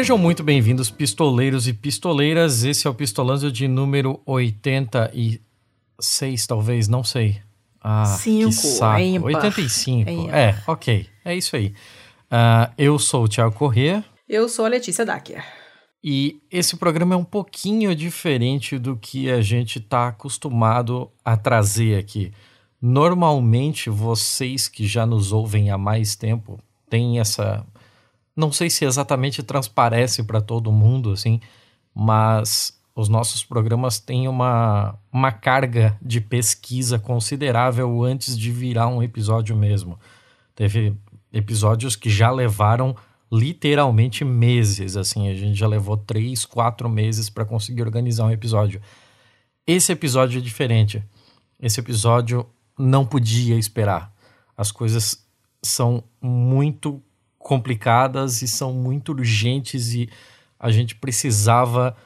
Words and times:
Sejam 0.00 0.16
muito 0.16 0.42
bem-vindos, 0.42 0.88
pistoleiros 0.88 1.68
e 1.68 1.74
pistoleiras. 1.74 2.64
Esse 2.64 2.86
é 2.86 2.90
o 2.90 2.94
Pistolando 2.94 3.52
de 3.52 3.68
número 3.68 4.18
86, 4.24 6.46
talvez, 6.46 6.88
não 6.88 7.04
sei. 7.04 7.42
Ah, 7.82 8.06
Cinco, 8.06 8.48
que 8.48 8.54
saco. 8.54 8.98
Empa. 8.98 9.26
85. 9.26 10.10
Empa. 10.10 10.34
É, 10.34 10.58
ok. 10.66 11.06
É 11.22 11.36
isso 11.36 11.54
aí. 11.54 11.74
Uh, 12.32 12.72
eu 12.78 12.98
sou 12.98 13.24
o 13.24 13.28
Thiago 13.28 13.54
Corrêa. 13.54 14.02
Eu 14.26 14.48
sou 14.48 14.64
a 14.64 14.68
Letícia 14.68 15.04
Dacker. 15.04 15.44
E 16.02 16.40
esse 16.50 16.78
programa 16.78 17.14
é 17.14 17.18
um 17.18 17.22
pouquinho 17.22 17.94
diferente 17.94 18.78
do 18.78 18.96
que 18.96 19.30
a 19.30 19.42
gente 19.42 19.80
está 19.80 20.08
acostumado 20.08 21.10
a 21.22 21.36
trazer 21.36 21.98
aqui. 21.98 22.32
Normalmente, 22.80 23.90
vocês 23.90 24.66
que 24.66 24.86
já 24.86 25.04
nos 25.04 25.30
ouvem 25.30 25.70
há 25.70 25.76
mais 25.76 26.16
tempo 26.16 26.58
têm 26.88 27.20
essa. 27.20 27.66
Não 28.40 28.50
sei 28.50 28.70
se 28.70 28.86
exatamente 28.86 29.42
transparece 29.42 30.22
para 30.22 30.40
todo 30.40 30.72
mundo, 30.72 31.12
assim, 31.12 31.38
mas 31.94 32.80
os 32.96 33.06
nossos 33.06 33.44
programas 33.44 34.00
têm 34.00 34.26
uma, 34.28 34.98
uma 35.12 35.30
carga 35.30 35.94
de 36.00 36.22
pesquisa 36.22 36.98
considerável 36.98 38.02
antes 38.02 38.38
de 38.38 38.50
virar 38.50 38.88
um 38.88 39.02
episódio 39.02 39.54
mesmo. 39.54 40.00
Teve 40.54 40.96
episódios 41.30 41.94
que 41.94 42.08
já 42.08 42.30
levaram 42.30 42.96
literalmente 43.30 44.24
meses, 44.24 44.96
assim, 44.96 45.28
a 45.28 45.34
gente 45.34 45.58
já 45.58 45.66
levou 45.66 45.98
três, 45.98 46.46
quatro 46.46 46.88
meses 46.88 47.28
para 47.28 47.44
conseguir 47.44 47.82
organizar 47.82 48.24
um 48.24 48.30
episódio. 48.30 48.80
Esse 49.66 49.92
episódio 49.92 50.38
é 50.38 50.42
diferente. 50.42 51.04
Esse 51.60 51.78
episódio 51.78 52.46
não 52.78 53.04
podia 53.04 53.56
esperar. 53.56 54.10
As 54.56 54.72
coisas 54.72 55.28
são 55.62 56.02
muito 56.22 57.02
complicadas 57.40 58.42
e 58.42 58.48
são 58.48 58.72
muito 58.72 59.10
urgentes 59.12 59.94
e 59.94 60.08
a 60.58 60.70
gente 60.70 60.94
precisava 60.94 61.96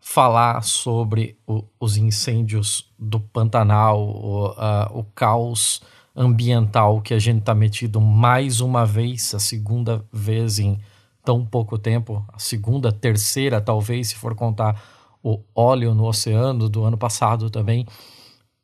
falar 0.00 0.62
sobre 0.62 1.36
o, 1.46 1.64
os 1.80 1.96
incêndios 1.96 2.90
do 2.98 3.18
Pantanal, 3.18 4.00
o, 4.00 4.98
o 4.98 5.04
caos 5.14 5.82
ambiental 6.14 7.00
que 7.00 7.12
a 7.12 7.18
gente 7.18 7.40
está 7.40 7.54
metido 7.54 8.00
mais 8.00 8.60
uma 8.60 8.86
vez, 8.86 9.34
a 9.34 9.40
segunda 9.40 10.04
vez 10.12 10.58
em 10.58 10.78
tão 11.24 11.44
pouco 11.44 11.76
tempo, 11.76 12.24
a 12.32 12.38
segunda, 12.38 12.92
terceira, 12.92 13.60
talvez, 13.60 14.08
se 14.08 14.14
for 14.14 14.34
contar 14.34 14.80
o 15.22 15.40
óleo 15.54 15.94
no 15.94 16.04
oceano 16.04 16.68
do 16.68 16.84
ano 16.84 16.98
passado 16.98 17.50
também. 17.50 17.86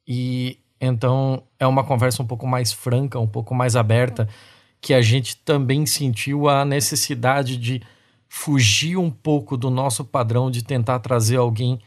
E 0.07 0.59
então 0.81 1.43
é 1.59 1.67
uma 1.67 1.83
conversa 1.83 2.23
um 2.23 2.27
pouco 2.27 2.47
mais 2.47 2.73
franca, 2.73 3.19
um 3.19 3.27
pouco 3.27 3.55
mais 3.55 3.77
aberta, 3.77 4.29
que 4.81 4.95
a 4.95 5.03
gente 5.03 5.37
também 5.37 5.85
sentiu 5.85 6.49
a 6.49 6.65
necessidade 6.65 7.57
de 7.57 7.83
fugir 8.29 8.97
um 8.97 9.11
pouco 9.11 9.57
do 9.57 9.71
nosso 9.71 10.05
padrão 10.05 10.51
de 10.51 10.63
tentar 10.63 11.01
trazer 11.01 11.37
alguém 11.37 11.81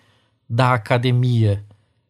da 0.48 0.74
academia, 0.74 1.64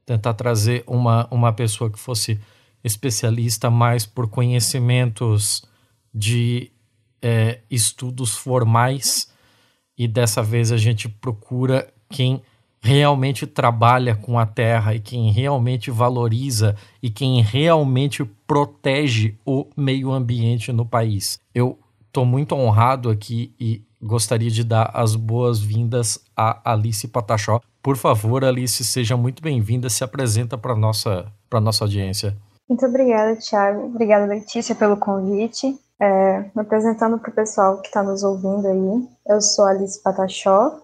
tentar 0.05 0.33
trazer 0.33 0.83
uma, 0.85 1.27
uma 1.31 1.53
pessoa 1.53 1.89
que 1.89 1.99
fosse 1.99 2.39
especialista 2.83 3.69
mais 3.69 4.05
por 4.05 4.27
conhecimentos 4.27 5.63
de 6.13 6.71
é, 7.21 7.61
estudos 7.69 8.35
formais. 8.35 9.31
E 9.97 10.07
dessa 10.07 10.43
vez 10.43 10.71
a 10.71 10.77
gente 10.77 11.07
procura 11.07 11.87
quem 12.09 12.41
realmente 12.83 13.47
trabalha 13.47 14.13
com 14.13 14.37
a 14.37 14.45
terra 14.45 14.93
e 14.93 14.99
quem 14.99 15.31
realmente 15.31 15.89
valoriza 15.89 16.75
e 17.01 17.09
quem 17.09 17.41
realmente 17.41 18.25
protege 18.45 19.37
o 19.45 19.65
meio 19.75 20.11
ambiente 20.11 20.73
no 20.73 20.85
país. 20.85 21.39
Eu 21.55 21.79
estou 22.05 22.25
muito 22.25 22.53
honrado 22.53 23.09
aqui 23.09 23.55
e 23.57 23.81
gostaria 24.01 24.51
de 24.51 24.65
dar 24.65 24.91
as 24.93 25.15
boas-vindas 25.15 26.19
a 26.35 26.73
Alice 26.73 27.07
Patachó. 27.07 27.61
Por 27.81 27.95
favor, 27.95 28.43
Alice, 28.43 28.83
seja 28.83 29.15
muito 29.15 29.41
bem-vinda, 29.41 29.89
se 29.89 30.03
apresenta 30.03 30.57
para 30.57 30.75
nossa 30.75 31.31
para 31.49 31.61
nossa 31.61 31.85
audiência. 31.85 32.35
Muito 32.67 32.85
obrigada, 32.85 33.37
Thiago. 33.37 33.85
Obrigada, 33.85 34.25
Letícia, 34.25 34.75
pelo 34.75 34.97
convite. 34.97 35.77
É, 36.01 36.39
me 36.53 36.61
apresentando 36.61 37.17
para 37.17 37.31
o 37.31 37.33
pessoal 37.33 37.79
que 37.79 37.87
está 37.87 38.03
nos 38.03 38.23
ouvindo 38.23 38.67
aí, 38.67 39.07
eu 39.27 39.39
sou 39.39 39.65
Alice 39.65 40.01
Patachó, 40.01 40.82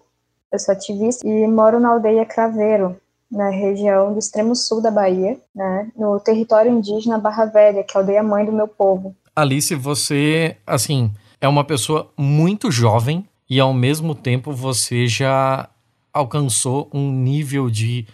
eu 0.52 0.58
sou 0.58 0.72
ativista 0.72 1.26
e 1.26 1.46
moro 1.46 1.78
na 1.78 1.90
aldeia 1.90 2.24
Craveiro, 2.24 2.96
na 3.30 3.48
região 3.50 4.12
do 4.12 4.18
extremo 4.18 4.56
sul 4.56 4.82
da 4.82 4.90
Bahia, 4.90 5.38
né, 5.54 5.90
no 5.96 6.18
território 6.18 6.70
indígena 6.70 7.18
Barra 7.18 7.44
Velha, 7.44 7.84
que 7.84 7.96
é 7.96 7.98
a 7.98 8.00
aldeia 8.00 8.22
mãe 8.22 8.44
do 8.44 8.52
meu 8.52 8.66
povo. 8.66 9.14
Alice, 9.34 9.74
você, 9.74 10.56
assim, 10.66 11.12
é 11.40 11.46
uma 11.46 11.64
pessoa 11.64 12.10
muito 12.18 12.70
jovem 12.70 13.24
e 13.48 13.60
ao 13.60 13.72
mesmo 13.72 14.14
tempo 14.14 14.52
você 14.52 15.06
já 15.06 15.68
alcançou 16.12 16.90
um 16.92 17.10
nível 17.12 17.70
de 17.70 18.06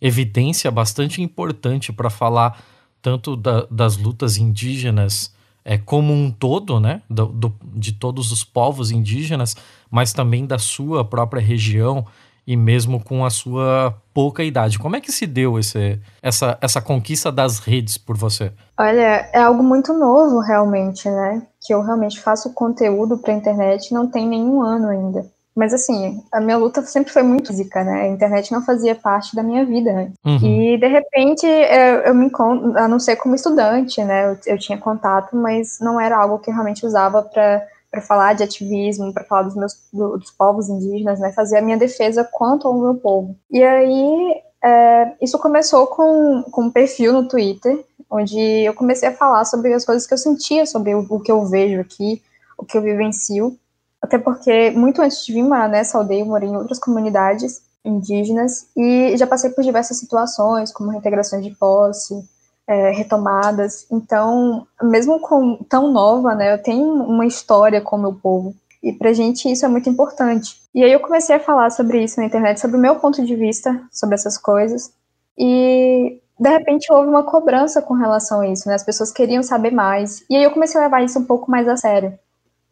evidência 0.00 0.70
bastante 0.70 1.22
importante 1.22 1.92
para 1.92 2.10
falar 2.10 2.60
tanto 3.00 3.36
da, 3.36 3.66
das 3.70 3.96
lutas 3.96 4.36
indígenas 4.36 5.32
é, 5.64 5.78
como 5.78 6.12
um 6.12 6.30
todo, 6.30 6.78
né, 6.78 7.00
do, 7.08 7.26
do, 7.26 7.54
de 7.74 7.92
todos 7.92 8.30
os 8.30 8.44
povos 8.44 8.90
indígenas, 8.90 9.56
mas 9.94 10.12
também 10.12 10.44
da 10.44 10.58
sua 10.58 11.04
própria 11.04 11.40
região 11.40 12.04
e 12.44 12.56
mesmo 12.56 13.02
com 13.02 13.24
a 13.24 13.30
sua 13.30 13.94
pouca 14.12 14.42
idade. 14.42 14.76
Como 14.76 14.96
é 14.96 15.00
que 15.00 15.12
se 15.12 15.24
deu 15.24 15.56
esse, 15.56 16.00
essa, 16.20 16.58
essa 16.60 16.82
conquista 16.82 17.30
das 17.30 17.60
redes 17.60 17.96
por 17.96 18.16
você? 18.16 18.50
Olha, 18.76 19.30
é 19.32 19.38
algo 19.38 19.62
muito 19.62 19.92
novo 19.92 20.40
realmente, 20.40 21.08
né? 21.08 21.46
Que 21.64 21.72
eu 21.72 21.80
realmente 21.80 22.20
faço 22.20 22.52
conteúdo 22.52 23.18
para 23.18 23.32
a 23.32 23.36
internet 23.36 23.94
não 23.94 24.08
tem 24.08 24.26
nenhum 24.26 24.60
ano 24.62 24.88
ainda. 24.88 25.32
Mas 25.56 25.72
assim, 25.72 26.20
a 26.32 26.40
minha 26.40 26.56
luta 26.56 26.82
sempre 26.82 27.12
foi 27.12 27.22
muito 27.22 27.46
física, 27.46 27.84
né? 27.84 28.02
A 28.02 28.08
internet 28.08 28.50
não 28.50 28.64
fazia 28.64 28.96
parte 28.96 29.36
da 29.36 29.44
minha 29.44 29.64
vida. 29.64 29.92
Né? 29.92 30.10
Uhum. 30.26 30.38
E 30.42 30.76
de 30.76 30.88
repente 30.88 31.46
eu, 31.46 32.00
eu, 32.06 32.14
me 32.16 32.26
encontro, 32.26 32.76
a 32.76 32.88
não 32.88 32.98
ser 32.98 33.14
como 33.14 33.36
estudante, 33.36 34.02
né? 34.02 34.32
Eu, 34.32 34.54
eu 34.54 34.58
tinha 34.58 34.76
contato, 34.76 35.36
mas 35.36 35.78
não 35.80 36.00
era 36.00 36.18
algo 36.18 36.40
que 36.40 36.50
eu 36.50 36.54
realmente 36.54 36.84
usava 36.84 37.22
para 37.22 37.64
para 37.94 38.02
falar 38.02 38.32
de 38.32 38.42
ativismo, 38.42 39.12
para 39.12 39.22
falar 39.22 39.42
dos 39.42 39.54
meus 39.54 39.78
do, 39.92 40.18
dos 40.18 40.32
povos 40.32 40.68
indígenas, 40.68 41.20
né? 41.20 41.32
Fazer 41.32 41.58
a 41.58 41.62
minha 41.62 41.76
defesa 41.76 42.28
quanto 42.32 42.66
ao 42.66 42.74
meu 42.74 42.96
povo. 42.96 43.36
E 43.48 43.62
aí 43.62 44.42
é, 44.64 45.12
isso 45.22 45.38
começou 45.38 45.86
com, 45.86 46.42
com 46.50 46.64
um 46.64 46.70
perfil 46.72 47.12
no 47.12 47.28
Twitter, 47.28 47.84
onde 48.10 48.36
eu 48.36 48.74
comecei 48.74 49.08
a 49.08 49.14
falar 49.14 49.44
sobre 49.44 49.72
as 49.72 49.84
coisas 49.84 50.08
que 50.08 50.14
eu 50.14 50.18
sentia, 50.18 50.66
sobre 50.66 50.92
o, 50.92 51.06
o 51.08 51.20
que 51.20 51.30
eu 51.30 51.46
vejo 51.46 51.80
aqui, 51.80 52.20
o 52.58 52.64
que 52.64 52.76
eu 52.76 52.82
vivencio. 52.82 53.56
Até 54.02 54.18
porque, 54.18 54.72
muito 54.72 55.00
antes 55.00 55.24
de 55.24 55.32
vir 55.32 55.44
morar 55.44 55.68
nessa 55.68 55.96
aldeia, 55.96 56.22
eu 56.22 56.26
morei 56.26 56.48
em 56.48 56.56
outras 56.56 56.80
comunidades 56.80 57.62
indígenas 57.84 58.66
e 58.76 59.16
já 59.16 59.26
passei 59.26 59.50
por 59.50 59.62
diversas 59.62 59.98
situações, 59.98 60.72
como 60.72 60.90
reintegrações 60.90 61.44
de 61.44 61.54
posse, 61.54 62.28
é, 62.66 62.90
retomadas. 62.90 63.86
Então, 63.90 64.66
mesmo 64.82 65.20
com 65.20 65.56
tão 65.68 65.92
nova, 65.92 66.34
né, 66.34 66.54
eu 66.54 66.62
tenho 66.62 66.84
uma 66.84 67.26
história 67.26 67.80
com 67.80 67.96
o 67.96 68.00
meu 68.00 68.14
povo. 68.14 68.54
E 68.82 68.92
pra 68.92 69.12
gente 69.12 69.50
isso 69.50 69.64
é 69.64 69.68
muito 69.68 69.88
importante. 69.88 70.60
E 70.74 70.82
aí 70.84 70.92
eu 70.92 71.00
comecei 71.00 71.36
a 71.36 71.40
falar 71.40 71.70
sobre 71.70 72.02
isso 72.02 72.20
na 72.20 72.26
internet, 72.26 72.60
sobre 72.60 72.76
o 72.76 72.80
meu 72.80 72.96
ponto 72.96 73.24
de 73.24 73.34
vista 73.34 73.80
sobre 73.90 74.14
essas 74.14 74.36
coisas. 74.36 74.92
E 75.38 76.20
de 76.38 76.50
repente 76.50 76.92
houve 76.92 77.08
uma 77.08 77.22
cobrança 77.22 77.80
com 77.80 77.94
relação 77.94 78.40
a 78.40 78.48
isso, 78.48 78.68
né? 78.68 78.74
As 78.74 78.84
pessoas 78.84 79.10
queriam 79.10 79.42
saber 79.42 79.70
mais. 79.70 80.24
E 80.28 80.36
aí 80.36 80.42
eu 80.42 80.50
comecei 80.50 80.80
a 80.80 80.84
levar 80.84 81.02
isso 81.02 81.18
um 81.18 81.24
pouco 81.24 81.50
mais 81.50 81.66
a 81.68 81.76
sério 81.76 82.18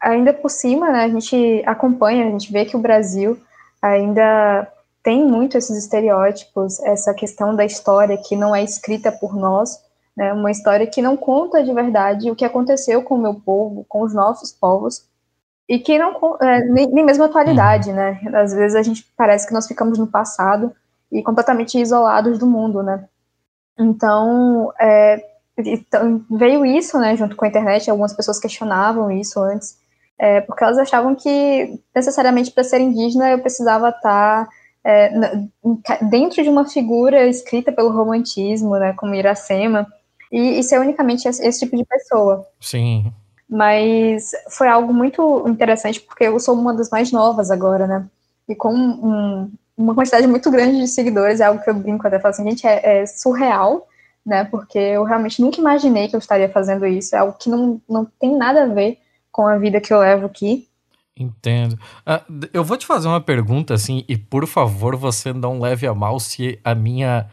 ainda 0.03 0.33
por 0.33 0.51
cima, 0.51 0.91
né, 0.91 1.05
a 1.05 1.09
gente 1.09 1.63
acompanha, 1.65 2.27
a 2.27 2.31
gente 2.31 2.53
vê 2.53 2.65
que 2.65 2.77
o 2.77 2.81
Brasil 2.81 3.41
ainda 3.81 4.69
tem 5.03 5.25
muito 5.25 5.59
esses 5.59 5.77
estereótipos, 5.77 6.81
essa 6.81 7.13
questão 7.13 7.55
da 7.55 7.65
história 7.65 8.17
que 8.17 8.37
não 8.37 8.55
é 8.55 8.63
escrita 8.63 9.11
por 9.11 9.35
nós, 9.35 9.83
né, 10.17 10.33
uma 10.33 10.51
história 10.51 10.87
que 10.87 11.03
não 11.03 11.17
conta 11.17 11.63
de 11.63 11.73
verdade 11.73 12.31
o 12.31 12.37
que 12.37 12.45
aconteceu 12.45 13.03
com 13.03 13.17
o 13.17 13.23
meu 13.23 13.35
povo, 13.35 13.85
com 13.89 14.03
os 14.03 14.15
nossos 14.15 14.53
povos, 14.53 15.07
e 15.69 15.79
que 15.79 15.99
não, 15.99 16.37
é, 16.41 16.65
nem, 16.67 16.87
nem 16.89 17.05
mesmo 17.05 17.25
a 17.25 17.27
atualidade, 17.27 17.91
uhum. 17.91 17.97
né, 17.97 18.21
às 18.35 18.53
vezes 18.53 18.77
a 18.77 18.83
gente 18.83 19.11
parece 19.17 19.47
que 19.47 19.55
nós 19.55 19.67
ficamos 19.67 19.99
no 19.99 20.07
passado 20.07 20.73
e 21.11 21.23
completamente 21.23 21.79
isolados 21.79 22.39
do 22.39 22.47
mundo, 22.47 22.83
né, 22.83 23.09
então, 23.79 24.73
é, 24.79 25.25
então 25.59 26.25
veio 26.31 26.65
isso, 26.65 26.99
né, 26.99 27.17
junto 27.17 27.35
com 27.35 27.45
a 27.45 27.49
internet, 27.49 27.91
algumas 27.91 28.13
pessoas 28.13 28.39
questionavam 28.39 29.11
isso 29.11 29.41
antes, 29.41 29.81
é, 30.19 30.41
porque 30.43 30.63
elas 30.63 30.79
achavam 30.79 31.17
que 31.17 31.81
necessariamente 31.93 32.53
para 32.53 32.63
ser 32.63 32.81
indígena 32.81 33.31
eu 33.31 33.41
precisava 33.41 33.89
estar 33.89 34.49
é, 34.85 35.11
dentro 36.11 36.43
de 36.43 36.49
uma 36.49 36.69
figura 36.69 37.27
escrita 37.27 37.71
pelo 37.71 37.91
romantismo, 37.91 38.77
né, 38.77 38.93
como 38.95 39.15
Iracema, 39.15 39.87
e, 40.31 40.59
e 40.59 40.63
ser 40.63 40.81
unicamente 40.81 41.29
esse, 41.29 41.47
esse 41.47 41.61
tipo 41.61 41.77
de 41.77 41.85
pessoa. 41.85 42.47
Sim. 42.61 43.13
Mas 43.49 44.31
foi 44.51 44.67
algo 44.67 44.95
muito 44.95 45.45
interessante 45.47 46.01
porque 46.01 46.25
eu 46.25 46.41
sou 46.41 46.55
uma 46.55 46.73
das 46.75 46.89
mais 46.89 47.13
novas 47.13 47.51
agora, 47.51 47.87
né? 47.87 48.07
E 48.49 48.55
com 48.55 48.73
um, 48.73 49.53
uma 49.77 49.95
quantidade 49.95 50.27
muito 50.27 50.51
grande 50.51 50.79
de 50.79 50.89
seguidores, 50.89 51.41
é 51.41 51.45
algo 51.45 51.63
que 51.63 51.69
eu 51.69 51.75
brinco 51.75 52.07
até, 52.07 52.19
falo 52.19 52.33
assim, 52.33 52.49
gente, 52.49 52.67
é, 52.67 53.03
é, 53.03 53.07
surreal, 53.07 53.87
né? 54.25 54.45
Porque 54.45 54.79
eu 54.79 55.05
realmente 55.05 55.41
nunca 55.43 55.61
imaginei 55.61 56.09
que 56.09 56.17
eu 56.17 56.19
estaria 56.19 56.49
fazendo 56.49 56.87
isso, 56.87 57.15
é 57.15 57.19
algo 57.19 57.37
que 57.39 57.51
não, 57.51 57.81
não 57.89 58.07
tem 58.19 58.35
nada 58.35 58.65
a 58.65 58.67
ver 58.67 58.99
com 59.31 59.47
a 59.47 59.59
vida 59.59 59.81
que 59.81 59.93
eu 59.93 59.99
levo 59.99 60.27
aqui. 60.27 60.67
Entendo. 61.17 61.75
Uh, 61.75 62.49
eu 62.53 62.65
vou 62.65 62.77
te 62.77 62.87
fazer 62.87 63.07
uma 63.07 63.21
pergunta 63.21 63.75
assim, 63.75 64.05
e 64.09 64.17
por 64.17 64.47
favor, 64.47 64.97
você 64.97 65.33
não 65.33 65.61
leve 65.61 65.87
a 65.87 65.95
mal 65.95 66.19
se 66.19 66.59
a 66.65 66.75
minha 66.75 67.27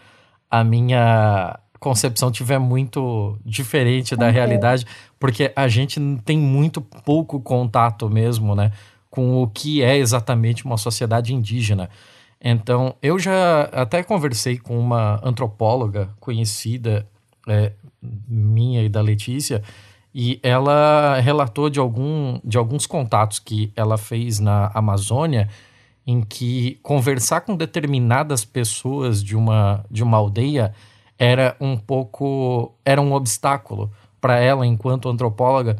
a 0.52 0.64
minha 0.64 1.60
concepção 1.80 2.32
tiver 2.32 2.60
muito 2.60 3.38
diferente 3.46 4.16
da 4.16 4.30
realidade, 4.30 4.86
porque 5.20 5.52
a 5.56 5.68
gente 5.68 6.00
tem 6.26 6.38
muito 6.38 6.82
pouco 6.82 7.40
contato 7.40 8.10
mesmo, 8.10 8.56
né, 8.56 8.72
com 9.10 9.42
o 9.42 9.48
que 9.48 9.82
é 9.82 9.98
exatamente 9.98 10.66
uma 10.66 10.78
sociedade 10.78 11.34
indígena. 11.34 11.90
Então, 12.42 12.96
eu 13.02 13.20
já 13.20 13.64
até 13.72 14.02
conversei 14.02 14.58
com 14.58 14.78
uma 14.80 15.20
antropóloga 15.24 16.10
conhecida 16.20 17.08
é, 17.48 17.74
minha 18.02 18.82
e 18.84 18.90
da 18.90 19.02
Letícia, 19.02 19.62
e 20.14 20.40
ela 20.42 21.20
relatou 21.20 21.70
de, 21.70 21.80
algum, 21.80 22.40
de 22.44 22.58
alguns 22.58 22.86
contatos 22.86 23.40
que 23.40 23.72
ela 23.76 23.98
fez 23.98 24.40
na 24.40 24.72
Amazônia, 24.74 25.50
em 26.06 26.22
que 26.22 26.80
conversar 26.82 27.42
com 27.42 27.56
determinadas 27.56 28.44
pessoas 28.44 29.24
de 29.24 29.36
uma, 29.36 29.86
de 29.90 30.02
uma 30.02 30.18
aldeia 30.18 30.74
era 31.20 31.56
um 31.60 31.78
pouco 31.78 32.74
era 32.86 33.02
um 33.02 33.14
obstáculo 33.14 33.92
para 34.20 34.40
ela 34.40 34.66
enquanto 34.66 35.10
antropóloga, 35.10 35.78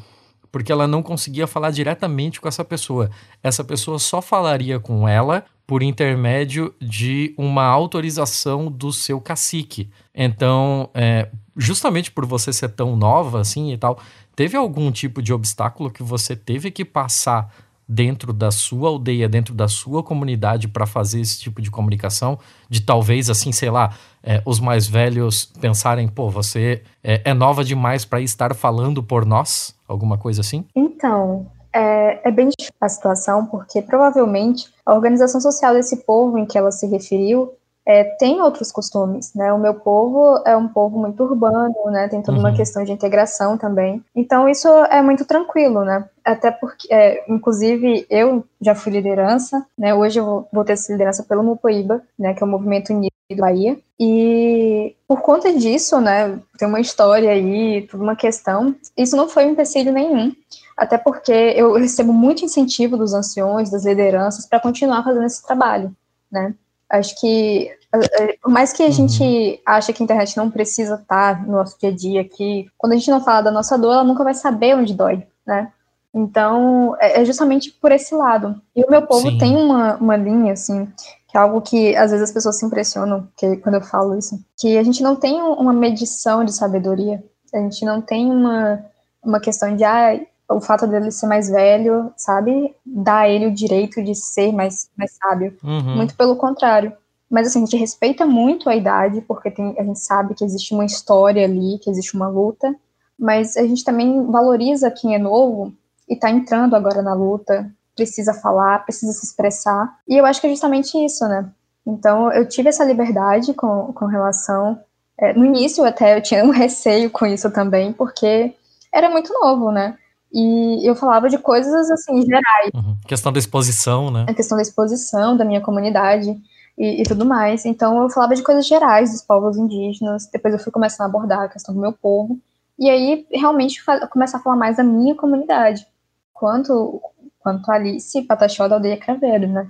porque 0.52 0.72
ela 0.72 0.88
não 0.88 1.02
conseguia 1.02 1.48
falar 1.48 1.72
diretamente 1.72 2.40
com 2.40 2.48
essa 2.48 2.64
pessoa. 2.64 3.10
Essa 3.42 3.64
pessoa 3.64 3.98
só 3.98 4.22
falaria 4.22 4.80
com 4.80 5.08
ela 5.08 5.46
por 5.66 5.84
intermédio 5.84 6.74
de 6.82 7.34
uma 7.38 7.64
autorização 7.66 8.72
do 8.72 8.92
seu 8.92 9.22
cacique. 9.22 9.90
Então, 10.14 10.90
é, 10.94 11.30
justamente 11.60 12.12
por 12.12 12.26
você 12.26 12.54
ser 12.54 12.70
tão 12.70 12.96
nova 12.96 13.42
assim 13.42 13.72
e 13.74 13.78
tal, 13.78 14.00
teve 14.36 14.56
algum 14.58 14.92
tipo 14.92 15.22
de 15.22 15.34
obstáculo 15.34 15.92
que 15.92 16.02
você 16.02 16.36
teve 16.36 16.72
que 16.72 16.86
passar 16.86 17.54
dentro 17.88 18.32
da 18.32 18.52
sua 18.52 18.90
aldeia, 18.90 19.28
dentro 19.28 19.56
da 19.56 19.68
sua 19.68 20.04
comunidade 20.04 20.68
para 20.68 20.86
fazer 20.86 21.22
esse 21.22 21.40
tipo 21.40 21.60
de 21.60 21.72
comunicação? 21.72 22.38
De 22.70 22.82
talvez, 22.82 23.32
assim, 23.32 23.52
sei 23.52 23.72
lá, 23.72 23.96
é, 24.24 24.44
os 24.46 24.60
mais 24.60 24.88
velhos 24.88 25.46
pensarem, 25.60 26.08
pô, 26.08 26.30
você 26.30 26.84
é, 27.04 27.22
é 27.26 27.34
nova 27.34 27.64
demais 27.64 28.06
para 28.06 28.22
estar 28.22 28.54
falando 28.54 29.02
por 29.02 29.26
nós? 29.26 29.76
Alguma 29.88 30.20
coisa 30.20 30.42
assim? 30.42 30.64
Então, 30.76 31.48
é, 31.74 32.28
é, 32.28 32.32
bem 32.32 32.50
difícil 32.50 32.74
a 32.80 32.90
situação, 32.90 33.48
porque 33.48 33.82
provavelmente 33.82 34.70
a 34.86 34.94
organização 34.94 35.42
social 35.42 35.74
desse 35.74 35.98
povo 36.06 36.38
em 36.38 36.46
que 36.46 36.60
ela 36.60 36.72
se 36.72 36.86
referiu 36.86 37.54
é, 37.86 38.04
tem 38.04 38.42
outros 38.42 38.72
costumes, 38.72 39.34
né? 39.34 39.52
O 39.52 39.58
meu 39.58 39.74
povo 39.74 40.42
é 40.46 40.56
um 40.56 40.68
povo 40.68 41.00
muito 41.00 41.24
urbano, 41.24 41.74
né? 41.88 42.08
Tem 42.08 42.22
toda 42.22 42.38
uhum. 42.38 42.44
uma 42.44 42.56
questão 42.56 42.84
de 42.84 42.92
integração 42.92 43.58
também. 43.58 44.04
Então 44.16 44.48
isso 44.48 44.68
é 44.68 45.02
muito 45.02 45.26
tranquilo, 45.26 45.84
né? 45.84 46.08
Até 46.24 46.52
porque, 46.52 46.88
é, 46.94 47.24
inclusive, 47.32 48.06
eu 48.10 48.44
já 48.62 48.76
fui 48.76 48.92
liderança, 48.92 49.66
né? 49.78 49.94
Hoje 49.96 50.20
eu 50.20 50.26
vou, 50.26 50.48
vou 50.54 50.64
ter 50.64 50.74
essa 50.74 50.92
liderança 50.92 51.24
pelo 51.24 51.44
Mupoíba, 51.44 52.04
né? 52.18 52.34
Que 52.34 52.44
é 52.44 52.46
o 52.46 52.50
Movimento 52.50 52.94
Unido 52.94 53.14
do 53.30 53.38
Bahia. 53.38 53.78
E 54.00 54.96
por 55.08 55.22
conta 55.22 55.52
disso, 55.52 56.00
né? 56.00 56.40
Tem 56.58 56.68
uma 56.68 56.80
história 56.80 57.32
aí, 57.32 57.88
toda 57.90 58.04
uma 58.04 58.16
questão. 58.16 58.76
Isso 58.96 59.16
não 59.16 59.28
foi 59.28 59.46
um 59.46 59.52
empecilho 59.52 59.92
nenhum 59.92 60.32
até 60.78 60.98
porque 60.98 61.32
eu 61.32 61.74
recebo 61.78 62.14
muito 62.14 62.46
incentivo 62.46 62.96
dos 62.96 63.14
anciões, 63.14 63.70
das 63.70 63.84
lideranças, 63.84 64.46
para 64.46 64.62
continuar 64.62 65.04
fazendo 65.04 65.26
esse 65.26 65.46
trabalho, 65.46 65.94
né? 66.32 66.56
Acho 66.90 67.20
que, 67.20 67.70
é, 67.94 68.24
é, 68.24 68.38
por 68.42 68.52
mais 68.52 68.74
que 68.74 68.82
a 68.82 68.88
uhum. 68.88 68.92
gente 68.92 69.62
ache 69.66 69.94
que 69.94 70.02
a 70.02 70.06
internet 70.06 70.36
não 70.36 70.50
precisa 70.50 70.96
estar 70.96 71.46
no 71.46 71.54
nosso 71.54 71.78
dia 71.80 71.90
a 71.90 71.96
dia 71.96 72.22
aqui, 72.22 72.68
quando 72.78 72.94
a 72.94 72.96
gente 72.96 73.12
não 73.12 73.24
fala 73.24 73.42
da 73.42 73.52
nossa 73.52 73.78
dor, 73.78 73.94
ela 73.94 74.04
nunca 74.04 74.24
vai 74.24 74.34
saber 74.34 74.76
onde 74.76 74.94
dói, 74.94 75.26
né? 75.46 75.72
Então, 76.14 76.96
é, 77.00 77.22
é 77.22 77.26
justamente 77.26 77.72
por 77.72 77.92
esse 77.92 78.16
lado. 78.16 78.60
E 78.76 78.84
o 78.84 78.90
meu 78.90 79.04
povo 79.04 79.30
Sim. 79.30 79.38
tem 79.38 79.56
uma, 79.56 79.96
uma 79.98 80.18
linha, 80.18 80.54
assim, 80.54 80.88
que 81.28 81.38
é 81.38 81.40
algo 81.40 81.62
que 81.62 81.96
às 81.96 82.12
vezes 82.12 82.30
as 82.30 82.34
pessoas 82.34 82.58
se 82.58 82.66
impressionam 82.66 83.28
que, 83.38 83.58
quando 83.58 83.76
eu 83.76 83.82
falo 83.82 84.18
isso, 84.18 84.40
que 84.58 84.78
a 84.78 84.84
gente 84.84 85.04
não 85.04 85.16
tem 85.16 85.42
uma 85.42 85.72
medição 85.72 86.44
de 86.44 86.54
sabedoria, 86.54 87.24
a 87.54 87.58
gente 87.60 87.86
não 87.86 88.02
tem 88.02 88.30
uma, 88.32 88.84
uma 89.24 89.40
questão 89.40 89.76
de, 89.76 89.84
ah, 89.84 90.20
o 90.50 90.60
fato 90.60 90.88
dele 90.88 91.12
ser 91.12 91.28
mais 91.28 91.50
velho, 91.50 92.12
sabe, 92.18 92.76
dá 92.84 93.20
a 93.20 93.30
ele 93.30 93.46
o 93.46 93.54
direito 93.54 94.04
de 94.04 94.16
ser 94.16 94.52
mais, 94.52 94.90
mais 94.98 95.12
sábio. 95.14 95.56
Uhum. 95.64 95.98
Muito 95.98 96.16
pelo 96.16 96.36
contrário. 96.36 96.92
Mas 97.30 97.48
assim, 97.48 97.62
a 97.62 97.66
gente 97.66 97.78
respeita 97.78 98.26
muito 98.26 98.68
a 98.68 98.76
idade, 98.76 99.22
porque 99.22 99.52
tem, 99.52 99.76
a 99.78 99.84
gente 99.84 100.00
sabe 100.00 100.34
que 100.34 100.44
existe 100.44 100.74
uma 100.74 100.86
história 100.86 101.46
ali, 101.46 101.78
que 101.78 101.90
existe 101.90 102.16
uma 102.16 102.28
luta, 102.28 102.76
mas 103.18 103.56
a 103.56 103.62
gente 103.62 103.84
também 103.84 104.26
valoriza 104.26 104.90
quem 104.90 105.14
é 105.14 105.20
novo 105.20 105.72
e 106.10 106.16
está 106.16 106.32
entrando 106.32 106.76
agora 106.76 107.04
na 107.04 107.14
luta, 107.14 107.72
precisa 107.96 108.34
falar, 108.34 108.84
precisa 108.84 109.12
se 109.14 109.28
expressar. 109.28 110.00
E 110.08 110.18
eu 110.18 110.26
acho 110.26 110.42
que 110.42 110.48
é 110.48 110.50
justamente 110.50 110.98
isso, 110.98 111.28
né? 111.28 111.48
Então, 111.86 112.32
eu 112.32 112.48
tive 112.48 112.70
essa 112.70 112.84
liberdade 112.84 113.54
com, 113.54 113.94
com 113.94 114.06
relação. 114.06 114.80
É, 115.20 115.34
no 115.34 115.46
início, 115.46 115.84
até, 115.84 116.18
eu 116.18 116.22
tinha 116.22 116.44
um 116.44 116.50
receio 116.52 117.12
com 117.12 117.28
isso 117.28 117.52
também, 117.52 117.94
porque 117.94 118.56
era 118.92 119.10
muito 119.12 119.32
novo, 119.34 119.72
né? 119.72 119.99
E 120.32 120.88
eu 120.88 120.96
falava 120.96 121.28
de 121.28 121.38
coisas 121.38 121.90
assim, 121.90 122.22
gerais. 122.22 122.72
Uhum. 122.74 122.96
Questão 123.08 123.32
da 123.32 123.40
exposição, 123.40 124.12
né? 124.12 124.26
A 124.28 124.34
questão 124.34 124.56
da 124.56 124.62
exposição 124.62 125.36
da 125.36 125.44
minha 125.44 125.62
comunidade 125.62 126.30
e, 126.78 127.02
e, 127.02 127.04
tudo 127.04 127.26
mais. 127.26 127.66
Então 127.66 128.04
eu 128.04 128.10
falava 128.10 128.36
de 128.36 128.44
coisas 128.44 128.68
gerais 128.68 129.12
dos 129.12 129.22
povos 129.22 129.58
indígenas. 129.58 130.30
Depois 130.32 130.54
eu 130.54 130.60
fui 130.60 130.72
começando 130.72 131.02
a 131.02 131.10
abordar 131.10 131.42
a 131.42 131.50
questão 131.50 131.74
do 131.74 131.82
meu 131.82 131.92
povo. 131.92 132.40
E 132.78 132.90
aí 132.90 133.28
realmente 133.32 133.84
começar 134.10 134.38
a 134.38 134.42
falar 134.42 134.56
mais 134.56 134.78
da 134.78 134.84
minha 134.84 135.16
comunidade. 135.16 135.86
Quanto, 136.34 137.02
quanto 137.40 137.70
Alice 137.70 138.22
Pataxó 138.22 138.68
da 138.68 138.76
aldeia 138.76 138.98
Craveiro, 138.98 139.48
né? 139.48 139.68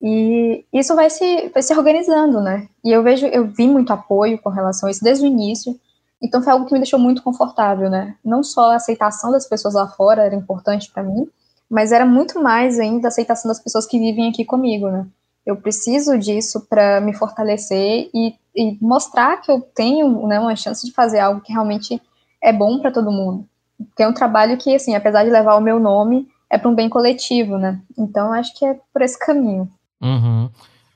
E 0.00 0.66
isso 0.70 0.94
vai 0.94 1.08
se, 1.08 1.48
vai 1.48 1.62
se 1.62 1.74
organizando, 1.74 2.40
né? 2.40 2.68
E 2.84 2.92
eu 2.92 3.02
vejo, 3.02 3.26
eu 3.26 3.46
vi 3.46 3.66
muito 3.66 3.90
apoio 3.90 4.38
com 4.38 4.50
relação 4.50 4.86
a 4.86 4.90
isso 4.90 5.02
desde 5.02 5.24
o 5.24 5.26
início. 5.26 5.80
Então 6.24 6.42
foi 6.42 6.54
algo 6.54 6.64
que 6.64 6.72
me 6.72 6.78
deixou 6.78 6.98
muito 6.98 7.22
confortável, 7.22 7.90
né? 7.90 8.16
Não 8.24 8.42
só 8.42 8.72
a 8.72 8.76
aceitação 8.76 9.30
das 9.30 9.46
pessoas 9.46 9.74
lá 9.74 9.86
fora 9.86 10.24
era 10.24 10.34
importante 10.34 10.90
para 10.90 11.02
mim, 11.02 11.28
mas 11.70 11.92
era 11.92 12.06
muito 12.06 12.42
mais 12.42 12.80
ainda 12.80 13.08
a 13.08 13.10
aceitação 13.10 13.46
das 13.46 13.60
pessoas 13.60 13.86
que 13.86 13.98
vivem 13.98 14.30
aqui 14.30 14.42
comigo, 14.42 14.88
né? 14.88 15.06
Eu 15.44 15.56
preciso 15.56 16.18
disso 16.18 16.66
para 16.66 16.98
me 17.02 17.12
fortalecer 17.12 18.08
e, 18.14 18.34
e, 18.56 18.78
mostrar 18.80 19.42
que 19.42 19.50
eu 19.52 19.60
tenho 19.60 20.26
né, 20.26 20.40
uma 20.40 20.56
chance 20.56 20.86
de 20.86 20.92
fazer 20.94 21.18
algo 21.18 21.42
que 21.42 21.52
realmente 21.52 22.00
é 22.42 22.50
bom 22.50 22.78
para 22.80 22.90
todo 22.90 23.12
mundo. 23.12 23.46
Porque 23.76 24.02
é 24.02 24.08
um 24.08 24.14
trabalho 24.14 24.56
que, 24.56 24.74
assim, 24.74 24.94
apesar 24.94 25.24
de 25.24 25.30
levar 25.30 25.56
o 25.56 25.60
meu 25.60 25.78
nome, 25.78 26.26
é 26.48 26.56
para 26.56 26.70
um 26.70 26.74
bem 26.74 26.88
coletivo, 26.88 27.58
né? 27.58 27.82
Então 27.98 28.32
acho 28.32 28.58
que 28.58 28.64
é 28.64 28.78
por 28.90 29.02
esse 29.02 29.18
caminho. 29.18 29.68
Uhum. 30.00 30.48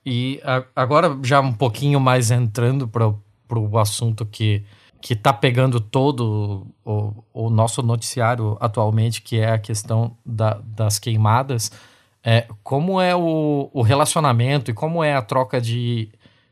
E 0.07 0.41
a, 0.43 0.65
agora, 0.75 1.19
já 1.23 1.41
um 1.41 1.53
pouquinho 1.53 2.01
mais 2.01 2.31
entrando 2.31 2.89
para 2.89 3.59
o 3.59 3.79
assunto 3.79 4.25
que 4.25 4.65
que 5.01 5.13
está 5.13 5.33
pegando 5.33 5.81
todo 5.81 6.67
o, 6.85 7.13
o, 7.33 7.51
nosso 7.51 7.83
noticiário 7.83 8.57
atualmente, 8.61 9.23
que 9.23 9.39
é 9.39 9.53
a 9.53 9.59
questão 9.59 10.17
da, 10.25 10.61
das 10.65 10.99
queimadas, 10.99 11.71
é, 12.23 12.47
como 12.63 13.01
é 13.01 13.15
o, 13.15 13.71
o, 13.73 13.83
relacionamento 13.83 14.71
e 14.71 14.75
como 14.75 15.03
é 15.05 15.15
a 15.15 15.23
troca 15.23 15.61
de, 15.61 16.09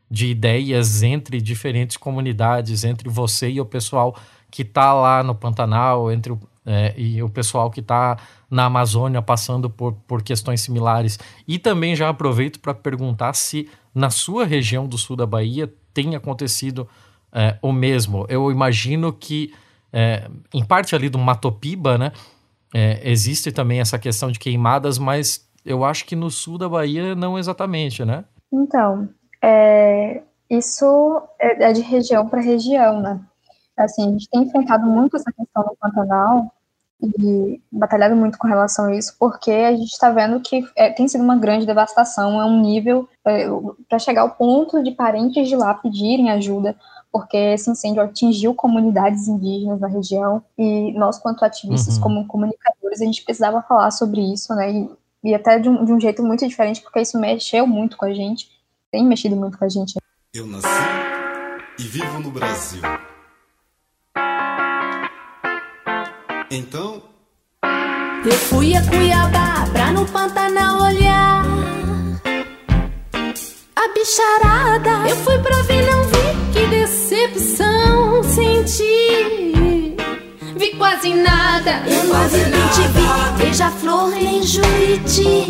de 0.09 0.27
ideias 0.27 1.03
entre 1.03 1.41
diferentes 1.41 1.97
comunidades, 1.97 2.83
entre 2.83 3.09
você 3.09 3.49
e 3.49 3.59
o 3.59 3.65
pessoal 3.65 4.15
que 4.49 4.61
está 4.61 4.93
lá 4.93 5.21
no 5.21 5.35
Pantanal, 5.35 6.09
entre 6.09 6.31
o, 6.31 6.39
é, 6.65 6.93
e 6.97 7.21
o 7.21 7.29
pessoal 7.29 7.69
que 7.69 7.81
está 7.81 8.17
na 8.49 8.65
Amazônia 8.65 9.21
passando 9.21 9.69
por, 9.69 9.93
por 10.07 10.23
questões 10.23 10.61
similares. 10.61 11.19
E 11.45 11.59
também 11.59 11.95
já 11.95 12.07
aproveito 12.07 12.59
para 12.59 12.73
perguntar 12.73 13.33
se 13.33 13.69
na 13.93 14.09
sua 14.09 14.45
região 14.45 14.87
do 14.87 14.97
sul 14.97 15.17
da 15.17 15.25
Bahia 15.25 15.71
tem 15.93 16.15
acontecido 16.15 16.87
é, 17.33 17.57
o 17.61 17.71
mesmo. 17.71 18.25
Eu 18.29 18.51
imagino 18.51 19.11
que, 19.13 19.53
é, 19.91 20.27
em 20.53 20.65
parte 20.65 20.95
ali 20.95 21.09
do 21.09 21.17
Matopiba, 21.17 21.97
né, 21.97 22.11
é, 22.73 23.09
existe 23.09 23.51
também 23.51 23.79
essa 23.79 23.97
questão 23.97 24.31
de 24.31 24.39
queimadas, 24.39 24.97
mas 24.97 25.47
eu 25.65 25.83
acho 25.83 26.05
que 26.05 26.15
no 26.15 26.29
sul 26.29 26.57
da 26.57 26.69
Bahia 26.69 27.15
não 27.15 27.37
exatamente, 27.37 28.03
né? 28.05 28.23
Então, 28.51 29.09
é, 29.41 30.21
isso 30.49 31.21
é, 31.39 31.63
é 31.63 31.73
de 31.73 31.81
região 31.81 32.27
para 32.27 32.41
região, 32.41 33.01
né? 33.01 33.19
Assim, 33.77 34.07
a 34.07 34.11
gente 34.11 34.29
tem 34.29 34.43
enfrentado 34.43 34.85
muito 34.85 35.17
essa 35.17 35.31
questão 35.31 35.63
no 35.63 35.75
Pantanal 35.79 36.51
e 36.99 37.61
batalhado 37.71 38.15
muito 38.15 38.39
com 38.39 38.47
relação 38.47 38.85
a 38.85 38.95
isso, 38.95 39.15
porque 39.19 39.51
a 39.51 39.71
gente 39.71 39.91
está 39.91 40.09
vendo 40.09 40.39
que 40.39 40.65
é, 40.75 40.91
tem 40.91 41.07
sido 41.07 41.23
uma 41.23 41.37
grande 41.37 41.65
devastação, 41.65 42.41
é 42.41 42.45
um 42.45 42.59
nível 42.59 43.07
é, 43.25 43.47
para 43.87 43.99
chegar 43.99 44.21
ao 44.21 44.31
ponto 44.31 44.81
de 44.81 44.91
parentes 44.91 45.47
de 45.47 45.55
lá 45.55 45.75
pedirem 45.75 46.31
ajuda 46.31 46.75
porque 47.11 47.37
esse 47.37 47.69
incêndio 47.69 48.01
atingiu 48.01 48.53
comunidades 48.53 49.27
indígenas 49.27 49.79
na 49.79 49.87
região 49.87 50.43
e 50.57 50.93
nós, 50.93 51.17
quanto 51.17 51.43
ativistas, 51.43 51.95
uhum. 51.95 52.01
como 52.01 52.27
comunicadores, 52.27 53.01
a 53.01 53.05
gente 53.05 53.23
precisava 53.23 53.61
falar 53.61 53.91
sobre 53.91 54.21
isso, 54.21 54.53
né? 54.55 54.71
E, 54.71 54.89
e 55.23 55.35
até 55.35 55.59
de 55.59 55.69
um, 55.69 55.83
de 55.83 55.93
um, 55.93 55.99
jeito 55.99 56.23
muito 56.23 56.47
diferente, 56.47 56.81
porque 56.81 57.01
isso 57.01 57.19
mexeu 57.19 57.65
muito 57.65 57.97
com 57.97 58.05
a 58.05 58.13
gente, 58.13 58.49
tem 58.91 59.05
mexido 59.05 59.35
muito 59.35 59.57
com 59.57 59.65
a 59.65 59.69
gente. 59.69 59.95
Eu 60.33 60.45
nasci 60.45 60.67
e 61.79 61.83
vivo 61.83 62.19
no 62.19 62.31
Brasil. 62.31 62.81
Então, 66.49 67.03
Eu 68.25 68.31
fui 68.31 68.75
a 68.75 68.81
Cuiabá 68.89 69.65
pra 69.71 69.91
no 69.91 70.05
Pantanal 70.05 70.81
olhar 70.81 71.43
a 73.75 73.87
bicharada. 73.93 75.09
Eu 75.09 75.15
fui 75.17 75.37
pra 75.39 75.61
ver, 75.63 75.85
não 75.85 76.03
vi, 76.03 76.26
decepção 77.27 78.23
senti. 78.23 79.95
Vi 80.55 80.71
quase 80.77 81.13
nada, 81.13 81.83
eu 81.87 82.09
quase 82.09 82.37
não 82.49 82.69
te 82.69 82.81
vi. 82.81 83.37
Beija-flor 83.37 84.13
em 84.17 84.43
Juíti. 84.43 85.47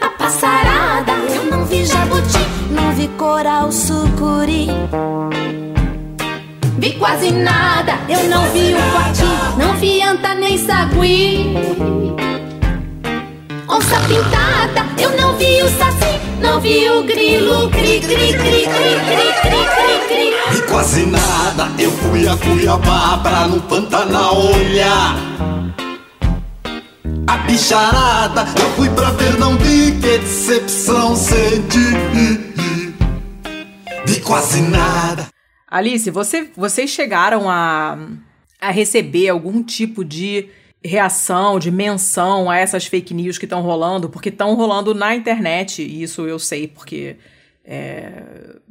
A 0.00 0.08
passarada, 0.10 1.12
eu 1.34 1.44
não 1.50 1.64
vi 1.64 1.84
jabuti, 1.84 2.46
não 2.70 2.92
vi 2.92 3.08
coral 3.16 3.70
sucuri. 3.72 4.68
Vi 6.78 6.92
quase 6.94 7.30
nada, 7.30 7.98
eu 8.08 8.28
não 8.28 8.42
vi 8.50 8.74
o 8.74 8.92
coati, 8.92 9.58
não 9.58 9.74
vi 9.76 10.02
anta 10.02 10.34
nem 10.34 10.58
sagui. 10.58 11.54
Onça 13.68 13.96
pintada, 14.00 14.86
eu 14.98 15.16
não 15.16 15.36
vi 15.36 15.62
o 15.62 15.68
saci, 15.70 16.05
não 16.40 16.60
vi 16.60 16.88
o 16.88 17.02
grilo, 17.02 17.70
cri, 17.70 18.00
cri, 18.00 18.32
cri, 18.32 18.32
cri, 18.32 18.64
cri, 18.72 19.26
cri, 19.42 19.62
cri, 19.74 20.08
cri. 20.08 20.34
Vi 20.52 20.62
quase 20.68 21.06
nada, 21.06 21.68
eu 21.78 21.90
fui 21.90 22.28
a 22.28 22.36
Cuiabá 22.36 23.18
pra 23.18 23.48
no 23.48 23.60
Pantanal 23.62 24.36
olhar. 24.52 25.16
A 27.26 27.36
bicharada, 27.38 28.44
eu 28.60 28.70
fui 28.76 28.88
pra 28.90 29.10
ver, 29.10 29.38
não 29.38 29.56
vi 29.56 29.92
que 29.92 30.18
decepção 30.18 31.16
senti. 31.16 32.06
Vi 34.06 34.20
quase 34.20 34.62
nada. 34.62 35.28
Alice, 35.68 36.08
você, 36.10 36.48
vocês 36.56 36.90
chegaram 36.90 37.50
a, 37.50 37.98
a 38.60 38.70
receber 38.70 39.28
algum 39.28 39.62
tipo 39.62 40.04
de 40.04 40.48
reação, 40.86 41.58
de 41.58 41.70
menção 41.70 42.50
a 42.50 42.56
essas 42.56 42.86
fake 42.86 43.12
news 43.12 43.38
que 43.38 43.44
estão 43.44 43.60
rolando? 43.62 44.08
Porque 44.08 44.28
estão 44.28 44.54
rolando 44.54 44.94
na 44.94 45.14
internet, 45.14 45.82
e 45.82 46.02
isso 46.02 46.26
eu 46.26 46.38
sei 46.38 46.68
porque 46.68 47.16
é, 47.68 48.12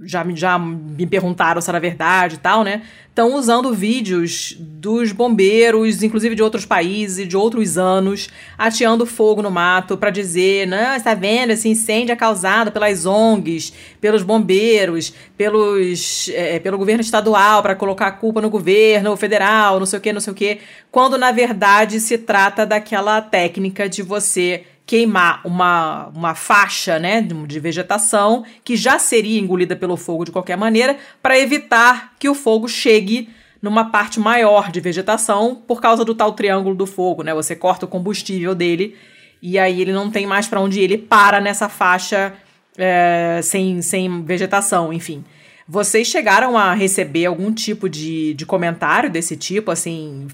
já, 0.04 0.26
já 0.34 0.58
me 0.58 1.06
perguntaram 1.06 1.60
se 1.60 1.70
era 1.70 1.80
verdade 1.82 2.36
e 2.36 2.38
tal, 2.38 2.64
né? 2.64 2.82
Estão 3.10 3.36
usando 3.36 3.74
vídeos 3.74 4.56
dos 4.58 5.12
bombeiros, 5.12 6.02
inclusive 6.02 6.36
de 6.36 6.44
outros 6.44 6.66
países 6.66 7.28
de 7.28 7.36
outros 7.36 7.78
anos, 7.78 8.30
ateando 8.58 9.06
fogo 9.06 9.42
no 9.42 9.52
mato 9.52 9.98
para 9.98 10.10
dizer, 10.10 10.68
não, 10.68 10.96
está 10.96 11.14
vendo, 11.14 11.52
esse 11.52 11.68
incêndio 11.68 12.14
é 12.14 12.16
causado 12.16 12.72
pelas 12.72 13.06
ONGs, 13.06 13.74
pelos 14.00 14.24
bombeiros, 14.24 15.14
pelos, 15.38 16.30
é, 16.30 16.60
pelo 16.60 16.78
governo 16.78 17.02
estadual, 17.02 17.62
para 17.62 17.76
colocar 17.76 18.08
a 18.08 18.12
culpa 18.12 18.42
no 18.42 18.50
governo 18.50 19.16
federal, 19.18 19.80
não 19.80 19.86
sei 19.86 20.00
o 20.00 20.02
que, 20.02 20.14
não 20.14 20.22
sei 20.22 20.32
o 20.32 20.36
que, 20.36 20.60
quando 20.92 21.18
na 21.18 21.32
verdade 21.32 22.00
se 22.00 22.18
trata 22.18 22.66
daquela 22.66 23.22
técnica 23.22 23.88
de 23.90 24.02
você 24.02 24.64
queimar 24.86 25.42
uma, 25.44 26.08
uma 26.16 26.36
faixa 26.36 27.00
né, 27.00 27.22
de 27.22 27.60
vegetação 27.60 28.46
que 28.64 28.76
já 28.76 29.00
seria 29.00 29.40
engolida 29.40 29.76
pelo 29.76 29.98
fogo 29.98 30.26
de 30.26 30.32
qualquer 30.32 30.58
maneira, 30.58 30.98
para 31.22 31.40
evitar 31.40 32.14
que 32.20 32.30
o 32.30 32.36
fogo 32.36 32.68
chegue 32.68 33.30
numa 33.62 33.90
parte 33.90 34.20
maior 34.20 34.72
de 34.72 34.80
vegetação 34.80 35.56
por 35.56 35.82
causa 35.82 36.06
do 36.06 36.14
tal 36.14 36.34
triângulo 36.34 36.76
do 36.76 36.86
fogo, 36.86 37.24
né? 37.24 37.34
Você 37.34 37.56
corta 37.56 37.86
o 37.86 37.90
combustível 37.90 38.54
dele 38.54 38.96
e 39.42 39.58
aí 39.58 39.82
ele 39.82 39.92
não 39.92 40.12
tem 40.12 40.28
mais 40.28 40.48
para 40.48 40.62
onde 40.62 40.80
ir, 40.80 40.84
ele 40.84 40.98
para 41.00 41.42
nessa 41.42 41.68
faixa 41.68 42.34
é, 42.78 43.40
sem, 43.42 43.82
sem 43.82 44.24
vegetação, 44.24 44.94
enfim. 44.94 45.24
Vocês 45.68 46.08
chegaram 46.08 46.56
a 46.56 46.76
receber 46.76 47.26
algum 47.26 47.52
tipo 47.52 47.90
de, 47.90 48.36
de 48.36 48.46
comentário 48.46 49.10
desse 49.10 49.36
tipo, 49.36 49.72
assim, 49.72 50.28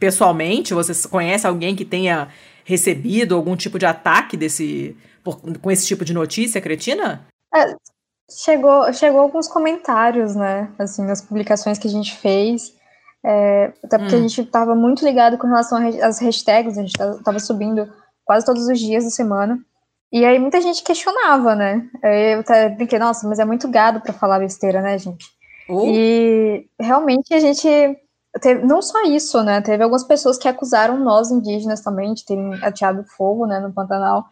pessoalmente? 0.00 0.74
Você 0.74 1.08
conhece 1.08 1.46
alguém 1.46 1.76
que 1.76 1.84
tenha 1.84 2.26
recebido 2.68 3.34
algum 3.34 3.56
tipo 3.56 3.78
de 3.78 3.86
ataque 3.86 4.36
desse 4.36 4.94
por, 5.24 5.40
com 5.58 5.70
esse 5.70 5.86
tipo 5.86 6.04
de 6.04 6.12
notícia, 6.12 6.60
Cretina? 6.60 7.26
É, 7.54 7.74
chegou, 8.30 8.92
chegou 8.92 9.20
alguns 9.20 9.48
comentários, 9.48 10.36
né? 10.36 10.70
Assim, 10.78 11.02
nas 11.02 11.22
publicações 11.22 11.78
que 11.78 11.88
a 11.88 11.90
gente 11.90 12.14
fez. 12.14 12.74
É, 13.24 13.72
até 13.82 13.96
porque 13.96 14.14
hum. 14.14 14.18
a 14.18 14.20
gente 14.20 14.42
estava 14.42 14.74
muito 14.74 15.02
ligado 15.02 15.38
com 15.38 15.46
relação 15.46 15.78
às 16.02 16.20
hashtags, 16.20 16.76
a 16.76 16.82
gente 16.82 16.92
estava 16.94 17.38
subindo 17.38 17.90
quase 18.22 18.44
todos 18.44 18.68
os 18.68 18.78
dias 18.78 19.04
da 19.04 19.10
semana. 19.10 19.58
E 20.12 20.26
aí 20.26 20.38
muita 20.38 20.60
gente 20.60 20.82
questionava, 20.82 21.54
né? 21.54 21.88
Eu 22.02 22.40
até 22.40 22.68
brinquei, 22.68 22.98
nossa, 22.98 23.26
mas 23.26 23.38
é 23.38 23.46
muito 23.46 23.66
gado 23.70 24.02
para 24.02 24.12
falar 24.12 24.40
besteira, 24.40 24.82
né, 24.82 24.98
gente? 24.98 25.26
Uh. 25.70 25.86
E 25.86 26.68
realmente 26.78 27.32
a 27.32 27.40
gente 27.40 27.66
Teve, 28.40 28.64
não 28.64 28.80
só 28.82 29.02
isso, 29.04 29.42
né? 29.42 29.60
Teve 29.60 29.82
algumas 29.82 30.04
pessoas 30.04 30.38
que 30.38 30.48
acusaram 30.48 30.98
nós 30.98 31.30
indígenas 31.30 31.80
também 31.80 32.14
de 32.14 32.24
terem 32.24 32.54
ateado 32.62 33.04
fogo, 33.04 33.46
né, 33.46 33.60
no 33.60 33.72
Pantanal. 33.72 34.26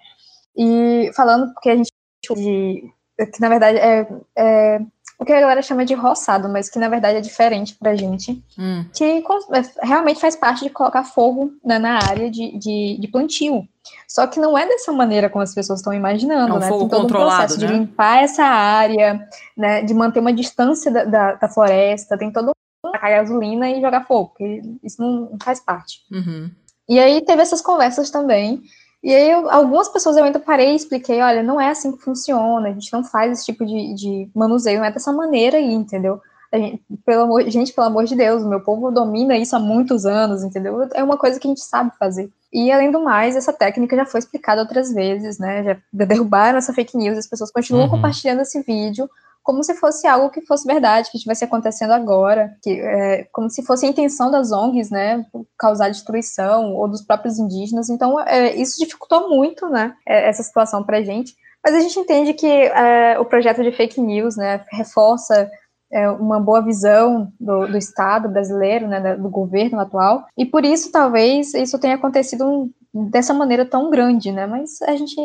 E 0.56 1.10
falando 1.14 1.52
porque 1.52 1.70
a 1.70 1.76
gente 1.76 1.92
de, 2.34 2.90
que 3.32 3.40
na 3.40 3.48
verdade 3.48 3.78
é, 3.78 4.06
é, 4.36 4.80
o 5.18 5.24
que 5.24 5.32
a 5.32 5.40
galera 5.40 5.62
chama 5.62 5.84
de 5.84 5.94
roçado, 5.94 6.48
mas 6.48 6.68
que 6.68 6.78
na 6.78 6.88
verdade 6.88 7.18
é 7.18 7.20
diferente 7.20 7.74
pra 7.74 7.94
gente, 7.94 8.42
hum. 8.58 8.84
que 8.92 9.04
é, 9.04 9.86
realmente 9.86 10.20
faz 10.20 10.36
parte 10.36 10.64
de 10.64 10.70
colocar 10.70 11.04
fogo 11.04 11.52
né, 11.64 11.78
na 11.78 11.94
área 11.94 12.30
de, 12.30 12.58
de, 12.58 12.98
de, 13.00 13.08
plantio. 13.08 13.66
Só 14.08 14.26
que 14.26 14.40
não 14.40 14.58
é 14.58 14.66
dessa 14.66 14.92
maneira 14.92 15.30
como 15.30 15.42
as 15.42 15.54
pessoas 15.54 15.78
estão 15.78 15.94
imaginando, 15.94 16.52
é 16.52 16.56
um 16.56 16.58
né? 16.58 16.68
Fogo 16.68 16.80
Tem 16.80 16.88
todo 16.88 17.02
controlado, 17.02 17.34
um 17.34 17.38
processo 17.38 17.60
né? 17.60 17.66
de 17.66 17.72
limpar 17.72 18.22
essa 18.22 18.44
área, 18.44 19.28
né? 19.56 19.82
De 19.82 19.94
manter 19.94 20.20
uma 20.20 20.32
distância 20.32 20.90
da, 20.90 21.04
da, 21.04 21.34
da 21.34 21.48
floresta, 21.48 22.18
tem 22.18 22.30
todo 22.30 22.52
tacar 22.90 23.10
gasolina 23.10 23.70
e 23.70 23.80
jogar 23.80 24.06
fogo, 24.06 24.30
porque 24.30 24.62
isso 24.82 25.00
não 25.00 25.36
faz 25.42 25.60
parte. 25.60 26.00
Uhum. 26.10 26.50
E 26.88 26.98
aí 26.98 27.20
teve 27.22 27.42
essas 27.42 27.60
conversas 27.60 28.10
também. 28.10 28.62
E 29.02 29.14
aí 29.14 29.30
eu, 29.30 29.50
algumas 29.50 29.88
pessoas 29.88 30.16
eu 30.16 30.24
ainda 30.24 30.40
parei 30.40 30.72
e 30.72 30.76
expliquei, 30.76 31.20
olha, 31.20 31.42
não 31.42 31.60
é 31.60 31.70
assim 31.70 31.92
que 31.92 32.02
funciona, 32.02 32.68
a 32.68 32.72
gente 32.72 32.92
não 32.92 33.04
faz 33.04 33.32
esse 33.32 33.44
tipo 33.44 33.64
de, 33.64 33.94
de 33.94 34.30
manuseio, 34.34 34.78
não 34.78 34.86
é 34.86 34.90
dessa 34.90 35.12
maneira 35.12 35.58
aí, 35.58 35.72
entendeu? 35.72 36.20
Gente, 36.52 36.82
pelo 37.04 37.22
amor, 37.22 37.50
gente, 37.50 37.72
pelo 37.72 37.86
amor 37.86 38.04
de 38.04 38.14
Deus, 38.14 38.42
o 38.42 38.48
meu 38.48 38.60
povo 38.60 38.90
domina 38.90 39.36
isso 39.36 39.54
há 39.54 39.58
muitos 39.58 40.06
anos, 40.06 40.42
entendeu? 40.42 40.88
É 40.94 41.02
uma 41.02 41.16
coisa 41.16 41.38
que 41.38 41.46
a 41.46 41.50
gente 41.50 41.60
sabe 41.60 41.92
fazer. 41.98 42.30
E 42.52 42.70
além 42.70 42.90
do 42.90 43.02
mais, 43.02 43.36
essa 43.36 43.52
técnica 43.52 43.96
já 43.96 44.06
foi 44.06 44.20
explicada 44.20 44.62
outras 44.62 44.92
vezes, 44.92 45.38
né? 45.38 45.62
Já 45.62 45.76
derrubaram 45.92 46.58
essa 46.58 46.72
fake 46.72 46.96
news, 46.96 47.18
as 47.18 47.26
pessoas 47.26 47.50
continuam 47.50 47.84
uhum. 47.84 47.90
compartilhando 47.90 48.40
esse 48.40 48.62
vídeo, 48.62 49.08
como 49.46 49.62
se 49.62 49.74
fosse 49.76 50.08
algo 50.08 50.28
que 50.28 50.40
fosse 50.40 50.66
verdade, 50.66 51.08
que 51.08 51.18
estivesse 51.18 51.44
acontecendo 51.44 51.92
agora, 51.92 52.56
que 52.60 52.80
é, 52.80 53.28
como 53.30 53.48
se 53.48 53.62
fosse 53.64 53.86
a 53.86 53.88
intenção 53.88 54.28
das 54.28 54.50
ONGs, 54.50 54.90
né, 54.90 55.24
causar 55.56 55.88
destruição 55.88 56.74
ou 56.74 56.88
dos 56.88 57.00
próprios 57.00 57.38
indígenas. 57.38 57.88
Então, 57.88 58.18
é, 58.20 58.56
isso 58.56 58.76
dificultou 58.76 59.28
muito, 59.28 59.68
né, 59.68 59.94
é, 60.04 60.28
essa 60.28 60.42
situação 60.42 60.82
para 60.82 61.00
gente. 61.00 61.32
Mas 61.64 61.76
a 61.76 61.80
gente 61.80 61.96
entende 61.96 62.34
que 62.34 62.44
é, 62.44 63.20
o 63.20 63.24
projeto 63.24 63.62
de 63.62 63.70
fake 63.70 64.00
news, 64.00 64.36
né, 64.36 64.64
reforça 64.72 65.48
é, 65.92 66.08
uma 66.10 66.40
boa 66.40 66.60
visão 66.62 67.32
do, 67.38 67.66
do 67.66 67.76
Estado 67.76 68.28
brasileiro, 68.28 68.88
né, 68.88 69.16
do 69.16 69.28
governo 69.28 69.80
atual, 69.80 70.26
e 70.36 70.44
por 70.44 70.64
isso 70.64 70.90
talvez 70.90 71.54
isso 71.54 71.78
tenha 71.78 71.94
acontecido 71.94 72.70
dessa 73.10 73.34
maneira 73.34 73.64
tão 73.64 73.90
grande, 73.90 74.32
né? 74.32 74.46
Mas 74.46 74.80
a 74.82 74.96
gente 74.96 75.16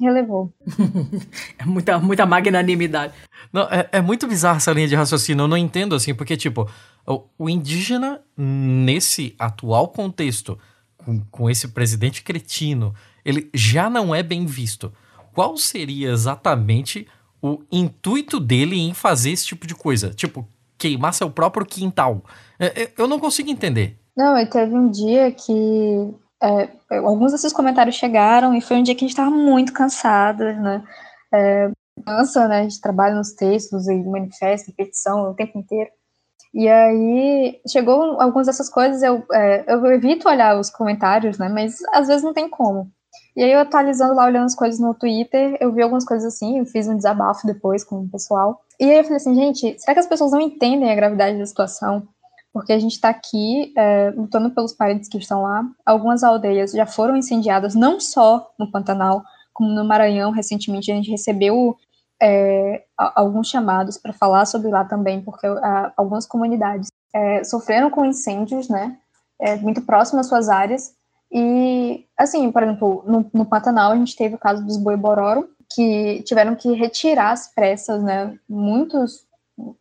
relevou. 0.00 0.52
é 1.58 1.64
muita, 1.64 1.98
muita 1.98 2.24
magnanimidade. 2.24 3.12
Não, 3.52 3.62
é, 3.62 3.88
é, 3.92 4.00
muito 4.00 4.26
bizarro 4.26 4.56
essa 4.56 4.72
linha 4.72 4.88
de 4.88 4.94
raciocínio. 4.94 5.42
Eu 5.42 5.48
não 5.48 5.56
entendo 5.56 5.94
assim, 5.94 6.14
porque, 6.14 6.36
tipo, 6.36 6.68
o, 7.06 7.24
o 7.38 7.50
indígena, 7.50 8.20
nesse 8.36 9.34
atual 9.38 9.88
contexto, 9.88 10.58
com, 10.96 11.20
com 11.30 11.50
esse 11.50 11.68
presidente 11.68 12.22
cretino, 12.22 12.94
ele 13.24 13.50
já 13.52 13.90
não 13.90 14.14
é 14.14 14.22
bem 14.22 14.46
visto. 14.46 14.92
Qual 15.34 15.56
seria 15.56 16.10
exatamente 16.10 17.06
o 17.42 17.62
intuito 17.70 18.40
dele 18.40 18.78
em 18.78 18.94
fazer 18.94 19.30
esse 19.30 19.46
tipo 19.46 19.66
de 19.66 19.74
coisa? 19.74 20.10
Tipo, 20.10 20.46
queimar 20.76 21.14
seu 21.14 21.30
próprio 21.30 21.66
quintal. 21.66 22.22
É, 22.58 22.82
é, 22.82 22.92
eu 22.96 23.06
não 23.06 23.18
consigo 23.18 23.50
entender. 23.50 23.98
Não, 24.16 24.36
e 24.38 24.46
teve 24.46 24.74
um 24.74 24.90
dia 24.90 25.30
que 25.30 26.14
é, 26.42 26.68
alguns 26.98 27.32
desses 27.32 27.52
comentários 27.52 27.96
chegaram 27.96 28.54
e 28.54 28.60
foi 28.60 28.78
um 28.78 28.82
dia 28.82 28.94
que 28.94 29.04
a 29.04 29.06
gente 29.08 29.16
estava 29.16 29.30
muito 29.30 29.72
cansada, 29.72 30.52
né? 30.54 30.84
É, 31.32 31.70
cansa, 32.04 32.48
né? 32.48 32.60
A 32.60 32.62
gente 32.62 32.80
trabalha 32.80 33.14
nos 33.14 33.32
textos 33.32 33.88
e 33.88 33.94
manifesta, 34.04 34.72
petição 34.76 35.30
o 35.30 35.34
tempo 35.34 35.58
inteiro. 35.58 35.90
E 36.54 36.68
aí 36.68 37.60
chegou 37.68 38.20
algumas 38.20 38.46
dessas 38.46 38.70
coisas, 38.70 39.02
eu, 39.02 39.24
é, 39.32 39.64
eu 39.72 39.84
evito 39.86 40.28
olhar 40.28 40.58
os 40.58 40.70
comentários, 40.70 41.38
né? 41.38 41.48
Mas 41.48 41.76
às 41.92 42.08
vezes 42.08 42.22
não 42.22 42.32
tem 42.32 42.48
como. 42.48 42.90
E 43.38 43.42
aí 43.44 43.52
eu 43.52 43.60
atualizando 43.60 44.14
lá, 44.14 44.26
olhando 44.26 44.46
as 44.46 44.54
coisas 44.56 44.80
no 44.80 44.92
Twitter, 44.92 45.56
eu 45.60 45.72
vi 45.72 45.80
algumas 45.80 46.04
coisas 46.04 46.34
assim, 46.34 46.58
eu 46.58 46.66
fiz 46.66 46.88
um 46.88 46.96
desabafo 46.96 47.46
depois 47.46 47.84
com 47.84 48.00
o 48.00 48.08
pessoal. 48.08 48.60
E 48.80 48.84
aí 48.90 48.98
eu 48.98 49.04
falei 49.04 49.16
assim, 49.16 49.34
gente, 49.34 49.78
será 49.78 49.94
que 49.94 50.00
as 50.00 50.08
pessoas 50.08 50.32
não 50.32 50.40
entendem 50.40 50.90
a 50.90 50.96
gravidade 50.96 51.38
da 51.38 51.46
situação? 51.46 52.06
porque 52.52 52.72
a 52.72 52.78
gente 52.78 52.94
está 52.94 53.08
aqui 53.10 53.72
é, 53.76 54.10
lutando 54.16 54.50
pelos 54.50 54.72
parentes 54.72 55.08
que 55.08 55.16
estão 55.18 55.42
lá. 55.42 55.64
Algumas 55.86 56.24
aldeias 56.24 56.72
já 56.72 56.86
foram 56.86 57.16
incendiadas, 57.16 57.76
não 57.76 58.00
só 58.00 58.50
no 58.58 58.68
Pantanal, 58.70 59.22
como 59.52 59.70
no 59.70 59.84
Maranhão. 59.84 60.32
Recentemente 60.32 60.90
a 60.90 60.94
gente 60.96 61.08
recebeu 61.08 61.76
é, 62.20 62.82
alguns 62.96 63.48
chamados 63.48 63.96
para 63.96 64.12
falar 64.12 64.44
sobre 64.44 64.70
lá 64.70 64.84
também, 64.84 65.20
porque 65.20 65.46
algumas 65.96 66.26
comunidades 66.26 66.90
é, 67.14 67.44
sofreram 67.44 67.90
com 67.90 68.04
incêndios, 68.04 68.68
né, 68.68 68.98
é, 69.40 69.54
muito 69.56 69.82
próximas 69.82 70.26
às 70.26 70.28
suas 70.28 70.48
áreas, 70.48 70.94
E, 71.30 72.06
assim, 72.16 72.50
por 72.50 72.62
exemplo, 72.62 73.04
no, 73.06 73.30
no 73.32 73.44
Pantanal 73.44 73.92
a 73.92 73.96
gente 73.96 74.16
teve 74.16 74.34
o 74.34 74.38
caso 74.38 74.64
dos 74.64 74.76
boi-bororo, 74.76 75.48
que 75.70 76.22
tiveram 76.22 76.56
que 76.56 76.72
retirar 76.72 77.32
as 77.32 77.52
pressas, 77.52 78.02
né, 78.02 78.38
muitos, 78.48 79.26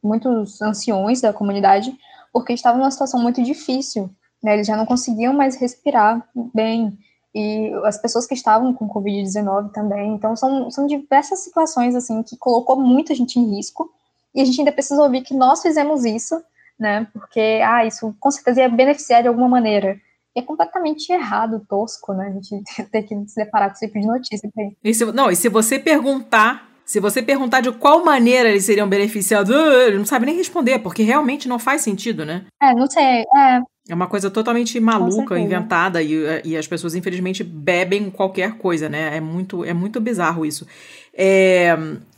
muitos 0.03 0.61
anciões 0.61 1.21
da 1.21 1.31
comunidade, 1.31 1.97
porque 2.33 2.53
estavam 2.53 2.79
numa 2.79 2.91
situação 2.91 3.21
muito 3.21 3.41
difícil, 3.41 4.09
né, 4.43 4.55
eles 4.55 4.67
já 4.67 4.75
não 4.75 4.85
conseguiam 4.85 5.33
mais 5.33 5.55
respirar 5.55 6.27
bem, 6.53 6.97
e 7.33 7.71
as 7.85 7.97
pessoas 7.97 8.25
que 8.25 8.33
estavam 8.33 8.73
com 8.73 8.89
Covid-19 8.89 9.71
também, 9.71 10.13
então 10.13 10.35
são, 10.35 10.69
são 10.69 10.87
diversas 10.87 11.39
situações, 11.39 11.95
assim, 11.95 12.21
que 12.23 12.35
colocou 12.35 12.75
muita 12.75 13.15
gente 13.15 13.39
em 13.39 13.55
risco, 13.55 13.89
e 14.35 14.41
a 14.41 14.45
gente 14.45 14.59
ainda 14.59 14.71
precisa 14.71 15.01
ouvir 15.01 15.21
que 15.21 15.33
nós 15.33 15.61
fizemos 15.61 16.03
isso, 16.03 16.43
né, 16.77 17.07
porque, 17.13 17.61
ah, 17.65 17.85
isso 17.85 18.13
com 18.19 18.29
certeza 18.29 18.61
ia 18.61 18.69
beneficiar 18.69 19.21
de 19.21 19.29
alguma 19.29 19.47
maneira, 19.47 19.97
é 20.37 20.41
completamente 20.41 21.11
errado, 21.11 21.65
tosco, 21.67 22.13
né? 22.13 22.27
A 22.27 22.31
gente 22.31 22.63
ter 22.91 23.03
que 23.03 23.15
se 23.27 23.35
deparar 23.35 23.69
com 23.69 23.75
esse 23.75 23.87
tipo 23.87 23.99
de 23.99 24.07
notícia. 24.07 24.49
E 24.83 24.93
se, 24.93 25.05
não, 25.05 25.31
e 25.31 25.35
se 25.35 25.49
você 25.49 25.79
perguntar, 25.79 26.69
se 26.85 26.99
você 26.99 27.21
perguntar 27.21 27.61
de 27.61 27.71
qual 27.71 28.05
maneira 28.05 28.49
eles 28.49 28.65
seriam 28.65 28.87
beneficiados, 28.87 29.53
uh, 29.53 29.81
ele 29.87 29.97
não 29.97 30.05
sabe 30.05 30.25
nem 30.25 30.35
responder, 30.35 30.79
porque 30.79 31.03
realmente 31.03 31.47
não 31.47 31.57
faz 31.57 31.81
sentido, 31.81 32.25
né? 32.25 32.45
É, 32.61 32.73
não 32.73 32.87
sei. 32.87 33.23
É, 33.35 33.61
é 33.89 33.95
uma 33.95 34.07
coisa 34.07 34.29
totalmente 34.29 34.79
maluca, 34.79 35.39
inventada, 35.39 36.01
e, 36.03 36.13
e 36.45 36.55
as 36.55 36.67
pessoas, 36.67 36.93
infelizmente, 36.93 37.43
bebem 37.43 38.11
qualquer 38.11 38.57
coisa, 38.57 38.87
né? 38.87 39.17
É 39.17 39.19
muito, 39.19 39.65
é 39.65 39.73
muito 39.73 39.99
bizarro 39.99 40.45
isso. 40.45 40.67
É, 41.13 41.75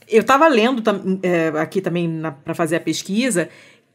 eu 0.07 0.21
estava 0.21 0.47
lendo 0.47 0.83
é, 1.23 1.47
aqui 1.59 1.79
também 1.79 2.21
para 2.43 2.55
fazer 2.55 2.77
a 2.77 2.81
pesquisa 2.81 3.47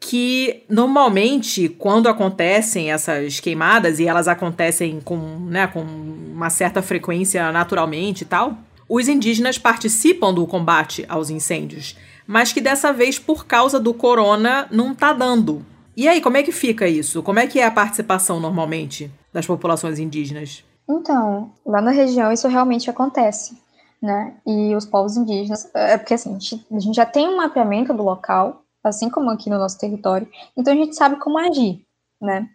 que 0.04 0.62
normalmente 0.68 1.66
quando 1.66 2.10
acontecem 2.10 2.92
essas 2.92 3.40
queimadas 3.40 3.98
e 3.98 4.06
elas 4.06 4.28
acontecem 4.28 5.00
com, 5.00 5.16
né, 5.46 5.66
com 5.66 5.80
uma 5.80 6.50
certa 6.50 6.82
frequência 6.82 7.50
naturalmente 7.50 8.20
e 8.20 8.24
tal, 8.26 8.58
os 8.86 9.08
indígenas 9.08 9.56
participam 9.56 10.34
do 10.34 10.46
combate 10.46 11.06
aos 11.08 11.30
incêndios, 11.30 11.96
mas 12.26 12.52
que 12.52 12.60
dessa 12.60 12.92
vez 12.92 13.18
por 13.18 13.46
causa 13.46 13.80
do 13.80 13.94
corona 13.94 14.68
não 14.70 14.94
tá 14.94 15.10
dando. 15.14 15.64
E 15.96 16.06
aí, 16.06 16.20
como 16.20 16.36
é 16.36 16.42
que 16.42 16.52
fica 16.52 16.86
isso? 16.86 17.22
Como 17.22 17.38
é 17.38 17.46
que 17.46 17.58
é 17.58 17.64
a 17.64 17.70
participação 17.70 18.38
normalmente 18.38 19.10
das 19.32 19.46
populações 19.46 19.98
indígenas? 19.98 20.62
Então, 20.86 21.50
lá 21.64 21.80
na 21.80 21.92
região 21.92 22.30
isso 22.30 22.46
realmente 22.46 22.90
acontece, 22.90 23.56
né? 24.02 24.34
E 24.46 24.74
os 24.74 24.84
povos 24.84 25.16
indígenas, 25.16 25.70
é 25.74 25.96
porque 25.96 26.12
assim, 26.12 26.36
a 26.70 26.78
gente 26.78 26.94
já 26.94 27.06
tem 27.06 27.26
um 27.26 27.38
mapeamento 27.38 27.94
do 27.94 28.02
local, 28.02 28.63
assim 28.88 29.08
como 29.10 29.30
aqui 29.30 29.48
no 29.50 29.58
nosso 29.58 29.78
território, 29.78 30.28
então 30.56 30.72
a 30.72 30.76
gente 30.76 30.94
sabe 30.94 31.16
como 31.16 31.38
agir, 31.38 31.84
né? 32.20 32.48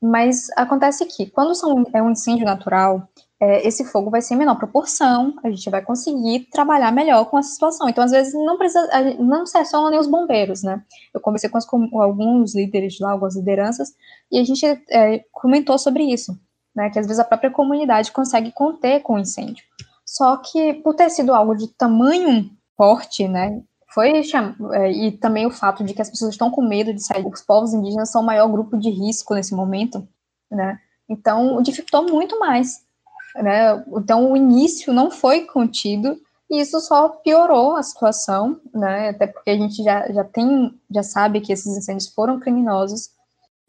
Mas 0.00 0.48
acontece 0.56 1.04
que, 1.06 1.26
quando 1.26 1.54
são, 1.54 1.84
é 1.92 2.02
um 2.02 2.10
incêndio 2.10 2.44
natural, 2.44 3.08
é, 3.38 3.66
esse 3.66 3.84
fogo 3.84 4.10
vai 4.10 4.22
ser 4.22 4.34
em 4.34 4.38
menor 4.38 4.56
proporção, 4.56 5.34
a 5.44 5.50
gente 5.50 5.68
vai 5.68 5.82
conseguir 5.82 6.48
trabalhar 6.50 6.90
melhor 6.90 7.26
com 7.26 7.38
essa 7.38 7.50
situação. 7.50 7.88
Então, 7.88 8.02
às 8.02 8.10
vezes, 8.10 8.32
não 8.32 8.56
precisa, 8.56 8.88
não 9.18 9.44
se 9.44 9.62
só 9.66 9.90
nem 9.90 9.98
os 9.98 10.06
bombeiros, 10.06 10.62
né? 10.62 10.82
Eu 11.12 11.20
conversei 11.20 11.50
com, 11.50 11.60
com 11.90 12.00
alguns 12.00 12.54
líderes 12.54 12.98
lá, 12.98 13.12
algumas 13.12 13.36
lideranças, 13.36 13.94
e 14.32 14.38
a 14.38 14.44
gente 14.44 14.64
é, 14.90 15.24
comentou 15.32 15.78
sobre 15.78 16.04
isso, 16.04 16.38
né? 16.74 16.88
Que 16.88 16.98
às 16.98 17.06
vezes 17.06 17.20
a 17.20 17.24
própria 17.24 17.50
comunidade 17.50 18.10
consegue 18.10 18.50
conter 18.52 19.00
com 19.00 19.14
o 19.14 19.18
incêndio. 19.18 19.64
Só 20.06 20.36
que, 20.38 20.74
por 20.74 20.94
ter 20.94 21.10
sido 21.10 21.34
algo 21.34 21.54
de 21.54 21.68
tamanho 21.68 22.50
forte, 22.76 23.28
né? 23.28 23.62
Foi 23.96 24.12
é, 24.74 24.92
e 24.92 25.12
também 25.12 25.46
o 25.46 25.50
fato 25.50 25.82
de 25.82 25.94
que 25.94 26.02
as 26.02 26.10
pessoas 26.10 26.32
estão 26.32 26.50
com 26.50 26.60
medo 26.60 26.92
de 26.92 27.02
sair. 27.02 27.26
Os 27.26 27.40
povos 27.40 27.72
indígenas 27.72 28.12
são 28.12 28.20
o 28.20 28.26
maior 28.26 28.46
grupo 28.46 28.76
de 28.76 28.90
risco 28.90 29.34
nesse 29.34 29.54
momento, 29.54 30.06
né? 30.50 30.78
Então 31.08 31.62
dificultou 31.62 32.06
muito 32.06 32.38
mais, 32.38 32.84
né? 33.36 33.82
Então 33.96 34.30
o 34.30 34.36
início 34.36 34.92
não 34.92 35.10
foi 35.10 35.46
contido 35.46 36.20
e 36.50 36.60
isso 36.60 36.78
só 36.80 37.08
piorou 37.08 37.74
a 37.74 37.82
situação, 37.82 38.60
né? 38.74 39.08
Até 39.08 39.26
porque 39.26 39.48
a 39.48 39.56
gente 39.56 39.82
já, 39.82 40.12
já 40.12 40.24
tem, 40.24 40.78
já 40.90 41.02
sabe 41.02 41.40
que 41.40 41.50
esses 41.50 41.74
incêndios 41.74 42.12
foram 42.12 42.38
criminosos 42.38 43.08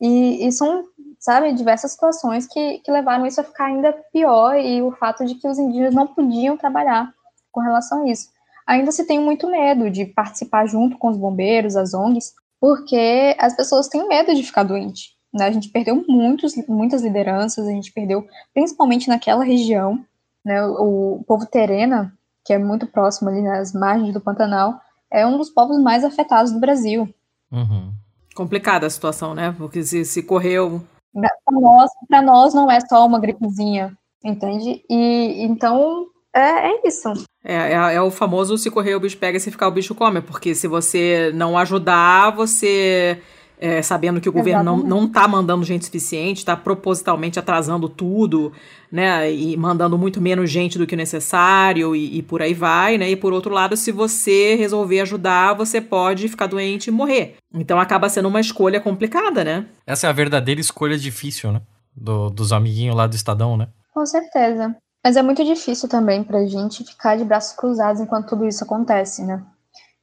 e, 0.02 0.46
e 0.46 0.52
são, 0.52 0.84
sabe, 1.18 1.54
diversas 1.54 1.94
situações 1.94 2.46
que, 2.48 2.80
que 2.80 2.92
levaram 2.92 3.26
isso 3.26 3.40
a 3.40 3.46
ficar 3.46 3.68
ainda 3.68 3.94
pior 4.12 4.58
e 4.58 4.82
o 4.82 4.92
fato 4.92 5.26
de 5.26 5.36
que 5.36 5.48
os 5.48 5.58
indígenas 5.58 5.96
não 5.96 6.06
podiam 6.06 6.58
trabalhar 6.58 7.14
com 7.50 7.62
relação 7.62 8.04
a 8.04 8.10
isso 8.10 8.36
ainda 8.68 8.92
se 8.92 9.06
tem 9.06 9.20
muito 9.20 9.50
medo 9.50 9.90
de 9.90 10.06
participar 10.06 10.68
junto 10.68 10.98
com 10.98 11.08
os 11.08 11.18
bombeiros, 11.18 11.78
as 11.78 11.94
ONGs, 11.94 12.34
porque 12.60 13.36
as 13.40 13.56
pessoas 13.56 13.88
têm 13.88 14.08
medo 14.08 14.36
de 14.36 14.44
ficar 14.44 14.64
doente. 14.64 15.16
Né? 15.34 15.46
A 15.46 15.52
gente 15.52 15.70
perdeu 15.70 16.04
muitos, 16.08 16.54
muitas 16.68 17.02
lideranças, 17.02 17.66
a 17.66 17.72
gente 17.72 17.94
perdeu 17.94 18.28
principalmente 18.54 19.08
naquela 19.08 19.44
região, 19.44 20.04
né? 20.44 20.64
o, 20.66 21.20
o 21.20 21.24
povo 21.24 21.46
terena, 21.46 22.14
que 22.44 22.54
é 22.54 22.58
muito 22.58 22.86
próximo 22.86 23.30
ali 23.30 23.42
nas 23.42 23.74
margens 23.74 24.14
do 24.14 24.22
Pantanal, 24.22 24.80
é 25.10 25.26
um 25.26 25.38
dos 25.38 25.50
povos 25.50 25.82
mais 25.82 26.04
afetados 26.04 26.52
do 26.52 26.60
Brasil. 26.60 27.08
Uhum. 27.52 27.94
Complicada 28.36 28.86
a 28.86 28.90
situação, 28.90 29.34
né? 29.34 29.56
Porque 29.58 29.82
se, 29.84 30.04
se 30.06 30.22
correu. 30.22 30.82
Para 31.14 31.60
nós, 31.60 31.90
nós 32.24 32.54
não 32.54 32.70
é 32.70 32.80
só 32.82 33.06
uma 33.06 33.20
gripezinha, 33.20 33.98
entende? 34.24 34.84
E 34.90 35.44
então 35.44 36.08
é, 36.38 36.70
é 36.70 36.88
isso. 36.88 37.12
É, 37.44 37.74
é, 37.74 37.96
é, 37.96 38.02
o 38.02 38.12
famoso 38.12 38.58
se 38.58 38.70
correr 38.70 38.96
o 38.96 39.00
bicho 39.00 39.18
pega, 39.18 39.40
se 39.40 39.50
ficar 39.50 39.68
o 39.68 39.72
bicho 39.72 39.96
come, 39.96 40.22
porque 40.22 40.54
se 40.54 40.68
você 40.68 41.32
não 41.34 41.58
ajudar, 41.58 42.30
você, 42.32 43.20
é, 43.60 43.82
sabendo 43.82 44.22
que 44.22 44.30
o 44.30 44.32
governo 44.32 44.64
não, 44.64 44.78
não 44.78 45.08
tá 45.08 45.28
mandando 45.28 45.64
gente 45.64 45.86
suficiente, 45.86 46.40
está 46.40 46.56
propositalmente 46.56 47.40
atrasando 47.40 47.90
tudo, 47.90 48.52
né, 48.92 49.32
e 49.32 49.58
mandando 49.58 49.98
muito 49.98 50.22
menos 50.22 50.52
gente 50.52 50.78
do 50.78 50.86
que 50.86 50.96
necessário, 50.96 51.96
e, 51.96 52.18
e, 52.18 52.22
por 52.22 52.42
aí 52.42 52.54
vai, 52.54 52.98
né, 52.98 53.10
e 53.10 53.16
por 53.16 53.34
outro 53.34 53.54
lado, 53.54 53.76
se 53.76 53.92
você 53.92 54.56
resolver 54.56 55.00
ajudar, 55.02 55.54
você 55.54 55.82
pode 55.82 56.28
ficar 56.28 56.48
doente 56.48 56.88
e 56.88 56.92
morrer. 56.92 57.38
Então 57.52 57.80
acaba 57.80 58.10
sendo 58.10 58.28
uma 58.28 58.42
escolha 58.42 58.80
complicada, 58.80 59.44
né? 59.44 59.66
Essa 59.88 60.06
é 60.06 60.10
a 60.10 60.14
verdadeira 60.14 60.62
escolha 60.62 60.98
difícil, 60.98 61.52
né, 61.52 61.62
do, 61.96 62.30
dos 62.30 62.54
amiguinhos 62.54 62.96
lá 62.96 63.08
do 63.08 63.16
Estadão, 63.16 63.58
né? 63.58 63.70
Com 63.94 64.06
certeza. 64.06 64.76
Mas 65.08 65.16
é 65.16 65.22
muito 65.22 65.42
difícil 65.42 65.88
também 65.88 66.22
para 66.22 66.40
a 66.40 66.46
gente 66.46 66.84
ficar 66.84 67.16
de 67.16 67.24
braços 67.24 67.56
cruzados 67.56 68.02
enquanto 68.02 68.28
tudo 68.28 68.46
isso 68.46 68.62
acontece, 68.66 69.24
né? 69.24 69.42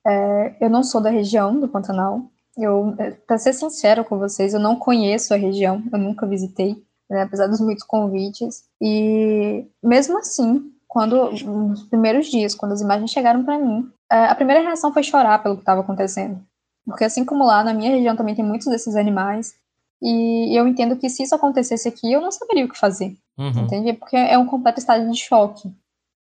É, 0.07 0.57
eu 0.65 0.71
não 0.71 0.83
sou 0.83 0.99
da 0.99 1.11
região 1.11 1.61
do 1.61 1.69
Pantanal. 1.69 2.23
Eu, 2.57 2.95
é, 2.97 3.11
para 3.11 3.37
ser 3.37 3.53
sincero 3.53 4.03
com 4.03 4.19
vocês, 4.19 4.55
eu 4.55 4.61
não 4.61 4.77
conheço 4.77 5.35
a 5.35 5.37
região, 5.37 5.83
eu 5.93 5.99
nunca 5.99 6.27
visitei, 6.27 6.83
né, 7.11 7.21
apesar 7.21 7.49
dos 7.49 7.61
muitos 7.61 7.85
convites. 7.85 8.65
E 8.81 9.67
mesmo 9.83 10.17
assim, 10.17 10.73
quando 10.89 11.31
nos 11.33 11.83
primeiros 11.83 12.29
dias, 12.29 12.55
quando 12.55 12.73
as 12.73 12.81
imagens 12.81 13.11
chegaram 13.11 13.45
para 13.45 13.59
mim, 13.59 13.87
é, 14.11 14.25
a 14.25 14.35
primeira 14.35 14.63
reação 14.63 14.91
foi 14.91 15.03
chorar 15.03 15.43
pelo 15.43 15.57
que 15.57 15.63
estava 15.63 15.83
acontecendo, 15.83 16.41
porque 16.87 17.05
assim 17.05 17.27
como 17.27 17.45
lá 17.45 17.63
na 17.63 17.75
minha 17.75 17.91
região 17.91 18.17
também 18.17 18.35
tem 18.35 18.43
muitos 18.45 18.69
desses 18.69 18.97
animais, 18.97 19.55
e 20.03 20.59
eu 20.59 20.67
entendo 20.67 20.97
que 20.97 21.11
se 21.11 21.25
isso 21.25 21.35
acontecesse 21.35 21.87
aqui, 21.87 22.11
eu 22.11 22.23
não 22.23 22.33
saberia 22.33 22.65
o 22.65 22.71
que 22.71 22.79
fazer. 22.79 23.15
Uhum. 23.39 23.65
Entende? 23.65 23.93
Porque 23.93 24.17
é 24.17 24.39
um 24.39 24.47
completo 24.47 24.79
estado 24.79 25.11
de 25.11 25.19
choque. 25.19 25.73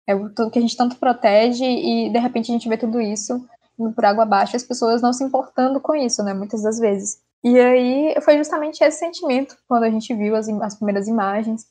É 0.07 0.15
tudo 0.15 0.51
que 0.51 0.59
a 0.59 0.61
gente 0.61 0.75
tanto 0.75 0.95
protege 0.95 1.65
e 1.65 2.09
de 2.09 2.19
repente 2.19 2.51
a 2.51 2.53
gente 2.53 2.67
vê 2.67 2.77
tudo 2.77 2.99
isso 2.99 3.47
indo 3.77 3.93
por 3.93 4.03
água 4.03 4.23
abaixo, 4.23 4.55
as 4.55 4.63
pessoas 4.63 5.01
não 5.01 5.13
se 5.13 5.23
importando 5.23 5.79
com 5.79 5.95
isso, 5.95 6.21
né? 6.21 6.33
Muitas 6.33 6.61
das 6.61 6.79
vezes. 6.79 7.21
E 7.43 7.57
aí 7.57 8.15
foi 8.21 8.37
justamente 8.37 8.83
esse 8.83 8.99
sentimento 8.99 9.55
quando 9.67 9.83
a 9.83 9.89
gente 9.89 10.13
viu 10.13 10.35
as, 10.35 10.49
as 10.49 10.75
primeiras 10.75 11.07
imagens. 11.07 11.65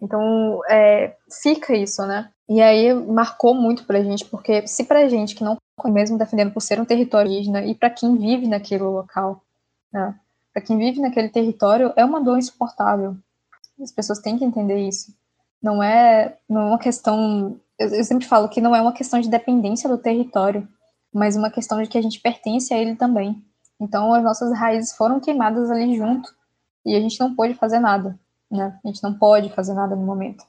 Então, 0.00 0.60
é, 0.68 1.14
fica 1.42 1.76
isso, 1.76 2.04
né? 2.06 2.30
E 2.48 2.60
aí 2.60 2.92
marcou 2.94 3.54
muito 3.54 3.84
pra 3.84 4.02
gente, 4.02 4.24
porque 4.24 4.66
se 4.66 4.84
pra 4.84 5.08
gente 5.08 5.34
que 5.34 5.44
não 5.44 5.56
mesmo 5.84 6.16
defendendo 6.16 6.52
por 6.52 6.60
ser 6.60 6.80
um 6.80 6.84
território 6.84 7.30
indígena 7.30 7.64
e 7.64 7.74
para 7.74 7.90
quem 7.90 8.16
vive 8.16 8.46
naquele 8.46 8.84
local, 8.84 9.42
né? 9.92 10.14
Para 10.52 10.62
quem 10.62 10.78
vive 10.78 11.00
naquele 11.00 11.28
território, 11.28 11.92
é 11.96 12.04
uma 12.04 12.20
dor 12.20 12.38
insuportável. 12.38 13.16
As 13.82 13.92
pessoas 13.92 14.20
têm 14.20 14.38
que 14.38 14.44
entender 14.44 14.86
isso. 14.86 15.14
Não 15.62 15.82
é, 15.82 16.36
não 16.48 16.60
é 16.62 16.64
uma 16.64 16.78
questão. 16.78 17.58
Eu, 17.78 17.88
eu 17.88 18.04
sempre 18.04 18.26
falo 18.26 18.48
que 18.48 18.60
não 18.60 18.74
é 18.74 18.80
uma 18.80 18.92
questão 18.92 19.20
de 19.20 19.28
dependência 19.28 19.88
do 19.88 19.98
território, 19.98 20.66
mas 21.12 21.36
uma 21.36 21.50
questão 21.50 21.82
de 21.82 21.88
que 21.88 21.98
a 21.98 22.02
gente 22.02 22.20
pertence 22.20 22.72
a 22.72 22.78
ele 22.78 22.96
também. 22.96 23.42
Então, 23.80 24.14
as 24.14 24.22
nossas 24.22 24.56
raízes 24.56 24.92
foram 24.92 25.20
queimadas 25.20 25.70
ali 25.70 25.96
junto 25.96 26.32
e 26.86 26.94
a 26.94 27.00
gente 27.00 27.18
não 27.18 27.34
pôde 27.34 27.54
fazer 27.54 27.78
nada, 27.78 28.18
né? 28.50 28.78
A 28.84 28.88
gente 28.88 29.02
não 29.02 29.14
pode 29.14 29.50
fazer 29.50 29.74
nada 29.74 29.96
no 29.96 30.04
momento. 30.04 30.44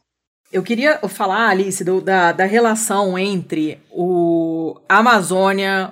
Eu 0.52 0.62
queria 0.62 1.00
falar, 1.10 1.50
Alice, 1.50 1.84
do, 1.84 2.00
da, 2.00 2.32
da 2.32 2.46
relação 2.46 3.17
entre 3.17 3.82
o 3.91 4.80
Amazônia, 4.88 5.91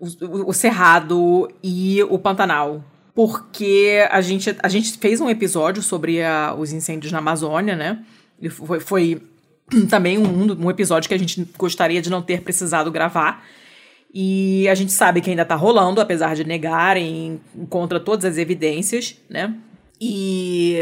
o, 0.00 0.48
o 0.48 0.52
Cerrado 0.54 1.50
e 1.62 2.02
o 2.04 2.18
Pantanal 2.18 2.82
porque 3.18 4.06
a 4.12 4.20
gente, 4.20 4.56
a 4.62 4.68
gente 4.68 4.96
fez 4.96 5.20
um 5.20 5.28
episódio 5.28 5.82
sobre 5.82 6.22
a, 6.22 6.54
os 6.56 6.72
incêndios 6.72 7.10
na 7.10 7.18
Amazônia, 7.18 7.74
né? 7.74 7.98
E 8.40 8.48
foi, 8.48 8.78
foi 8.78 9.22
também 9.90 10.18
um, 10.18 10.66
um 10.66 10.70
episódio 10.70 11.08
que 11.08 11.14
a 11.16 11.18
gente 11.18 11.44
gostaria 11.58 12.00
de 12.00 12.10
não 12.10 12.22
ter 12.22 12.42
precisado 12.42 12.92
gravar. 12.92 13.44
E 14.14 14.68
a 14.68 14.74
gente 14.76 14.92
sabe 14.92 15.20
que 15.20 15.30
ainda 15.30 15.44
tá 15.44 15.56
rolando, 15.56 16.00
apesar 16.00 16.36
de 16.36 16.44
negarem 16.44 17.40
contra 17.68 17.98
todas 17.98 18.24
as 18.24 18.38
evidências, 18.38 19.16
né? 19.28 19.52
E 20.00 20.76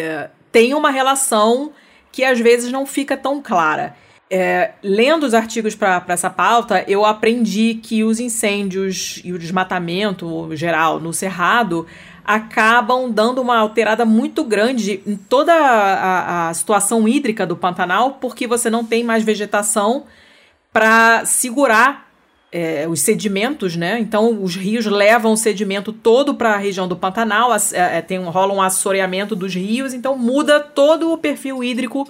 tem 0.53 0.75
uma 0.75 0.91
relação 0.91 1.73
que 2.13 2.23
às 2.23 2.39
vezes 2.39 2.71
não 2.71 2.85
fica 2.85 3.17
tão 3.17 3.41
clara. 3.41 3.97
É, 4.29 4.73
lendo 4.83 5.25
os 5.25 5.33
artigos 5.33 5.75
para 5.75 6.05
essa 6.09 6.29
pauta, 6.29 6.85
eu 6.87 7.07
aprendi 7.07 7.81
que 7.83 8.05
os 8.05 8.21
incêndios 8.21 9.23
e 9.25 9.33
o 9.33 9.39
desmatamento 9.39 10.55
geral 10.55 11.01
no 11.01 11.15
Cerrado 11.15 11.87
acabam 12.27 13.11
dando 13.11 13.41
uma 13.41 13.57
alterada 13.59 14.05
muito 14.05 14.43
grande 14.43 15.01
em 15.07 15.17
toda 15.17 15.55
a, 15.55 16.49
a 16.49 16.55
situação 16.55 17.07
hídrica 17.07 17.47
do 17.47 17.57
Pantanal, 17.57 18.19
porque 18.21 18.47
você 18.47 18.69
não 18.69 18.85
tem 18.85 19.05
mais 19.05 19.23
vegetação 19.23 20.05
para 20.73 21.25
segurar 21.25 22.11
é, 22.51 22.87
os 22.89 23.01
sedimentos, 23.01 23.77
né? 23.77 23.99
Então 24.01 24.43
os 24.43 24.57
rios 24.57 24.87
levam 24.87 25.33
o 25.33 25.37
sedimento 25.37 25.93
todo 25.93 26.35
para 26.35 26.55
a 26.55 26.57
região 26.57 26.89
do 26.89 26.97
Pantanal, 26.97 27.51
é, 27.73 28.03
tem 28.03 28.19
rola 28.25 28.53
um 28.53 28.61
assoreamento 28.61 29.37
dos 29.37 29.55
rios, 29.55 29.95
então 29.95 30.19
muda 30.19 30.59
todo 30.59 31.13
o 31.13 31.19
perfil 31.19 31.63
hídrico 31.63 32.09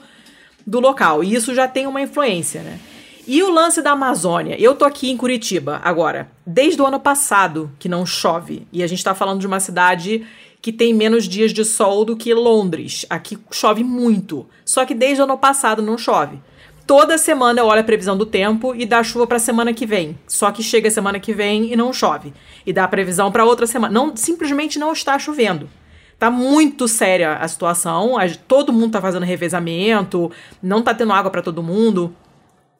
do 0.66 0.80
local. 0.80 1.22
E 1.22 1.34
isso 1.34 1.54
já 1.54 1.68
tem 1.68 1.86
uma 1.86 2.00
influência, 2.00 2.62
né? 2.62 2.78
E 3.28 3.42
o 3.42 3.50
lance 3.50 3.82
da 3.82 3.90
Amazônia? 3.90 4.54
Eu 4.56 4.76
tô 4.76 4.84
aqui 4.84 5.10
em 5.10 5.16
Curitiba 5.16 5.80
agora, 5.82 6.30
desde 6.46 6.80
o 6.80 6.86
ano 6.86 7.00
passado 7.00 7.72
que 7.76 7.88
não 7.88 8.06
chove. 8.06 8.68
E 8.72 8.84
a 8.84 8.86
gente 8.86 9.02
tá 9.02 9.16
falando 9.16 9.40
de 9.40 9.48
uma 9.48 9.58
cidade 9.58 10.24
que 10.62 10.72
tem 10.72 10.94
menos 10.94 11.24
dias 11.24 11.52
de 11.52 11.64
sol 11.64 12.04
do 12.04 12.16
que 12.16 12.32
Londres. 12.32 13.04
Aqui 13.10 13.36
chove 13.50 13.82
muito. 13.82 14.46
Só 14.64 14.84
que 14.84 14.94
desde 14.94 15.20
o 15.20 15.24
ano 15.24 15.36
passado 15.36 15.82
não 15.82 15.98
chove. 15.98 16.38
Toda 16.86 17.18
semana 17.18 17.58
eu 17.58 17.66
olho 17.66 17.80
a 17.80 17.84
previsão 17.84 18.16
do 18.16 18.24
tempo 18.24 18.72
e 18.76 18.86
dá 18.86 19.02
chuva 19.02 19.26
para 19.26 19.40
semana 19.40 19.74
que 19.74 19.86
vem. 19.86 20.16
Só 20.28 20.52
que 20.52 20.62
chega 20.62 20.86
a 20.86 20.92
semana 20.92 21.18
que 21.18 21.34
vem 21.34 21.72
e 21.72 21.74
não 21.74 21.92
chove. 21.92 22.32
E 22.64 22.72
dá 22.72 22.84
a 22.84 22.88
previsão 22.88 23.32
para 23.32 23.44
outra 23.44 23.66
semana. 23.66 23.92
Não, 23.92 24.14
simplesmente 24.14 24.78
não 24.78 24.92
está 24.92 25.18
chovendo. 25.18 25.68
Tá 26.16 26.30
muito 26.30 26.86
séria 26.86 27.34
a 27.34 27.48
situação. 27.48 28.14
todo 28.46 28.72
mundo 28.72 28.92
tá 28.92 29.00
fazendo 29.00 29.26
revezamento, 29.26 30.30
não 30.62 30.80
tá 30.80 30.94
tendo 30.94 31.12
água 31.12 31.30
para 31.30 31.42
todo 31.42 31.60
mundo. 31.60 32.14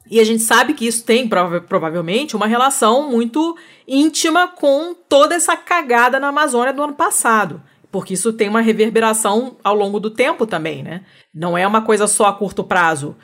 E 0.09 0.19
a 0.19 0.23
gente 0.23 0.43
sabe 0.43 0.73
que 0.73 0.87
isso 0.87 1.03
tem 1.03 1.27
prova 1.27 1.61
provavelmente 1.61 2.35
uma 2.35 2.47
relação 2.47 3.09
muito 3.09 3.57
íntima 3.87 4.47
com 4.47 4.93
toda 4.93 5.35
essa 5.35 5.55
cagada 5.55 6.19
na 6.19 6.29
Amazônia 6.29 6.73
do 6.73 6.83
ano 6.83 6.93
passado. 6.93 7.61
Porque 7.91 8.13
isso 8.13 8.33
tem 8.33 8.49
uma 8.49 8.61
reverberação 8.61 9.57
ao 9.63 9.75
longo 9.75 9.99
do 9.99 10.09
tempo 10.09 10.45
também, 10.45 10.83
né? 10.83 11.01
Não 11.33 11.57
é 11.57 11.65
uma 11.65 11.81
coisa 11.81 12.07
só 12.07 12.25
a 12.25 12.33
curto 12.33 12.63
prazo. 12.63 13.15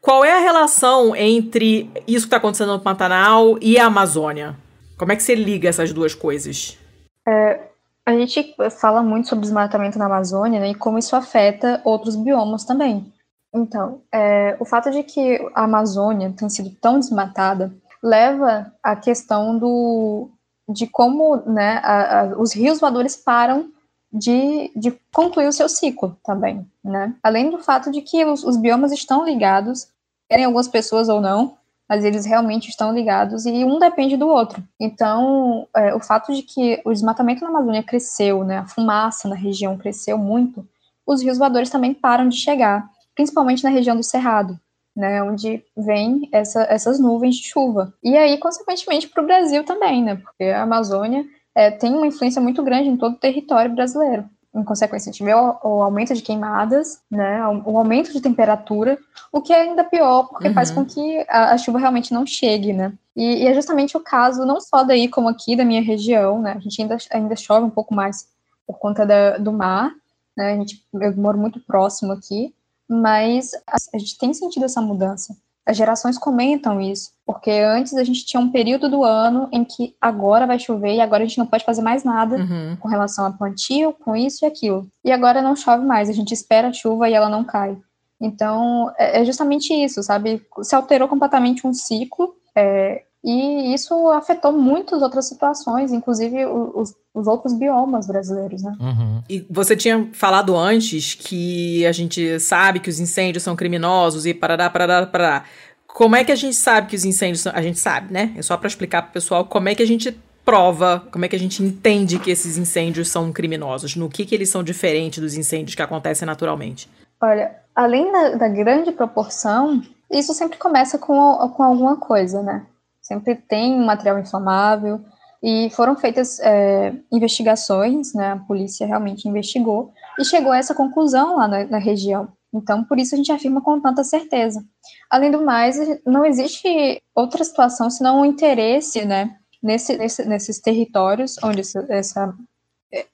Qual 0.00 0.24
é 0.24 0.36
a 0.36 0.40
relação 0.40 1.14
entre 1.14 1.90
isso 2.06 2.26
que 2.26 2.28
está 2.28 2.36
acontecendo 2.36 2.72
no 2.72 2.80
Pantanal 2.80 3.58
e 3.60 3.78
a 3.78 3.86
Amazônia? 3.86 4.56
Como 4.96 5.12
é 5.12 5.16
que 5.16 5.22
você 5.22 5.34
liga 5.34 5.68
essas 5.68 5.92
duas 5.92 6.14
coisas? 6.14 6.78
É, 7.26 7.68
a 8.06 8.12
gente 8.12 8.54
fala 8.80 9.02
muito 9.02 9.28
sobre 9.28 9.42
desmatamento 9.42 9.98
na 9.98 10.06
Amazônia 10.06 10.60
né, 10.60 10.70
e 10.70 10.74
como 10.74 10.98
isso 10.98 11.14
afeta 11.14 11.80
outros 11.84 12.16
biomas 12.16 12.64
também. 12.64 13.12
Então, 13.52 14.02
é, 14.12 14.56
o 14.60 14.64
fato 14.64 14.90
de 14.90 15.02
que 15.02 15.38
a 15.54 15.64
Amazônia 15.64 16.32
tenha 16.36 16.50
sido 16.50 16.70
tão 16.80 16.98
desmatada 16.98 17.72
leva 18.02 18.72
à 18.82 18.94
questão 18.94 19.58
do, 19.58 20.28
de 20.68 20.86
como 20.86 21.36
né, 21.46 21.80
a, 21.82 22.20
a, 22.20 22.24
os 22.38 22.52
rios 22.52 22.78
voadores 22.78 23.16
param 23.16 23.70
de, 24.12 24.70
de, 24.76 24.98
concluir 25.12 25.48
o 25.48 25.52
seu 25.52 25.68
ciclo 25.68 26.16
também, 26.24 26.66
né? 26.82 27.14
Além 27.22 27.50
do 27.50 27.58
fato 27.58 27.90
de 27.90 28.00
que 28.00 28.24
os, 28.24 28.42
os 28.42 28.56
biomas 28.56 28.90
estão 28.90 29.24
ligados, 29.24 29.88
querem 30.30 30.46
algumas 30.46 30.68
pessoas 30.68 31.08
ou 31.08 31.20
não, 31.20 31.56
mas 31.88 32.04
eles 32.04 32.24
realmente 32.24 32.68
estão 32.68 32.92
ligados 32.92 33.44
e 33.46 33.64
um 33.64 33.78
depende 33.78 34.16
do 34.16 34.28
outro. 34.28 34.62
Então, 34.80 35.66
é, 35.74 35.94
o 35.94 36.00
fato 36.00 36.34
de 36.34 36.42
que 36.42 36.80
o 36.84 36.92
desmatamento 36.92 37.42
na 37.42 37.50
Amazônia 37.50 37.82
cresceu, 37.82 38.44
né, 38.44 38.58
a 38.58 38.66
fumaça 38.66 39.28
na 39.28 39.34
região 39.34 39.76
cresceu 39.76 40.16
muito, 40.16 40.66
os 41.06 41.22
rios 41.22 41.38
voadores 41.38 41.70
também 41.70 41.94
param 41.94 42.28
de 42.28 42.36
chegar 42.36 42.88
principalmente 43.18 43.64
na 43.64 43.70
região 43.70 43.96
do 43.96 44.02
Cerrado, 44.04 44.56
né, 44.94 45.20
onde 45.24 45.64
vem 45.76 46.28
essa, 46.30 46.62
essas 46.70 47.00
nuvens 47.00 47.34
de 47.34 47.48
chuva. 47.48 47.92
E 48.00 48.16
aí, 48.16 48.38
consequentemente, 48.38 49.08
para 49.08 49.24
o 49.24 49.26
Brasil 49.26 49.64
também, 49.64 50.04
né, 50.04 50.14
porque 50.14 50.44
a 50.44 50.62
Amazônia 50.62 51.24
é, 51.52 51.68
tem 51.68 51.92
uma 51.94 52.06
influência 52.06 52.40
muito 52.40 52.62
grande 52.62 52.88
em 52.88 52.96
todo 52.96 53.14
o 53.14 53.18
território 53.18 53.74
brasileiro. 53.74 54.24
Em 54.54 54.62
consequência, 54.62 55.10
a 55.10 55.12
gente 55.12 55.24
vê 55.24 55.34
o, 55.34 55.56
o 55.64 55.82
aumento 55.82 56.14
de 56.14 56.22
queimadas, 56.22 57.00
né, 57.10 57.44
o, 57.48 57.72
o, 57.72 57.76
aumento 57.76 58.12
de 58.12 58.20
temperatura, 58.20 58.96
o 59.32 59.42
que 59.42 59.52
é 59.52 59.62
ainda 59.62 59.82
pior, 59.82 60.28
porque 60.28 60.46
uhum. 60.46 60.54
faz 60.54 60.70
com 60.70 60.84
que 60.84 61.26
a, 61.28 61.54
a, 61.54 61.58
chuva 61.58 61.80
realmente 61.80 62.14
não 62.14 62.24
chegue, 62.24 62.72
né. 62.72 62.92
E, 63.16 63.42
e, 63.42 63.46
é 63.48 63.52
justamente 63.52 63.96
o 63.96 64.00
caso, 64.00 64.46
não 64.46 64.60
só 64.60 64.84
daí 64.84 65.08
como 65.08 65.28
aqui 65.28 65.56
da 65.56 65.64
minha 65.64 65.82
região, 65.82 66.40
né, 66.40 66.52
a 66.56 66.60
gente 66.60 66.80
ainda, 66.80 66.96
ainda 67.10 67.34
chove 67.34 67.66
um 67.66 67.70
pouco 67.70 67.92
mais 67.92 68.28
por 68.64 68.78
conta 68.78 69.04
da, 69.04 69.38
do 69.38 69.52
mar, 69.52 69.90
né, 70.36 70.52
a 70.52 70.56
gente, 70.56 70.84
eu 70.94 71.16
moro 71.16 71.36
muito 71.36 71.58
próximo 71.58 72.12
aqui, 72.12 72.54
mas 72.88 73.50
a 73.92 73.98
gente 73.98 74.16
tem 74.18 74.32
sentido 74.32 74.64
essa 74.64 74.80
mudança. 74.80 75.36
As 75.66 75.76
gerações 75.76 76.16
comentam 76.16 76.80
isso, 76.80 77.10
porque 77.26 77.50
antes 77.50 77.92
a 77.92 78.02
gente 78.02 78.24
tinha 78.24 78.40
um 78.40 78.50
período 78.50 78.88
do 78.88 79.04
ano 79.04 79.50
em 79.52 79.62
que 79.62 79.94
agora 80.00 80.46
vai 80.46 80.58
chover 80.58 80.94
e 80.94 81.00
agora 81.00 81.22
a 81.22 81.26
gente 81.26 81.36
não 81.36 81.46
pode 81.46 81.64
fazer 81.64 81.82
mais 81.82 82.02
nada 82.02 82.36
uhum. 82.36 82.76
com 82.80 82.88
relação 82.88 83.26
a 83.26 83.30
plantio, 83.30 83.92
com 83.92 84.16
isso 84.16 84.44
e 84.44 84.46
aquilo. 84.46 84.88
E 85.04 85.12
agora 85.12 85.42
não 85.42 85.54
chove 85.54 85.84
mais, 85.84 86.08
a 86.08 86.14
gente 86.14 86.32
espera 86.32 86.68
a 86.68 86.72
chuva 86.72 87.10
e 87.10 87.12
ela 87.12 87.28
não 87.28 87.44
cai. 87.44 87.76
Então, 88.18 88.90
é, 88.98 89.20
é 89.20 89.24
justamente 89.26 89.74
isso, 89.74 90.02
sabe? 90.02 90.42
Se 90.62 90.74
alterou 90.74 91.06
completamente 91.06 91.66
um 91.66 91.74
ciclo, 91.74 92.34
é, 92.56 93.04
e 93.24 93.74
isso 93.74 94.08
afetou 94.10 94.52
muitas 94.52 95.02
outras 95.02 95.28
situações, 95.28 95.92
inclusive 95.92 96.46
os, 96.46 96.94
os 97.12 97.26
outros 97.26 97.52
biomas 97.52 98.06
brasileiros, 98.06 98.62
né? 98.62 98.76
Uhum. 98.80 99.22
E 99.28 99.44
você 99.50 99.76
tinha 99.76 100.08
falado 100.12 100.56
antes 100.56 101.14
que 101.14 101.84
a 101.84 101.92
gente 101.92 102.38
sabe 102.38 102.78
que 102.80 102.88
os 102.88 103.00
incêndios 103.00 103.42
são 103.42 103.56
criminosos 103.56 104.24
e 104.24 104.32
parará, 104.32 104.70
parará, 104.70 105.06
parará. 105.06 105.44
Como 105.86 106.14
é 106.14 106.22
que 106.22 106.30
a 106.30 106.36
gente 106.36 106.54
sabe 106.54 106.86
que 106.86 106.96
os 106.96 107.04
incêndios 107.04 107.40
são... 107.40 107.52
A 107.52 107.60
gente 107.60 107.78
sabe, 107.78 108.12
né? 108.12 108.32
É 108.36 108.42
só 108.42 108.56
para 108.56 108.68
explicar 108.68 109.02
pro 109.02 109.12
pessoal 109.12 109.44
como 109.44 109.68
é 109.68 109.74
que 109.74 109.82
a 109.82 109.86
gente 109.86 110.16
prova, 110.44 111.02
como 111.10 111.24
é 111.24 111.28
que 111.28 111.36
a 111.36 111.38
gente 111.38 111.62
entende 111.62 112.18
que 112.18 112.30
esses 112.30 112.56
incêndios 112.56 113.08
são 113.08 113.32
criminosos, 113.32 113.96
no 113.96 114.08
que, 114.08 114.24
que 114.24 114.34
eles 114.34 114.48
são 114.48 114.62
diferentes 114.62 115.18
dos 115.18 115.34
incêndios 115.34 115.74
que 115.74 115.82
acontecem 115.82 116.24
naturalmente. 116.24 116.88
Olha, 117.20 117.54
além 117.74 118.10
da, 118.10 118.30
da 118.36 118.48
grande 118.48 118.92
proporção, 118.92 119.82
isso 120.10 120.32
sempre 120.32 120.56
começa 120.56 120.96
com, 120.98 121.14
com 121.54 121.62
alguma 121.62 121.96
coisa, 121.96 122.42
né? 122.42 122.64
Sempre 123.08 123.34
tem 123.34 123.74
um 123.74 123.86
material 123.86 124.18
inflamável, 124.18 125.00
e 125.42 125.70
foram 125.70 125.96
feitas 125.96 126.38
é, 126.40 126.92
investigações, 127.12 128.12
né, 128.12 128.32
a 128.32 128.36
polícia 128.36 128.86
realmente 128.86 129.28
investigou, 129.28 129.92
e 130.18 130.24
chegou 130.24 130.52
a 130.52 130.58
essa 130.58 130.74
conclusão 130.74 131.36
lá 131.36 131.48
na, 131.48 131.64
na, 131.64 131.78
região. 131.78 132.28
Então, 132.52 132.82
por 132.84 132.98
isso 132.98 133.14
a 133.14 133.18
gente 133.18 133.30
afirma 133.30 133.60
com 133.60 133.80
tanta 133.80 134.02
certeza. 134.02 134.64
Além 135.10 135.30
do 135.30 135.44
mais, 135.44 135.76
não 136.04 136.24
existe 136.24 137.00
outra 137.14 137.44
situação 137.44 137.88
senão 137.90 138.20
o 138.20 138.24
interesse, 138.24 139.04
né, 139.04 139.36
nesse, 139.62 139.96
nesse, 139.96 140.24
nesses 140.26 140.60
territórios 140.60 141.36
onde 141.42 141.60
essa, 141.60 141.86
essa, 141.88 142.34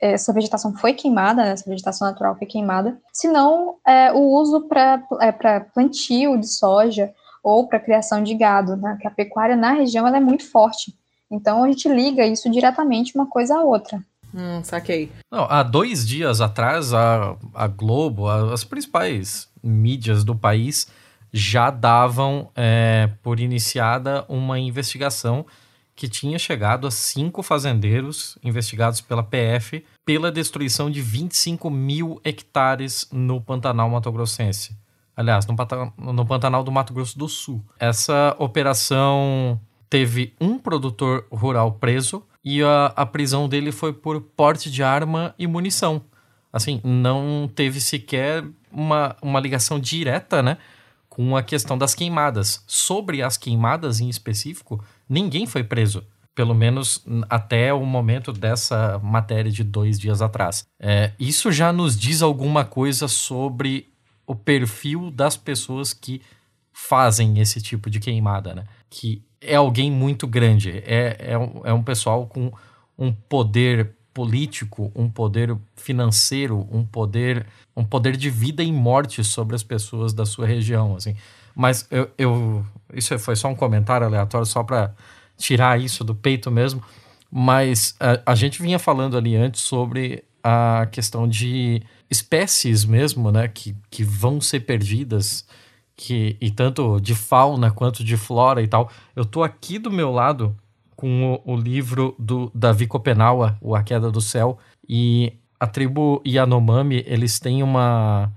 essa 0.01 0.33
vegetação 0.33 0.75
foi 0.75 0.95
queimada, 0.95 1.45
né, 1.45 1.51
essa 1.51 1.69
vegetação 1.69 2.09
natural 2.09 2.37
foi 2.37 2.47
queimada, 2.47 2.99
senão 3.13 3.77
é, 3.87 4.13
o 4.13 4.21
uso 4.21 4.63
para 4.63 5.03
é, 5.21 5.61
plantio 5.61 6.39
de 6.39 6.47
soja, 6.47 7.13
ou 7.45 7.69
para 7.69 7.79
criação 7.79 8.23
de 8.23 8.35
gado, 8.35 8.75
né? 8.75 8.97
Que 9.01 9.07
a 9.07 9.11
pecuária 9.11 9.55
na 9.55 9.73
região 9.73 10.09
ela 10.09 10.17
é 10.17 10.21
muito 10.21 10.51
forte. 10.51 10.95
Então 11.31 11.63
a 11.63 11.69
gente 11.69 11.89
liga 11.89 12.27
isso 12.27 12.51
diretamente 12.51 13.15
uma 13.15 13.27
coisa 13.27 13.59
à 13.59 13.63
outra. 13.63 14.03
Hum, 14.35 14.65
saquei. 14.65 15.13
Não, 15.31 15.45
há 15.49 15.63
dois 15.63 16.07
dias 16.07 16.41
atrás, 16.41 16.93
a, 16.93 17.37
a 17.55 17.69
Globo, 17.69 18.27
a, 18.27 18.53
as 18.53 18.65
principais 18.65 19.49
mídias 19.63 20.25
do 20.25 20.35
país 20.35 20.89
já 21.33 21.71
davam 21.71 22.49
é, 22.57 23.11
por 23.23 23.39
iniciada 23.39 24.25
uma 24.29 24.59
investigação 24.59 25.45
que 25.97 26.09
tinha 26.09 26.39
chegado 26.39 26.87
a 26.87 26.91
cinco 26.91 27.43
fazendeiros 27.43 28.37
investigados 28.43 29.01
pela 29.01 29.23
PF 29.23 29.85
pela 30.05 30.33
destruição 30.33 30.91
de 30.91 31.01
25 31.01 31.71
mil 31.71 32.21
hectares 32.25 33.09
no 33.13 33.41
Pantanal 33.41 33.89
Mato 33.89 34.11
Grossense. 34.11 34.77
Aliás, 35.17 35.47
no, 35.47 36.27
Pantanal 36.27 36.65
do 36.65 36.73
Mato 36.73 36.93
Grosso 36.93 37.19
do 37.19 37.29
Sul. 37.29 37.65
Essa 37.79 38.35
operação 38.39 39.61
teve 39.89 40.35
um 40.41 40.59
produtor 40.59 41.27
rural 41.31 41.73
preso 41.73 42.25
e 42.45 42.63
a, 42.63 42.87
a 42.97 43.07
prisão 43.07 43.49
dele 43.49 43.71
foi 43.71 43.93
por 43.93 44.21
porte 44.21 44.71
de 44.71 44.83
arma 44.83 45.35
e 45.39 45.47
munição. 45.47 46.03
Assim, 46.53 46.81
não 46.85 47.51
teve 47.53 47.81
sequer 47.81 48.45
uma, 48.71 49.17
uma 49.23 49.41
ligação 49.41 49.79
direta, 49.79 50.43
né? 50.43 50.59
Com 51.09 51.37
a 51.37 51.43
questão 51.43 51.79
das 51.79 51.95
queimadas. 51.95 52.63
Sobre 52.67 53.23
as 53.23 53.37
queimadas 53.37 54.01
em 54.01 54.09
específico, 54.09 54.83
ninguém 55.09 55.47
foi 55.47 55.63
preso. 55.63 56.05
Pelo 56.35 56.55
menos 56.55 57.05
até 57.31 57.73
o 57.73 57.85
momento 57.85 58.33
dessa 58.33 59.01
matéria 59.01 59.51
de 59.51 59.63
dois 59.63 59.99
dias 59.99 60.21
atrás. 60.21 60.67
É, 60.81 61.13
isso 61.19 61.53
já 61.53 61.73
nos 61.73 61.97
diz 61.97 62.23
alguma 62.23 62.65
coisa 62.65 63.07
sobre 63.07 63.94
o 64.27 64.35
perfil 64.35 65.11
das 65.11 65.37
pessoas 65.37 65.93
que 65.93 66.23
fazem 66.73 67.39
esse 67.41 67.61
tipo 67.61 67.89
de 67.89 68.01
queimada, 68.01 68.55
né? 68.55 68.65
Que 68.91 69.23
é 69.41 69.57
alguém 69.57 69.91
muito 69.91 70.27
grande, 70.27 70.83
é, 70.87 71.17
é, 71.19 71.39
um, 71.39 71.61
é 71.65 71.73
um 71.73 71.83
pessoal 71.83 72.27
com 72.27 72.53
um 72.99 73.13
poder 73.13 73.95
político, 74.13 74.93
um 74.95 75.11
poder 75.11 75.57
financeiro, 75.75 76.69
um 76.71 76.85
poder, 76.85 77.47
um 77.77 77.85
poder 77.85 78.17
de 78.17 78.31
vida 78.31 78.63
e 78.63 78.73
morte 78.73 79.23
sobre 79.25 79.57
as 79.57 79.63
pessoas 79.63 80.13
da 80.13 80.25
sua 80.25 80.47
região, 80.47 80.97
assim. 80.97 81.17
Mas 81.55 81.87
eu, 81.91 82.11
eu 82.17 82.67
isso 82.93 83.19
foi 83.19 83.37
só 83.37 83.49
um 83.49 83.55
comentário 83.55 84.07
aleatório 84.07 84.47
só 84.47 84.63
para 84.63 84.95
tirar 85.37 85.81
isso 85.81 86.05
do 86.05 86.15
peito 86.15 86.51
mesmo. 86.51 86.83
Mas 87.31 87.97
a, 87.99 88.33
a 88.33 88.35
gente 88.35 88.63
vinha 88.63 88.79
falando 88.79 89.17
ali 89.17 89.35
antes 89.35 89.61
sobre 89.63 90.25
a 90.45 90.87
questão 90.93 91.27
de 91.27 91.83
espécies 92.11 92.85
mesmo, 92.85 93.33
né, 93.33 93.49
que, 93.49 93.75
que 93.91 94.05
vão 94.05 94.41
ser 94.43 94.61
perdidas, 94.61 95.47
que 95.97 96.37
e 96.39 96.51
tanto 96.51 97.01
de 97.01 97.15
fauna 97.15 97.71
quanto 97.71 98.05
de 98.05 98.17
flora 98.17 98.63
e 98.63 98.69
tal. 98.69 98.91
Eu 99.17 99.25
tô 99.25 99.43
aqui 99.43 99.79
do 99.79 99.91
meu 99.91 100.13
lado 100.13 100.55
com 100.95 101.41
o, 101.47 101.55
o 101.55 101.57
livro 101.57 102.15
do 102.19 102.53
Davi 102.55 102.87
Kopenawa, 102.87 103.57
O 103.61 103.75
A 103.75 103.83
Queda 103.83 104.11
do 104.11 104.21
Céu, 104.21 104.59
e 104.87 105.33
a 105.59 105.67
tribo 105.67 106.23
Yanomami, 106.27 107.03
eles 107.07 107.41
têm 107.41 107.63
uma, 107.63 108.31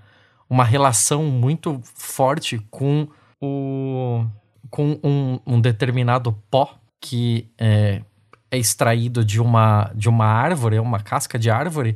uma 0.50 0.64
relação 0.64 1.26
muito 1.26 1.82
forte 1.84 2.58
com 2.72 3.08
o 3.42 4.26
com 4.70 5.00
um, 5.02 5.40
um 5.46 5.62
determinado 5.62 6.34
pó 6.52 6.78
que 7.00 7.50
é, 7.58 8.02
é 8.50 8.58
extraído 8.58 9.24
de 9.24 9.42
uma, 9.42 9.92
de 9.94 10.10
uma 10.10 10.26
árvore, 10.26 10.78
é 10.78 10.82
uma 10.82 11.00
casca 11.00 11.38
de 11.38 11.50
árvore, 11.50 11.96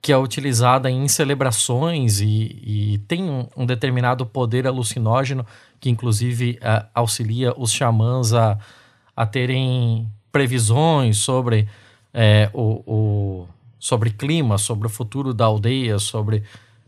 que 0.00 0.12
é 0.12 0.18
utilizada 0.18 0.90
em 0.90 1.06
celebrações 1.06 2.20
e, 2.20 2.60
e 2.64 2.98
tem 3.06 3.22
um, 3.22 3.46
um, 3.56 3.64
determinado 3.64 4.26
poder 4.26 4.66
alucinógeno 4.66 5.46
que, 5.78 5.88
inclusive, 5.88 6.58
uh, 6.60 6.86
auxilia 6.92 7.54
os 7.56 7.72
xamãs 7.72 8.32
a, 8.32 8.58
a 9.16 9.24
terem 9.24 10.08
previsões 10.32 11.18
sobre 11.18 11.68
é, 12.12 12.50
o, 12.52 12.82
o, 12.86 13.48
sobre 13.78 14.10
clima, 14.10 14.58
sobre 14.58 14.86
o 14.86 14.90
futuro 14.90 15.32
da 15.32 15.44
aldeia, 15.44 15.98
sobre 15.98 16.42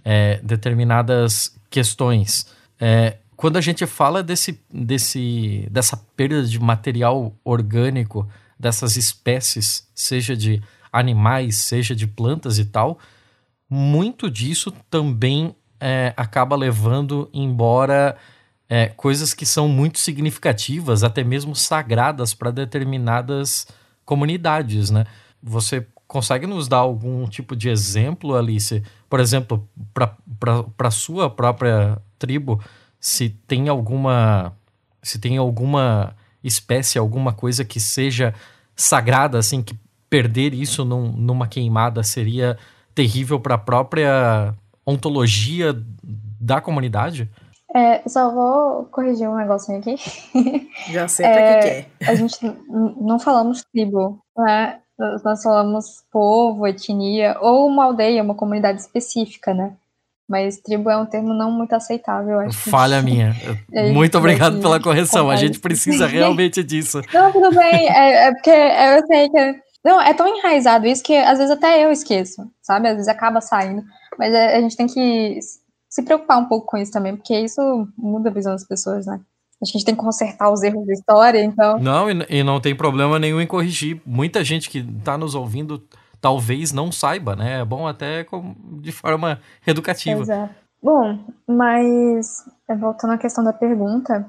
é, 0.04 0.40
determinadas 0.42 1.56
questões. 1.70 2.46
É, 2.80 3.18
quando 3.36 3.56
a 3.56 3.60
gente 3.60 3.86
fala 3.86 4.22
desse, 4.22 4.60
desse, 4.72 5.68
dessa 5.70 5.96
perda 6.16 6.44
de 6.44 6.58
material 6.58 7.32
orgânico 7.44 8.28
dessas 8.58 8.96
espécies, 8.96 9.88
seja 9.94 10.36
de 10.36 10.62
animais, 10.92 11.56
seja 11.56 11.94
de 11.94 12.06
plantas 12.06 12.58
e 12.58 12.64
tal, 12.64 12.98
muito 13.68 14.30
disso 14.30 14.72
também 14.88 15.54
é, 15.80 16.14
acaba 16.16 16.54
levando 16.56 17.28
embora 17.32 18.16
é, 18.68 18.86
coisas 18.88 19.34
que 19.34 19.44
são 19.44 19.68
muito 19.68 19.98
significativas, 19.98 21.02
até 21.02 21.22
mesmo 21.22 21.54
sagradas 21.54 22.32
para 22.32 22.50
determinadas 22.50 23.66
comunidades, 24.04 24.90
né? 24.90 25.04
Você 25.42 25.86
consegue 26.06 26.46
nos 26.46 26.68
dar 26.68 26.78
algum 26.78 27.26
tipo 27.26 27.56
de 27.56 27.68
exemplo, 27.68 28.36
Alice? 28.36 28.82
Por 29.08 29.20
exemplo, 29.20 29.68
para 29.92 30.16
a 30.78 30.90
sua 30.90 31.28
própria 31.28 31.98
tribo, 32.18 32.62
se 32.98 33.28
tem 33.28 33.68
alguma 33.68 34.56
se 35.02 35.18
tem 35.18 35.36
alguma 35.36 36.16
espécie, 36.44 36.98
alguma 36.98 37.32
coisa 37.32 37.64
que 37.64 37.80
seja 37.80 38.34
sagrada, 38.76 39.38
assim, 39.38 39.62
que 39.62 39.76
perder 40.08 40.54
isso 40.54 40.84
num, 40.84 41.10
numa 41.10 41.48
queimada 41.48 42.02
seria 42.02 42.56
terrível 42.94 43.40
para 43.40 43.56
a 43.56 43.58
própria 43.58 44.54
ontologia 44.86 45.74
da 46.40 46.60
comunidade? 46.60 47.28
É, 47.74 48.08
só 48.08 48.30
vou 48.30 48.84
corrigir 48.84 49.28
um 49.28 49.36
negocinho 49.36 49.78
aqui. 49.78 49.96
Já 50.92 51.08
sei 51.08 51.26
é, 51.26 51.58
que 51.58 51.68
quer. 51.68 52.08
A 52.08 52.14
gente 52.14 52.36
não 53.00 53.18
falamos 53.18 53.64
tribo, 53.72 54.20
né? 54.36 54.78
Nós 55.24 55.42
falamos 55.42 56.04
povo, 56.12 56.68
etnia, 56.68 57.36
ou 57.40 57.66
uma 57.66 57.86
aldeia, 57.86 58.22
uma 58.22 58.36
comunidade 58.36 58.80
específica, 58.80 59.52
né? 59.52 59.74
Mas 60.28 60.58
tribo 60.58 60.88
é 60.88 60.96
um 60.96 61.04
termo 61.04 61.34
não 61.34 61.50
muito 61.50 61.74
aceitável, 61.74 62.40
acho. 62.40 62.70
Falha 62.70 63.00
minha. 63.02 63.34
É 63.72 63.92
muito 63.92 64.16
obrigado 64.16 64.60
pela 64.60 64.80
correção. 64.80 65.30
A 65.30 65.36
gente 65.36 65.60
precisa 65.60 66.06
realmente 66.06 66.62
disso. 66.62 67.02
Não, 67.12 67.30
tudo 67.30 67.50
bem. 67.54 67.88
É, 67.90 68.28
é 68.28 68.32
porque 68.32 68.50
eu 68.50 69.06
sei 69.06 69.28
que. 69.28 69.64
Não, 69.84 70.00
é 70.00 70.14
tão 70.14 70.26
enraizado 70.26 70.86
isso 70.86 71.02
que 71.02 71.14
às 71.14 71.36
vezes 71.36 71.50
até 71.52 71.84
eu 71.84 71.92
esqueço, 71.92 72.42
sabe? 72.62 72.88
Às 72.88 72.94
vezes 72.94 73.08
acaba 73.08 73.42
saindo. 73.42 73.82
Mas 74.18 74.32
é, 74.32 74.56
a 74.56 74.60
gente 74.62 74.76
tem 74.76 74.86
que 74.86 75.38
se 75.90 76.02
preocupar 76.02 76.38
um 76.38 76.46
pouco 76.46 76.66
com 76.66 76.78
isso 76.78 76.90
também, 76.90 77.14
porque 77.14 77.38
isso 77.38 77.60
muda 77.96 78.30
a 78.30 78.32
visão 78.32 78.52
das 78.52 78.66
pessoas, 78.66 79.04
né? 79.04 79.20
A 79.62 79.66
gente 79.66 79.84
tem 79.84 79.94
que 79.94 80.00
consertar 80.00 80.50
os 80.50 80.62
erros 80.62 80.86
da 80.86 80.92
história, 80.92 81.44
então. 81.44 81.78
Não, 81.78 82.10
e, 82.10 82.26
e 82.30 82.42
não 82.42 82.60
tem 82.60 82.74
problema 82.74 83.18
nenhum 83.18 83.40
em 83.40 83.46
corrigir. 83.46 84.00
Muita 84.04 84.42
gente 84.42 84.70
que 84.70 84.78
está 84.78 85.16
nos 85.18 85.34
ouvindo 85.34 85.82
talvez 86.24 86.72
não 86.72 86.90
saiba, 86.90 87.36
né? 87.36 87.60
É 87.60 87.64
bom 87.66 87.86
até 87.86 88.26
de 88.80 88.90
forma 88.90 89.38
educativa. 89.66 90.22
Exato. 90.22 90.54
Bom, 90.82 91.18
mas 91.46 92.48
é, 92.66 92.74
voltando 92.74 93.12
à 93.12 93.18
questão 93.18 93.44
da 93.44 93.52
pergunta, 93.52 94.24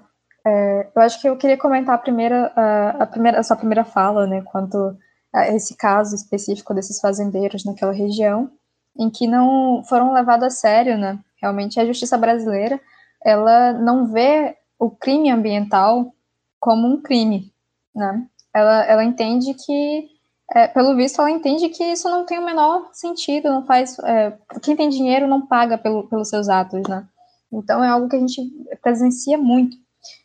é, 0.45 0.89
eu 0.93 1.01
acho 1.01 1.21
que 1.21 1.29
eu 1.29 1.37
queria 1.37 1.57
comentar 1.57 1.95
a 1.95 1.97
primeira, 1.97 2.51
a, 2.53 3.03
a, 3.03 3.05
primeira, 3.05 3.39
a 3.39 3.43
sua 3.43 3.55
primeira 3.55 3.85
fala, 3.85 4.27
né, 4.27 4.41
quanto 4.41 4.97
a 5.33 5.47
esse 5.47 5.77
caso 5.77 6.13
específico 6.13 6.73
desses 6.73 6.99
fazendeiros 6.99 7.63
naquela 7.63 7.93
região, 7.93 8.51
em 8.99 9.09
que 9.09 9.25
não 9.25 9.81
foram 9.87 10.11
levados 10.11 10.47
a 10.47 10.49
sério, 10.49 10.97
né? 10.97 11.17
Realmente 11.41 11.79
a 11.79 11.85
justiça 11.85 12.17
brasileira, 12.17 12.77
ela 13.23 13.71
não 13.71 14.11
vê 14.11 14.57
o 14.77 14.89
crime 14.91 15.31
ambiental 15.31 16.13
como 16.59 16.87
um 16.89 17.01
crime, 17.01 17.53
né? 17.95 18.25
Ela, 18.53 18.83
ela 18.83 19.03
entende 19.05 19.53
que 19.53 20.14
é, 20.51 20.67
pelo 20.67 20.95
visto, 20.95 21.19
ela 21.19 21.31
entende 21.31 21.69
que 21.69 21.83
isso 21.83 22.09
não 22.09 22.25
tem 22.25 22.37
o 22.37 22.45
menor 22.45 22.89
sentido, 22.93 23.49
não 23.49 23.65
faz. 23.65 23.97
É, 23.99 24.37
quem 24.61 24.75
tem 24.75 24.89
dinheiro 24.89 25.27
não 25.27 25.47
paga 25.47 25.77
pelo, 25.77 26.07
pelos 26.07 26.29
seus 26.29 26.47
atos, 26.49 26.87
né? 26.87 27.07
Então 27.51 27.83
é 27.83 27.89
algo 27.89 28.07
que 28.07 28.15
a 28.15 28.19
gente 28.19 28.41
presencia 28.81 29.37
muito. 29.37 29.77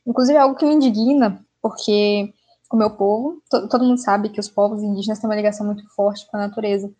Inclusive 0.06 0.37
é 0.37 0.40
algo 0.40 0.56
que 0.56 0.66
me 0.66 0.74
indigna, 0.74 1.40
porque 1.62 2.33
o 2.70 2.76
meu 2.76 2.90
povo, 2.90 3.42
to, 3.50 3.68
todo 3.68 3.85
mundo 3.85 3.98
sabe 3.98 4.28
que 4.28 4.40
os 4.40 4.48
povos 4.48 4.83
indígenas 4.83 5.18
têm 5.18 5.28
uma 5.28 5.37
ligação 5.37 5.64
muito 5.66 5.88
forte 5.94 6.26
com 6.30 6.37
a 6.37 6.40
natureza. 6.40 6.92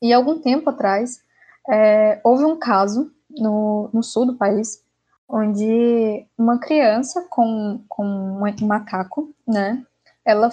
E 0.00 0.12
algum 0.12 0.38
tempo 0.38 0.70
atrás, 0.70 1.20
é, 1.68 2.20
houve 2.24 2.44
um 2.44 2.56
caso 2.56 3.10
no, 3.30 3.90
no 3.92 4.02
sul 4.02 4.26
do 4.26 4.36
país, 4.36 4.82
onde 5.28 6.26
uma 6.38 6.58
criança 6.58 7.26
com, 7.28 7.84
com 7.88 8.04
um 8.04 8.66
macaco, 8.66 9.34
né, 9.46 9.84
ela, 10.28 10.50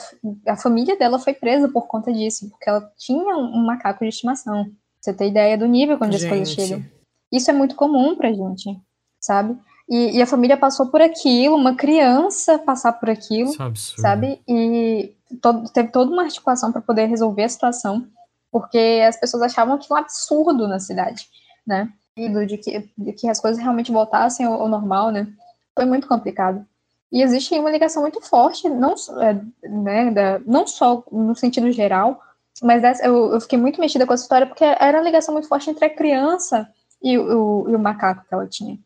a 0.48 0.56
família 0.56 0.98
dela 0.98 1.20
foi 1.20 1.34
presa 1.34 1.68
por 1.68 1.86
conta 1.86 2.12
disso, 2.14 2.50
porque 2.50 2.70
ela 2.70 2.90
tinha 2.98 3.36
um 3.36 3.66
macaco 3.66 4.06
de 4.06 4.10
estimação. 4.10 4.72
Você 5.02 5.14
tem 5.14 5.30
ideia 5.30 5.58
do 5.58 5.68
nível 5.68 5.98
quando 5.98 6.16
as 6.16 6.24
coisas 6.24 6.50
chegam. 6.50 6.84
Isso 7.30 7.52
é 7.52 7.54
muito 7.54 7.76
comum 7.76 8.16
pra 8.16 8.32
gente, 8.32 8.80
sabe? 9.20 9.58
E, 9.90 10.18
e, 10.18 10.22
a 10.22 10.26
família 10.26 10.58
passou 10.58 10.88
por 10.88 11.02
aquilo, 11.02 11.58
uma 11.58 11.76
criança 11.76 12.58
passar 12.58 12.94
por 12.94 13.10
aquilo, 13.10 13.52
é 13.52 13.74
sabe? 13.76 14.42
E 14.48 15.14
todo, 15.42 15.70
teve 15.70 15.90
toda 15.90 16.10
uma 16.10 16.24
articulação 16.24 16.72
para 16.72 16.82
poder 16.82 17.06
resolver 17.08 17.44
a 17.44 17.50
situação, 17.50 18.08
porque 18.50 19.04
as 19.08 19.20
pessoas 19.20 19.44
achavam 19.44 19.78
que 19.78 19.92
um 19.92 19.98
absurdo 19.98 20.68
na 20.68 20.80
cidade, 20.80 21.28
né? 21.68 21.92
E 22.16 22.30
de 22.46 22.58
que, 22.58 22.90
de 22.98 23.14
que 23.14 23.28
as 23.28 23.42
coisas 23.42 23.62
realmente 23.62 23.92
voltassem 23.92 24.46
ao, 24.46 24.54
ao 24.54 24.70
normal, 24.70 25.12
né? 25.12 25.28
Foi 25.76 25.86
muito 25.86 26.08
complicado. 26.08 26.66
E 27.12 27.22
existe 27.22 27.58
uma 27.58 27.72
ligação 27.72 28.02
muito 28.02 28.22
forte, 28.22 28.68
não, 28.68 28.96
é, 29.22 29.68
né, 29.68 30.12
da, 30.12 30.40
não 30.40 30.68
só 30.68 31.04
no 31.12 31.36
sentido 31.36 31.72
geral, 31.72 32.22
mas 32.62 32.82
dessa, 32.82 33.06
eu, 33.06 33.34
eu, 33.34 33.42
fiquei 33.42 33.60
muito 33.60 33.80
mexida 33.80 34.06
com 34.06 34.14
essa 34.14 34.24
história 34.24 34.48
porque 34.48 34.64
era 34.64 34.98
uma 34.98 35.04
ligação 35.04 35.34
muito 35.34 35.48
forte 35.48 35.70
entre 35.70 35.86
a 35.86 35.90
criança 35.90 36.68
e 37.02 37.18
o, 37.18 37.70
e 37.70 37.76
o 37.76 37.80
macaco 37.80 38.26
que 38.28 38.34
ela 38.34 38.48
tinha. 38.48 38.78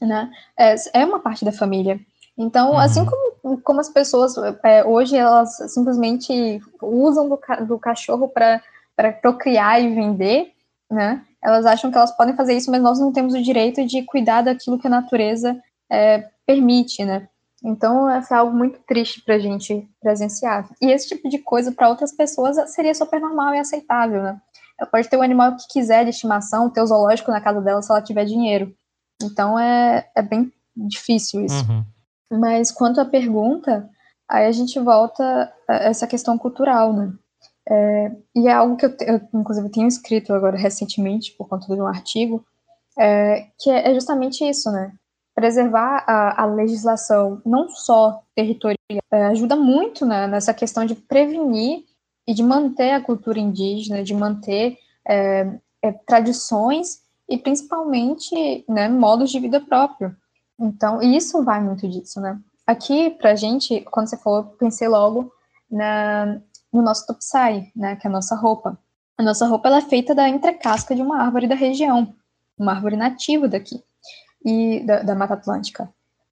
Né? 0.00 0.30
É, 0.58 0.74
é 0.94 1.04
uma 1.04 1.20
parte 1.20 1.44
da 1.44 1.52
família. 1.52 2.00
Então, 2.36 2.70
uhum. 2.72 2.78
assim 2.78 3.04
como, 3.04 3.60
como 3.60 3.80
as 3.80 3.90
pessoas 3.90 4.34
é, 4.64 4.84
hoje 4.84 5.16
elas 5.16 5.56
simplesmente 5.72 6.60
usam 6.80 7.28
do, 7.28 7.38
do 7.66 7.78
cachorro 7.78 8.28
para 8.28 8.60
procriar 9.20 9.82
e 9.82 9.94
vender, 9.94 10.52
né? 10.90 11.22
Elas 11.42 11.66
acham 11.66 11.90
que 11.90 11.96
elas 11.96 12.16
podem 12.16 12.36
fazer 12.36 12.54
isso, 12.54 12.70
mas 12.70 12.80
nós 12.80 12.98
não 13.00 13.12
temos 13.12 13.34
o 13.34 13.42
direito 13.42 13.84
de 13.84 14.02
cuidar 14.02 14.42
daquilo 14.42 14.78
que 14.78 14.86
a 14.86 14.90
natureza 14.90 15.60
é, 15.90 16.28
permite, 16.46 17.04
né? 17.04 17.28
Então, 17.64 18.10
é 18.10 18.22
algo 18.30 18.56
muito 18.56 18.80
triste 18.80 19.22
para 19.22 19.36
a 19.36 19.38
gente 19.38 19.88
presenciar. 20.00 20.68
E 20.80 20.90
esse 20.90 21.08
tipo 21.08 21.28
de 21.28 21.38
coisa, 21.38 21.70
para 21.70 21.88
outras 21.88 22.12
pessoas, 22.12 22.56
seria 22.74 22.94
super 22.94 23.20
normal 23.20 23.54
e 23.54 23.60
aceitável, 23.60 24.22
né? 24.22 24.40
Ela 24.78 24.90
pode 24.90 25.08
ter 25.08 25.16
o 25.16 25.22
animal 25.22 25.56
que 25.56 25.68
quiser 25.68 26.04
de 26.04 26.10
estimação, 26.10 26.68
ter 26.68 26.80
o 26.80 26.86
zoológico 26.86 27.30
na 27.30 27.40
casa 27.40 27.60
dela 27.60 27.80
se 27.80 27.90
ela 27.90 28.02
tiver 28.02 28.24
dinheiro. 28.24 28.74
Então, 29.22 29.58
é, 29.58 30.08
é 30.14 30.22
bem 30.22 30.52
difícil 30.76 31.44
isso. 31.44 31.64
Uhum. 31.70 32.40
Mas, 32.40 32.72
quanto 32.72 33.00
à 33.00 33.04
pergunta, 33.04 33.88
aí 34.28 34.46
a 34.46 34.52
gente 34.52 34.78
volta 34.80 35.52
a 35.68 35.74
essa 35.74 36.06
questão 36.06 36.36
cultural, 36.36 36.92
né? 36.92 37.12
É, 37.68 38.12
e 38.34 38.48
é 38.48 38.52
algo 38.52 38.76
que 38.76 38.86
eu, 38.86 38.96
eu, 39.00 39.20
inclusive, 39.34 39.68
tenho 39.70 39.86
escrito 39.86 40.32
agora 40.32 40.56
recentemente, 40.56 41.32
por 41.32 41.46
conta 41.46 41.72
de 41.72 41.80
um 41.80 41.86
artigo, 41.86 42.44
é, 42.98 43.46
que 43.58 43.70
é 43.70 43.94
justamente 43.94 44.44
isso, 44.48 44.70
né? 44.72 44.92
Preservar 45.34 46.04
a, 46.06 46.42
a 46.42 46.46
legislação 46.46 47.40
não 47.44 47.68
só 47.68 48.22
territorial, 48.34 48.76
é, 49.10 49.24
ajuda 49.26 49.56
muito 49.56 50.04
né, 50.04 50.26
nessa 50.26 50.52
questão 50.52 50.84
de 50.84 50.94
prevenir 50.94 51.84
e 52.26 52.34
de 52.34 52.42
manter 52.42 52.92
a 52.92 53.00
cultura 53.00 53.38
indígena, 53.38 54.04
de 54.04 54.14
manter 54.14 54.78
é, 55.06 55.58
é, 55.82 55.92
tradições 55.92 57.02
e 57.28 57.38
principalmente 57.38 58.64
né, 58.68 58.88
modos 58.88 59.30
de 59.30 59.40
vida 59.40 59.60
próprio. 59.60 60.14
Então, 60.58 61.02
isso 61.02 61.42
vai 61.42 61.60
muito 61.60 61.88
disso, 61.88 62.20
né? 62.20 62.38
Aqui, 62.66 63.10
pra 63.10 63.34
gente, 63.34 63.80
quando 63.90 64.08
você 64.08 64.16
falou, 64.16 64.44
pensei 64.58 64.86
logo 64.86 65.32
na, 65.70 66.40
no 66.72 66.82
nosso 66.82 67.06
topsai, 67.06 67.72
né, 67.74 67.96
que 67.96 68.06
é 68.06 68.10
a 68.10 68.12
nossa 68.12 68.36
roupa. 68.36 68.78
A 69.18 69.22
nossa 69.22 69.46
roupa 69.46 69.68
ela 69.68 69.78
é 69.78 69.82
feita 69.82 70.14
da 70.14 70.28
entrecasca 70.28 70.94
de 70.94 71.02
uma 71.02 71.22
árvore 71.22 71.48
da 71.48 71.54
região, 71.54 72.14
uma 72.56 72.72
árvore 72.72 72.96
nativa 72.96 73.48
daqui, 73.48 73.82
e 74.44 74.80
da, 74.80 75.02
da 75.02 75.14
Mata 75.14 75.34
Atlântica. 75.34 75.88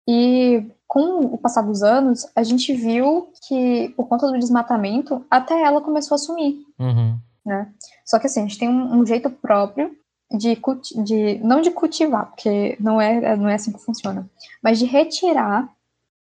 E 0.06 0.66
com 0.88 1.20
o 1.20 1.38
passar 1.38 1.62
dos 1.62 1.82
anos, 1.82 2.26
a 2.34 2.42
gente 2.42 2.72
viu 2.72 3.32
que, 3.46 3.90
por 3.96 4.08
conta 4.08 4.26
do 4.26 4.38
desmatamento, 4.38 5.24
até 5.30 5.62
ela 5.62 5.80
começou 5.80 6.16
a 6.16 6.18
sumir. 6.18 6.64
Uhum. 6.78 7.16
Né? 7.46 7.68
Só 8.04 8.18
que 8.18 8.26
assim, 8.26 8.40
a 8.40 8.42
gente 8.42 8.58
tem 8.58 8.68
um, 8.68 8.98
um 8.98 9.06
jeito 9.06 9.30
próprio 9.30 9.96
de, 10.30 10.58
de, 11.04 11.38
não 11.44 11.60
de 11.60 11.70
cultivar, 11.70 12.26
porque 12.26 12.76
não 12.80 13.00
é, 13.00 13.36
não 13.36 13.48
é 13.48 13.54
assim 13.54 13.72
que 13.72 13.78
funciona, 13.78 14.28
mas 14.62 14.78
de 14.78 14.84
retirar 14.84 15.68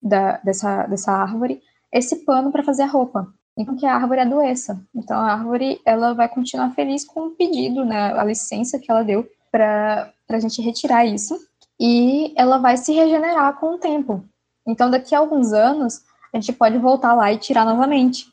da, 0.01 0.37
dessa, 0.37 0.85
dessa 0.85 1.11
árvore 1.11 1.61
esse 1.91 2.17
pano 2.17 2.51
para 2.51 2.63
fazer 2.63 2.83
a 2.83 2.87
roupa. 2.87 3.27
Então 3.57 3.75
que 3.75 3.85
a 3.85 3.95
árvore 3.95 4.21
adoeça. 4.21 4.79
Então 4.95 5.17
a 5.17 5.33
árvore 5.33 5.81
ela 5.83 6.13
vai 6.13 6.29
continuar 6.29 6.71
feliz 6.71 7.03
com 7.03 7.27
o 7.27 7.31
pedido, 7.31 7.83
né, 7.83 8.13
a 8.13 8.23
licença 8.23 8.79
que 8.79 8.89
ela 8.89 9.03
deu 9.03 9.27
para 9.51 10.13
a 10.29 10.39
gente 10.39 10.61
retirar 10.61 11.05
isso 11.05 11.48
e 11.79 12.33
ela 12.35 12.57
vai 12.57 12.75
se 12.77 12.91
regenerar 12.91 13.57
com 13.59 13.75
o 13.75 13.77
tempo. 13.77 14.23
Então, 14.67 14.91
daqui 14.91 15.15
a 15.15 15.19
alguns 15.19 15.53
anos, 15.53 16.03
a 16.33 16.39
gente 16.39 16.53
pode 16.53 16.77
voltar 16.77 17.13
lá 17.13 17.31
e 17.31 17.37
tirar 17.37 17.65
novamente. 17.65 18.27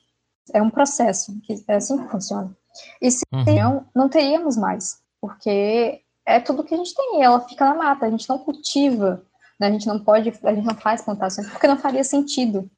É 0.53 0.61
um 0.61 0.71
processo, 0.71 1.39
que 1.43 1.65
é 1.69 1.77
assim 1.77 1.97
que 1.99 2.11
funciona. 2.11 2.55
E 3.01 3.11
se 3.11 3.25
uhum. 3.33 3.45
não, 3.45 3.87
não 3.95 4.09
teríamos 4.09 4.57
mais, 4.57 5.01
porque 5.21 6.03
é 6.27 6.41
tudo 6.41 6.65
que 6.65 6.75
a 6.75 6.77
gente 6.77 6.95
tem, 6.95 7.23
ela 7.23 7.41
fica 7.41 7.65
na 7.65 7.75
mata, 7.75 8.07
a 8.07 8.11
gente 8.11 8.29
não 8.29 8.39
cultiva, 8.39 9.23
né? 9.59 9.69
a 9.69 9.71
gente 9.71 9.87
não 9.87 9.99
pode, 9.99 10.29
a 10.43 10.55
gente 10.55 10.67
não 10.67 10.75
faz 10.75 11.03
plantações, 11.03 11.49
porque 11.49 11.67
não 11.67 11.79
faria 11.79 12.05
sentido, 12.05 12.71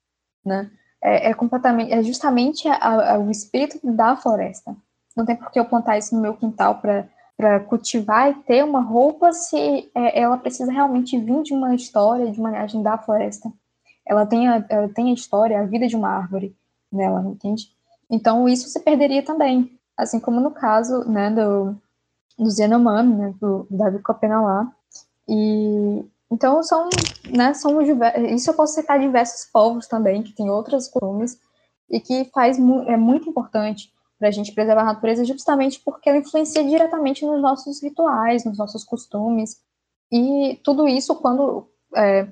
né? 0.45 0.71
É, 1.03 1.31
é 1.31 1.35
completamente, 1.35 1.93
é 1.93 2.03
justamente 2.03 2.69
a, 2.69 3.15
a, 3.15 3.19
o 3.19 3.31
espírito 3.31 3.81
da 3.93 4.17
floresta. 4.17 4.77
Não 5.17 5.25
tem 5.25 5.37
por 5.37 5.51
que 5.51 5.59
eu 5.59 5.65
plantar 5.65 5.99
isso 5.99 6.15
no 6.15 6.21
meu 6.21 6.35
quintal 6.35 6.77
para 6.81 7.09
para 7.39 7.61
cultivar 7.61 8.33
e 8.33 8.35
ter 8.43 8.65
uma 8.65 8.81
roupa 8.81 9.33
se 9.33 9.89
é, 9.95 10.21
ela 10.21 10.37
precisa 10.37 10.73
realmente 10.73 11.17
vir 11.17 11.41
de 11.45 11.55
uma 11.55 11.73
história, 11.73 12.33
de 12.33 12.41
uma 12.41 12.51
da 12.83 12.99
floresta. 12.99 13.49
Ela 14.05 14.27
tem, 14.27 14.49
a, 14.49 14.67
ela 14.69 14.89
tem 14.89 15.11
a 15.11 15.15
história, 15.15 15.61
a 15.61 15.65
vida 15.65 15.87
de 15.87 15.95
uma 15.95 16.09
árvore 16.09 16.57
nela, 16.91 17.25
entende? 17.29 17.71
Então 18.11 18.49
isso 18.49 18.69
se 18.69 18.81
perderia 18.81 19.23
também, 19.23 19.79
assim 19.97 20.19
como 20.19 20.41
no 20.41 20.51
caso 20.51 21.09
né, 21.09 21.31
do, 21.31 21.77
do 22.37 22.51
Zenomami, 22.51 23.15
né, 23.15 23.35
do 23.41 23.69
Davi 23.71 24.01
Copena 24.01 24.41
lá. 24.41 24.73
E 25.29 26.05
então 26.33 26.61
são, 26.65 26.89
né, 27.31 27.55
são 27.55 27.81
isso 27.81 28.51
eu 28.51 28.55
posso 28.55 28.75
citar 28.75 28.99
diversos 28.99 29.49
povos 29.53 29.87
também 29.87 30.25
que 30.25 30.35
têm 30.35 30.51
outras 30.51 30.89
costumes 30.89 31.39
e 31.89 32.01
que 32.01 32.25
faz 32.35 32.59
é 32.59 32.97
muito 32.97 33.31
importante 33.31 33.93
para 34.19 34.29
a 34.29 34.33
gente 34.33 34.53
preservar 34.53 34.83
a 34.83 34.93
natureza 34.93 35.25
justamente 35.25 35.81
porque 35.85 36.09
ela 36.09 36.19
influencia 36.19 36.65
diretamente 36.65 37.25
nos 37.25 37.41
nossos 37.41 37.83
rituais, 37.83 38.45
nos 38.45 38.59
nossos 38.59 38.85
costumes. 38.85 39.57
E 40.11 40.59
tudo 40.65 40.89
isso 40.89 41.15
quando 41.17 41.69
é, 41.97 42.27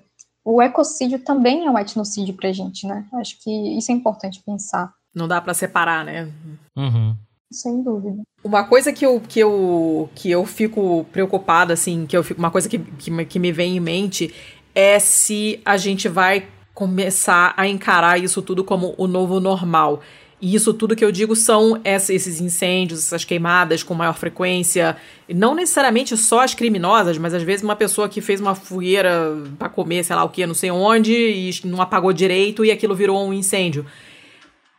o 0.45 0.61
ecocídio 0.63 1.19
também 1.19 1.67
é 1.67 1.71
um 1.71 1.79
etnocídio 1.79 2.35
para 2.35 2.49
a 2.49 2.53
gente, 2.53 2.87
né? 2.87 3.07
Acho 3.15 3.39
que 3.43 3.51
isso 3.77 3.91
é 3.91 3.95
importante 3.95 4.43
pensar. 4.45 4.93
Não 5.15 5.27
dá 5.27 5.41
para 5.41 5.55
separar, 5.55 6.05
né? 6.05 6.31
Uhum. 6.77 7.17
Sem 7.53 7.83
dúvida. 7.83 8.23
Uma 8.45 8.65
coisa 8.65 8.93
que 8.93 9.07
eu, 9.07 9.21
que 9.21 9.41
eu, 9.41 10.11
que 10.15 10.31
eu 10.31 10.45
fico 10.45 11.05
preocupada, 11.13 11.73
assim, 11.73 12.07
que 12.07 12.17
eu 12.17 12.23
fico, 12.23 12.39
uma 12.39 12.51
coisa 12.51 12.69
que, 12.69 12.79
que, 12.79 13.25
que 13.25 13.39
me 13.39 13.53
vem 13.53 13.77
em 13.77 13.81
mente 13.81 14.35
é 14.75 14.99
se 14.99 15.61
a 15.65 15.77
gente 15.77 16.09
vai 16.09 16.49
começar 16.75 17.55
a 17.57 17.67
encarar 17.67 18.21
isso 18.23 18.43
tudo 18.43 18.63
como 18.63 18.95
o 18.99 19.07
novo 19.07 19.41
normal. 19.41 20.01
E 20.41 20.55
isso 20.55 20.75
tudo 20.75 20.95
que 20.95 21.05
eu 21.05 21.11
digo 21.11 21.35
são 21.35 21.81
esses 21.83 22.41
incêndios, 22.41 23.01
essas 23.01 23.25
queimadas 23.25 23.83
com 23.83 23.95
maior 23.95 24.15
frequência. 24.15 24.97
Não 25.29 25.55
necessariamente 25.55 26.15
só 26.17 26.41
as 26.41 26.55
criminosas, 26.55 27.17
mas 27.17 27.33
às 27.33 27.43
vezes 27.43 27.65
uma 27.65 27.75
pessoa 27.75 28.09
que 28.09 28.21
fez 28.21 28.39
uma 28.41 28.55
fogueira 28.55 29.35
para 29.59 29.71
comer, 29.71 30.05
sei 30.05 30.15
lá 30.15 30.25
o 30.25 30.29
que, 30.29 30.47
não 30.47 30.55
sei 30.55 30.71
onde, 30.71 31.13
e 31.13 31.51
não 31.65 31.81
apagou 31.81 32.13
direito 32.13 32.65
e 32.65 32.71
aquilo 32.71 32.95
virou 32.95 33.27
um 33.27 33.33
incêndio. 33.33 33.87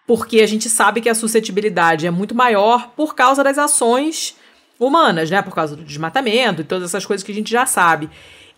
Porque 0.05 0.41
a 0.41 0.47
gente 0.47 0.69
sabe 0.69 1.01
que 1.01 1.09
a 1.09 1.15
suscetibilidade 1.15 2.05
é 2.05 2.11
muito 2.11 2.35
maior 2.35 2.91
por 2.95 3.15
causa 3.15 3.43
das 3.43 3.57
ações 3.57 4.35
humanas, 4.79 5.31
né? 5.31 5.41
Por 5.41 5.55
causa 5.55 5.75
do 5.75 5.83
desmatamento 5.83 6.61
e 6.61 6.65
todas 6.65 6.89
essas 6.89 7.05
coisas 7.05 7.25
que 7.25 7.31
a 7.31 7.35
gente 7.35 7.51
já 7.51 7.65
sabe. 7.65 8.09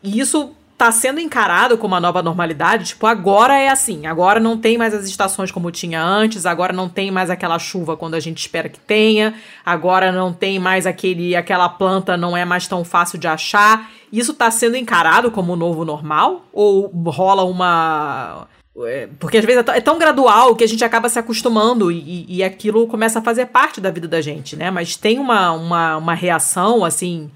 E 0.03 0.19
isso 0.19 0.53
tá 0.79 0.93
sendo 0.93 1.19
encarado 1.19 1.77
como 1.77 1.93
uma 1.93 1.99
nova 1.99 2.23
normalidade, 2.23 2.85
tipo, 2.85 3.05
agora 3.05 3.59
é 3.59 3.67
assim, 3.67 4.07
agora 4.07 4.39
não 4.39 4.57
tem 4.57 4.77
mais 4.77 4.93
as 4.93 5.03
estações 5.03 5.51
como 5.51 5.69
tinha 5.71 6.01
antes, 6.01 6.45
agora 6.45 6.71
não 6.71 6.87
tem 6.87 7.11
mais 7.11 7.29
aquela 7.29 7.59
chuva 7.59 7.97
quando 7.97 8.13
a 8.13 8.19
gente 8.21 8.37
espera 8.37 8.69
que 8.69 8.79
tenha, 8.79 9.33
agora 9.65 10.09
não 10.09 10.31
tem 10.31 10.57
mais 10.57 10.87
aquele 10.87 11.35
aquela 11.35 11.67
planta 11.67 12.15
não 12.15 12.35
é 12.35 12.45
mais 12.45 12.65
tão 12.65 12.85
fácil 12.85 13.19
de 13.19 13.27
achar. 13.27 13.91
Isso 14.09 14.33
tá 14.33 14.49
sendo 14.49 14.77
encarado 14.77 15.29
como 15.31 15.51
o 15.51 15.57
novo 15.57 15.83
normal 15.83 16.45
ou 16.53 16.87
rola 17.07 17.43
uma 17.43 18.47
é, 18.85 19.09
porque 19.19 19.37
às 19.37 19.43
vezes 19.43 19.61
é, 19.67 19.77
é 19.79 19.81
tão 19.81 19.99
gradual 19.99 20.55
que 20.55 20.63
a 20.63 20.67
gente 20.67 20.85
acaba 20.85 21.09
se 21.09 21.19
acostumando 21.19 21.91
e, 21.91 22.25
e 22.29 22.41
aquilo 22.41 22.87
começa 22.87 23.19
a 23.19 23.21
fazer 23.21 23.47
parte 23.47 23.81
da 23.81 23.91
vida 23.91 24.07
da 24.07 24.21
gente, 24.21 24.55
né? 24.55 24.71
Mas 24.71 24.95
tem 24.95 25.19
uma, 25.19 25.51
uma, 25.51 25.97
uma 25.97 26.13
reação, 26.13 26.85
assim, 26.85 27.29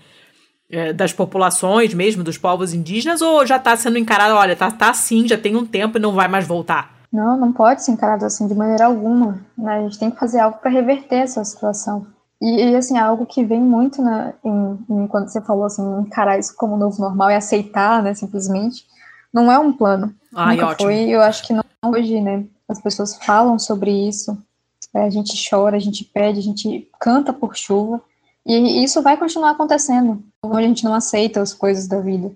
das 0.94 1.14
populações 1.14 1.94
mesmo, 1.94 2.24
dos 2.24 2.38
povos 2.38 2.74
indígenas, 2.74 3.22
ou 3.22 3.46
já 3.46 3.58
está 3.58 3.76
sendo 3.76 3.98
encarado, 3.98 4.36
olha, 4.36 4.56
tá, 4.56 4.72
tá 4.72 4.90
assim, 4.90 5.28
já 5.28 5.38
tem 5.38 5.56
um 5.56 5.66
tempo 5.66 5.98
e 5.98 6.02
não 6.02 6.14
vai 6.14 6.28
mais 6.28 6.48
voltar? 6.48 6.94
Não, 7.12 7.38
não 7.38 7.54
pode 7.54 7.84
ser 7.84 7.92
encarado 7.92 8.26
assim 8.26 8.48
de 8.48 8.56
maneira 8.56 8.88
alguma. 8.88 9.40
Né? 9.56 9.78
A 9.78 9.82
gente 9.84 10.00
tem 10.00 10.10
que 10.10 10.20
fazer 10.20 10.40
algo 10.40 10.58
para 10.58 10.72
reverter 10.72 11.18
essa 11.18 11.44
situação. 11.46 12.08
E, 12.42 12.72
e, 12.72 12.76
assim, 12.76 12.98
algo 12.98 13.26
que 13.26 13.46
vem 13.46 13.62
muito 13.62 14.02
né, 14.02 14.34
em, 14.44 14.78
em, 14.90 15.08
quando 15.08 15.30
você 15.30 15.40
falou 15.40 15.64
assim, 15.64 15.82
encarar 16.02 16.38
isso 16.38 16.54
como 16.58 16.76
novo 16.76 17.00
normal 17.02 17.32
e 17.32 17.36
aceitar, 17.36 18.04
né, 18.04 18.14
simplesmente, 18.14 18.86
não 19.32 19.50
é 19.50 19.58
um 19.58 19.72
plano. 19.72 20.14
Ai, 20.36 20.56
Nunca 20.56 20.70
ótimo. 20.70 20.90
foi, 20.90 21.10
eu 21.10 21.22
acho 21.22 21.48
que 21.48 21.54
não 21.54 21.64
hoje, 21.86 22.20
né? 22.20 22.44
As 22.68 22.82
pessoas 22.82 23.16
falam 23.16 23.58
sobre 23.58 23.92
isso, 23.92 24.38
a 24.94 25.10
gente 25.10 25.50
chora, 25.50 25.78
a 25.78 25.80
gente 25.80 26.04
pede, 26.04 26.40
a 26.40 26.44
gente 26.44 26.90
canta 27.00 27.32
por 27.32 27.56
chuva, 27.56 28.02
e 28.46 28.84
isso 28.84 29.02
vai 29.02 29.18
continuar 29.18 29.52
acontecendo, 29.52 30.22
a 30.44 30.62
gente 30.62 30.84
não 30.84 30.94
aceita 30.94 31.42
as 31.42 31.54
coisas 31.54 31.88
da 31.88 32.00
vida, 32.00 32.32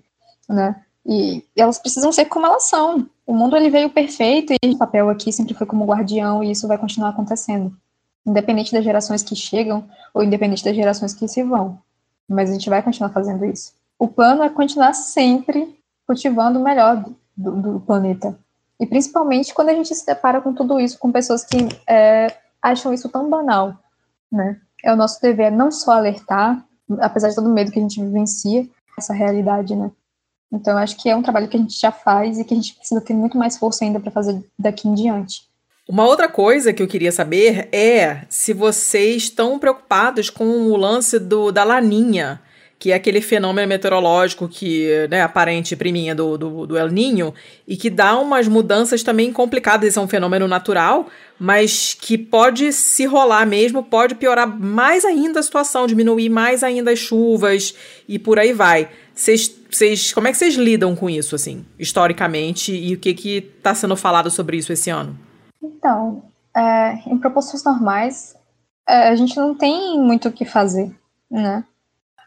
né? 0.48 0.82
E 1.04 1.44
elas 1.56 1.78
precisam 1.78 2.12
ser 2.12 2.26
como 2.26 2.46
elas 2.46 2.68
são. 2.68 3.08
O 3.26 3.34
mundo 3.34 3.56
ele 3.56 3.70
veio 3.70 3.90
perfeito 3.90 4.52
e 4.62 4.70
o 4.70 4.78
papel 4.78 5.08
aqui 5.08 5.32
sempre 5.32 5.54
foi 5.54 5.66
como 5.66 5.84
guardião 5.86 6.42
e 6.42 6.50
isso 6.50 6.68
vai 6.68 6.78
continuar 6.78 7.10
acontecendo, 7.10 7.74
independente 8.26 8.72
das 8.72 8.84
gerações 8.84 9.22
que 9.22 9.34
chegam 9.36 9.88
ou 10.12 10.22
independente 10.22 10.64
das 10.64 10.74
gerações 10.74 11.14
que 11.14 11.28
se 11.28 11.42
vão. 11.42 11.78
Mas 12.28 12.50
a 12.50 12.52
gente 12.54 12.68
vai 12.68 12.82
continuar 12.82 13.10
fazendo 13.10 13.44
isso. 13.44 13.72
O 13.98 14.06
plano 14.06 14.42
é 14.42 14.48
continuar 14.48 14.92
sempre 14.94 15.78
cultivando 16.06 16.58
o 16.58 16.62
melhor 16.62 17.04
do, 17.36 17.52
do 17.52 17.80
planeta. 17.80 18.38
E 18.80 18.86
principalmente 18.86 19.52
quando 19.52 19.70
a 19.70 19.74
gente 19.74 19.94
se 19.94 20.06
depara 20.06 20.40
com 20.40 20.54
tudo 20.54 20.78
isso, 20.78 20.98
com 20.98 21.10
pessoas 21.10 21.44
que 21.44 21.56
é, 21.86 22.34
acham 22.62 22.92
isso 22.92 23.08
tão 23.08 23.28
banal, 23.28 23.74
né? 24.30 24.60
É 24.88 24.92
o 24.92 24.96
nosso 24.96 25.20
dever 25.20 25.50
não 25.50 25.70
só 25.70 25.92
alertar, 25.92 26.64
apesar 27.00 27.28
de 27.28 27.34
todo 27.34 27.48
o 27.48 27.52
medo 27.52 27.70
que 27.70 27.78
a 27.78 27.82
gente 27.82 28.02
vivencia, 28.02 28.66
essa 28.96 29.12
realidade, 29.12 29.74
né? 29.76 29.90
Então, 30.52 30.72
eu 30.72 30.78
acho 30.78 30.96
que 30.96 31.08
é 31.08 31.14
um 31.14 31.22
trabalho 31.22 31.48
que 31.48 31.56
a 31.56 31.60
gente 31.60 31.78
já 31.78 31.92
faz 31.92 32.38
e 32.38 32.44
que 32.44 32.54
a 32.54 32.56
gente 32.56 32.74
precisa 32.74 33.00
ter 33.00 33.12
muito 33.12 33.36
mais 33.36 33.56
força 33.56 33.84
ainda 33.84 34.00
para 34.00 34.10
fazer 34.10 34.42
daqui 34.58 34.88
em 34.88 34.94
diante. 34.94 35.46
Uma 35.86 36.06
outra 36.06 36.28
coisa 36.28 36.72
que 36.72 36.82
eu 36.82 36.88
queria 36.88 37.12
saber 37.12 37.68
é 37.72 38.22
se 38.28 38.52
vocês 38.52 39.24
estão 39.24 39.58
preocupados 39.58 40.30
com 40.30 40.44
o 40.44 40.76
lance 40.76 41.18
do, 41.18 41.50
da 41.50 41.64
laninha 41.64 42.40
que 42.78 42.92
é 42.92 42.94
aquele 42.94 43.20
fenômeno 43.20 43.66
meteorológico 43.66 44.48
que, 44.48 45.08
né, 45.10 45.22
aparente 45.22 45.74
priminha 45.74 46.14
do, 46.14 46.38
do, 46.38 46.66
do 46.66 46.78
El 46.78 46.88
Ninho, 46.88 47.34
e 47.66 47.76
que 47.76 47.90
dá 47.90 48.16
umas 48.16 48.46
mudanças 48.46 49.02
também 49.02 49.32
complicadas. 49.32 49.88
Esse 49.88 49.98
é 49.98 50.02
um 50.02 50.06
fenômeno 50.06 50.46
natural, 50.46 51.08
mas 51.40 51.94
que 51.94 52.16
pode 52.16 52.72
se 52.72 53.04
rolar 53.04 53.44
mesmo, 53.44 53.82
pode 53.82 54.14
piorar 54.14 54.46
mais 54.46 55.04
ainda 55.04 55.40
a 55.40 55.42
situação, 55.42 55.86
diminuir 55.86 56.28
mais 56.28 56.62
ainda 56.62 56.92
as 56.92 57.00
chuvas 57.00 57.74
e 58.08 58.18
por 58.18 58.38
aí 58.38 58.52
vai. 58.52 58.88
Vocês, 59.12 60.12
como 60.12 60.28
é 60.28 60.30
que 60.30 60.38
vocês 60.38 60.54
lidam 60.54 60.94
com 60.94 61.10
isso, 61.10 61.34
assim, 61.34 61.66
historicamente, 61.76 62.72
e 62.72 62.94
o 62.94 62.98
que 62.98 63.12
que 63.12 63.52
está 63.58 63.74
sendo 63.74 63.96
falado 63.96 64.30
sobre 64.30 64.56
isso 64.56 64.72
esse 64.72 64.88
ano? 64.88 65.18
Então, 65.60 66.22
é, 66.56 66.94
em 67.08 67.18
proporções 67.18 67.64
normais, 67.64 68.36
é, 68.88 69.08
a 69.08 69.16
gente 69.16 69.36
não 69.36 69.56
tem 69.56 69.98
muito 69.98 70.28
o 70.28 70.32
que 70.32 70.44
fazer, 70.44 70.94
né? 71.28 71.64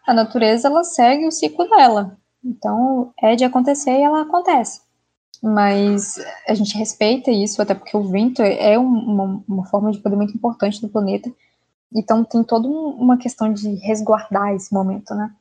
A 0.06 0.14
natureza 0.14 0.68
ela 0.68 0.84
segue 0.84 1.28
o 1.28 1.32
ciclo 1.32 1.70
dela. 1.70 2.18
Então, 2.44 3.14
é 3.22 3.36
de 3.36 3.44
acontecer 3.44 3.92
e 3.92 4.04
ela 4.04 4.22
acontece. 4.22 4.82
mas 5.42 6.20
a 6.48 6.54
gente 6.54 6.78
respeita 6.78 7.32
isso, 7.32 7.62
até 7.62 7.74
porque 7.74 7.98
o 7.98 8.04
vento 8.04 8.42
é 8.44 8.78
uma, 8.78 9.44
uma 9.48 9.66
forma 9.66 9.92
de 9.92 9.98
poder 9.98 10.16
muito 10.16 10.36
importante 10.36 10.80
do 10.80 10.90
planeta, 10.90 11.32
então 11.94 12.24
tem 12.24 12.44
toda 12.44 12.68
uma 12.68 13.18
questão 13.18 13.52
de 13.52 13.76
resguardar 13.76 14.54
esse 14.54 14.74
momento, 14.74 15.14
né? 15.16 15.34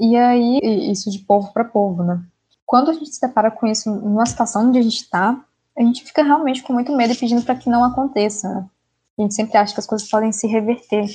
E 0.00 0.16
aí, 0.16 0.58
isso 0.90 1.10
de 1.10 1.18
povo 1.20 1.52
para 1.52 1.64
povo, 1.64 2.02
né? 2.02 2.20
Quando 2.66 2.90
a 2.90 2.94
gente 2.94 3.14
se 3.14 3.20
depara 3.20 3.50
com 3.50 3.66
isso 3.66 3.90
numa 3.90 4.26
situação 4.26 4.68
onde 4.68 4.78
a 4.78 4.82
gente 4.82 5.02
está, 5.02 5.38
a 5.76 5.82
gente 5.82 6.02
fica 6.04 6.22
realmente 6.22 6.62
com 6.62 6.72
muito 6.72 6.94
medo 6.96 7.12
e 7.12 7.16
pedindo 7.16 7.42
para 7.42 7.54
que 7.54 7.70
não 7.70 7.84
aconteça, 7.84 8.48
né? 8.48 8.66
A 9.18 9.22
gente 9.22 9.34
sempre 9.34 9.58
acha 9.58 9.74
que 9.74 9.80
as 9.80 9.86
coisas 9.86 10.08
podem 10.08 10.32
se 10.32 10.46
reverter. 10.46 11.06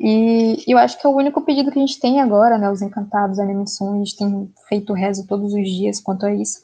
E 0.00 0.64
eu 0.68 0.78
acho 0.78 0.98
que 0.98 1.06
é 1.06 1.10
o 1.10 1.16
único 1.16 1.40
pedido 1.40 1.72
que 1.72 1.78
a 1.78 1.84
gente 1.84 1.98
tem 1.98 2.20
agora, 2.20 2.56
né? 2.56 2.70
Os 2.70 2.82
encantados, 2.82 3.38
a 3.38 3.42
animação, 3.42 3.94
a 3.94 3.98
gente 3.98 4.16
tem 4.16 4.52
feito 4.68 4.92
rezo 4.92 5.26
todos 5.26 5.52
os 5.52 5.68
dias 5.68 6.00
quanto 6.00 6.24
a 6.24 6.32
isso, 6.32 6.60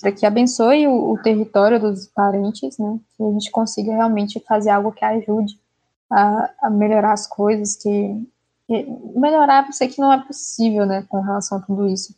para 0.00 0.10
que 0.10 0.26
abençoe 0.26 0.88
o, 0.88 1.12
o, 1.12 1.22
território 1.22 1.78
dos 1.78 2.06
parentes, 2.06 2.76
né? 2.78 2.98
Que 3.16 3.22
a 3.22 3.30
gente 3.30 3.50
consiga 3.52 3.92
realmente 3.92 4.40
fazer 4.40 4.70
algo 4.70 4.90
que 4.90 5.04
ajude 5.04 5.56
a, 6.10 6.50
a 6.62 6.70
melhorar 6.70 7.12
as 7.12 7.28
coisas, 7.28 7.76
que, 7.76 8.26
que 8.66 8.86
melhorar, 9.14 9.66
eu 9.66 9.72
sei 9.72 9.86
que 9.86 10.00
não 10.00 10.12
é 10.12 10.20
possível, 10.24 10.84
né? 10.84 11.04
Com 11.08 11.20
relação 11.20 11.58
a 11.58 11.60
tudo 11.60 11.86
isso, 11.86 12.12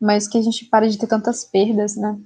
mas 0.00 0.26
que 0.26 0.38
a 0.38 0.42
gente 0.42 0.64
pare 0.64 0.88
de 0.88 0.96
ter 0.96 1.06
tantas 1.06 1.44
perdas, 1.44 1.96
né? 1.96 2.18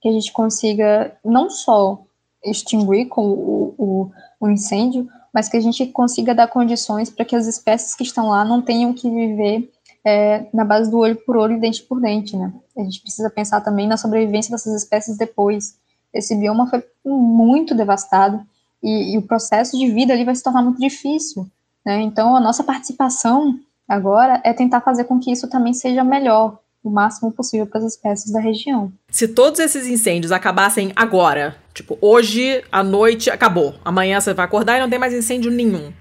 Que 0.00 0.08
a 0.08 0.12
gente 0.12 0.32
consiga 0.32 1.16
não 1.24 1.48
só 1.50 2.02
extinguir 2.44 3.06
com 3.06 3.28
o, 3.28 3.74
o, 3.78 4.10
o 4.40 4.48
incêndio, 4.48 5.08
mas 5.36 5.50
que 5.50 5.56
a 5.58 5.60
gente 5.60 5.84
consiga 5.88 6.34
dar 6.34 6.48
condições 6.48 7.10
para 7.10 7.22
que 7.22 7.36
as 7.36 7.46
espécies 7.46 7.94
que 7.94 8.02
estão 8.02 8.30
lá 8.30 8.42
não 8.42 8.62
tenham 8.62 8.94
que 8.94 9.10
viver 9.10 9.70
é, 10.02 10.46
na 10.50 10.64
base 10.64 10.90
do 10.90 10.96
olho 10.96 11.14
por 11.26 11.36
olho 11.36 11.58
e 11.58 11.60
dente 11.60 11.82
por 11.82 12.00
dente, 12.00 12.34
né? 12.34 12.50
A 12.74 12.82
gente 12.82 13.02
precisa 13.02 13.28
pensar 13.28 13.60
também 13.60 13.86
na 13.86 13.98
sobrevivência 13.98 14.50
dessas 14.50 14.72
espécies 14.82 15.18
depois. 15.18 15.76
Esse 16.10 16.34
bioma 16.34 16.66
foi 16.68 16.82
muito 17.04 17.74
devastado 17.74 18.40
e, 18.82 19.12
e 19.12 19.18
o 19.18 19.22
processo 19.26 19.76
de 19.76 19.90
vida 19.90 20.14
ali 20.14 20.24
vai 20.24 20.34
se 20.34 20.42
tornar 20.42 20.62
muito 20.62 20.80
difícil, 20.80 21.46
né? 21.84 22.00
Então, 22.00 22.34
a 22.34 22.40
nossa 22.40 22.64
participação 22.64 23.60
agora 23.86 24.40
é 24.42 24.54
tentar 24.54 24.80
fazer 24.80 25.04
com 25.04 25.20
que 25.20 25.30
isso 25.30 25.50
também 25.50 25.74
seja 25.74 26.02
melhor, 26.02 26.58
o 26.88 26.92
máximo 26.92 27.32
possível 27.32 27.66
para 27.66 27.80
as 27.80 27.92
espécies 27.92 28.32
da 28.32 28.40
região. 28.40 28.92
Se 29.10 29.28
todos 29.28 29.60
esses 29.60 29.86
incêndios 29.86 30.32
acabassem 30.32 30.92
agora, 30.94 31.56
tipo, 31.74 31.98
hoje 32.00 32.62
à 32.70 32.82
noite 32.82 33.30
acabou, 33.30 33.74
amanhã 33.84 34.20
você 34.20 34.32
vai 34.32 34.44
acordar 34.44 34.76
e 34.76 34.80
não 34.80 34.90
tem 34.90 34.98
mais 34.98 35.14
incêndio 35.14 35.50
nenhum. 35.50 35.92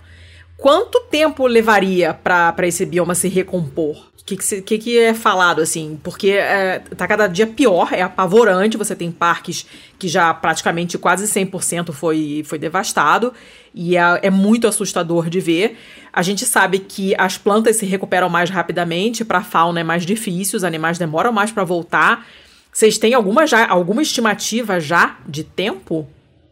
Quanto 0.57 1.01
tempo 1.09 1.45
levaria 1.45 2.13
para 2.13 2.67
esse 2.67 2.86
bioma 2.86 3.13
se 3.13 3.27
recompor? 3.27 4.11
Que, 4.26 4.36
que, 4.63 4.78
que, 4.80 4.97
é 4.97 5.13
falado, 5.13 5.61
assim? 5.61 5.99
Porque 6.01 6.32
é, 6.32 6.80
tá 6.80 7.07
cada 7.07 7.28
dia 7.28 7.45
pior, 7.45 7.93
é 7.93 8.01
apavorante. 8.01 8.76
Você 8.76 8.95
tem 8.95 9.11
parques 9.11 9.67
que 9.99 10.07
já 10.07 10.34
praticamente 10.34 10.97
quase 10.97 11.28
100% 11.28 11.91
foi, 11.91 12.41
foi 12.43 12.57
devastado. 12.57 13.32
E 13.71 13.95
é, 13.95 14.19
é, 14.23 14.30
muito 14.32 14.67
assustador 14.67 15.30
de 15.30 15.39
ver. 15.39 15.78
A 16.11 16.23
gente 16.23 16.43
sabe 16.43 16.80
que 16.80 17.13
as 17.19 17.38
plantas 17.38 17.76
se 17.76 17.86
recuperam 17.86 18.28
mais 18.28 18.49
rapidamente, 18.49 19.23
para 19.23 19.39
a 19.39 19.43
fauna 19.43 19.82
é 19.82 19.84
mais 19.84 20.03
difícil, 20.03 20.57
os 20.57 20.63
animais 20.63 20.97
demoram 20.97 21.32
mais 21.32 21.51
para 21.51 21.63
voltar. 21.63 22.26
Vocês 22.71 22.97
têm 22.97 23.13
alguma, 23.13 23.45
já, 23.45 23.67
alguma 23.67 24.01
estimativa 24.01 24.80
já 24.80 25.19
de 25.28 25.43
tempo? 25.43 26.07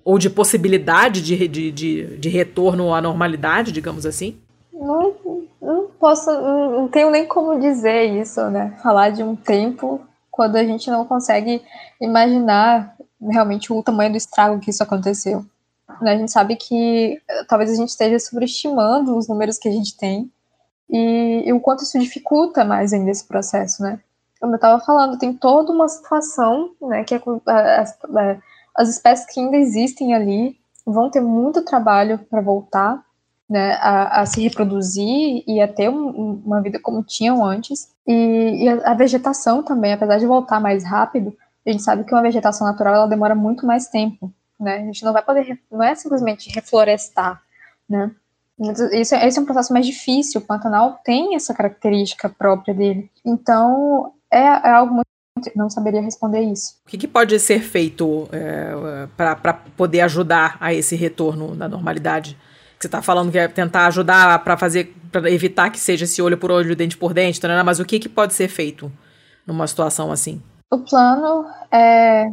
Ou 0.06 0.20
de 0.20 0.30
possibilidade 0.30 1.24
de, 1.24 1.48
de, 1.48 1.72
de, 1.72 2.04
de 2.18 2.30
retorno 2.30 2.94
à 2.94 3.02
normalidade, 3.02 3.72
digamos 3.72 4.06
assim? 4.06 4.38
Não, 4.84 5.16
não 5.62 5.88
posso, 6.00 6.30
não 6.32 6.88
tenho 6.88 7.10
nem 7.10 7.26
como 7.26 7.60
dizer 7.60 8.04
isso, 8.04 8.50
né? 8.50 8.78
Falar 8.84 9.10
de 9.10 9.24
um 9.24 9.36
tempo 9.36 10.02
quando 10.30 10.56
a 10.56 10.64
gente 10.64 10.90
não 10.90 11.06
consegue 11.06 11.64
imaginar 12.02 12.96
realmente 13.22 13.72
o 13.72 13.82
tamanho 13.82 14.12
do 14.12 14.18
estrago 14.18 14.60
que 14.60 14.70
isso 14.70 14.84
aconteceu. 14.84 15.46
Né? 16.02 16.14
A 16.14 16.18
gente 16.18 16.32
sabe 16.32 16.56
que 16.56 17.22
eh, 17.28 17.44
talvez 17.48 17.72
a 17.72 17.76
gente 17.76 17.90
esteja 17.90 18.20
subestimando 18.20 19.16
os 19.16 19.28
números 19.28 19.58
que 19.58 19.70
a 19.70 19.72
gente 19.72 19.96
tem 19.98 20.32
e, 20.90 21.44
e 21.46 21.54
o 21.54 21.60
quanto 21.60 21.84
isso 21.84 21.98
dificulta 22.00 22.64
mais 22.66 22.94
ainda 22.94 23.12
esse 23.12 23.26
processo, 23.26 23.82
né? 23.82 24.00
Como 24.40 24.54
eu 24.54 24.58
estava 24.58 24.84
falando, 24.84 25.18
tem 25.18 25.34
toda 25.34 25.72
uma 25.72 25.88
situação, 25.88 26.72
né, 26.82 27.06
que 27.06 27.16
é, 27.16 27.22
as, 27.80 27.98
as 28.76 28.90
espécies 28.90 29.26
que 29.34 29.40
ainda 29.40 29.56
existem 29.56 30.14
ali 30.14 30.58
vão 30.86 31.10
ter 31.10 31.22
muito 31.22 31.64
trabalho 31.64 32.20
para 32.30 32.42
voltar, 32.42 33.02
né, 33.54 33.74
a, 33.74 34.22
a, 34.22 34.26
se 34.26 34.42
reproduzir 34.42 35.44
e 35.46 35.62
a 35.62 35.68
ter 35.68 35.88
um, 35.88 36.42
uma 36.44 36.60
vida 36.60 36.80
como 36.80 37.04
tinham 37.04 37.46
antes. 37.46 37.94
E, 38.08 38.64
e 38.64 38.68
a, 38.68 38.96
vegetação 38.96 39.62
também, 39.62 39.94
apesar 39.94 40.18
de 40.18 40.26
voltar 40.26 40.60
mais 40.60 40.84
rápido, 40.84 41.38
a 41.64 41.72
gente 41.72 41.84
sabe 41.84 42.04
que 42.04 42.12
uma 42.12 42.24
vegetação 42.24 42.66
natural 42.66 42.96
ela 42.96 43.08
demora 43.08 43.36
muito 43.36 43.64
mais 43.64 43.88
tempo, 43.90 44.34
né? 44.60 44.78
A 44.78 44.86
gente 44.86 45.06
não 45.06 45.14
vai 45.14 45.22
poder, 45.22 45.60
não 45.72 45.84
é 45.84 45.94
simplesmente 45.94 46.50
reflorestar, 46.50 47.44
né? 47.88 48.10
Isso, 48.60 49.14
esse 49.14 49.38
é 49.38 49.42
um 49.42 49.46
processo 49.46 49.72
mais 49.72 49.86
difícil. 49.86 50.42
O 50.42 50.44
Pantanal 50.44 51.00
tem 51.06 51.36
essa 51.36 51.54
característica 51.54 52.28
própria 52.28 52.74
dele. 52.74 53.08
Então, 53.24 54.14
é, 54.32 54.40
é 54.40 54.72
algo 54.72 54.96
muito 54.96 55.08
não 55.56 55.70
saberia 55.70 56.02
responder 56.02 56.42
isso. 56.42 56.76
O 56.86 56.90
que, 56.90 56.98
que 56.98 57.08
pode 57.08 57.38
ser 57.40 57.60
feito 57.60 58.28
é, 58.32 59.08
para 59.16 59.54
poder 59.54 60.02
ajudar 60.02 60.58
a 60.60 60.74
esse 60.74 60.96
retorno 60.96 61.56
da 61.56 61.68
normalidade? 61.68 62.38
Você 62.84 62.88
está 62.88 63.02
falando 63.02 63.32
que 63.32 63.38
é 63.38 63.48
tentar 63.48 63.88
ajudar 63.88 64.44
para 64.44 64.58
fazer, 64.58 64.94
para 65.10 65.32
evitar 65.32 65.70
que 65.70 65.80
seja 65.80 66.04
esse 66.04 66.22
olho 66.22 66.38
por 66.38 66.52
olho, 66.52 66.76
dente 66.76 66.98
por 66.98 67.14
dente, 67.14 67.40
tá, 67.40 67.64
mas 67.64 67.80
o 67.80 67.86
que, 67.86 67.98
que 67.98 68.10
pode 68.10 68.34
ser 68.34 68.50
feito 68.50 68.92
numa 69.48 69.66
situação 69.68 70.12
assim? 70.12 70.42
O 70.70 70.80
plano 70.80 71.46
é 71.72 72.30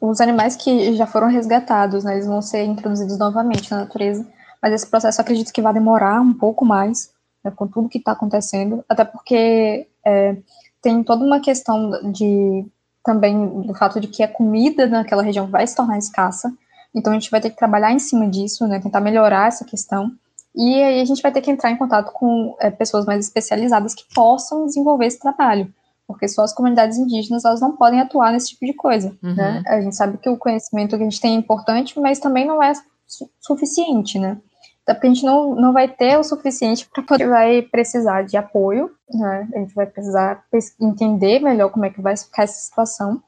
os 0.00 0.20
animais 0.20 0.54
que 0.54 0.94
já 0.94 1.04
foram 1.04 1.26
resgatados, 1.26 2.04
né, 2.04 2.14
eles 2.14 2.28
vão 2.28 2.40
ser 2.40 2.62
introduzidos 2.62 3.18
novamente 3.18 3.68
na 3.72 3.78
natureza, 3.78 4.24
mas 4.62 4.72
esse 4.72 4.86
processo 4.86 5.20
acredito 5.20 5.52
que 5.52 5.60
vai 5.60 5.74
demorar 5.74 6.20
um 6.20 6.32
pouco 6.32 6.64
mais, 6.64 7.10
né, 7.42 7.50
com 7.50 7.66
tudo 7.66 7.88
que 7.88 7.98
está 7.98 8.12
acontecendo, 8.12 8.84
até 8.88 9.04
porque 9.04 9.88
é, 10.06 10.36
tem 10.80 11.02
toda 11.02 11.24
uma 11.24 11.40
questão 11.40 12.12
de 12.12 12.64
também 13.04 13.62
do 13.62 13.74
fato 13.74 13.98
de 13.98 14.06
que 14.06 14.22
a 14.22 14.28
comida 14.28 14.86
naquela 14.86 15.24
região 15.24 15.48
vai 15.48 15.66
se 15.66 15.74
tornar 15.74 15.98
escassa, 15.98 16.52
então 16.94 17.12
a 17.12 17.14
gente 17.14 17.30
vai 17.30 17.40
ter 17.40 17.50
que 17.50 17.56
trabalhar 17.56 17.92
em 17.92 17.98
cima 17.98 18.28
disso, 18.28 18.66
né, 18.66 18.80
tentar 18.80 19.00
melhorar 19.00 19.48
essa 19.48 19.64
questão, 19.64 20.12
e 20.54 20.82
aí 20.82 21.00
a 21.00 21.04
gente 21.04 21.22
vai 21.22 21.32
ter 21.32 21.40
que 21.40 21.50
entrar 21.50 21.70
em 21.70 21.76
contato 21.76 22.12
com 22.12 22.56
é, 22.60 22.70
pessoas 22.70 23.06
mais 23.06 23.24
especializadas 23.24 23.94
que 23.94 24.04
possam 24.14 24.66
desenvolver 24.66 25.06
esse 25.06 25.18
trabalho, 25.18 25.72
porque 26.06 26.26
só 26.26 26.42
as 26.42 26.52
comunidades 26.52 26.98
indígenas 26.98 27.44
elas 27.44 27.60
não 27.60 27.76
podem 27.76 28.00
atuar 28.00 28.32
nesse 28.32 28.48
tipo 28.48 28.66
de 28.66 28.72
coisa, 28.72 29.16
uhum. 29.22 29.34
né? 29.34 29.62
A 29.66 29.80
gente 29.80 29.94
sabe 29.94 30.18
que 30.18 30.28
o 30.28 30.36
conhecimento 30.36 30.96
que 30.96 31.02
a 31.02 31.04
gente 31.04 31.20
tem 31.20 31.36
é 31.36 31.38
importante, 31.38 31.98
mas 32.00 32.18
também 32.18 32.44
não 32.44 32.60
é 32.60 32.72
su 33.06 33.30
suficiente, 33.40 34.18
né? 34.18 34.38
Até 34.82 34.94
porque 34.94 35.06
a 35.06 35.10
gente 35.10 35.24
não, 35.24 35.54
não 35.54 35.72
vai 35.72 35.86
ter 35.86 36.18
o 36.18 36.24
suficiente 36.24 36.88
para 36.92 37.04
poder 37.04 37.28
vai 37.28 37.62
precisar 37.62 38.22
de 38.22 38.36
apoio, 38.36 38.90
né? 39.08 39.48
A 39.54 39.58
gente 39.60 39.74
vai 39.74 39.86
precisar 39.86 40.42
entender 40.80 41.38
melhor 41.38 41.70
como 41.70 41.84
é 41.84 41.90
que 41.90 42.00
vai 42.00 42.16
ficar 42.16 42.42
essa 42.42 42.58
situação 42.58 43.22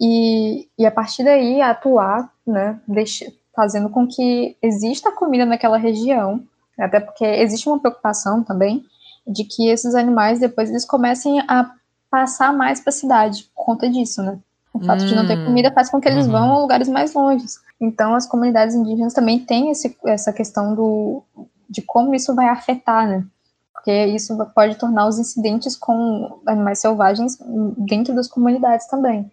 e, 0.00 0.68
e 0.78 0.86
a 0.86 0.90
partir 0.90 1.24
daí 1.24 1.60
atuar, 1.60 2.30
né? 2.50 2.80
Deixa, 2.86 3.32
fazendo 3.54 3.88
com 3.88 4.06
que 4.06 4.56
exista 4.62 5.12
comida 5.12 5.44
naquela 5.44 5.76
região, 5.76 6.42
até 6.78 7.00
porque 7.00 7.24
existe 7.24 7.68
uma 7.68 7.78
preocupação 7.78 8.42
também 8.42 8.84
de 9.26 9.44
que 9.44 9.68
esses 9.68 9.94
animais 9.94 10.40
depois 10.40 10.70
eles 10.70 10.84
comecem 10.84 11.40
a 11.40 11.70
passar 12.10 12.52
mais 12.52 12.80
para 12.80 12.90
a 12.90 12.92
cidade 12.92 13.44
por 13.54 13.64
conta 13.64 13.88
disso, 13.88 14.22
né? 14.22 14.38
O 14.72 14.80
fato 14.80 15.02
hum. 15.02 15.06
de 15.06 15.14
não 15.14 15.26
ter 15.26 15.38
hum. 15.38 15.46
comida 15.46 15.72
faz 15.72 15.90
com 15.90 16.00
que 16.00 16.08
eles 16.08 16.26
uhum. 16.26 16.32
vão 16.32 16.52
a 16.52 16.58
lugares 16.60 16.88
mais 16.88 17.12
longes. 17.12 17.60
Então, 17.80 18.14
as 18.14 18.26
comunidades 18.26 18.74
indígenas 18.74 19.12
também 19.12 19.38
têm 19.38 19.70
esse, 19.70 19.96
essa 20.06 20.32
questão 20.32 20.74
do, 20.74 21.22
de 21.68 21.82
como 21.82 22.14
isso 22.14 22.34
vai 22.34 22.48
afetar, 22.48 23.08
né? 23.08 23.24
Porque 23.72 24.06
isso 24.06 24.36
pode 24.54 24.76
tornar 24.76 25.06
os 25.06 25.18
incidentes 25.18 25.76
com 25.76 26.40
animais 26.46 26.80
selvagens 26.80 27.38
dentro 27.76 28.14
das 28.14 28.28
comunidades 28.28 28.86
também. 28.88 29.30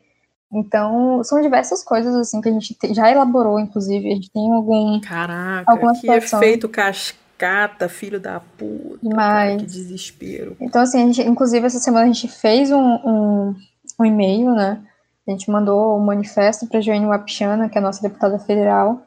Então, 0.53 1.23
são 1.23 1.41
diversas 1.41 1.83
coisas 1.83 2.15
assim 2.15 2.39
que 2.39 2.49
a 2.49 2.51
gente 2.51 2.77
já 2.91 3.11
elaborou, 3.11 3.59
inclusive. 3.59 4.11
A 4.11 4.15
gente 4.15 4.31
tem 4.31 4.51
algum. 4.51 4.99
Caraca, 5.01 5.77
que 5.77 5.95
situação. 5.95 6.39
efeito 6.39 6.69
cascata, 6.69 7.89
filho 7.89 8.19
da 8.19 8.39
puta. 8.39 8.99
Mas... 9.03 9.15
Cara, 9.15 9.57
que 9.57 9.65
desespero. 9.65 10.55
Então, 10.59 10.81
assim, 10.81 11.01
a 11.01 11.05
gente, 11.05 11.21
inclusive, 11.21 11.65
essa 11.65 11.79
semana 11.79 12.05
a 12.05 12.07
gente 12.07 12.27
fez 12.27 12.71
um, 12.71 12.77
um, 12.77 13.55
um 13.99 14.05
e-mail, 14.05 14.51
né? 14.51 14.81
A 15.27 15.31
gente 15.31 15.49
mandou 15.49 15.97
um 15.97 16.05
manifesto 16.05 16.67
para 16.67 16.77
a 16.77 16.81
Joane 16.81 17.07
Wapichana, 17.07 17.67
que 17.67 17.77
é 17.77 17.81
a 17.81 17.83
nossa 17.83 18.01
deputada 18.01 18.37
federal, 18.37 19.01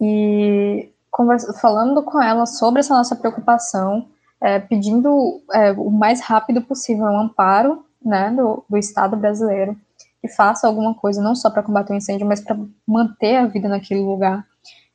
e 0.00 0.88
conversa, 1.10 1.52
falando 1.60 2.02
com 2.02 2.22
ela 2.22 2.46
sobre 2.46 2.80
essa 2.80 2.94
nossa 2.94 3.14
preocupação, 3.14 4.06
é, 4.40 4.58
pedindo 4.58 5.42
é, 5.52 5.72
o 5.72 5.90
mais 5.90 6.20
rápido 6.20 6.62
possível 6.62 7.04
um 7.04 7.20
amparo 7.20 7.84
né, 8.02 8.30
do, 8.30 8.64
do 8.68 8.78
Estado 8.78 9.16
brasileiro, 9.16 9.76
que 10.20 10.28
faça 10.28 10.66
alguma 10.66 10.94
coisa, 10.94 11.22
não 11.22 11.34
só 11.34 11.50
para 11.50 11.62
combater 11.62 11.92
o 11.92 11.96
incêndio, 11.96 12.26
mas 12.26 12.40
para 12.40 12.56
manter 12.86 13.36
a 13.36 13.46
vida 13.46 13.68
naquele 13.68 14.00
lugar. 14.00 14.44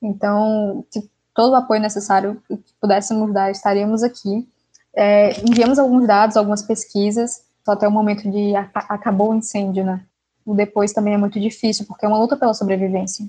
Então, 0.01 0.86
todo 1.34 1.53
o 1.53 1.55
apoio 1.55 1.82
necessário 1.82 2.41
que 2.47 2.59
pudéssemos 2.80 3.34
dar, 3.34 3.51
estaríamos 3.51 4.03
aqui. 4.03 4.47
É, 4.95 5.39
enviamos 5.41 5.80
alguns 5.80 6.05
dados, 6.05 6.38
algumas 6.38 6.61
pesquisas, 6.61 7.43
só 7.65 7.71
até 7.71 7.88
o 7.88 7.91
momento 7.91 8.30
de 8.30 8.53
acabou 8.55 9.32
o 9.32 9.36
incêndio, 9.36 9.84
né? 9.84 10.03
o 10.45 10.53
depois 10.53 10.91
também 10.91 11.13
é 11.13 11.17
muito 11.17 11.39
difícil, 11.39 11.86
porque 11.86 12.05
é 12.05 12.07
uma 12.07 12.17
luta 12.17 12.36
pela 12.36 12.53
sobrevivência. 12.53 13.26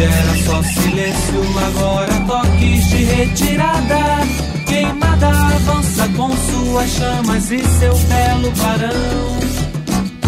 Era 0.00 0.34
só 0.44 0.62
silêncio, 0.62 1.40
agora 1.58 2.12
toques 2.26 2.84
de 2.86 3.04
retirada. 3.04 4.51
Queimada 4.72 5.28
avança 5.28 6.08
com 6.16 6.30
suas 6.30 6.88
chamas 6.88 7.50
e 7.50 7.58
seu 7.58 7.94
belo 7.94 8.50
clarão. 8.52 9.38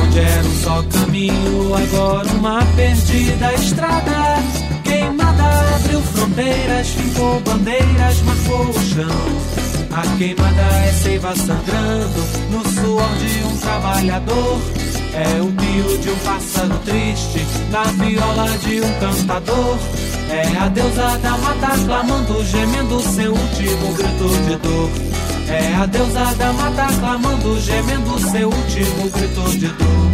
Onde 0.02 0.18
era 0.18 0.44
um 0.46 0.54
só 0.62 0.82
caminho, 0.82 1.74
agora 1.74 2.28
uma 2.32 2.62
perdida 2.76 3.54
estrada. 3.54 4.36
Queimada 4.84 5.44
abriu 5.76 6.02
fronteiras, 6.02 6.88
ficou 6.88 7.40
bandeiras, 7.40 8.20
marcou 8.20 8.68
o 8.68 8.80
chão. 8.80 9.88
A 9.90 10.18
queimada 10.18 10.62
é 10.88 10.92
seiva 10.92 11.34
sangrando 11.34 12.20
no 12.50 12.68
suor 12.68 13.14
de 13.16 13.44
um 13.46 13.56
trabalhador. 13.56 14.60
É 15.16 15.40
o 15.40 15.46
pio 15.52 15.98
de 15.98 16.10
um 16.10 16.18
pássaro 16.18 16.76
triste 16.84 17.46
na 17.70 17.84
viola 17.84 18.58
de 18.58 18.80
um 18.80 18.98
cantador. 18.98 19.78
É 20.28 20.58
a 20.58 20.68
deusa 20.68 21.18
da 21.18 21.38
mata 21.38 21.78
clamando, 21.86 22.44
gemendo 22.44 23.00
seu 23.00 23.32
último 23.32 23.94
grito 23.94 24.28
de 24.44 24.56
dor. 24.56 24.90
É 25.48 25.74
a 25.76 25.86
deusa 25.86 26.34
da 26.34 26.52
mata 26.52 26.86
clamando, 26.98 27.60
gemendo 27.60 28.18
seu 28.18 28.48
último 28.48 29.10
grito 29.10 29.58
de 29.58 29.68
dor. 29.68 30.04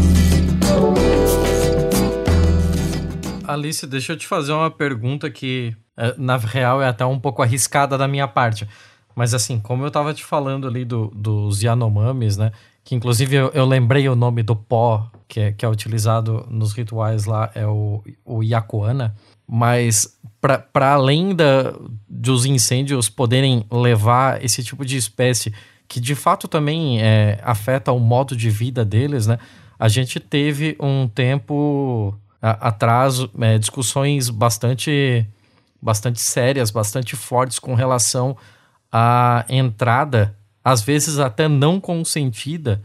Alice, 3.49 3.87
deixa 3.87 4.13
eu 4.13 4.17
te 4.19 4.27
fazer 4.27 4.53
uma 4.53 4.71
pergunta 4.71 5.31
que, 5.31 5.75
é, 5.97 6.15
na 6.19 6.37
real, 6.37 6.83
é 6.83 6.89
até 6.89 7.07
um 7.07 7.19
pouco 7.19 7.43
arriscada 7.43 7.97
da 7.97 8.07
minha 8.07 8.29
parte. 8.29 8.69
Mas 9.17 9.33
assim, 9.33 9.59
como 9.59 9.85
eu 9.85 9.91
tava 9.91 10.13
te 10.13 10.25
falando 10.25 10.69
ali 10.69 10.85
do, 10.85 11.11
dos 11.15 11.63
Yanomamis, 11.63 12.37
né? 12.37 12.53
Que 12.85 12.95
inclusive 12.95 13.37
eu, 13.37 13.49
eu, 13.49 13.65
lembrei 13.65 14.09
o 14.09 14.17
nome 14.17 14.43
do 14.43 14.57
pó 14.57 15.11
que 15.29 15.41
é, 15.41 15.53
que 15.53 15.65
é 15.65 15.69
utilizado 15.69 16.47
nos 16.51 16.73
rituais 16.73 17.25
lá, 17.25 17.51
é 17.55 17.67
o, 17.67 18.03
o 18.25 18.43
Yakuana. 18.43 19.15
Mas 19.47 20.19
para 20.41 20.93
além 20.93 21.35
da, 21.35 21.75
dos 22.09 22.47
incêndios 22.47 23.09
poderem 23.09 23.65
levar 23.71 24.43
esse 24.45 24.63
tipo 24.65 24.85
de 24.85 24.97
espécie, 24.97 25.53
que 25.87 26.01
de 26.01 26.15
fato 26.15 26.49
também 26.49 27.01
é, 27.01 27.39
afeta 27.43 27.93
o 27.93 27.99
modo 27.99 28.37
de 28.37 28.49
vida 28.49 28.85
deles, 28.85 29.27
né? 29.27 29.39
A 29.79 29.89
gente 29.89 30.21
teve 30.21 30.77
um 30.81 31.09
tempo 31.09 32.15
atrás 32.41 33.27
é, 33.41 33.59
discussões 33.59 34.31
bastante, 34.31 35.27
bastante 35.81 36.21
sérias, 36.21 36.71
bastante 36.71 37.17
fortes 37.17 37.59
com 37.59 37.75
relação 37.75 38.37
a 38.93 39.45
entrada, 39.49 40.35
às 40.71 40.83
vezes 40.83 41.19
até 41.19 41.49
não 41.49 41.81
consentida, 41.81 42.81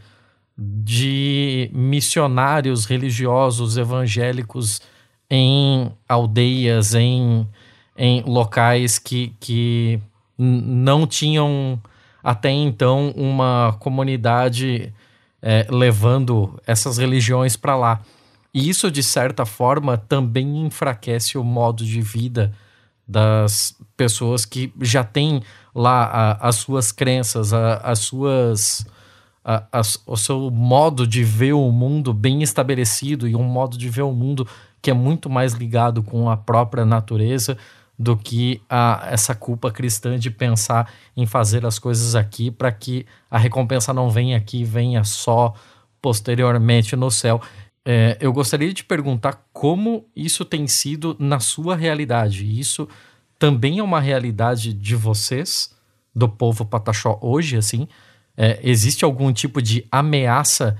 de 0.58 1.70
missionários 1.72 2.84
religiosos 2.84 3.76
evangélicos 3.76 4.80
em 5.30 5.92
aldeias, 6.08 6.94
em, 6.94 7.46
em 7.96 8.22
locais 8.22 8.98
que, 8.98 9.32
que 9.38 10.00
não 10.36 11.06
tinham 11.06 11.80
até 12.24 12.50
então 12.50 13.10
uma 13.16 13.76
comunidade 13.78 14.92
é, 15.40 15.66
levando 15.70 16.60
essas 16.66 16.98
religiões 16.98 17.56
para 17.56 17.76
lá. 17.76 18.00
E 18.52 18.68
isso, 18.68 18.90
de 18.90 19.02
certa 19.02 19.46
forma, 19.46 19.96
também 19.96 20.66
enfraquece 20.66 21.38
o 21.38 21.44
modo 21.44 21.84
de 21.84 22.00
vida 22.00 22.52
das 23.06 23.76
pessoas 23.96 24.44
que 24.44 24.72
já 24.80 25.04
têm 25.04 25.40
lá 25.76 26.04
a, 26.04 26.48
as 26.48 26.56
suas 26.56 26.90
crenças, 26.90 27.52
a, 27.52 27.76
as 27.76 27.98
suas. 27.98 28.86
A, 29.44 29.80
o 30.04 30.16
seu 30.16 30.50
modo 30.50 31.06
de 31.06 31.22
ver 31.22 31.52
o 31.52 31.70
mundo 31.70 32.12
bem 32.12 32.42
estabelecido 32.42 33.28
e 33.28 33.36
um 33.36 33.44
modo 33.44 33.78
de 33.78 33.88
ver 33.88 34.02
o 34.02 34.10
mundo 34.10 34.44
que 34.82 34.90
é 34.90 34.94
muito 34.94 35.30
mais 35.30 35.52
ligado 35.52 36.02
com 36.02 36.28
a 36.28 36.36
própria 36.36 36.84
natureza 36.84 37.56
do 37.96 38.16
que 38.16 38.60
a, 38.68 39.06
essa 39.08 39.36
culpa 39.36 39.70
cristã 39.70 40.18
de 40.18 40.32
pensar 40.32 40.92
em 41.16 41.26
fazer 41.26 41.64
as 41.64 41.78
coisas 41.78 42.16
aqui 42.16 42.50
para 42.50 42.72
que 42.72 43.06
a 43.30 43.38
recompensa 43.38 43.92
não 43.92 44.10
venha 44.10 44.36
aqui, 44.36 44.64
venha 44.64 45.04
só 45.04 45.54
posteriormente 46.02 46.96
no 46.96 47.10
céu. 47.10 47.40
É, 47.84 48.16
eu 48.20 48.32
gostaria 48.32 48.66
de 48.66 48.74
te 48.74 48.84
perguntar 48.84 49.46
como 49.52 50.04
isso 50.14 50.44
tem 50.44 50.66
sido 50.66 51.16
na 51.20 51.38
sua 51.38 51.76
realidade. 51.76 52.44
Isso 52.58 52.88
também 53.38 53.78
é 53.78 53.82
uma 53.82 54.00
realidade 54.00 54.72
de 54.72 54.96
vocês, 54.96 55.74
do 56.14 56.28
povo 56.28 56.64
pataxó 56.64 57.18
hoje, 57.20 57.56
assim? 57.56 57.86
É, 58.36 58.58
existe 58.62 59.04
algum 59.04 59.32
tipo 59.32 59.60
de 59.60 59.86
ameaça 59.90 60.76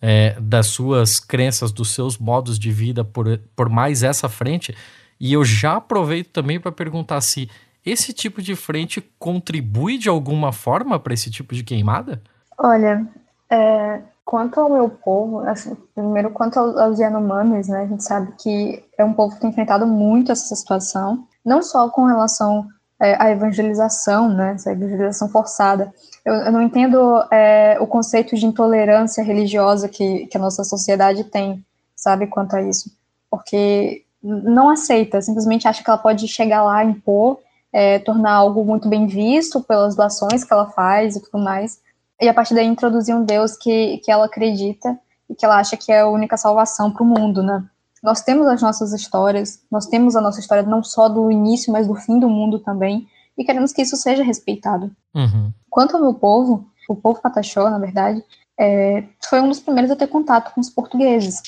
é, 0.00 0.36
das 0.40 0.68
suas 0.68 1.18
crenças, 1.18 1.72
dos 1.72 1.90
seus 1.90 2.18
modos 2.18 2.58
de 2.58 2.70
vida 2.70 3.04
por, 3.04 3.38
por 3.54 3.68
mais 3.68 4.02
essa 4.02 4.28
frente? 4.28 4.76
E 5.18 5.32
eu 5.32 5.44
já 5.44 5.76
aproveito 5.76 6.28
também 6.28 6.60
para 6.60 6.70
perguntar 6.70 7.20
se 7.20 7.48
esse 7.84 8.12
tipo 8.12 8.42
de 8.42 8.54
frente 8.54 9.00
contribui 9.18 9.98
de 9.98 10.08
alguma 10.08 10.52
forma 10.52 10.98
para 10.98 11.14
esse 11.14 11.30
tipo 11.30 11.54
de 11.54 11.62
queimada? 11.62 12.20
Olha, 12.58 13.06
é, 13.50 14.00
quanto 14.24 14.60
ao 14.60 14.70
meu 14.70 14.88
povo, 14.88 15.40
assim, 15.40 15.76
primeiro 15.94 16.30
quanto 16.30 16.58
aos 16.58 16.98
Yanomamis, 16.98 17.68
né, 17.68 17.82
a 17.82 17.86
gente 17.86 18.02
sabe 18.02 18.32
que 18.40 18.82
é 18.98 19.04
um 19.04 19.12
povo 19.12 19.34
que 19.34 19.40
tem 19.40 19.50
enfrentado 19.50 19.86
muito 19.86 20.32
essa 20.32 20.54
situação 20.54 21.26
não 21.46 21.62
só 21.62 21.88
com 21.88 22.04
relação 22.04 22.66
é, 23.00 23.14
à 23.22 23.30
evangelização, 23.30 24.28
né, 24.28 24.54
essa 24.54 24.72
evangelização 24.72 25.28
forçada. 25.28 25.94
Eu, 26.24 26.34
eu 26.34 26.52
não 26.52 26.60
entendo 26.60 27.22
é, 27.30 27.78
o 27.80 27.86
conceito 27.86 28.34
de 28.34 28.44
intolerância 28.44 29.22
religiosa 29.22 29.88
que, 29.88 30.26
que 30.26 30.36
a 30.36 30.40
nossa 30.40 30.64
sociedade 30.64 31.22
tem, 31.24 31.64
sabe, 31.94 32.26
quanto 32.26 32.56
a 32.56 32.62
isso. 32.62 32.90
Porque 33.30 34.04
não 34.22 34.68
aceita, 34.68 35.22
simplesmente 35.22 35.68
acha 35.68 35.84
que 35.84 35.88
ela 35.88 35.98
pode 35.98 36.26
chegar 36.26 36.64
lá, 36.64 36.84
impor, 36.84 37.38
é, 37.72 37.98
tornar 38.00 38.32
algo 38.32 38.64
muito 38.64 38.88
bem 38.88 39.06
visto 39.06 39.60
pelas 39.60 39.94
doações 39.94 40.42
que 40.42 40.52
ela 40.52 40.66
faz 40.66 41.14
e 41.14 41.22
tudo 41.22 41.42
mais, 41.42 41.78
e 42.20 42.28
a 42.28 42.34
partir 42.34 42.54
daí 42.54 42.66
introduzir 42.66 43.14
um 43.14 43.24
Deus 43.24 43.56
que, 43.56 43.98
que 43.98 44.10
ela 44.10 44.24
acredita 44.24 44.98
e 45.28 45.34
que 45.34 45.44
ela 45.44 45.58
acha 45.58 45.76
que 45.76 45.92
é 45.92 46.00
a 46.00 46.08
única 46.08 46.36
salvação 46.36 46.90
para 46.90 47.02
o 47.02 47.06
mundo, 47.06 47.42
né? 47.42 47.62
Nós 48.06 48.22
temos 48.22 48.46
as 48.46 48.62
nossas 48.62 48.92
histórias, 48.92 49.64
nós 49.68 49.86
temos 49.86 50.14
a 50.14 50.20
nossa 50.20 50.38
história 50.38 50.62
não 50.62 50.80
só 50.80 51.08
do 51.08 51.28
início, 51.28 51.72
mas 51.72 51.88
do 51.88 51.94
fim 51.96 52.20
do 52.20 52.30
mundo 52.30 52.60
também, 52.60 53.08
e 53.36 53.44
queremos 53.44 53.72
que 53.72 53.82
isso 53.82 53.96
seja 53.96 54.22
respeitado. 54.22 54.92
Uhum. 55.12 55.52
Quanto 55.68 55.96
ao 55.96 56.02
meu 56.02 56.14
povo, 56.14 56.70
o 56.88 56.94
povo 56.94 57.20
Pataxó, 57.20 57.68
na 57.68 57.80
verdade, 57.80 58.22
é, 58.56 59.02
foi 59.28 59.40
um 59.40 59.48
dos 59.48 59.58
primeiros 59.58 59.90
a 59.90 59.96
ter 59.96 60.06
contato 60.06 60.54
com 60.54 60.60
os 60.60 60.70
portugueses. 60.70 61.42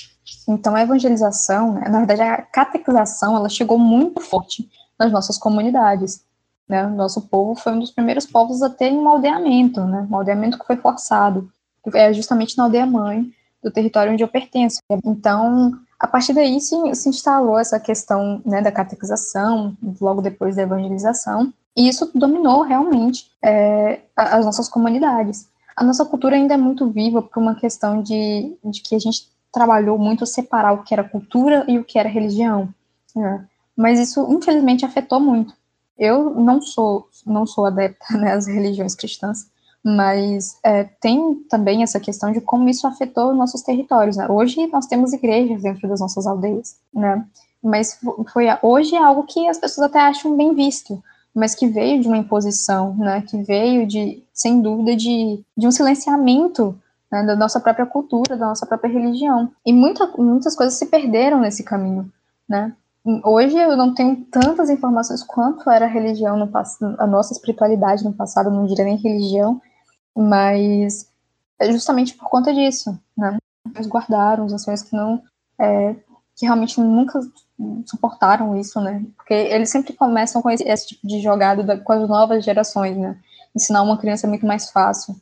Então, 0.49 0.75
a 0.75 0.83
evangelização, 0.83 1.75
né, 1.75 1.89
na 1.89 1.99
verdade, 1.99 2.23
a 2.23 2.43
catequização, 2.43 3.37
ela 3.37 3.49
chegou 3.49 3.79
muito 3.79 4.21
forte 4.21 4.69
nas 4.99 5.13
nossas 5.13 5.39
comunidades. 5.39 6.25
Né? 6.69 6.85
O 6.85 6.91
nosso 6.91 7.29
povo 7.29 7.55
foi 7.55 7.73
um 7.73 7.79
dos 7.79 7.93
primeiros 7.93 8.27
povos 8.27 8.65
a 8.65 8.69
ter 8.69 8.93
um 8.93 9.09
aldeamento, 9.09 9.81
né? 9.85 10.09
um 10.11 10.17
aldeamento 10.17 10.59
que 10.59 10.67
foi 10.67 10.77
forçado, 10.77 11.49
que 11.85 11.97
é 11.97 12.13
justamente 12.13 12.59
na 12.59 12.65
aldeia-mãe 12.65 13.33
do 13.63 13.71
território 13.71 14.13
onde 14.13 14.25
eu 14.25 14.29
pertenço. 14.29 14.81
Então, 15.05 15.79
a 15.99 16.07
partir 16.07 16.33
daí 16.33 16.61
se, 16.61 16.77
se 16.95 17.09
instalou 17.09 17.59
essa 17.59 17.81
questão 17.81 18.41
né, 18.45 18.63
da 18.63 18.71
catequização, 18.71 19.77
logo 20.01 20.23
depois 20.23 20.55
da 20.55 20.63
evangelização, 20.63 21.53
e 21.77 21.89
isso 21.89 22.11
dominou 22.15 22.63
realmente 22.63 23.31
é, 23.43 24.01
as 24.17 24.45
nossas 24.45 24.69
comunidades. 24.69 25.49
A 25.77 25.85
nossa 25.85 26.05
cultura 26.05 26.37
ainda 26.37 26.55
é 26.55 26.57
muito 26.57 26.89
viva 26.91 27.23
por 27.23 27.41
uma 27.41 27.55
questão 27.55 28.03
de, 28.03 28.57
de 28.65 28.81
que 28.83 28.95
a 28.95 28.99
gente 28.99 29.29
trabalhou 29.53 29.99
muito 29.99 30.27
separar 30.27 30.73
o 30.73 30.83
que 30.83 30.93
era 30.93 31.09
cultura 31.09 31.65
e 31.69 31.79
o 31.79 31.85
que 31.85 31.99
era 31.99 32.09
religião. 32.09 32.69
Né? 33.15 33.47
Mas 33.77 33.99
isso, 33.99 34.27
infelizmente, 34.33 34.85
afetou 34.85 35.21
muito. 35.21 35.55
Eu 35.97 36.31
não 36.31 36.61
sou, 36.61 37.09
não 37.27 37.47
sou 37.47 37.67
adepta 37.67 38.07
né, 38.17 38.33
às 38.33 38.47
religiões 38.47 38.95
cristãs, 38.95 39.49
mas 39.85 40.59
é, 40.65 40.85
tem 40.85 41.37
também 41.49 41.83
essa 41.83 42.01
questão 42.01 42.33
de 42.33 42.41
como 42.41 42.69
isso 42.69 42.87
afetou 42.87 43.35
nossos 43.35 43.63
territórios. 43.63 44.17
Né? 44.17 44.27
Hoje 44.29 44.67
nós 44.69 44.87
temos 44.87 45.13
igrejas 45.13 45.63
dentro 45.63 45.89
das 45.89 46.01
nossas 46.01 46.27
aldeias, 46.27 46.77
né? 46.93 47.25
Mas 47.63 47.99
foi 48.33 48.47
hoje 48.63 48.95
é 48.95 49.03
algo 49.03 49.25
que 49.25 49.49
as 49.49 49.59
pessoas 49.59 49.89
até 49.89 49.99
acham 49.99 50.37
bem 50.37 50.55
visto, 50.55 51.03
mas 51.35 51.55
que 51.55 51.67
veio 51.67 52.01
de 52.01 52.07
uma 52.07 52.17
imposição, 52.17 52.95
né? 52.97 53.23
Que 53.23 53.43
veio 53.43 53.87
de, 53.87 54.23
sem 54.33 54.61
dúvida, 54.61 54.95
de, 54.95 55.43
de 55.57 55.67
um 55.67 55.73
silenciamento 55.73 56.79
né, 57.11 57.25
da 57.25 57.35
nossa 57.35 57.59
própria 57.59 57.87
cultura, 57.87 58.37
da 58.37 58.47
nossa 58.47 58.67
própria 58.67 58.93
religião. 58.93 59.51
E 59.65 59.73
muita, 59.73 60.07
muitas 60.19 60.55
coisas 60.55 60.79
se 60.79 60.87
perderam 60.87 61.41
nesse 61.41 61.65
caminho, 61.65 62.11
né? 62.49 62.73
Hoje 63.25 63.57
eu 63.57 63.77
não 63.77 63.95
tenho 63.95 64.17
tantas 64.31 64.69
informações 64.69 65.23
quanto 65.23 65.71
era 65.71 65.87
a 65.87 65.89
religião 65.89 66.37
no 66.37 66.47
passado, 66.47 66.95
a 66.99 67.07
nossa 67.07 67.33
espiritualidade 67.33 68.05
no 68.05 68.13
passado, 68.13 68.51
não 68.51 68.67
diria 68.67 68.85
nem 68.85 68.97
religião, 68.97 69.61
mas 70.19 71.09
é 71.61 71.71
justamente 71.71 72.15
por 72.15 72.29
conta 72.29 72.53
disso, 72.53 72.99
né? 73.17 73.39
Eles 73.75 73.87
guardaram 73.87 74.45
os 74.45 74.53
anciões 74.53 74.83
que 74.83 74.97
não, 74.97 75.23
é, 75.59 75.95
que 76.37 76.45
realmente 76.45 76.81
nunca 76.81 77.21
suportaram 77.87 78.59
isso, 78.59 78.81
né? 78.81 79.05
Porque 79.17 79.35
eles 79.35 79.71
sempre 79.71 79.93
começam 79.93 80.43
com 80.43 80.51
esse, 80.51 80.65
esse 80.69 80.89
tipo 80.89 81.07
de 81.07 81.21
jogada 81.21 81.63
da, 81.63 81.79
com 81.79 81.93
as 81.93 82.09
novas 82.09 82.45
gerações, 82.45 82.97
né? 82.97 83.17
Ensinar 83.55 83.83
uma 83.83 83.99
criança 83.99 84.27
é 84.27 84.29
muito 84.29 84.47
mais 84.47 84.71
fácil. 84.71 85.15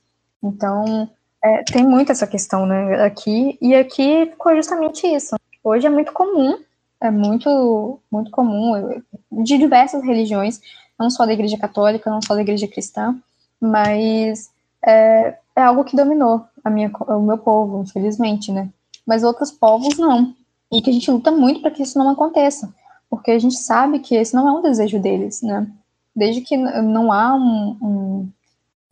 Então, 0.42 1.08
É, 1.44 1.62
tem 1.62 1.86
muito 1.86 2.10
essa 2.10 2.26
questão, 2.26 2.66
né, 2.66 3.04
aqui, 3.04 3.56
e 3.60 3.72
aqui 3.74 4.26
ficou 4.32 4.56
justamente 4.56 5.06
isso. 5.06 5.36
Hoje 5.62 5.86
é 5.86 5.90
muito 5.90 6.12
comum, 6.12 6.58
é 7.00 7.10
muito, 7.10 8.00
muito 8.10 8.30
comum, 8.32 9.00
de 9.30 9.56
diversas 9.56 10.02
religiões, 10.02 10.60
não 10.98 11.08
só 11.08 11.24
da 11.24 11.32
igreja 11.32 11.56
católica, 11.56 12.10
não 12.10 12.20
só 12.20 12.34
da 12.34 12.40
igreja 12.40 12.66
cristã, 12.66 13.14
mas 13.60 14.50
é, 14.86 15.38
é 15.56 15.62
algo 15.62 15.84
que 15.84 15.96
dominou 15.96 16.44
a 16.64 16.70
minha, 16.70 16.90
o 17.08 17.20
meu 17.20 17.38
povo, 17.38 17.82
infelizmente, 17.82 18.52
né, 18.52 18.68
mas 19.06 19.22
outros 19.22 19.50
povos 19.50 19.98
não, 19.98 20.34
e 20.72 20.80
que 20.80 20.90
a 20.90 20.92
gente 20.92 21.10
luta 21.10 21.30
muito 21.30 21.60
para 21.60 21.70
que 21.70 21.82
isso 21.82 21.98
não 21.98 22.08
aconteça, 22.10 22.72
porque 23.10 23.30
a 23.30 23.38
gente 23.38 23.56
sabe 23.56 23.98
que 23.98 24.14
esse 24.14 24.34
não 24.34 24.48
é 24.48 24.52
um 24.52 24.62
desejo 24.62 24.98
deles, 24.98 25.42
né, 25.42 25.66
desde 26.14 26.40
que 26.40 26.56
não 26.56 27.12
há 27.12 27.34
um, 27.34 27.76
um 27.82 28.28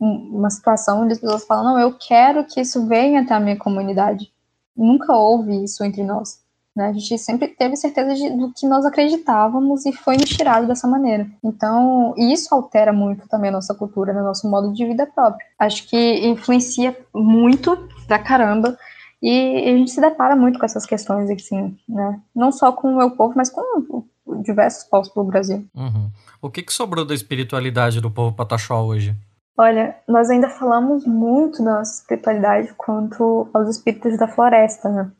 uma 0.05 0.51
situação 0.51 1.03
onde 1.03 1.15
as 1.15 1.19
pessoas 1.19 1.47
falam, 1.47 1.65
não, 1.65 1.79
eu 1.79 1.97
quero 1.97 2.45
que 2.45 2.61
isso 2.61 2.87
venha 2.87 3.23
até 3.23 3.35
a 3.35 3.41
minha 3.41 3.57
comunidade. 3.57 4.31
Nunca 4.77 5.15
houve 5.15 5.65
isso 5.65 5.85
entre 5.85 6.03
nós. 6.03 6.41
Né? 6.75 6.89
A 6.89 6.93
gente 6.93 7.17
sempre 7.19 7.49
teve 7.49 7.77
certeza 7.77 8.15
de, 8.15 8.31
do 8.31 8.53
que 8.53 8.67
nós 8.67 8.85
acreditávamos 8.85 9.87
e 9.87 9.93
foi 9.93 10.17
nos 10.17 10.31
tirado 10.31 10.67
dessa 10.67 10.89
maneira. 10.89 11.27
Então, 11.43 12.15
isso 12.17 12.53
altera 12.55 12.93
muito 12.93 13.29
também 13.29 13.51
a 13.51 13.53
nossa 13.53 13.75
cultura, 13.75 14.13
né? 14.13 14.23
nosso 14.23 14.51
modo 14.51 14.73
de 14.73 14.85
vida 14.85 15.07
próprio. 15.07 15.47
Acho 15.59 15.87
que 15.89 16.27
influencia 16.27 16.97
muito 17.15 17.89
pra 18.07 18.19
caramba 18.19 18.77
e 19.23 19.71
a 19.71 19.77
gente 19.77 19.91
se 19.91 20.01
depara 20.01 20.37
muito 20.37 20.59
com 20.59 20.67
essas 20.67 20.85
questões, 20.85 21.31
assim, 21.31 21.75
né? 21.89 22.21
Não 22.35 22.53
só 22.53 22.71
com 22.73 22.93
o 22.93 22.97
meu 22.99 23.11
povo, 23.13 23.33
mas 23.35 23.49
com 23.49 24.05
diversos 24.43 24.85
povos 24.85 25.09
pelo 25.09 25.25
Brasil. 25.25 25.65
Uhum. 25.75 26.11
O 26.43 26.51
que, 26.51 26.63
que 26.63 26.73
sobrou 26.73 27.07
da 27.07 27.15
espiritualidade 27.15 28.03
do 28.03 28.11
povo 28.11 28.37
pataxó 28.37 28.85
hoje? 28.85 29.17
Olha, 29.57 29.97
nós 30.07 30.29
ainda 30.29 30.51
falamos 30.51 31.07
muito 31.07 31.65
da 31.65 31.79
nossa 31.79 32.01
espiritualidade 32.01 32.75
quanto 32.77 33.49
aos 33.55 33.69
espíritos 33.69 34.19
da 34.19 34.29
floresta, 34.29 34.91
né? 34.91 35.11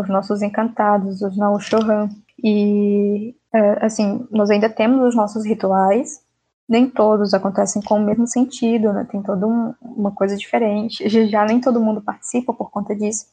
Os 0.00 0.08
nossos 0.08 0.42
encantados, 0.42 1.22
os 1.22 1.36
Naushohan. 1.36 2.08
E, 2.42 3.34
é, 3.54 3.84
assim, 3.84 4.26
nós 4.30 4.50
ainda 4.50 4.68
temos 4.68 5.06
os 5.06 5.14
nossos 5.14 5.44
rituais, 5.44 6.20
nem 6.68 6.88
todos 6.88 7.34
acontecem 7.34 7.82
com 7.82 7.98
o 7.98 8.04
mesmo 8.04 8.26
sentido, 8.26 8.92
né? 8.92 9.06
Tem 9.10 9.22
toda 9.22 9.46
um, 9.46 9.74
uma 9.82 10.10
coisa 10.10 10.36
diferente. 10.36 11.08
Já 11.28 11.44
nem 11.44 11.60
todo 11.60 11.80
mundo 11.80 12.00
participa 12.00 12.52
por 12.52 12.70
conta 12.70 12.94
disso, 12.94 13.26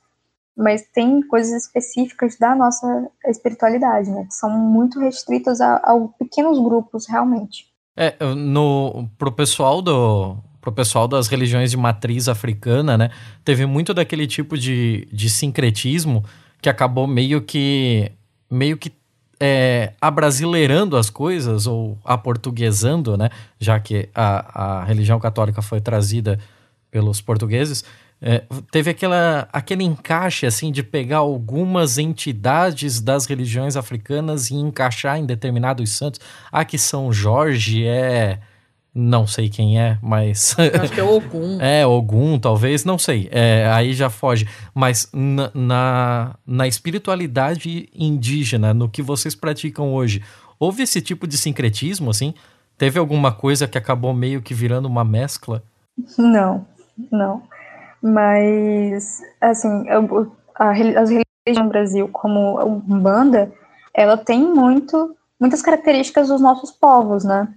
mas 0.57 0.83
tem 0.93 1.21
coisas 1.21 1.63
específicas 1.63 2.37
da 2.37 2.53
nossa 2.53 3.07
espiritualidade, 3.25 4.11
né? 4.11 4.25
Que 4.25 4.33
são 4.33 4.49
muito 4.49 4.99
restritas 4.99 5.61
a, 5.61 5.77
a 5.77 5.97
pequenos 6.19 6.59
grupos, 6.59 7.07
realmente. 7.07 7.65
É, 7.95 8.15
no, 8.35 9.09
pro 9.17 9.31
pessoal 9.31 9.81
do. 9.81 10.37
Pro 10.61 10.73
pessoal 10.73 11.07
das 11.07 11.27
religiões 11.29 11.71
de 11.71 11.77
matriz 11.77 12.27
africana, 12.27 12.97
né? 12.97 13.09
Teve 13.45 13.65
muito 13.65 13.93
daquele 13.93 14.27
tipo 14.27 14.57
de, 14.57 15.07
de 15.09 15.29
sincretismo 15.29 16.25
que 16.61 16.69
acabou 16.69 17.07
meio 17.07 17.41
que. 17.41 18.11
meio 18.49 18.77
que 18.77 18.91
é, 19.39 19.93
abrasileirando 20.01 20.97
as 20.97 21.09
coisas, 21.09 21.65
ou 21.65 21.97
aportuguesando, 22.03 23.17
né? 23.17 23.29
Já 23.59 23.79
que 23.79 24.09
a, 24.13 24.79
a 24.79 24.83
religião 24.83 25.19
católica 25.19 25.61
foi 25.61 25.79
trazida 25.79 26.39
pelos 26.91 27.21
portugueses. 27.21 27.83
É, 28.21 28.43
teve 28.69 28.91
aquela, 28.91 29.47
aquele 29.53 29.85
encaixe 29.85 30.45
assim 30.45 30.73
de 30.73 30.83
pegar 30.83 31.19
algumas 31.19 31.97
entidades 31.97 32.99
das 32.99 33.25
religiões 33.25 33.77
africanas 33.77 34.49
e 34.49 34.55
encaixar 34.55 35.17
em 35.17 35.25
determinados 35.25 35.91
santos. 35.91 36.19
Ah, 36.51 36.65
que 36.65 36.77
São 36.77 37.13
Jorge 37.13 37.85
é. 37.85 38.39
Não 38.93 39.27
sei 39.27 39.49
quem 39.49 39.79
é, 39.79 39.97
mas. 40.01 40.55
Acho 40.81 40.93
que 40.93 40.99
é 40.99 41.03
Ogum. 41.03 41.57
é, 41.61 41.85
Ogum, 41.85 42.39
talvez, 42.39 42.83
não 42.83 42.97
sei. 42.97 43.29
É, 43.31 43.69
aí 43.71 43.93
já 43.93 44.09
foge. 44.09 44.47
Mas 44.73 45.09
na, 45.13 45.51
na, 45.53 46.35
na 46.45 46.67
espiritualidade 46.67 47.87
indígena, 47.93 48.73
no 48.73 48.89
que 48.89 49.01
vocês 49.01 49.35
praticam 49.35 49.93
hoje, 49.93 50.23
houve 50.59 50.83
esse 50.83 51.01
tipo 51.01 51.27
de 51.27 51.37
sincretismo, 51.37 52.09
assim? 52.09 52.33
Teve 52.77 52.97
alguma 52.97 53.31
coisa 53.31 53.67
que 53.67 53.77
acabou 53.77 54.13
meio 54.13 54.41
que 54.41 54.53
virando 54.53 54.87
uma 54.87 55.03
mescla? 55.03 55.61
Não, 56.17 56.65
não. 57.11 57.43
Mas, 58.01 59.21
assim, 59.39 59.85
a, 60.55 60.71
as 60.71 61.09
religiões 61.09 61.57
no 61.57 61.69
Brasil, 61.69 62.07
como 62.07 62.57
a 62.57 62.65
Umbanda, 62.65 63.51
ela 63.93 64.17
tem 64.17 64.41
muito, 64.41 65.15
muitas 65.39 65.61
características 65.61 66.29
dos 66.29 66.41
nossos 66.41 66.71
povos, 66.71 67.23
né? 67.23 67.47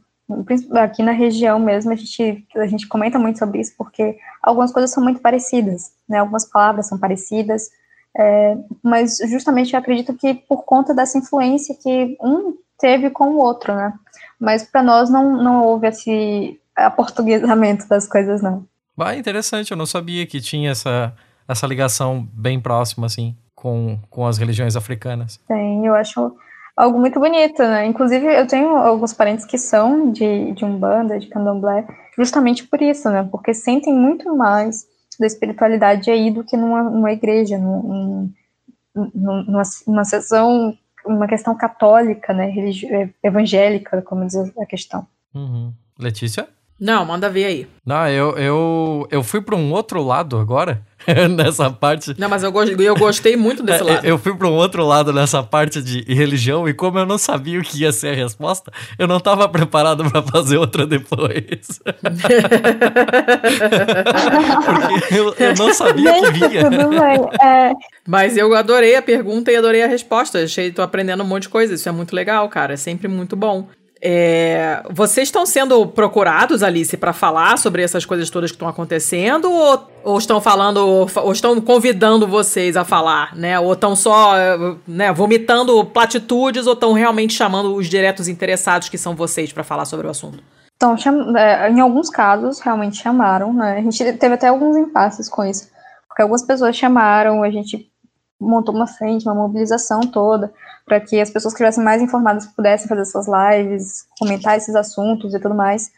Aqui 0.80 1.02
na 1.02 1.12
região 1.12 1.58
mesmo, 1.58 1.92
a 1.92 1.94
gente, 1.94 2.46
a 2.56 2.66
gente 2.66 2.88
comenta 2.88 3.18
muito 3.18 3.38
sobre 3.38 3.60
isso, 3.60 3.74
porque 3.76 4.16
algumas 4.42 4.72
coisas 4.72 4.90
são 4.90 5.02
muito 5.02 5.20
parecidas, 5.20 5.92
né? 6.08 6.18
Algumas 6.18 6.48
palavras 6.48 6.88
são 6.88 6.98
parecidas, 6.98 7.70
é, 8.16 8.56
mas 8.82 9.18
justamente 9.28 9.74
eu 9.74 9.78
acredito 9.78 10.14
que 10.14 10.34
por 10.34 10.64
conta 10.64 10.94
dessa 10.94 11.18
influência 11.18 11.74
que 11.74 12.16
um 12.20 12.56
teve 12.78 13.10
com 13.10 13.30
o 13.30 13.38
outro, 13.38 13.74
né? 13.74 13.92
Mas 14.40 14.64
para 14.64 14.82
nós 14.82 15.10
não, 15.10 15.42
não 15.42 15.64
houve 15.64 15.86
esse 15.86 16.60
aportuguesamento 16.74 17.86
das 17.88 18.08
coisas, 18.08 18.42
não. 18.42 18.66
Ah, 18.98 19.16
interessante, 19.16 19.70
eu 19.70 19.76
não 19.76 19.86
sabia 19.86 20.26
que 20.26 20.40
tinha 20.40 20.70
essa, 20.70 21.14
essa 21.48 21.66
ligação 21.66 22.28
bem 22.32 22.60
próxima, 22.60 23.06
assim, 23.06 23.36
com, 23.54 23.98
com 24.10 24.26
as 24.26 24.38
religiões 24.38 24.76
africanas. 24.76 25.40
Tem, 25.48 25.86
eu 25.86 25.94
acho 25.94 26.36
algo 26.76 26.98
muito 26.98 27.18
bonito, 27.20 27.62
né? 27.62 27.86
Inclusive, 27.86 28.26
eu 28.26 28.46
tenho 28.46 28.68
alguns 28.76 29.12
parentes 29.12 29.44
que 29.44 29.58
são 29.58 30.10
de, 30.10 30.52
de 30.52 30.64
Umbanda, 30.64 31.18
de 31.18 31.28
Candomblé, 31.28 31.86
justamente 32.16 32.66
por 32.66 32.80
isso, 32.80 33.10
né? 33.10 33.26
Porque 33.30 33.54
sentem 33.54 33.94
muito 33.94 34.34
mais 34.36 34.86
da 35.18 35.26
espiritualidade 35.26 36.10
aí 36.10 36.30
do 36.30 36.44
que 36.44 36.56
numa, 36.56 36.82
numa 36.82 37.12
igreja, 37.12 37.58
num, 37.58 38.32
numa, 38.94 39.62
numa 39.86 40.04
sessão, 40.04 40.76
uma 41.04 41.26
questão 41.26 41.54
católica, 41.56 42.32
né? 42.32 42.52
evangélica, 43.22 44.02
como 44.02 44.26
diz 44.26 44.36
a 44.58 44.66
questão. 44.66 45.06
Uhum. 45.34 45.72
Letícia? 45.98 46.48
Não, 46.82 47.04
manda 47.04 47.30
ver 47.30 47.44
aí. 47.44 47.68
Não, 47.86 48.08
eu, 48.08 48.36
eu, 48.36 49.06
eu 49.08 49.22
fui 49.22 49.40
para 49.40 49.54
um 49.54 49.70
outro 49.70 50.02
lado 50.02 50.36
agora, 50.36 50.82
nessa 51.30 51.70
parte. 51.70 52.12
Não, 52.18 52.28
mas 52.28 52.42
eu, 52.42 52.50
go 52.50 52.64
eu 52.64 52.96
gostei 52.96 53.36
muito 53.36 53.62
desse 53.62 53.84
lado. 53.84 54.04
eu 54.04 54.18
fui 54.18 54.34
para 54.34 54.48
um 54.48 54.54
outro 54.54 54.84
lado 54.84 55.12
nessa 55.12 55.44
parte 55.44 55.80
de 55.80 56.02
religião 56.12 56.68
e 56.68 56.74
como 56.74 56.98
eu 56.98 57.06
não 57.06 57.18
sabia 57.18 57.60
o 57.60 57.62
que 57.62 57.82
ia 57.82 57.92
ser 57.92 58.08
a 58.08 58.14
resposta, 58.14 58.72
eu 58.98 59.06
não 59.06 59.18
estava 59.18 59.48
preparado 59.48 60.10
para 60.10 60.22
fazer 60.24 60.56
outra 60.56 60.84
depois. 60.84 61.80
Porque 64.66 65.14
eu, 65.14 65.34
eu, 65.38 65.54
não 65.54 65.72
sabia 65.72 66.20
que 66.20 66.32
vinha. 66.32 66.62
É... 67.40 67.72
Mas 68.08 68.36
eu 68.36 68.52
adorei 68.56 68.96
a 68.96 69.02
pergunta 69.02 69.52
e 69.52 69.56
adorei 69.56 69.84
a 69.84 69.86
resposta. 69.86 70.42
Achei, 70.42 70.72
tô 70.72 70.82
aprendendo 70.82 71.22
um 71.22 71.26
monte 71.26 71.44
de 71.44 71.48
coisa. 71.48 71.74
Isso 71.74 71.88
é 71.88 71.92
muito 71.92 72.12
legal, 72.12 72.48
cara. 72.48 72.74
É 72.74 72.76
sempre 72.76 73.06
muito 73.06 73.36
bom. 73.36 73.68
É, 74.04 74.82
vocês 74.90 75.28
estão 75.28 75.46
sendo 75.46 75.86
procurados, 75.86 76.64
Alice, 76.64 76.96
para 76.96 77.12
falar 77.12 77.56
sobre 77.56 77.82
essas 77.82 78.04
coisas 78.04 78.28
todas 78.28 78.50
que 78.50 78.56
estão 78.56 78.66
acontecendo 78.66 79.48
ou, 79.48 79.88
ou, 80.02 80.18
estão 80.18 80.40
falando, 80.40 81.06
ou 81.22 81.32
estão 81.32 81.60
convidando 81.60 82.26
vocês 82.26 82.76
a 82.76 82.84
falar, 82.84 83.32
né? 83.36 83.60
Ou 83.60 83.72
estão 83.74 83.94
só 83.94 84.32
né, 84.88 85.12
vomitando 85.12 85.84
platitudes 85.84 86.66
ou 86.66 86.72
estão 86.72 86.92
realmente 86.94 87.32
chamando 87.32 87.76
os 87.76 87.86
diretos 87.86 88.26
interessados 88.26 88.88
que 88.88 88.98
são 88.98 89.14
vocês 89.14 89.52
para 89.52 89.62
falar 89.62 89.84
sobre 89.84 90.08
o 90.08 90.10
assunto? 90.10 90.42
Então, 90.74 90.96
em 91.70 91.78
alguns 91.78 92.10
casos, 92.10 92.58
realmente 92.58 93.00
chamaram, 93.00 93.52
né? 93.52 93.78
A 93.78 93.82
gente 93.82 93.98
teve 94.14 94.34
até 94.34 94.48
alguns 94.48 94.76
impasses 94.76 95.28
com 95.28 95.44
isso, 95.44 95.68
porque 96.08 96.22
algumas 96.22 96.42
pessoas 96.42 96.74
chamaram, 96.74 97.44
a 97.44 97.50
gente 97.52 97.91
montou 98.42 98.74
uma 98.74 98.86
frente, 98.86 99.24
uma 99.24 99.34
mobilização 99.34 100.00
toda, 100.00 100.52
para 100.84 101.00
que 101.00 101.20
as 101.20 101.30
pessoas 101.30 101.54
que 101.54 101.58
estivessem 101.62 101.82
mais 101.82 102.02
informadas 102.02 102.46
pudessem 102.46 102.88
fazer 102.88 103.04
suas 103.04 103.26
lives, 103.26 104.06
comentar 104.18 104.56
esses 104.56 104.74
assuntos 104.74 105.34
e 105.34 105.40
tudo 105.40 105.54
mais. 105.54 105.90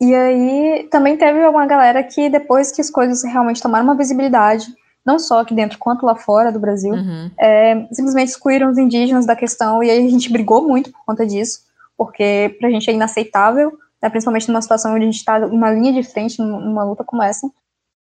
E 0.00 0.14
aí 0.14 0.88
também 0.90 1.16
teve 1.16 1.46
uma 1.46 1.66
galera 1.66 2.02
que 2.02 2.30
depois 2.30 2.72
que 2.72 2.80
as 2.80 2.90
coisas 2.90 3.22
realmente 3.22 3.60
tomaram 3.60 3.84
uma 3.84 3.94
visibilidade, 3.94 4.66
não 5.04 5.18
só 5.18 5.40
aqui 5.40 5.54
dentro 5.54 5.78
quanto 5.78 6.06
lá 6.06 6.16
fora 6.16 6.50
do 6.50 6.58
Brasil, 6.58 6.94
uhum. 6.94 7.30
é, 7.38 7.86
simplesmente 7.92 8.28
excluíram 8.28 8.70
os 8.70 8.78
indígenas 8.78 9.26
da 9.26 9.36
questão 9.36 9.82
e 9.82 9.90
aí 9.90 10.06
a 10.06 10.10
gente 10.10 10.32
brigou 10.32 10.66
muito 10.66 10.90
por 10.90 11.04
conta 11.04 11.26
disso, 11.26 11.60
porque 11.98 12.56
pra 12.58 12.70
gente 12.70 12.88
é 12.88 12.94
inaceitável, 12.94 13.72
né, 14.02 14.08
principalmente 14.08 14.48
numa 14.48 14.62
situação 14.62 14.94
onde 14.94 15.02
a 15.02 15.06
gente 15.06 15.16
está 15.16 15.38
numa 15.38 15.70
linha 15.70 15.92
de 15.92 16.02
frente, 16.02 16.40
numa 16.40 16.84
luta 16.84 17.04
como 17.04 17.22
essa, 17.22 17.46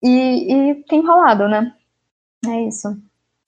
e, 0.01 0.53
e 0.53 0.75
tem 0.85 1.05
rolado, 1.05 1.49
né? 1.49 1.73
É 2.47 2.61
isso. 2.61 2.97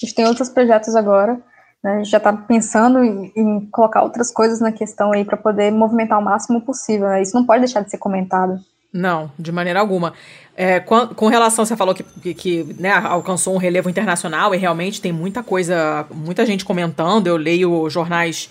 A 0.02 0.06
gente 0.06 0.16
tem 0.16 0.26
outros 0.26 0.50
projetos 0.50 0.96
agora, 0.96 1.40
né? 1.84 1.94
A 1.94 1.98
gente 1.98 2.10
já 2.10 2.18
está 2.18 2.34
pensando 2.34 3.04
em, 3.04 3.32
em, 3.36 3.68
colocar 3.72 4.02
outras 4.02 4.32
coisas 4.32 4.60
na 4.60 4.72
questão 4.72 5.12
aí 5.12 5.24
para 5.24 5.38
poder 5.38 5.72
movimentar 5.72 6.20
o 6.20 6.24
máximo 6.24 6.62
possível. 6.62 7.08
Né? 7.08 7.22
Isso 7.22 7.36
não 7.36 7.46
pode 7.46 7.62
deixar 7.62 7.82
de 7.82 7.90
ser 7.90 7.98
comentado. 7.98 8.60
Não, 8.94 9.32
de 9.40 9.52
maneira 9.52 9.80
alguma. 9.80 10.14
É, 10.56 10.80
com, 10.80 11.08
com, 11.08 11.28
relação, 11.28 11.66
você 11.66 11.78
falou 11.78 11.96
que, 11.96 12.04
que, 12.04 12.34
que 12.34 12.76
né, 12.78 12.92
alcançou 12.92 13.54
um 13.56 13.58
relevo 13.58 13.90
internacional 13.90 14.54
e 14.54 14.58
realmente 14.58 15.00
tem 15.00 15.12
muita 15.12 15.42
coisa, 15.42 16.06
muita 16.14 16.46
gente 16.46 16.66
comentando. 16.66 17.28
Eu 17.28 17.38
leio 17.38 17.90
jornais 17.90 18.50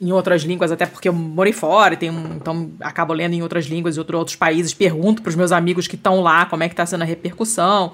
em 0.00 0.12
outras 0.12 0.42
línguas, 0.42 0.70
até 0.70 0.86
porque 0.86 1.08
eu 1.08 1.12
morei 1.12 1.52
fora, 1.52 1.98
um, 2.02 2.36
então 2.36 2.70
acabo 2.80 3.12
lendo 3.12 3.32
em 3.32 3.42
outras 3.42 3.66
línguas 3.66 3.96
e 3.96 3.98
outro, 3.98 4.18
outros 4.18 4.36
países. 4.36 4.74
Pergunto 4.74 5.22
para 5.22 5.30
os 5.30 5.36
meus 5.36 5.50
amigos 5.50 5.88
que 5.88 5.96
estão 5.96 6.20
lá 6.20 6.46
como 6.46 6.62
é 6.62 6.68
que 6.68 6.74
está 6.74 6.86
sendo 6.86 7.02
a 7.02 7.06
repercussão. 7.06 7.92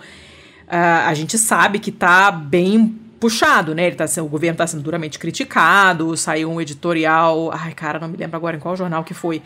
Uh, 0.66 1.06
a 1.06 1.14
gente 1.14 1.38
sabe 1.38 1.78
que 1.78 1.92
tá 1.92 2.30
bem 2.30 3.00
puxado, 3.20 3.74
né? 3.74 3.86
Ele 3.86 3.96
tá 3.96 4.04
o 4.22 4.26
governo 4.26 4.54
está 4.54 4.66
sendo 4.66 4.82
duramente 4.82 5.18
criticado, 5.18 6.16
saiu 6.16 6.50
um 6.50 6.60
editorial, 6.60 7.50
ai 7.52 7.72
cara, 7.72 7.98
não 7.98 8.08
me 8.08 8.16
lembro 8.16 8.36
agora 8.36 8.56
em 8.56 8.60
qual 8.60 8.76
jornal 8.76 9.02
que 9.02 9.14
foi, 9.14 9.40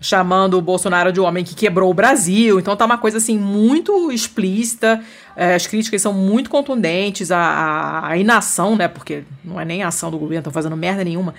chamando 0.00 0.58
o 0.58 0.60
Bolsonaro 0.60 1.10
de 1.10 1.18
homem 1.20 1.42
que 1.42 1.54
quebrou 1.54 1.90
o 1.90 1.94
Brasil. 1.94 2.58
Então 2.58 2.76
tá 2.76 2.84
uma 2.84 2.98
coisa 2.98 3.16
assim 3.16 3.38
muito 3.38 4.12
explícita. 4.12 5.02
É, 5.34 5.54
as 5.54 5.66
críticas 5.66 6.02
são 6.02 6.12
muito 6.12 6.50
contundentes, 6.50 7.30
a, 7.32 8.06
a, 8.06 8.16
inação, 8.18 8.76
né? 8.76 8.88
Porque 8.88 9.24
não 9.42 9.58
é 9.58 9.64
nem 9.64 9.82
a 9.82 9.88
ação 9.88 10.10
do 10.10 10.18
governo, 10.18 10.40
estão 10.40 10.52
fazendo 10.52 10.76
merda 10.76 11.02
nenhuma. 11.02 11.34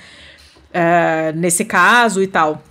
É, 0.73 1.31
nesse 1.33 1.63
caso 1.63 2.21
e 2.21 2.27
tal. 2.27 2.63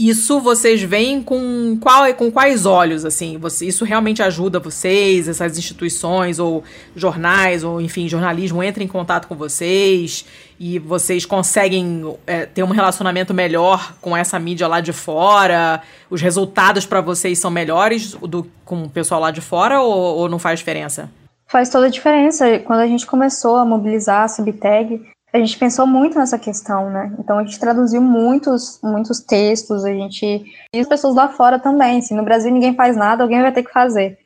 Isso 0.00 0.40
vocês 0.40 0.82
veem 0.82 1.22
com, 1.22 1.76
qual, 1.78 2.14
com 2.14 2.32
quais 2.32 2.64
olhos, 2.64 3.04
assim? 3.04 3.36
Você, 3.36 3.66
isso 3.66 3.84
realmente 3.84 4.22
ajuda 4.22 4.58
vocês, 4.58 5.28
essas 5.28 5.58
instituições 5.58 6.38
ou 6.38 6.64
jornais, 6.96 7.62
ou 7.62 7.82
enfim, 7.82 8.08
jornalismo 8.08 8.62
entra 8.62 8.82
em 8.82 8.86
contato 8.86 9.28
com 9.28 9.34
vocês 9.34 10.24
e 10.58 10.78
vocês 10.78 11.26
conseguem 11.26 12.16
é, 12.26 12.46
ter 12.46 12.62
um 12.62 12.70
relacionamento 12.70 13.34
melhor 13.34 13.92
com 14.00 14.16
essa 14.16 14.38
mídia 14.38 14.66
lá 14.66 14.80
de 14.80 14.94
fora? 14.94 15.82
Os 16.08 16.22
resultados 16.22 16.86
para 16.86 17.02
vocês 17.02 17.38
são 17.38 17.50
melhores 17.50 18.14
do, 18.14 18.46
com 18.64 18.84
o 18.84 18.88
pessoal 18.88 19.20
lá 19.20 19.30
de 19.30 19.42
fora 19.42 19.82
ou, 19.82 19.92
ou 19.92 20.28
não 20.30 20.38
faz 20.38 20.60
diferença? 20.60 21.10
Faz 21.46 21.68
toda 21.68 21.88
a 21.88 21.90
diferença. 21.90 22.58
Quando 22.60 22.80
a 22.80 22.86
gente 22.86 23.06
começou 23.06 23.56
a 23.56 23.66
mobilizar 23.66 24.22
a 24.22 24.28
Subtag, 24.28 25.02
a 25.32 25.38
gente 25.38 25.58
pensou 25.58 25.86
muito 25.86 26.18
nessa 26.18 26.38
questão, 26.38 26.90
né? 26.90 27.14
Então 27.18 27.38
a 27.38 27.44
gente 27.44 27.58
traduziu 27.58 28.00
muitos, 28.00 28.80
muitos 28.82 29.20
textos, 29.20 29.84
a 29.84 29.92
gente 29.92 30.44
e 30.74 30.80
as 30.80 30.88
pessoas 30.88 31.14
lá 31.14 31.28
fora 31.28 31.58
também. 31.58 32.02
Se 32.02 32.14
no 32.14 32.24
Brasil 32.24 32.52
ninguém 32.52 32.74
faz 32.74 32.96
nada, 32.96 33.22
alguém 33.22 33.40
vai 33.40 33.52
ter 33.52 33.62
que 33.62 33.72
fazer. 33.72 34.18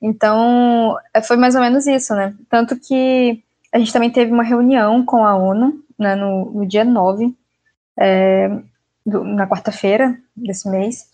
Então 0.00 0.96
é, 1.12 1.20
foi 1.20 1.36
mais 1.36 1.54
ou 1.54 1.60
menos 1.60 1.86
isso, 1.86 2.14
né? 2.14 2.34
Tanto 2.48 2.76
que 2.78 3.42
a 3.72 3.78
gente 3.78 3.92
também 3.92 4.10
teve 4.10 4.32
uma 4.32 4.42
reunião 4.42 5.04
com 5.04 5.24
a 5.24 5.36
ONU, 5.36 5.82
né, 5.98 6.14
no, 6.14 6.50
no 6.50 6.66
dia 6.66 6.84
9, 6.84 7.34
é, 7.98 8.48
do, 9.04 9.24
na 9.24 9.46
quarta-feira 9.46 10.18
desse 10.34 10.68
mês, 10.68 11.06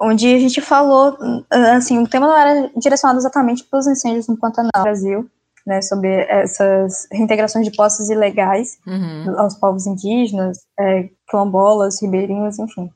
onde 0.00 0.34
a 0.34 0.38
gente 0.38 0.60
falou, 0.60 1.16
assim, 1.50 1.98
o 1.98 2.08
tema 2.08 2.26
não 2.26 2.36
era 2.36 2.70
direcionado 2.76 3.18
exatamente 3.18 3.64
para 3.64 3.78
os 3.78 3.86
incêndios 3.86 4.28
no 4.28 4.36
Pantanal 4.36 4.70
no 4.76 4.82
Brasil, 4.82 5.30
né, 5.66 5.82
sobre 5.82 6.08
essas 6.28 7.08
reintegrações 7.10 7.64
de 7.64 7.76
posses 7.76 8.08
ilegais 8.08 8.78
uhum. 8.86 9.38
aos 9.38 9.56
povos 9.56 9.86
indígenas, 9.86 10.58
é, 10.78 11.08
quilombolas, 11.28 12.00
ribeirinhos, 12.00 12.58
enfim. 12.58 12.90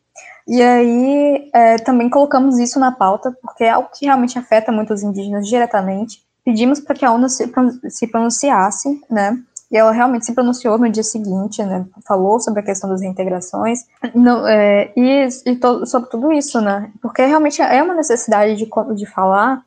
E 0.47 0.63
aí 0.63 1.51
é, 1.53 1.77
também 1.79 2.09
colocamos 2.09 2.59
isso 2.59 2.79
na 2.79 2.93
pauta, 2.93 3.37
porque 3.43 3.65
é 3.65 3.71
algo 3.71 3.89
que 3.93 4.07
realmente 4.07 4.39
afeta 4.39 4.71
muito 4.71 4.95
os 4.95 5.03
indígenas 5.03 5.47
diretamente. 5.47 6.23
Pedimos 6.45 6.81
para 6.81 6.95
que 6.95 7.05
a 7.05 7.13
ONU 7.13 7.29
se, 7.29 7.53
se 7.89 8.07
pronunciasse, 8.07 9.01
né, 9.11 9.39
e 9.71 9.77
ela 9.77 9.93
realmente 9.93 10.27
se 10.27 10.33
pronunciou 10.33 10.77
no 10.79 10.91
dia 10.91 11.05
seguinte, 11.05 11.63
né, 11.63 11.87
falou 12.07 12.41
sobre 12.41 12.61
a 12.61 12.65
questão 12.65 12.91
das 12.91 13.01
reintegrações, 13.01 13.85
não, 14.15 14.47
é, 14.47 14.93
e, 14.97 15.29
e 15.47 15.57
to, 15.57 15.87
sobre 15.87 16.11
tudo 16.11 16.33
isso, 16.33 16.61
né, 16.61 16.91
porque 17.01 17.25
realmente 17.25 17.63
é 17.63 17.83
uma 17.83 17.95
necessidade 17.95 18.57
de, 18.57 18.69
de 18.97 19.07
falar 19.07 19.63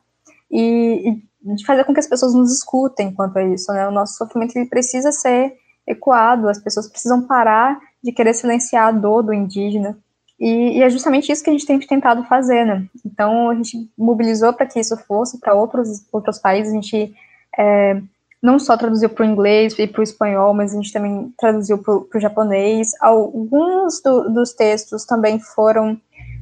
e, 0.50 1.10
e 1.10 1.22
de 1.44 1.64
fazer 1.66 1.84
com 1.84 1.92
que 1.92 2.00
as 2.00 2.06
pessoas 2.06 2.34
nos 2.34 2.52
escutem 2.52 3.12
quanto 3.12 3.38
a 3.38 3.44
isso, 3.44 3.72
né? 3.72 3.86
O 3.86 3.92
nosso 3.92 4.16
sofrimento 4.16 4.56
ele 4.56 4.68
precisa 4.68 5.12
ser 5.12 5.54
ecoado, 5.86 6.48
as 6.48 6.58
pessoas 6.58 6.88
precisam 6.88 7.22
parar 7.22 7.78
de 8.02 8.12
querer 8.12 8.32
silenciar 8.32 8.88
a 8.88 8.92
dor 8.92 9.22
do 9.22 9.32
indígena. 9.32 9.96
E, 10.40 10.78
e 10.78 10.82
é 10.82 10.88
justamente 10.88 11.30
isso 11.30 11.44
que 11.44 11.50
a 11.50 11.52
gente 11.52 11.66
tem 11.66 11.78
tentado 11.78 12.24
fazer, 12.24 12.64
né? 12.64 12.86
Então 13.04 13.50
a 13.50 13.54
gente 13.54 13.90
mobilizou 13.96 14.52
para 14.52 14.66
que 14.66 14.80
isso 14.80 14.96
fosse 14.96 15.38
para 15.38 15.54
outros 15.54 16.04
outros 16.12 16.38
países. 16.38 16.72
A 16.72 16.74
gente 16.74 17.14
é, 17.58 18.00
não 18.42 18.58
só 18.58 18.76
traduziu 18.76 19.08
para 19.08 19.24
o 19.24 19.28
inglês 19.28 19.78
e 19.78 19.86
para 19.86 20.00
o 20.00 20.02
espanhol, 20.02 20.54
mas 20.54 20.72
a 20.72 20.76
gente 20.76 20.92
também 20.92 21.32
traduziu 21.38 21.78
para 21.78 21.94
o 21.94 22.20
japonês. 22.20 22.90
Alguns 23.00 24.00
do, 24.02 24.30
dos 24.30 24.52
textos 24.52 25.04
também 25.04 25.38
foram 25.38 25.98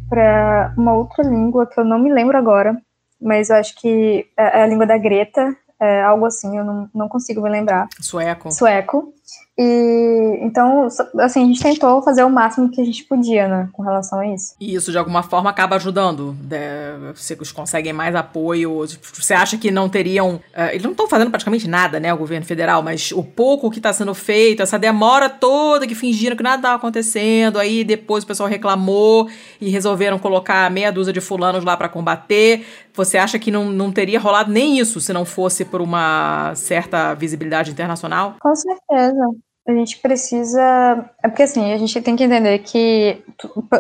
para 0.09 0.75
uma 0.77 0.95
outra 0.95 1.23
língua 1.25 1.67
que 1.67 1.79
eu 1.79 1.85
não 1.85 1.99
me 1.99 2.13
lembro 2.13 2.37
agora, 2.37 2.81
mas 3.23 3.51
eu 3.51 3.57
acho 3.57 3.75
que 3.77 4.27
é, 4.37 4.61
é 4.61 4.63
a 4.63 4.67
língua 4.67 4.87
da 4.87 4.99
Greta, 4.99 5.57
é 5.81 6.03
algo 6.03 6.27
assim, 6.27 6.57
eu 6.57 6.65
não, 6.65 6.89
não 6.95 7.09
consigo 7.09 7.41
me 7.41 7.51
lembrar. 7.51 7.89
Sueco. 8.01 8.53
Sueco. 8.53 9.13
E 9.59 10.39
então, 10.43 10.89
assim, 11.21 11.45
a 11.45 11.47
gente 11.47 11.63
tentou 11.63 12.03
fazer 12.03 12.25
o 12.25 12.31
máximo 12.31 12.71
que 12.71 12.81
a 12.81 12.85
gente 12.85 13.05
podia, 13.05 13.47
né, 13.47 13.69
com 13.73 13.83
relação 13.83 14.21
a 14.21 14.27
isso. 14.27 14.55
E 14.61 14.75
isso 14.75 14.91
de 14.91 14.99
alguma 14.99 15.23
forma 15.23 15.51
acaba 15.51 15.77
ajudando. 15.77 16.37
Né? 16.49 17.13
Vocês 17.15 17.53
conseguem 17.53 17.93
mais 17.93 18.15
apoio. 18.15 18.85
Você 19.15 19.35
acha 19.35 19.57
que 19.57 19.71
não 19.71 19.89
teriam. 19.89 20.37
Uh, 20.37 20.71
eles 20.71 20.83
não 20.83 20.93
estão 20.93 21.09
fazendo 21.09 21.31
praticamente 21.31 21.69
nada, 21.69 22.01
né, 22.01 22.13
o 22.13 22.17
governo 22.17 22.47
federal, 22.47 22.83
mas 22.83 23.13
o 23.13 23.23
pouco 23.23 23.71
que 23.71 23.79
está 23.79 23.93
sendo 23.93 24.15
feito, 24.15 24.63
essa 24.63 24.79
demora 24.79 25.29
toda 25.29 25.87
que 25.87 25.95
fingiram 25.95 26.37
que 26.37 26.43
nada 26.43 26.57
estava 26.57 26.77
acontecendo, 26.77 27.59
aí 27.59 27.85
depois 27.85 28.25
o 28.25 28.27
pessoal 28.27 28.49
reclamou 28.49 29.29
e 29.61 29.69
resolveram 29.71 30.19
colocar 30.19 30.71
meia 30.71 30.91
dúzia 30.91 31.13
de 31.13 31.21
fulanos 31.21 31.65
lá 31.65 31.77
para 31.77 31.89
combater. 31.89 32.65
Você 32.95 33.17
acha 33.17 33.39
que 33.39 33.51
não, 33.51 33.71
não 33.71 33.91
teria 33.91 34.21
rolado 34.21 34.53
nem 34.53 34.79
isso 34.79 35.01
se 35.01 35.13
não 35.13 35.25
fosse 35.25 35.65
por 35.65 35.81
uma 35.81 36.55
certa 36.55 37.15
visibilidade 37.15 37.71
internacional? 37.71 38.37
Com 38.41 38.55
certeza. 38.55 39.22
A 39.65 39.73
gente 39.73 39.99
precisa. 39.99 40.61
É 41.23 41.29
porque 41.29 41.45
assim, 41.45 41.73
a 41.73 41.79
gente 41.79 42.01
tem 42.01 42.17
que 42.17 42.25
entender 42.25 42.59
que, 42.59 43.23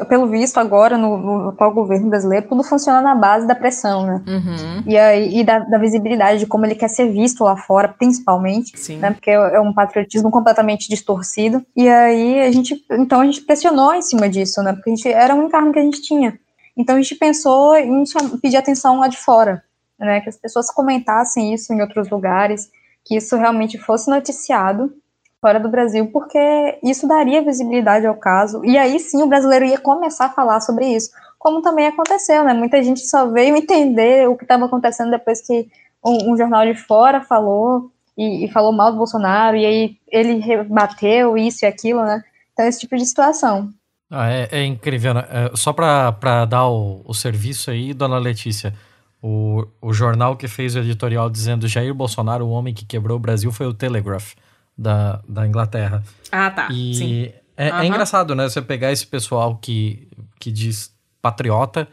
pelo 0.09 0.29
visto, 0.29 0.59
agora, 0.59 0.97
no, 0.97 1.19
no 1.19 1.49
atual 1.49 1.75
governo 1.75 2.09
brasileiro, 2.09 2.47
tudo 2.49 2.63
funciona 2.63 3.03
na 3.03 3.17
base 3.17 3.49
da 3.49 3.55
pressão, 3.55 4.07
né? 4.07 4.23
Uhum. 4.25 4.85
E, 4.87 4.97
aí, 4.97 5.41
e 5.41 5.43
da, 5.43 5.59
da, 5.59 5.79
visibilidade 5.79 6.39
de 6.39 6.47
como 6.47 6.65
ele 6.65 6.77
quer 6.77 6.87
ser 6.87 7.11
visto 7.11 7.43
lá 7.43 7.57
fora, 7.57 7.89
principalmente. 7.89 8.79
Sim. 8.79 8.99
Né? 8.99 9.11
Porque 9.11 9.31
é 9.31 9.59
um 9.59 9.73
patriotismo 9.73 10.31
completamente 10.31 10.89
distorcido. 10.89 11.67
E 11.75 11.89
aí 11.89 12.43
a 12.43 12.53
gente. 12.53 12.81
Então 12.93 13.21
a 13.21 13.25
gente 13.25 13.41
pressionou 13.41 13.93
em 13.93 14.03
cima 14.03 14.29
disso, 14.29 14.63
né? 14.63 14.73
Porque 14.75 14.89
a 14.89 14.95
gente 14.95 15.09
era 15.09 15.35
a 15.35 15.37
única 15.37 15.57
arma 15.57 15.73
que 15.73 15.81
a 15.81 15.85
gente 15.85 16.01
tinha. 16.01 16.39
Então 16.77 16.95
a 16.95 17.03
gente 17.03 17.17
pensou 17.17 17.77
em 17.77 18.05
pedir 18.41 18.57
atenção 18.57 19.01
lá 19.01 19.09
de 19.09 19.17
fora, 19.17 19.65
né? 19.99 20.21
Que 20.21 20.29
as 20.29 20.37
pessoas 20.37 20.71
comentassem 20.71 21.53
isso 21.53 21.73
em 21.73 21.81
outros 21.81 22.09
lugares, 22.09 22.71
que 23.05 23.17
isso 23.17 23.37
realmente 23.37 23.79
fosse 23.79 24.09
noticiado 24.09 24.95
fora 25.43 25.59
do 25.59 25.69
Brasil, 25.69 26.07
porque 26.13 26.39
isso 26.85 27.09
daria 27.09 27.43
visibilidade 27.43 28.07
ao 28.07 28.15
caso, 28.15 28.65
e 28.65 28.79
aí 28.79 29.01
sim 29.01 29.21
o 29.23 29.27
brasileiro 29.27 29.65
ia 29.65 29.79
começar 29.79 30.27
a 30.27 30.31
falar 30.31 30.61
sobre 30.61 30.87
isso, 30.87 31.11
como 31.37 31.61
também 31.61 31.89
aconteceu, 31.89 32.45
né? 32.45 32.55
Muita 32.55 32.81
gente 32.81 33.01
só 33.01 33.27
veio 33.27 33.57
entender 33.57 34.29
o 34.29 34.37
que 34.37 34.45
estava 34.45 34.67
acontecendo 34.67 35.11
depois 35.11 35.45
que 35.45 35.69
um, 36.05 36.31
um, 36.31 36.37
jornal 36.37 36.65
de 36.65 36.75
fora 36.75 37.21
falou 37.21 37.91
e, 38.17 38.45
e, 38.45 38.53
falou 38.53 38.73
mal 38.73 38.93
do 38.93 38.99
Bolsonaro, 38.99 39.57
e 39.57 39.67
aí 39.67 39.97
ele 40.07 40.39
rebateu 40.39 41.37
isso 41.37 41.65
e 41.65 41.67
aquilo, 41.67 42.05
né? 42.05 42.23
Então, 42.53 42.65
esse 42.65 42.79
tipo 42.79 42.97
de 42.97 43.05
situação. 43.05 43.71
Ah, 44.09 44.31
é, 44.31 44.49
é, 44.53 44.65
incrível, 44.65 45.15
né? 45.15 45.25
É, 45.29 45.51
só 45.57 45.73
para 45.73 46.45
dar 46.45 46.69
o, 46.69 47.03
o 47.05 47.15
serviço 47.15 47.71
aí, 47.71 47.93
dona 47.93 48.19
Letícia, 48.19 48.73
o, 49.21 49.67
o 49.81 49.93
jornal 49.93 50.37
que 50.37 50.47
fez 50.47 50.77
o 50.77 50.79
editorial 50.79 51.29
dizendo 51.29 51.67
Jair 51.67 51.93
Bolsonaro, 51.93 52.47
o 52.47 52.51
homem 52.51 52.73
que 52.73 52.85
quebrou 52.85 53.17
o 53.17 53.21
Brasil, 53.21 53.51
foi 53.51 53.67
o 53.67 53.75
Telegraph 53.75 54.35
da, 54.77 55.21
da 55.29 55.47
Inglaterra. 55.47 56.03
Ah, 56.31 56.51
tá. 56.51 56.69
E 56.71 56.95
Sim. 56.95 57.33
É, 57.57 57.71
uhum. 57.71 57.79
é 57.79 57.87
engraçado, 57.87 58.35
né? 58.35 58.49
Você 58.49 58.63
pegar 58.63 58.93
esse 58.93 59.07
pessoal 59.07 59.57
que, 59.57 60.09
que 60.41 60.51
diz 60.51 60.95
patriota 61.21 61.87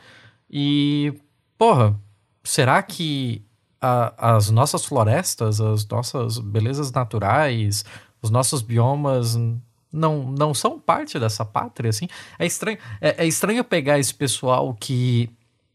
e, 0.49 1.13
porra, 1.57 1.95
será 2.43 2.81
que 2.81 3.45
a, 3.81 4.35
as 4.35 4.49
nossas 4.49 4.85
florestas, 4.85 5.61
as 5.61 5.87
nossas 5.87 6.39
belezas 6.39 6.91
naturais, 6.91 7.85
os 8.21 8.29
nossos 8.29 8.61
biomas 8.61 9.35
não, 9.91 10.31
não 10.31 10.53
são 10.53 10.79
parte 10.79 11.19
dessa 11.19 11.45
pátria, 11.45 11.89
assim? 11.89 12.07
É 12.37 12.45
estranho, 12.45 12.77
é, 13.01 13.23
é 13.23 13.27
estranho 13.27 13.63
pegar 13.63 13.99
esse 13.99 14.13
pessoal 14.13 14.73
que 14.73 15.29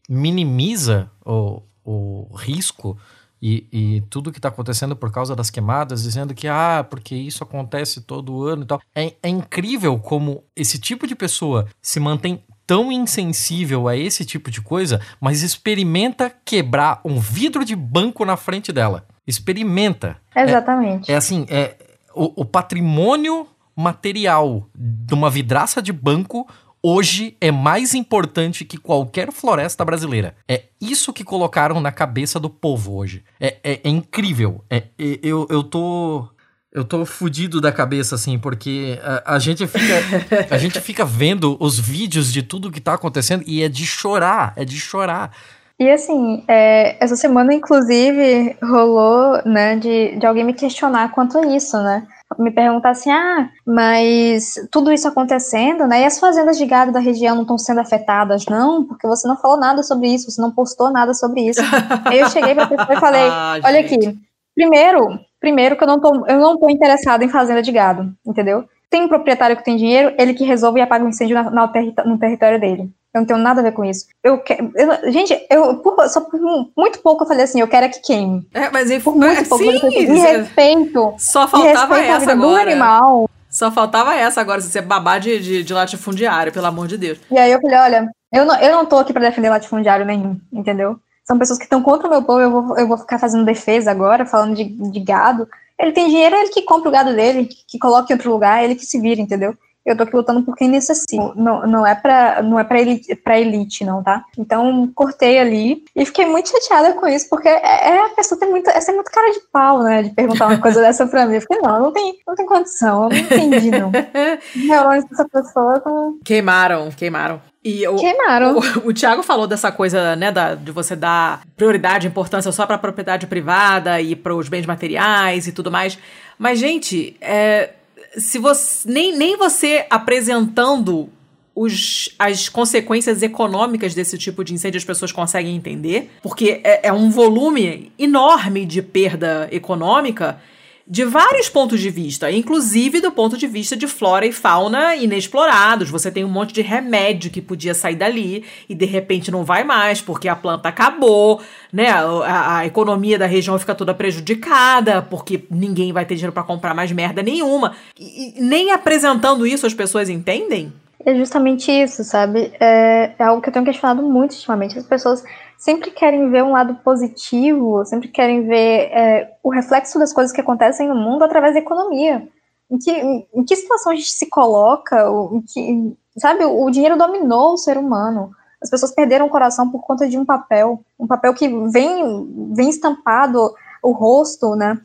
minimiza 0.09 1.09
o, 1.25 1.61
o 1.83 2.35
risco 2.35 2.97
e, 3.41 3.67
e 3.71 4.01
tudo 4.09 4.31
que 4.31 4.39
está 4.39 4.49
acontecendo 4.49 4.95
por 4.95 5.11
causa 5.11 5.35
das 5.35 5.49
queimadas, 5.49 6.03
dizendo 6.03 6.33
que, 6.33 6.47
ah, 6.47 6.85
porque 6.89 7.15
isso 7.15 7.43
acontece 7.43 8.01
todo 8.01 8.43
ano 8.43 8.63
e 8.63 8.65
tal. 8.65 8.81
É, 8.93 9.13
é 9.21 9.29
incrível 9.29 9.99
como 9.99 10.43
esse 10.55 10.79
tipo 10.79 11.05
de 11.05 11.15
pessoa 11.15 11.67
se 11.81 11.99
mantém 11.99 12.43
tão 12.65 12.91
insensível 12.91 13.87
a 13.87 13.95
esse 13.95 14.25
tipo 14.25 14.49
de 14.49 14.61
coisa, 14.61 14.99
mas 15.21 15.43
experimenta 15.43 16.33
quebrar 16.43 16.99
um 17.05 17.19
vidro 17.19 17.63
de 17.63 17.75
banco 17.75 18.25
na 18.25 18.35
frente 18.35 18.71
dela. 18.71 19.05
Experimenta. 19.27 20.17
Exatamente. 20.35 21.11
É, 21.11 21.13
é 21.13 21.17
assim, 21.17 21.45
é 21.49 21.75
o, 22.13 22.41
o 22.41 22.45
patrimônio 22.45 23.47
material 23.75 24.67
de 24.73 25.13
uma 25.13 25.29
vidraça 25.29 25.81
de 25.81 25.91
banco 25.91 26.47
hoje 26.85 27.35
é 27.41 27.51
mais 27.51 27.95
importante 27.95 28.63
que 28.63 28.77
qualquer 28.77 29.31
floresta 29.31 29.83
brasileira. 29.83 30.35
É 30.47 30.65
isso 30.79 31.11
que 31.11 31.23
colocaram 31.23 31.81
na 31.81 31.91
cabeça 31.91 32.39
do 32.39 32.47
povo 32.47 32.95
hoje. 32.95 33.23
É, 33.39 33.57
é, 33.63 33.81
é 33.83 33.89
incrível. 33.89 34.63
É, 34.69 34.83
eu, 34.99 35.47
eu 35.49 35.63
tô. 35.63 36.29
Eu 36.71 36.83
tô 36.83 37.05
fudido 37.05 37.61
da 37.61 37.71
cabeça, 37.71 38.15
assim, 38.15 38.37
porque 38.37 38.99
a, 39.01 39.35
a, 39.35 39.39
gente 39.39 39.65
fica, 39.65 39.93
a 40.53 40.57
gente 40.57 40.81
fica 40.81 41.05
vendo 41.05 41.55
os 41.57 41.79
vídeos 41.79 42.33
de 42.33 42.43
tudo 42.43 42.69
que 42.69 42.81
tá 42.81 42.95
acontecendo 42.95 43.45
e 43.47 43.63
é 43.63 43.69
de 43.69 43.85
chorar, 43.85 44.51
é 44.57 44.65
de 44.65 44.77
chorar. 44.77 45.31
E 45.79 45.89
assim, 45.89 46.43
é, 46.49 47.01
essa 47.01 47.15
semana, 47.15 47.53
inclusive, 47.53 48.57
rolou, 48.61 49.41
né, 49.45 49.77
de, 49.77 50.17
de 50.17 50.25
alguém 50.25 50.43
me 50.43 50.53
questionar 50.53 51.11
quanto 51.11 51.37
a 51.37 51.47
isso, 51.55 51.77
né? 51.81 52.05
Me 52.37 52.51
perguntar 52.51 52.91
assim, 52.91 53.11
ah, 53.11 53.49
mas 53.65 54.55
tudo 54.71 54.91
isso 54.91 55.07
acontecendo, 55.07 55.87
né? 55.87 56.01
E 56.01 56.05
as 56.05 56.19
fazendas 56.19 56.57
de 56.57 56.65
gado 56.65 56.91
da 56.91 56.99
região 56.99 57.35
não 57.35 57.43
estão 57.43 57.57
sendo 57.57 57.79
afetadas, 57.79 58.45
não? 58.45 58.83
Porque 58.85 59.07
você 59.07 59.27
não 59.27 59.37
falou 59.37 59.57
nada 59.57 59.83
sobre 59.83 60.07
isso, 60.07 60.29
você 60.29 60.41
não 60.41 60.51
postou 60.51 60.91
nada 60.91 61.13
sobre 61.13 61.41
isso. 61.41 61.61
Aí 62.05 62.19
eu 62.19 62.29
cheguei 62.29 62.53
pra 62.53 62.67
pessoa 62.67 62.93
e 62.93 62.99
falei, 62.99 63.27
Ah, 63.29 63.59
olha 63.63 63.81
gente. 63.87 64.07
aqui, 64.07 64.17
primeiro, 64.53 65.19
primeiro 65.39 65.75
que 65.75 65.83
eu 65.83 65.87
não 65.87 65.99
tô, 65.99 66.25
eu 66.27 66.39
não 66.39 66.57
tô 66.57 66.69
interessada 66.69 67.23
em 67.23 67.29
fazenda 67.29 67.61
de 67.61 67.71
gado, 67.71 68.13
entendeu? 68.25 68.65
Tem 68.89 69.03
um 69.03 69.07
proprietário 69.07 69.57
que 69.57 69.63
tem 69.63 69.75
dinheiro, 69.75 70.13
ele 70.17 70.33
que 70.33 70.43
resolve 70.43 70.79
e 70.79 70.81
apaga 70.81 71.03
o 71.03 71.09
incêndio 71.09 71.35
na, 71.35 71.49
na 71.49 71.71
no 72.05 72.17
território 72.17 72.59
dele. 72.59 72.89
Eu 73.15 73.21
não 73.21 73.25
tenho 73.25 73.39
nada 73.39 73.61
a 73.61 73.63
ver 73.63 73.71
com 73.71 73.85
isso. 73.85 74.07
Eu 74.21 74.37
quero. 74.39 74.71
eu- 74.75 75.11
gente, 75.11 75.33
eu 75.49 75.77
por- 75.77 76.07
só 76.09 76.19
por 76.19 76.37
muito 76.77 76.99
pouco 76.99 77.23
eu 77.23 77.27
falei 77.27 77.45
assim, 77.45 77.61
eu 77.61 77.67
quero 77.67 77.85
é 77.85 77.89
que 77.89 78.01
queime. 78.01 78.45
É, 78.53 78.69
mas 78.69 78.91
enfim, 78.91 79.03
Por 79.05 79.15
muito 79.15 79.47
pouco. 79.47 79.63
eu 79.63 79.71
sim, 79.71 79.79
falei 79.79 80.03
assim, 80.03 80.11
em 80.13 80.19
respeito. 80.19 81.13
só 81.17 81.47
faltava 81.47 81.95
respeito 81.95 82.11
essa 82.11 82.19
vida 82.19 82.35
do 82.35 82.45
agora. 82.47 82.71
animal. 82.71 83.29
Só 83.49 83.71
faltava 83.71 84.13
essa 84.13 84.41
agora, 84.41 84.59
se 84.59 84.69
você 84.69 84.81
babar 84.81 85.21
de, 85.21 85.39
de, 85.39 85.63
de 85.63 85.73
latifundiário, 85.73 86.51
pelo 86.51 86.65
amor 86.65 86.87
de 86.89 86.97
Deus. 86.97 87.17
E 87.31 87.37
aí 87.37 87.49
eu 87.53 87.61
falei, 87.61 87.77
olha, 87.77 88.11
eu 88.33 88.43
não, 88.43 88.59
eu 88.59 88.71
não 88.75 88.85
tô 88.85 88.97
aqui 88.97 89.13
pra 89.13 89.21
defender 89.21 89.49
latifundiário 89.49 90.05
nenhum, 90.05 90.37
entendeu? 90.51 90.99
São 91.23 91.39
pessoas 91.39 91.57
que 91.57 91.63
estão 91.63 91.81
contra 91.81 92.07
o 92.07 92.11
meu 92.11 92.21
povo, 92.21 92.41
eu 92.41 92.51
vou, 92.51 92.77
eu 92.77 92.85
vou 92.85 92.97
ficar 92.97 93.17
fazendo 93.17 93.45
defesa 93.45 93.89
agora, 93.89 94.25
falando 94.25 94.55
de, 94.55 94.65
de 94.65 94.99
gado. 94.99 95.47
Ele 95.79 95.93
tem 95.93 96.09
dinheiro, 96.09 96.35
é 96.35 96.41
ele 96.41 96.49
que 96.49 96.63
compra 96.63 96.89
o 96.89 96.91
gado 96.91 97.15
dele, 97.15 97.47
que 97.67 97.79
coloca 97.79 98.11
em 98.11 98.15
outro 98.17 98.29
lugar, 98.29 98.59
é 98.61 98.65
ele 98.65 98.75
que 98.75 98.85
se 98.85 98.99
vira, 98.99 99.21
entendeu? 99.21 99.55
Eu 99.85 99.95
tô 99.95 100.03
aqui 100.03 100.15
lutando 100.15 100.41
por 100.41 100.55
quem 100.55 100.67
necessita. 100.67 101.33
Não, 101.35 101.67
não 101.67 101.85
é 101.85 101.93
pra, 101.93 102.41
não 102.41 102.59
é 102.59 102.63
pra, 102.63 102.81
elite, 102.81 103.15
pra 103.15 103.39
elite, 103.39 103.85
não, 103.85 104.01
tá? 104.01 104.25
Então, 104.37 104.89
cortei 104.95 105.37
ali 105.37 105.83
e 105.95 106.05
fiquei 106.05 106.25
muito 106.25 106.49
chateada 106.49 106.93
com 106.93 107.07
isso, 107.07 107.29
porque 107.29 107.47
é, 107.47 107.89
é 107.89 108.05
a 108.05 108.09
pessoa 108.09 108.39
tem 108.39 108.49
muito, 108.49 108.67
essa 108.69 108.91
é 108.91 108.95
muito 108.95 109.11
cara 109.11 109.31
de 109.31 109.41
pau, 109.51 109.83
né? 109.83 110.03
De 110.03 110.09
perguntar 110.09 110.47
uma 110.47 110.57
coisa 110.57 110.81
dessa 110.81 111.05
pra 111.05 111.27
mim. 111.27 111.35
Eu 111.35 111.41
fiquei, 111.41 111.59
não, 111.59 111.79
não 111.79 111.91
tem, 111.91 112.15
não 112.27 112.35
tem 112.35 112.45
condição, 112.45 113.03
eu 113.03 113.09
não 113.09 113.17
entendi, 113.17 113.69
não. 113.69 113.91
Neurônios 114.55 115.05
dessa 115.05 115.27
pessoa 115.29 115.83
Queimaram, 116.23 116.89
queimaram. 116.89 117.39
E 117.63 117.87
o, 117.87 117.95
queimaram. 117.95 118.57
O, 118.57 118.89
o 118.89 118.93
Thiago 118.93 119.23
falou 119.23 119.47
dessa 119.47 119.71
coisa, 119.71 120.15
né, 120.15 120.31
da, 120.31 120.55
de 120.55 120.71
você 120.71 120.95
dar 120.95 121.41
prioridade, 121.55 122.07
importância 122.07 122.51
só 122.51 122.65
para 122.65 122.77
propriedade 122.77 123.25
privada 123.27 123.99
e 124.01 124.15
para 124.15 124.35
os 124.35 124.47
bens 124.47 124.65
materiais 124.65 125.47
e 125.47 125.51
tudo 125.51 125.71
mais. 125.71 125.97
Mas, 126.37 126.59
gente, 126.59 127.15
é, 127.21 127.71
se 128.17 128.37
você 128.37 128.89
nem, 128.89 129.15
nem 129.15 129.37
você 129.37 129.85
apresentando 129.89 131.09
os, 131.55 132.09
as 132.19 132.49
consequências 132.49 133.23
econômicas 133.23 133.93
desse 133.93 134.17
tipo 134.17 134.43
de 134.43 134.53
incêndio 134.53 134.77
as 134.77 134.83
pessoas 134.83 135.11
conseguem 135.11 135.55
entender, 135.55 136.11
porque 136.21 136.59
é, 136.63 136.87
é 136.87 136.93
um 136.93 137.09
volume 137.09 137.91
enorme 137.97 138.65
de 138.65 138.81
perda 138.81 139.47
econômica 139.51 140.39
de 140.87 141.03
vários 141.03 141.49
pontos 141.49 141.79
de 141.79 141.89
vista, 141.89 142.31
inclusive 142.31 143.01
do 143.01 143.11
ponto 143.11 143.37
de 143.37 143.47
vista 143.47 143.75
de 143.75 143.87
flora 143.87 144.25
e 144.25 144.31
fauna 144.31 144.95
inexplorados. 144.95 145.89
Você 145.89 146.11
tem 146.11 146.23
um 146.23 146.29
monte 146.29 146.53
de 146.53 146.61
remédio 146.61 147.31
que 147.31 147.41
podia 147.41 147.73
sair 147.73 147.95
dali 147.95 148.43
e 148.69 148.75
de 148.75 148.85
repente 148.85 149.31
não 149.31 149.43
vai 149.43 149.63
mais 149.63 149.99
porque 149.99 150.27
a 150.27 150.35
planta 150.35 150.69
acabou, 150.69 151.41
né? 151.73 151.89
A, 151.89 152.57
a 152.57 152.65
economia 152.67 153.17
da 153.17 153.25
região 153.25 153.57
fica 153.57 153.73
toda 153.73 153.95
prejudicada 153.95 155.01
porque 155.01 155.43
ninguém 155.49 155.91
vai 155.91 156.05
ter 156.05 156.15
dinheiro 156.15 156.33
para 156.33 156.43
comprar 156.43 156.75
mais 156.75 156.91
merda 156.91 157.23
nenhuma. 157.23 157.75
E, 157.99 158.37
e 158.37 158.41
nem 158.41 158.71
apresentando 158.71 159.47
isso 159.47 159.65
as 159.65 159.73
pessoas 159.73 160.07
entendem. 160.07 160.71
É 161.05 161.13
justamente 161.13 161.71
isso, 161.71 162.03
sabe? 162.03 162.51
É, 162.59 163.13
é 163.17 163.23
algo 163.23 163.39
que 163.39 163.49
eu 163.49 163.53
tenho 163.53 163.63
questionado 163.63 164.01
muito 164.01 164.31
ultimamente. 164.33 164.79
As 164.79 164.87
pessoas 164.87 165.23
sempre 165.55 165.91
querem 165.91 166.31
ver 166.31 166.43
um 166.43 166.51
lado 166.51 166.75
positivo, 166.83 167.85
sempre 167.85 168.07
querem 168.07 168.47
ver 168.47 168.89
é, 168.91 169.37
o 169.43 169.51
reflexo 169.51 169.99
das 169.99 170.11
coisas 170.11 170.33
que 170.33 170.41
acontecem 170.41 170.87
no 170.87 170.95
mundo 170.95 171.23
através 171.23 171.53
da 171.53 171.59
economia. 171.59 172.27
Em 172.71 172.79
que, 172.79 172.91
em, 172.91 173.45
que 173.45 173.55
situação 173.55 173.91
a 173.91 173.95
gente 173.95 174.09
se 174.11 174.27
coloca? 174.27 175.05
que, 175.53 175.95
sabe, 176.17 176.43
o, 176.43 176.71
dinheiro 176.71 176.97
dominou 176.97 177.53
o 177.53 177.57
ser 177.57 177.77
humano. 177.77 178.31
As 178.59 178.71
pessoas 178.71 178.91
perderam 178.91 179.27
o 179.27 179.29
coração 179.29 179.69
por 179.69 179.81
conta 179.85 180.07
de 180.09 180.17
um 180.17 180.25
papel. 180.25 180.83
Um 180.99 181.05
papel 181.05 181.35
que 181.35 181.47
vem, 181.69 182.51
vem 182.55 182.67
estampado 182.67 183.53
o 183.83 183.91
rosto, 183.91 184.55
né? 184.55 184.81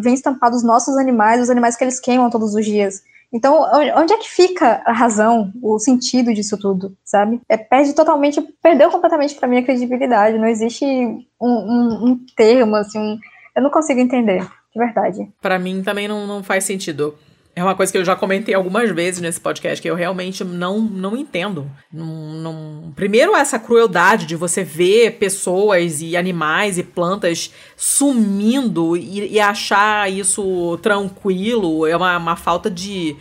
Vem 0.00 0.14
estampado 0.14 0.56
os 0.56 0.62
nossos 0.62 0.96
animais, 0.96 1.42
os 1.42 1.50
animais 1.50 1.76
que 1.76 1.84
eles 1.84 2.00
queimam 2.00 2.30
todos 2.30 2.54
os 2.54 2.64
dias. 2.64 3.02
Então, 3.32 3.60
onde 3.96 4.12
é 4.12 4.16
que 4.16 4.28
fica 4.30 4.80
a 4.86 4.92
razão, 4.92 5.52
o 5.62 5.78
sentido 5.78 6.32
disso 6.32 6.56
tudo, 6.58 6.96
sabe? 7.04 7.40
É, 7.48 7.56
perde 7.58 7.92
totalmente, 7.94 8.40
perdeu 8.62 8.90
completamente 8.90 9.34
para 9.34 9.46
mim 9.46 9.58
a 9.58 9.62
credibilidade. 9.62 10.38
Não 10.38 10.46
existe 10.48 10.84
um, 10.86 11.26
um- 11.40 12.04
um 12.10 12.26
termo, 12.34 12.74
assim, 12.76 12.98
um- 12.98 13.18
eu 13.54 13.62
não 13.62 13.70
consigo 13.70 14.00
entender, 14.00 14.40
de 14.42 14.78
verdade. 14.78 15.28
Pra 15.42 15.58
mim 15.58 15.82
também 15.82 16.08
não, 16.08 16.26
não 16.26 16.42
faz 16.42 16.64
sentido. 16.64 17.14
É 17.58 17.64
uma 17.64 17.74
coisa 17.74 17.90
que 17.90 17.98
eu 17.98 18.04
já 18.04 18.14
comentei 18.14 18.54
algumas 18.54 18.88
vezes 18.92 19.20
nesse 19.20 19.40
podcast, 19.40 19.82
que 19.82 19.90
eu 19.90 19.96
realmente 19.96 20.44
não, 20.44 20.78
não 20.78 21.16
entendo. 21.16 21.68
Não, 21.92 22.06
não- 22.06 22.92
Primeiro, 22.94 23.34
essa 23.34 23.58
crueldade 23.58 24.26
de 24.26 24.36
você 24.36 24.62
ver 24.62 25.18
pessoas 25.18 26.00
e 26.00 26.16
animais 26.16 26.78
e 26.78 26.84
plantas 26.84 27.52
sumindo 27.76 28.96
e, 28.96 29.32
e 29.34 29.40
achar 29.40 30.08
isso 30.08 30.78
tranquilo. 30.80 31.84
É 31.84 31.96
uma, 31.96 32.16
uma 32.16 32.36
falta 32.36 32.70
de. 32.70 33.16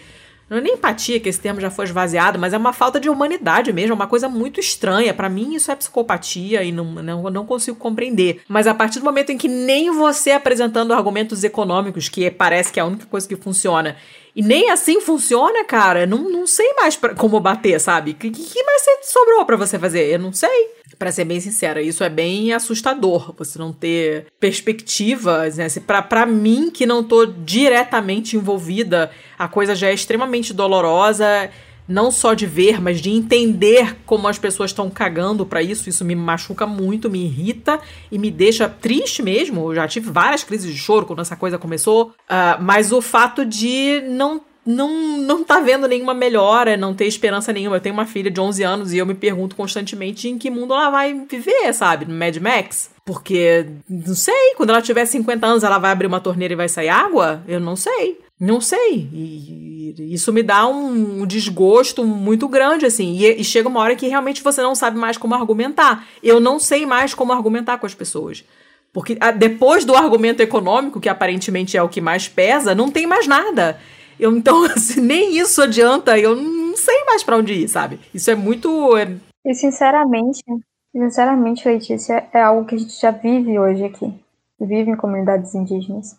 Não 0.50 0.60
é 0.60 0.62
nem 0.62 0.76
empatia, 0.76 1.20
que 1.20 1.28
esse 1.28 1.42
termo 1.42 1.60
já 1.60 1.70
foi 1.70 1.84
esvaziado, 1.84 2.40
mas 2.40 2.54
é 2.54 2.58
uma 2.58 2.72
falta 2.72 3.02
de 3.02 3.10
humanidade 3.10 3.74
mesmo, 3.74 3.92
é 3.92 3.96
uma 3.96 4.08
coisa 4.08 4.30
muito 4.30 4.62
estranha. 4.62 5.14
Pra 5.14 5.28
mim, 5.28 5.56
isso 5.56 5.70
é 5.70 5.76
psicopatia 5.76 6.64
e 6.64 6.72
não, 6.72 6.86
não, 6.86 7.24
não 7.30 7.46
consigo 7.46 7.76
compreender. 7.76 8.42
Mas 8.48 8.66
a 8.66 8.74
partir 8.74 9.00
do 9.00 9.06
momento 9.06 9.32
em 9.32 9.38
que 9.38 9.50
nem 9.50 9.92
você 9.92 10.32
apresentando 10.32 10.94
argumentos 10.94 11.44
econômicos, 11.44 12.08
que 12.08 12.32
parece 12.32 12.72
que 12.72 12.80
é 12.80 12.84
a 12.84 12.86
única 12.86 13.06
coisa 13.08 13.28
que 13.28 13.36
funciona, 13.36 13.98
e 14.38 14.44
nem 14.44 14.70
assim 14.70 15.02
funciona, 15.02 15.66
cara, 15.66 16.06
não, 16.06 16.30
não 16.30 16.46
sei 16.46 16.72
mais 16.76 16.96
pra, 16.96 17.16
como 17.16 17.40
bater, 17.40 17.80
sabe? 17.80 18.12
O 18.12 18.14
que, 18.14 18.30
que 18.30 18.64
mais 18.64 18.84
sobrou 19.02 19.44
pra 19.48 19.56
você 19.56 19.80
fazer? 19.80 20.14
Eu 20.14 20.20
não 20.20 20.32
sei. 20.32 20.78
Pra 21.00 21.12
ser 21.12 21.26
bem 21.26 21.40
sincera, 21.40 21.82
isso 21.82 22.04
é 22.04 22.10
bem 22.10 22.54
assustador, 22.54 23.34
você 23.36 23.58
não 23.58 23.74
ter 23.74 24.28
perspectivas, 24.40 25.58
né? 25.58 25.68
Pra, 25.86 26.04
pra 26.04 26.26
mim, 26.28 26.70
que 26.70 26.86
não 26.86 27.04
tô 27.04 27.26
diretamente 27.26 28.36
envolvida, 28.36 29.10
a 29.40 29.48
coisa 29.48 29.74
já 29.74 29.88
é 29.88 29.94
extremamente 29.94 30.54
dolorosa, 30.54 31.50
não 31.88 32.12
só 32.12 32.34
de 32.34 32.46
ver, 32.46 32.82
mas 32.82 33.00
de 33.00 33.10
entender 33.10 33.98
como 34.06 34.28
as 34.28 34.38
pessoas 34.38 34.72
estão 34.72 34.90
cagando 34.90 35.46
pra 35.46 35.62
isso. 35.62 35.90
Isso 35.90 36.04
me 36.04 36.16
machuca 36.16 36.66
muito, 36.66 37.10
me 37.10 37.26
irrita 37.26 37.80
e 38.12 38.18
me 38.18 38.30
deixa 38.30 38.68
triste 38.68 39.24
mesmo. 39.24 39.72
Eu 39.72 39.76
já 39.76 39.88
tive 39.88 40.12
várias 40.12 40.44
crises 40.44 40.72
de 40.72 40.78
choro 40.78 41.06
quando 41.06 41.22
essa 41.22 41.36
coisa 41.36 41.58
começou, 41.58 42.14
ah, 42.28 42.58
mas 42.62 42.92
o 42.92 43.02
fato 43.02 43.46
de 43.46 44.04
não 44.10 44.42
não, 44.68 45.18
não 45.20 45.46
tá 45.46 45.62
vendo 45.62 45.88
nenhuma 45.88 46.14
melhora, 46.14 46.76
não 46.76 46.94
ter 46.94 47.06
esperança 47.06 47.54
nenhuma. 47.54 47.78
Eu 47.78 47.82
tenho 47.82 47.96
uma 47.96 48.06
filha 48.06 48.30
de 48.30 48.40
11 48.40 48.64
anos 48.64 48.92
e 48.94 48.98
eu 48.98 49.06
me 49.06 49.14
pergunto 49.14 49.56
constantemente 49.56 50.28
em 50.28 50.38
que 50.38 50.50
mundo 50.50 50.74
ela 50.74 50.90
vai 50.90 51.14
viver, 51.14 51.74
sabe? 51.74 52.06
No 52.06 52.14
Mad 52.14 52.36
Max? 52.38 52.90
Porque, 53.06 53.66
não 53.90 54.14
sei, 54.14 54.54
quando 54.58 54.72
ela 54.72 54.82
tiver 54.82 55.06
50 55.06 55.48
anos 55.48 55.64
ela 55.64 55.78
vai 55.78 55.92
abrir 55.92 56.08
uma 56.08 56.20
torneira 56.20 56.54
e 56.54 56.58
vai 56.58 56.68
sair 56.68 56.90
água? 56.90 57.42
Eu 57.48 57.62
não 57.62 57.78
sei. 57.78 58.20
Não 58.40 58.62
sei. 58.62 59.10
E 59.12 59.68
e 59.98 60.14
isso 60.14 60.34
me 60.34 60.44
dá 60.44 60.68
um 60.68 61.26
desgosto 61.26 62.04
muito 62.06 62.48
grande, 62.48 62.86
assim. 62.86 63.18
E, 63.18 63.42
e 63.42 63.44
chega 63.44 63.70
uma 63.70 63.80
hora 63.80 63.96
que 63.96 64.08
realmente 64.08 64.44
você 64.44 64.62
não 64.62 64.76
sabe 64.76 64.98
mais 64.98 65.18
como 65.18 65.36
argumentar. 65.36 66.06
Eu 66.22 66.40
não 66.40 66.60
sei 66.60 66.86
mais 66.86 67.14
como 67.14 67.32
argumentar 67.32 67.78
com 67.78 67.86
as 67.86 67.94
pessoas. 67.94 68.44
Porque 68.92 69.18
ah, 69.20 69.32
depois 69.32 69.86
do 69.86 69.96
argumento 69.96 70.42
econômico, 70.42 71.00
que 71.00 71.10
aparentemente 71.10 71.78
é 71.78 71.84
o 71.84 71.90
que 71.90 72.02
mais 72.02 72.28
pesa, 72.28 72.74
não 72.76 72.90
tem 72.92 73.06
mais 73.06 73.28
nada. 73.28 73.80
Eu, 74.20 74.36
então, 74.36 74.64
assim, 74.76 75.02
nem 75.02 75.38
isso 75.38 75.62
adianta, 75.62 76.18
eu 76.18 76.36
não 76.36 76.76
sei 76.76 77.06
mais 77.06 77.24
pra 77.24 77.38
onde 77.38 77.54
ir, 77.54 77.68
sabe? 77.68 78.00
Isso 78.14 78.30
é 78.32 78.36
muito. 78.36 78.98
é- 78.98 79.16
E 79.46 79.54
sinceramente, 79.54 80.44
sinceramente, 80.92 81.68
Letícia, 81.68 82.28
é 82.34 82.42
algo 82.42 82.66
que 82.66 82.76
a 82.76 82.78
gente 82.78 83.00
já 83.00 83.12
vive 83.12 83.58
hoje 83.60 83.84
aqui. 83.84 84.12
Vive 84.60 84.92
em 84.92 84.96
comunidades 84.96 85.54
indígenas. 85.54 86.16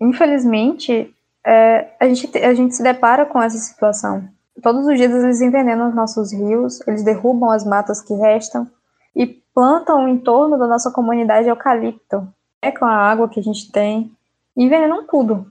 Infelizmente, 0.00 1.14
é, 1.46 1.94
a, 2.00 2.08
gente, 2.08 2.36
a 2.38 2.52
gente 2.52 2.74
se 2.74 2.82
depara 2.82 3.24
com 3.24 3.40
essa 3.40 3.56
situação. 3.56 4.28
Todos 4.60 4.84
os 4.84 4.96
dias 4.96 5.12
eles 5.12 5.40
envenenam 5.40 5.88
os 5.88 5.94
nossos 5.94 6.32
rios, 6.32 6.80
eles 6.88 7.04
derrubam 7.04 7.50
as 7.50 7.64
matas 7.64 8.02
que 8.02 8.12
restam 8.14 8.68
e 9.14 9.26
plantam 9.54 10.08
em 10.08 10.18
torno 10.18 10.58
da 10.58 10.66
nossa 10.66 10.90
comunidade 10.90 11.48
eucalipto. 11.48 12.26
É 12.60 12.72
com 12.72 12.84
a 12.84 12.90
água 12.90 13.28
que 13.28 13.38
a 13.38 13.42
gente 13.42 13.70
tem 13.70 14.10
e 14.56 14.64
envenenam 14.64 15.06
tudo. 15.06 15.46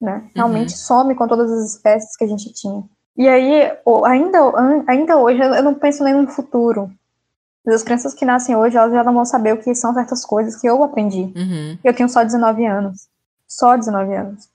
Né? 0.00 0.28
Realmente 0.34 0.76
some 0.76 1.14
com 1.14 1.28
todas 1.28 1.50
as 1.52 1.74
espécies 1.74 2.16
que 2.16 2.24
a 2.24 2.28
gente 2.28 2.52
tinha. 2.52 2.82
E 3.16 3.28
aí, 3.28 3.72
ainda, 4.06 4.38
ainda 4.86 5.18
hoje, 5.18 5.40
eu 5.40 5.62
não 5.62 5.74
penso 5.74 6.02
nem 6.02 6.14
no 6.14 6.28
futuro. 6.28 6.90
As 7.66 7.82
crianças 7.82 8.14
que 8.14 8.24
nascem 8.24 8.56
hoje, 8.56 8.76
elas 8.76 8.92
já 8.92 9.04
não 9.04 9.12
vão 9.12 9.24
saber 9.24 9.52
o 9.52 9.58
que 9.58 9.74
são 9.74 9.92
certas 9.92 10.24
coisas 10.24 10.56
que 10.56 10.68
eu 10.68 10.82
aprendi. 10.82 11.32
Eu 11.84 11.94
tenho 11.94 12.08
só 12.08 12.24
19 12.24 12.64
anos. 12.66 13.08
Só 13.46 13.76
19 13.76 14.14
anos. 14.14 14.48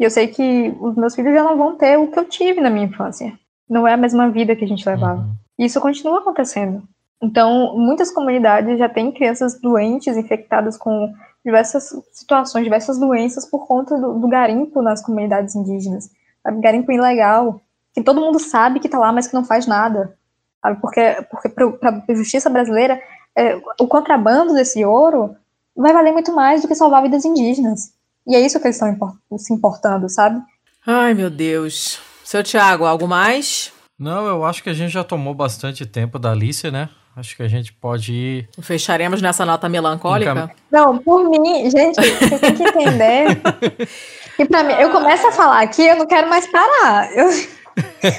E 0.00 0.04
eu 0.04 0.10
sei 0.10 0.28
que 0.28 0.74
os 0.80 0.96
meus 0.96 1.14
filhos 1.14 1.34
já 1.34 1.44
não 1.44 1.58
vão 1.58 1.76
ter 1.76 1.98
o 1.98 2.10
que 2.10 2.18
eu 2.18 2.24
tive 2.24 2.58
na 2.58 2.70
minha 2.70 2.86
infância. 2.86 3.38
Não 3.68 3.86
é 3.86 3.92
a 3.92 3.98
mesma 3.98 4.30
vida 4.30 4.56
que 4.56 4.64
a 4.64 4.66
gente 4.66 4.88
levava. 4.88 5.20
Uhum. 5.20 5.34
E 5.58 5.66
isso 5.66 5.78
continua 5.78 6.20
acontecendo. 6.20 6.82
Então, 7.22 7.76
muitas 7.76 8.10
comunidades 8.10 8.78
já 8.78 8.88
têm 8.88 9.12
crianças 9.12 9.60
doentes, 9.60 10.16
infectadas 10.16 10.78
com 10.78 11.12
diversas 11.44 11.94
situações, 12.12 12.64
diversas 12.64 12.98
doenças 12.98 13.44
por 13.44 13.66
conta 13.66 13.98
do, 13.98 14.18
do 14.18 14.26
garimpo 14.26 14.80
nas 14.80 15.02
comunidades 15.02 15.54
indígenas. 15.54 16.10
Sabe? 16.42 16.62
Garimpo 16.62 16.90
ilegal, 16.90 17.60
que 17.92 18.02
todo 18.02 18.22
mundo 18.22 18.38
sabe 18.38 18.80
que 18.80 18.86
está 18.86 18.98
lá, 18.98 19.12
mas 19.12 19.28
que 19.28 19.34
não 19.34 19.44
faz 19.44 19.66
nada. 19.66 20.16
Sabe? 20.62 20.80
Porque, 20.80 21.26
porque 21.30 21.48
para 21.50 22.02
a 22.08 22.14
justiça 22.14 22.48
brasileira, 22.48 22.98
é, 23.36 23.60
o 23.78 23.86
contrabando 23.86 24.54
desse 24.54 24.82
ouro 24.82 25.36
vai 25.76 25.92
valer 25.92 26.12
muito 26.12 26.34
mais 26.34 26.62
do 26.62 26.68
que 26.68 26.74
salvar 26.74 27.02
vidas 27.02 27.26
indígenas. 27.26 27.99
E 28.30 28.36
é 28.36 28.40
isso 28.40 28.60
que 28.60 28.68
eles 28.68 28.80
estão 28.80 29.18
se 29.36 29.52
importando, 29.52 30.08
sabe? 30.08 30.40
Ai, 30.86 31.14
meu 31.14 31.28
Deus. 31.28 31.98
Seu 32.24 32.44
Tiago, 32.44 32.84
algo 32.84 33.08
mais? 33.08 33.72
Não, 33.98 34.24
eu 34.28 34.44
acho 34.44 34.62
que 34.62 34.70
a 34.70 34.72
gente 34.72 34.92
já 34.92 35.02
tomou 35.02 35.34
bastante 35.34 35.84
tempo 35.84 36.16
da 36.16 36.30
Alice, 36.30 36.70
né? 36.70 36.88
Acho 37.16 37.36
que 37.36 37.42
a 37.42 37.48
gente 37.48 37.72
pode 37.72 38.12
ir. 38.12 38.48
Fecharemos 38.62 39.20
nessa 39.20 39.44
nota 39.44 39.68
melancólica? 39.68 40.30
Encam... 40.30 40.50
Não, 40.70 40.98
por 40.98 41.28
mim, 41.28 41.68
gente, 41.68 41.96
você 41.96 42.38
tem 42.38 42.54
que 42.54 42.62
entender. 42.62 43.40
que 44.38 44.44
pra 44.44 44.62
mim, 44.62 44.74
eu 44.74 44.90
começo 44.90 45.26
a 45.26 45.32
falar 45.32 45.60
aqui, 45.62 45.82
eu 45.82 45.96
não 45.96 46.06
quero 46.06 46.30
mais 46.30 46.46
parar. 46.46 47.10
Eu... 47.12 47.28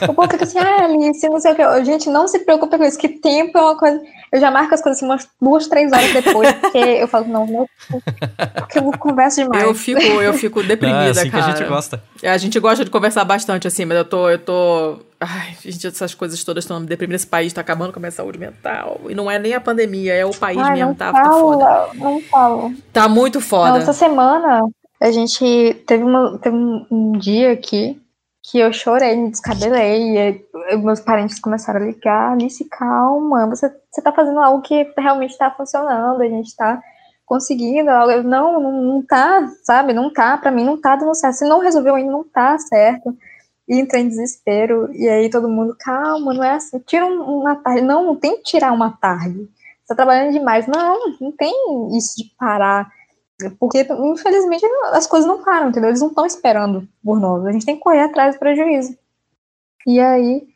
O 0.09 0.13
povo 0.13 0.29
fica 0.29 0.43
assim, 0.43 0.59
ah, 0.59 0.83
Alice, 0.83 1.29
não 1.29 1.39
sei 1.39 1.53
o 1.53 1.55
que. 1.55 1.85
Gente, 1.85 2.09
não 2.09 2.27
se 2.27 2.39
preocupe 2.39 2.77
com 2.77 2.83
isso, 2.83 2.97
que 2.97 3.07
tempo 3.07 3.57
é 3.57 3.61
uma 3.61 3.77
coisa. 3.77 4.01
Eu 4.31 4.39
já 4.39 4.49
marco 4.49 4.73
as 4.73 4.81
coisas 4.81 4.97
assim 4.97 5.05
umas 5.05 5.27
duas, 5.41 5.67
três 5.67 5.91
horas 5.91 6.13
depois, 6.13 6.51
porque 6.61 6.77
eu 6.77 7.07
falo, 7.07 7.27
não, 7.27 7.45
não 7.45 7.67
porque 8.55 8.79
eu 8.79 8.91
converso 8.97 9.43
demais. 9.43 9.63
Eu 9.63 9.75
fico, 9.75 10.01
eu 10.01 10.33
fico 10.33 10.63
deprimida, 10.63 11.07
é 11.07 11.09
assim 11.09 11.29
cara. 11.29 11.43
que 11.43 11.49
a 11.49 11.55
gente 11.55 11.67
gosta. 11.67 12.03
A 12.23 12.37
gente 12.37 12.59
gosta 12.59 12.85
de 12.85 12.91
conversar 12.91 13.25
bastante, 13.25 13.67
assim, 13.67 13.83
mas 13.83 13.97
eu 13.97 14.05
tô, 14.05 14.29
eu 14.29 14.39
tô. 14.39 14.99
Ai, 15.19 15.55
gente, 15.61 15.85
essas 15.85 16.15
coisas 16.15 16.41
todas 16.43 16.63
estão 16.63 16.79
me 16.79 16.85
deprimindo. 16.85 17.15
Esse 17.15 17.27
país 17.27 17.51
tá 17.51 17.61
acabando 17.61 17.91
com 17.91 17.99
a 17.99 18.01
minha 18.01 18.11
saúde 18.11 18.39
mental. 18.39 19.01
E 19.09 19.13
não 19.13 19.29
é 19.29 19.37
nem 19.37 19.53
a 19.53 19.61
pandemia, 19.61 20.13
é 20.13 20.25
o 20.25 20.31
país 20.31 20.57
Ai, 20.57 20.75
mesmo, 20.75 20.95
tá, 20.95 21.11
tá 21.11 21.29
foda. 21.29 21.89
Não 21.95 22.21
falo. 22.21 22.73
Tá 22.93 23.09
muito 23.09 23.41
foda. 23.41 23.71
Não, 23.71 23.77
essa 23.77 23.93
semana 23.93 24.61
a 25.01 25.11
gente 25.11 25.83
teve, 25.85 26.03
uma, 26.03 26.37
teve 26.37 26.55
um, 26.55 26.85
um 26.89 27.11
dia 27.13 27.51
aqui 27.51 28.01
que 28.43 28.59
eu 28.59 28.73
chorei, 28.73 29.15
me 29.15 29.29
descabelei, 29.29 30.17
e 30.17 30.77
meus 30.77 30.99
parentes 30.99 31.39
começaram 31.39 31.81
a 31.81 31.85
ligar, 31.85 32.33
Alice, 32.33 32.67
calma, 32.69 33.47
você, 33.47 33.71
você 33.91 34.01
tá 34.01 34.11
fazendo 34.11 34.39
algo 34.39 34.61
que 34.61 34.91
realmente 34.97 35.37
tá 35.37 35.51
funcionando, 35.51 36.21
a 36.21 36.27
gente 36.27 36.55
tá 36.55 36.81
conseguindo 37.25 37.89
algo, 37.89 38.23
não, 38.23 38.59
não, 38.59 38.81
não 38.81 39.01
tá, 39.05 39.49
sabe, 39.63 39.93
não 39.93 40.11
tá, 40.11 40.37
pra 40.37 40.51
mim 40.51 40.63
não 40.63 40.79
tá 40.79 40.95
dando 40.95 41.15
certo, 41.15 41.35
se 41.35 41.45
não 41.45 41.59
resolveu 41.59 41.95
ainda, 41.95 42.11
não 42.11 42.23
tá 42.23 42.57
certo, 42.57 43.15
e 43.67 43.79
entrei 43.79 44.03
em 44.03 44.09
desespero, 44.09 44.89
e 44.93 45.07
aí 45.07 45.29
todo 45.29 45.47
mundo, 45.47 45.75
calma, 45.79 46.33
não 46.33 46.43
é 46.43 46.53
assim, 46.53 46.79
tira 46.79 47.05
uma 47.05 47.55
tarde, 47.55 47.81
não, 47.81 48.05
não 48.05 48.15
tem 48.15 48.37
que 48.37 48.43
tirar 48.43 48.73
uma 48.73 48.91
tarde, 48.91 49.49
você 49.81 49.87
tá 49.87 49.95
trabalhando 49.95 50.33
demais, 50.33 50.67
não, 50.67 51.17
não 51.19 51.31
tem 51.31 51.53
isso 51.97 52.17
de 52.17 52.33
parar, 52.37 52.91
porque, 53.59 53.87
infelizmente, 53.89 54.65
as 54.91 55.07
coisas 55.07 55.27
não 55.27 55.43
param, 55.43 55.69
entendeu? 55.69 55.89
Eles 55.89 56.01
não 56.01 56.09
estão 56.09 56.25
esperando 56.25 56.87
por 57.03 57.19
nós. 57.19 57.45
A 57.45 57.51
gente 57.51 57.65
tem 57.65 57.75
que 57.75 57.81
correr 57.81 58.01
atrás 58.01 58.35
do 58.35 58.39
prejuízo. 58.39 58.95
E 59.87 59.99
aí, 59.99 60.47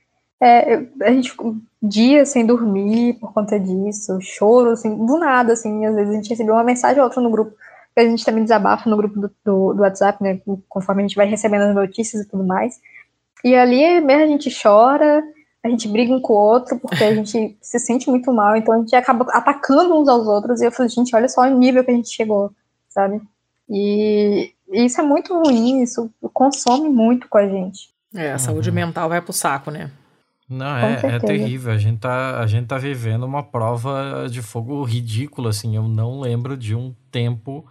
é, 0.45 0.87
a 1.01 1.11
gente 1.11 1.31
ficou 1.31 1.55
dias 1.81 2.29
sem 2.29 2.45
dormir 2.45 3.13
por 3.15 3.33
conta 3.33 3.59
disso, 3.59 4.19
choro, 4.21 4.71
assim, 4.71 4.95
do 5.05 5.17
nada, 5.17 5.53
assim, 5.53 5.85
às 5.85 5.95
vezes 5.95 6.11
a 6.11 6.15
gente 6.15 6.29
recebeu 6.29 6.53
uma 6.53 6.63
mensagem 6.63 6.99
ou 6.99 7.05
outra 7.05 7.21
no 7.21 7.29
grupo, 7.29 7.51
que 7.93 7.99
a 7.99 8.09
gente 8.09 8.25
também 8.25 8.43
desabafa 8.43 8.89
no 8.89 8.97
grupo 8.97 9.19
do, 9.19 9.31
do, 9.43 9.73
do, 9.73 9.81
WhatsApp, 9.81 10.21
né, 10.21 10.41
conforme 10.67 11.03
a 11.03 11.07
gente 11.07 11.15
vai 11.15 11.27
recebendo 11.27 11.63
as 11.63 11.75
notícias 11.75 12.23
e 12.23 12.29
tudo 12.29 12.43
mais. 12.43 12.79
E 13.43 13.55
ali 13.55 14.01
mesmo 14.01 14.23
a 14.23 14.27
gente 14.27 14.49
chora, 14.61 15.23
a 15.63 15.69
gente 15.69 15.87
briga 15.87 16.13
um 16.13 16.21
com 16.21 16.33
o 16.33 16.37
outro, 16.37 16.77
porque 16.79 17.03
a 17.03 17.13
gente 17.13 17.57
se 17.61 17.79
sente 17.79 18.09
muito 18.09 18.31
mal, 18.33 18.55
então 18.55 18.73
a 18.73 18.77
gente 18.79 18.95
acaba 18.95 19.25
atacando 19.31 19.99
uns 19.99 20.07
aos 20.07 20.27
outros, 20.27 20.61
e 20.61 20.65
eu 20.65 20.71
falei, 20.71 20.89
gente, 20.89 21.15
olha 21.15 21.29
só 21.29 21.41
o 21.41 21.57
nível 21.57 21.83
que 21.83 21.91
a 21.91 21.95
gente 21.95 22.09
chegou 22.09 22.51
sabe? 22.95 23.21
E 23.69 24.53
isso 24.71 25.01
é 25.01 25.03
muito 25.03 25.37
ruim, 25.37 25.83
isso 25.83 26.09
consome 26.33 26.87
muito 26.87 27.27
com 27.27 27.37
a 27.37 27.47
gente. 27.47 27.89
É, 28.13 28.31
a 28.31 28.39
saúde 28.39 28.69
uhum. 28.69 28.75
mental 28.75 29.09
vai 29.09 29.21
pro 29.21 29.33
saco, 29.33 29.69
né? 29.69 29.91
Não, 30.47 30.77
é, 30.77 30.99
é, 31.03 31.19
terrível. 31.19 31.73
A 31.73 31.77
gente, 31.77 31.99
tá, 31.99 32.39
a 32.39 32.47
gente 32.47 32.67
tá 32.67 32.77
vivendo 32.77 33.23
uma 33.23 33.41
prova 33.41 34.27
de 34.29 34.41
fogo 34.41 34.83
ridícula, 34.83 35.49
assim. 35.49 35.75
Eu 35.75 35.87
não 35.87 36.19
lembro 36.19 36.55
de 36.55 36.75
um 36.75 36.93
tempo 37.11 37.65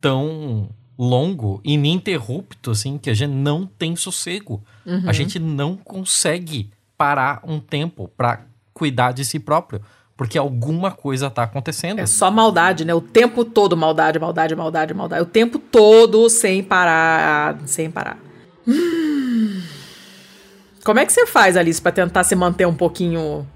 tão 0.00 0.68
longo, 0.98 1.60
ininterrupto, 1.64 2.72
assim, 2.72 2.98
que 2.98 3.08
a 3.08 3.14
gente 3.14 3.32
não 3.32 3.66
tem 3.66 3.94
sossego. 3.94 4.62
Uhum. 4.84 5.04
A 5.06 5.12
gente 5.12 5.38
não 5.38 5.76
consegue 5.76 6.70
parar 6.96 7.40
um 7.44 7.60
tempo 7.60 8.08
para 8.16 8.46
cuidar 8.74 9.12
de 9.12 9.24
si 9.24 9.38
próprio 9.38 9.80
porque 10.18 10.36
alguma 10.36 10.90
coisa 10.90 11.30
tá 11.30 11.44
acontecendo. 11.44 12.00
É 12.00 12.06
só 12.06 12.28
maldade, 12.28 12.84
né? 12.84 12.92
O 12.92 13.00
tempo 13.00 13.44
todo 13.44 13.76
maldade, 13.76 14.18
maldade, 14.18 14.56
maldade, 14.56 14.92
maldade. 14.92 15.22
O 15.22 15.26
tempo 15.26 15.60
todo 15.60 16.28
sem 16.28 16.60
parar, 16.60 17.56
sem 17.66 17.88
parar. 17.88 18.18
Hum. 18.66 19.62
Como 20.88 21.00
é 21.00 21.04
que 21.04 21.12
você 21.12 21.26
faz, 21.26 21.54
Alice, 21.54 21.82
para 21.82 21.92
tentar 21.92 22.24
se 22.24 22.34
manter 22.34 22.66
um 22.66 22.74
pouquinho 22.74 23.46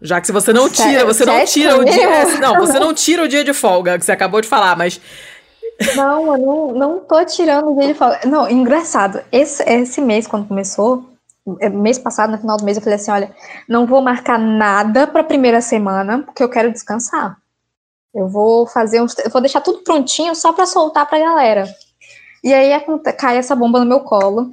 já 0.00 0.18
que 0.18 0.26
se 0.26 0.32
você 0.32 0.50
não 0.50 0.66
tira, 0.70 1.04
você 1.04 1.26
não 1.26 1.44
tira 1.44 1.78
o 1.78 1.84
dia. 1.84 2.38
Não, 2.40 2.56
você 2.56 2.78
não 2.78 2.94
tira 2.94 3.22
o 3.22 3.28
dia 3.28 3.44
de 3.44 3.52
folga, 3.52 3.98
que 3.98 4.04
você 4.06 4.12
acabou 4.12 4.40
de 4.40 4.48
falar, 4.48 4.74
mas. 4.78 4.98
Não, 5.94 6.34
eu 6.34 6.38
não, 6.38 6.72
não 6.72 6.98
tô 7.00 7.22
tirando 7.26 7.70
o 7.70 7.78
dia 7.78 7.88
de 7.88 7.92
folga. 7.92 8.20
Não, 8.24 8.48
engraçado. 8.48 9.20
Esse, 9.30 9.62
esse 9.64 10.00
mês, 10.00 10.26
quando 10.26 10.48
começou, 10.48 11.04
é, 11.60 11.68
mês 11.68 11.98
passado, 11.98 12.30
no 12.30 12.38
final 12.38 12.56
do 12.56 12.64
mês, 12.64 12.78
eu 12.78 12.82
falei 12.82 12.96
assim: 12.96 13.10
olha, 13.10 13.30
não 13.68 13.86
vou 13.86 14.00
marcar 14.00 14.38
nada 14.38 15.06
para 15.06 15.20
a 15.20 15.24
primeira 15.24 15.60
semana, 15.60 16.22
porque 16.22 16.42
eu 16.42 16.48
quero 16.48 16.72
descansar. 16.72 17.36
Eu 18.14 18.26
vou 18.26 18.66
fazer 18.66 19.02
uns. 19.02 19.14
Eu 19.18 19.30
vou 19.30 19.42
deixar 19.42 19.60
tudo 19.60 19.80
prontinho 19.80 20.34
só 20.34 20.50
para 20.50 20.64
soltar 20.64 21.06
pra 21.06 21.18
galera. 21.18 21.64
E 22.42 22.54
aí 22.54 22.70
cai 23.18 23.36
essa 23.36 23.54
bomba 23.54 23.80
no 23.80 23.84
meu 23.84 24.00
colo. 24.00 24.50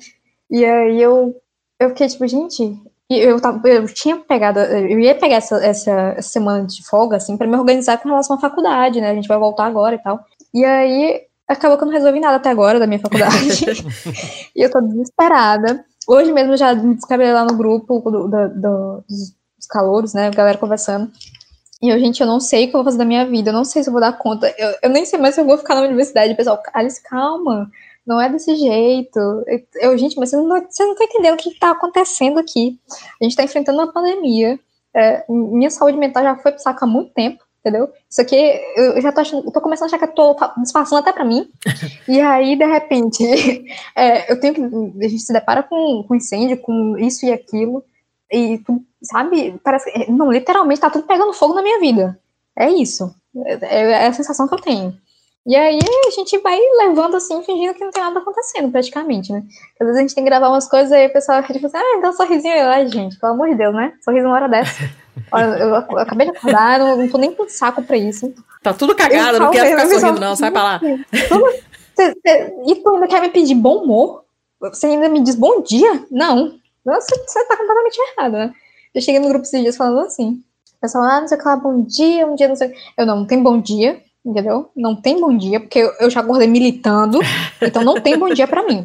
E 0.51 0.65
aí 0.65 1.01
eu, 1.01 1.33
eu 1.79 1.89
fiquei 1.89 2.07
tipo, 2.07 2.27
gente. 2.27 2.79
Eu, 3.09 3.39
tava, 3.39 3.65
eu 3.69 3.85
tinha 3.87 4.17
pegado. 4.17 4.59
Eu 4.59 4.99
ia 4.99 5.15
pegar 5.15 5.37
essa, 5.37 5.63
essa, 5.63 6.21
semana 6.21 6.65
de 6.65 6.85
folga, 6.85 7.15
assim, 7.17 7.37
para 7.37 7.47
me 7.47 7.55
organizar 7.55 7.97
com 7.97 8.09
relação 8.09 8.35
à 8.35 8.39
faculdade, 8.39 8.99
né? 8.99 9.11
A 9.11 9.15
gente 9.15 9.27
vai 9.27 9.37
voltar 9.37 9.65
agora 9.65 9.95
e 9.95 9.99
tal. 9.99 10.19
E 10.53 10.65
aí 10.65 11.21
acabou 11.47 11.77
que 11.77 11.83
eu 11.83 11.87
não 11.87 11.93
resolvi 11.93 12.19
nada 12.19 12.35
até 12.35 12.49
agora 12.49 12.79
da 12.79 12.87
minha 12.87 12.99
faculdade. 12.99 13.63
e 14.53 14.61
eu 14.61 14.69
tô 14.69 14.81
desesperada. 14.81 15.85
Hoje 16.07 16.31
mesmo 16.33 16.57
já 16.57 16.73
me 16.73 16.95
descabelei 16.95 17.33
lá 17.33 17.45
no 17.45 17.55
grupo 17.55 17.99
do, 18.01 18.27
do, 18.27 18.49
do, 18.49 19.03
dos 19.07 19.67
calouros, 19.69 20.13
né? 20.13 20.27
A 20.27 20.31
galera 20.31 20.57
conversando. 20.57 21.09
E 21.81 21.89
eu, 21.89 21.99
gente, 21.99 22.19
eu 22.19 22.27
não 22.27 22.39
sei 22.39 22.65
o 22.65 22.69
que 22.69 22.75
eu 22.75 22.79
vou 22.79 22.85
fazer 22.85 22.97
da 22.97 23.05
minha 23.05 23.25
vida, 23.25 23.51
eu 23.51 23.53
não 23.53 23.63
sei 23.63 23.83
se 23.83 23.89
eu 23.89 23.93
vou 23.93 24.01
dar 24.01 24.17
conta. 24.17 24.53
Eu, 24.57 24.75
eu 24.81 24.89
nem 24.89 25.05
sei 25.05 25.19
mais 25.19 25.35
se 25.35 25.41
eu 25.41 25.45
vou 25.45 25.57
ficar 25.57 25.75
na 25.75 25.81
universidade. 25.81 26.33
O 26.33 26.35
pessoal, 26.35 26.61
Alice, 26.73 27.01
calma, 27.03 27.69
não 28.07 28.21
é 28.21 28.29
desse 28.29 28.55
jeito. 28.55 29.19
Eu, 29.75 29.97
gente, 29.97 30.17
mas 30.17 30.29
você 30.29 30.37
não, 30.37 30.47
você 30.47 30.85
não 30.85 30.95
tá 30.95 31.03
entendendo 31.03 31.33
o 31.33 31.37
que 31.37 31.49
está 31.49 31.71
acontecendo 31.71 32.39
aqui. 32.39 32.79
A 33.19 33.23
gente 33.23 33.31
está 33.31 33.43
enfrentando 33.43 33.79
uma 33.79 33.91
pandemia. 33.91 34.59
É, 34.95 35.25
minha 35.29 35.69
saúde 35.69 35.97
mental 35.97 36.23
já 36.23 36.35
foi 36.37 36.53
pro 36.53 36.61
saco 36.61 36.85
há 36.85 36.87
muito 36.87 37.13
tempo 37.13 37.45
entendeu? 37.67 37.91
Isso 38.09 38.21
aqui, 38.21 38.35
eu 38.75 39.01
já 39.01 39.11
tô, 39.11 39.21
achando, 39.21 39.51
tô 39.51 39.61
começando 39.61 39.85
a 39.85 39.87
achar 39.87 39.97
que 39.97 40.05
eu 40.05 40.15
tô 40.15 40.35
disfarçando 40.61 41.01
até 41.01 41.11
pra 41.11 41.25
mim. 41.25 41.49
e 42.07 42.19
aí, 42.21 42.55
de 42.55 42.65
repente, 42.65 43.23
é, 43.95 44.31
eu 44.31 44.39
tenho 44.39 44.53
que. 44.53 44.61
A 44.61 45.09
gente 45.09 45.19
se 45.19 45.33
depara 45.33 45.63
com, 45.63 46.03
com 46.07 46.15
incêndio, 46.15 46.57
com 46.57 46.97
isso 46.97 47.25
e 47.25 47.31
aquilo. 47.31 47.83
E, 48.31 48.61
sabe, 49.01 49.59
parece. 49.63 50.09
Não, 50.09 50.31
literalmente 50.31 50.81
tá 50.81 50.89
tudo 50.89 51.05
pegando 51.05 51.33
fogo 51.33 51.53
na 51.53 51.61
minha 51.61 51.79
vida. 51.79 52.19
É 52.55 52.69
isso. 52.69 53.13
É, 53.45 53.91
é 53.91 54.07
a 54.07 54.13
sensação 54.13 54.47
que 54.47 54.53
eu 54.53 54.61
tenho. 54.61 54.97
E 55.47 55.55
aí 55.55 55.79
a 56.07 56.11
gente 56.11 56.37
vai 56.39 56.59
levando 56.77 57.15
assim, 57.15 57.41
fingindo 57.41 57.73
que 57.73 57.79
não 57.79 57.89
tem 57.89 58.03
nada 58.03 58.19
acontecendo, 58.19 58.69
praticamente, 58.69 59.31
né? 59.31 59.43
Às 59.79 59.87
vezes 59.87 59.97
a 59.97 60.01
gente 60.01 60.13
tem 60.13 60.25
que 60.25 60.29
gravar 60.29 60.49
umas 60.49 60.67
coisas 60.67 60.91
e 60.91 61.05
o 61.05 61.13
pessoal 61.13 61.41
fica 61.41 61.53
tipo 61.53 61.67
assim, 61.67 61.77
ah, 61.77 61.95
então 61.97 62.09
um 62.09 62.13
sorrisinho. 62.13 62.67
Ai, 62.67 62.85
gente, 62.89 63.17
pelo 63.17 63.31
amor 63.31 63.47
de 63.47 63.55
Deus, 63.55 63.73
né? 63.73 63.93
Sorriso 64.03 64.27
uma 64.27 64.35
hora 64.35 64.49
dessa. 64.49 64.83
Eu, 65.33 65.39
eu, 65.39 65.75
acabei 65.97 66.29
de 66.29 66.37
acordar, 66.37 66.77
não, 66.77 66.95
não 66.95 67.09
tô 67.09 67.17
nem 67.17 67.33
com 67.33 67.49
saco 67.49 67.81
pra 67.81 67.97
isso. 67.97 68.31
Tá 68.61 68.71
tudo 68.71 68.95
cagado, 68.95 69.39
não 69.39 69.49
quero 69.49 69.71
ficar 69.71 69.87
sorrindo, 69.87 70.21
não, 70.21 70.35
sai 70.35 70.51
pra 70.51 70.63
lá. 70.63 70.81
e 72.67 72.75
tu 72.75 72.89
ainda 72.93 73.07
quer 73.07 73.21
me 73.21 73.29
pedir 73.29 73.55
bom 73.55 73.77
humor? 73.77 74.25
Você 74.59 74.85
ainda 74.85 75.09
me 75.09 75.19
diz 75.23 75.33
bom 75.33 75.59
dia? 75.63 76.05
Não. 76.11 76.59
Você, 76.85 77.15
você 77.25 77.45
tá 77.45 77.57
completamente 77.57 77.97
errado, 77.97 78.33
né? 78.33 78.53
Eu 78.93 79.01
cheguei 79.01 79.19
no 79.19 79.27
grupo 79.27 79.43
esses 79.43 79.59
dias 79.59 79.75
falando 79.75 80.01
assim. 80.01 80.39
O 80.77 80.81
pessoal, 80.81 81.03
ah, 81.05 81.21
não 81.21 81.27
sei 81.27 81.35
o 81.35 81.41
que 81.41 81.47
lá, 81.47 81.55
bom 81.55 81.81
dia, 81.81 82.27
um 82.27 82.35
dia, 82.35 82.47
não 82.47 82.55
sei. 82.55 82.75
Eu 82.95 83.07
não, 83.07 83.15
não 83.17 83.25
tem 83.25 83.41
bom 83.41 83.59
dia, 83.59 83.99
entendeu? 84.27 84.69
Não 84.75 84.95
tem 84.95 85.19
bom 85.19 85.35
dia, 85.35 85.59
porque 85.59 85.79
eu 85.99 86.09
já 86.09 86.19
acordei 86.19 86.47
militando, 86.47 87.19
então 87.61 87.83
não 87.83 87.99
tem 87.99 88.17
bom 88.17 88.29
dia 88.29 88.47
pra 88.47 88.63
mim. 88.63 88.83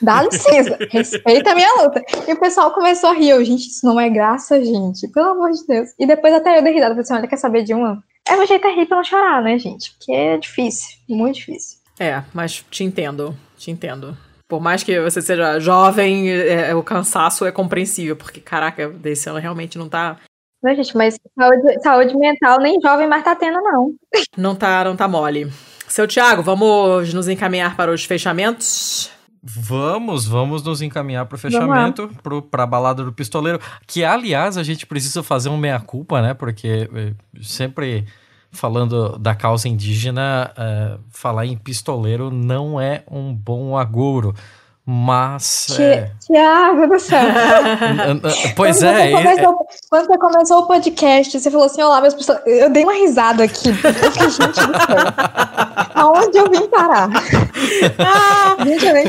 Dá 0.00 0.22
licença, 0.22 0.78
respeita 0.90 1.52
a 1.52 1.54
minha 1.54 1.82
luta. 1.82 2.02
E 2.26 2.32
o 2.32 2.40
pessoal 2.40 2.72
começou 2.72 3.10
a 3.10 3.14
rir. 3.14 3.30
Eu, 3.30 3.44
gente, 3.44 3.68
isso 3.68 3.84
não 3.84 4.00
é 4.00 4.08
graça, 4.08 4.64
gente. 4.64 5.08
Pelo 5.08 5.30
amor 5.30 5.50
de 5.50 5.66
Deus. 5.66 5.90
E 5.98 6.06
depois 6.06 6.32
até 6.32 6.58
eu 6.58 6.62
dei 6.62 6.72
risada. 6.72 6.90
Falei 6.90 7.02
assim, 7.02 7.14
olha, 7.14 7.28
quer 7.28 7.36
saber 7.36 7.64
de 7.64 7.74
uma? 7.74 8.02
É 8.26 8.36
o 8.36 8.46
jeito 8.46 8.66
é 8.66 8.74
rir 8.74 8.86
pra 8.86 8.98
não 8.98 9.04
chorar, 9.04 9.42
né, 9.42 9.58
gente? 9.58 9.92
Porque 9.92 10.12
é 10.12 10.38
difícil, 10.38 10.98
muito 11.08 11.36
difícil. 11.36 11.78
É, 11.98 12.22
mas 12.32 12.64
te 12.70 12.84
entendo, 12.84 13.36
te 13.58 13.70
entendo. 13.70 14.16
Por 14.48 14.60
mais 14.60 14.82
que 14.82 14.98
você 15.00 15.20
seja 15.20 15.60
jovem, 15.60 16.30
é, 16.30 16.70
é 16.70 16.74
o 16.74 16.82
cansaço 16.82 17.44
é 17.44 17.52
compreensível, 17.52 18.16
porque, 18.16 18.40
caraca, 18.40 18.88
desse 18.88 19.28
ano 19.28 19.38
realmente 19.38 19.78
não 19.78 19.88
tá 19.88 20.16
Não, 20.62 20.74
gente, 20.74 20.96
mas 20.96 21.18
saúde, 21.38 21.82
saúde 21.82 22.16
mental 22.16 22.58
nem 22.60 22.78
jovem 22.80 23.08
mais 23.08 23.24
tá 23.24 23.34
tendo, 23.34 23.60
não. 23.62 23.94
Não 24.36 24.54
tá, 24.54 24.84
não 24.84 24.94
tá 24.94 25.08
mole. 25.08 25.50
Seu 25.88 26.06
Tiago, 26.06 26.42
vamos 26.42 27.12
nos 27.14 27.28
encaminhar 27.28 27.76
para 27.76 27.90
os 27.90 28.04
fechamentos? 28.04 29.10
Vamos, 29.42 30.26
vamos 30.26 30.62
nos 30.62 30.82
encaminhar 30.82 31.24
para 31.24 31.36
o 31.36 31.38
fechamento, 31.38 32.10
para 32.50 32.62
a 32.62 32.66
balada 32.66 33.02
do 33.02 33.12
pistoleiro. 33.12 33.58
Que, 33.86 34.04
aliás, 34.04 34.58
a 34.58 34.62
gente 34.62 34.86
precisa 34.86 35.22
fazer 35.22 35.48
um 35.48 35.56
meia-culpa, 35.56 36.20
né? 36.20 36.34
Porque 36.34 36.88
eh, 36.94 37.14
sempre 37.40 38.04
falando 38.50 39.18
da 39.18 39.34
causa 39.34 39.68
indígena, 39.68 40.52
uh, 40.52 41.00
falar 41.08 41.46
em 41.46 41.56
pistoleiro 41.56 42.30
não 42.30 42.80
é 42.80 43.02
um 43.10 43.34
bom 43.34 43.76
agouro. 43.76 44.34
Mas. 44.86 45.78
É... 45.78 46.10
Tiago 46.26 46.86
do 46.86 46.98
céu! 46.98 47.20
pois 48.56 48.78
quando 48.78 48.88
é. 48.88 49.10
Você 49.10 49.22
começou, 49.22 49.52
é... 49.52 49.76
Quando 49.88 50.06
você 50.06 50.18
começou 50.18 50.58
o 50.58 50.66
podcast, 50.66 51.40
você 51.40 51.50
falou 51.50 51.66
assim: 51.66 51.82
Olá, 51.82 52.00
meus 52.00 52.14
pistoleiros. 52.14 52.62
Eu 52.62 52.70
dei 52.70 52.84
uma 52.84 52.94
risada 52.94 53.44
aqui. 53.44 53.68
Eu 53.68 54.30
gente 54.30 54.38
do 54.38 54.54
céu. 54.54 54.66
Aonde 55.94 56.38
eu 56.38 56.50
vim 56.50 56.66
parar? 56.68 57.08
Ah, 57.98 58.56
gente, 58.64 58.86
eu 58.86 58.94
nem. 58.94 59.04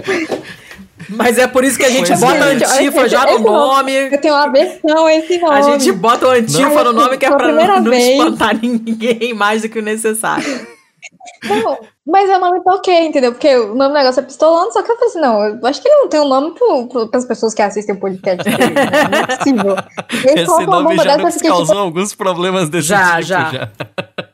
Mas 1.09 1.37
é 1.37 1.47
por 1.47 1.63
isso 1.63 1.77
que 1.77 1.85
a 1.85 1.89
gente 1.89 2.07
pois 2.07 2.19
bota 2.19 2.37
é. 2.37 2.53
antifa 2.53 3.09
já 3.09 3.25
no 3.25 3.39
nome. 3.39 3.93
Eu 3.93 4.21
tenho 4.21 4.33
uma 4.33 4.51
versão 4.51 5.05
a 5.05 5.15
esse 5.15 5.37
nome. 5.39 5.55
A 5.55 5.61
gente 5.61 5.91
bota 5.91 6.27
o 6.27 6.31
antifa 6.31 6.83
não. 6.83 6.93
no 6.93 6.93
nome 6.93 7.17
que 7.17 7.25
é 7.25 7.35
pra 7.35 7.51
não, 7.51 7.81
não 7.81 7.93
espantar 7.93 8.55
ninguém 8.61 9.33
mais 9.33 9.61
do 9.61 9.69
que 9.69 9.79
o 9.79 9.81
necessário. 9.81 10.67
Não, 11.43 11.79
mas 12.05 12.29
é 12.29 12.37
o 12.37 12.39
nome 12.39 12.63
tá 12.63 12.73
ok, 12.73 13.07
entendeu? 13.07 13.31
Porque 13.31 13.55
o 13.55 13.75
nome 13.75 13.89
do 13.89 13.97
negócio 13.97 14.19
é 14.19 14.23
pistolando, 14.23 14.71
só 14.73 14.83
que 14.83 14.91
eu 14.91 14.95
falei 14.95 15.09
assim, 15.09 15.19
não, 15.19 15.43
eu 15.43 15.67
acho 15.67 15.81
que 15.81 15.87
ele 15.87 16.01
não 16.01 16.07
tem 16.07 16.19
um 16.19 16.27
nome 16.27 16.53
para 17.09 17.19
as 17.19 17.25
pessoas 17.25 17.53
que 17.53 17.61
assistem 17.61 17.95
o 17.95 17.99
podcast. 17.99 18.43
Não 18.47 19.17
é 19.17 19.37
possível. 19.37 19.75
Esse 20.37 20.65
nome 20.65 20.97
já 20.97 21.17
nos 21.17 21.37
causou 21.37 21.65
tipo... 21.65 21.77
alguns 21.77 22.13
problemas 22.15 22.69
desse 22.69 22.87
já, 22.87 23.15
tipo. 23.15 23.23
Já, 23.23 23.51
já. 23.51 23.71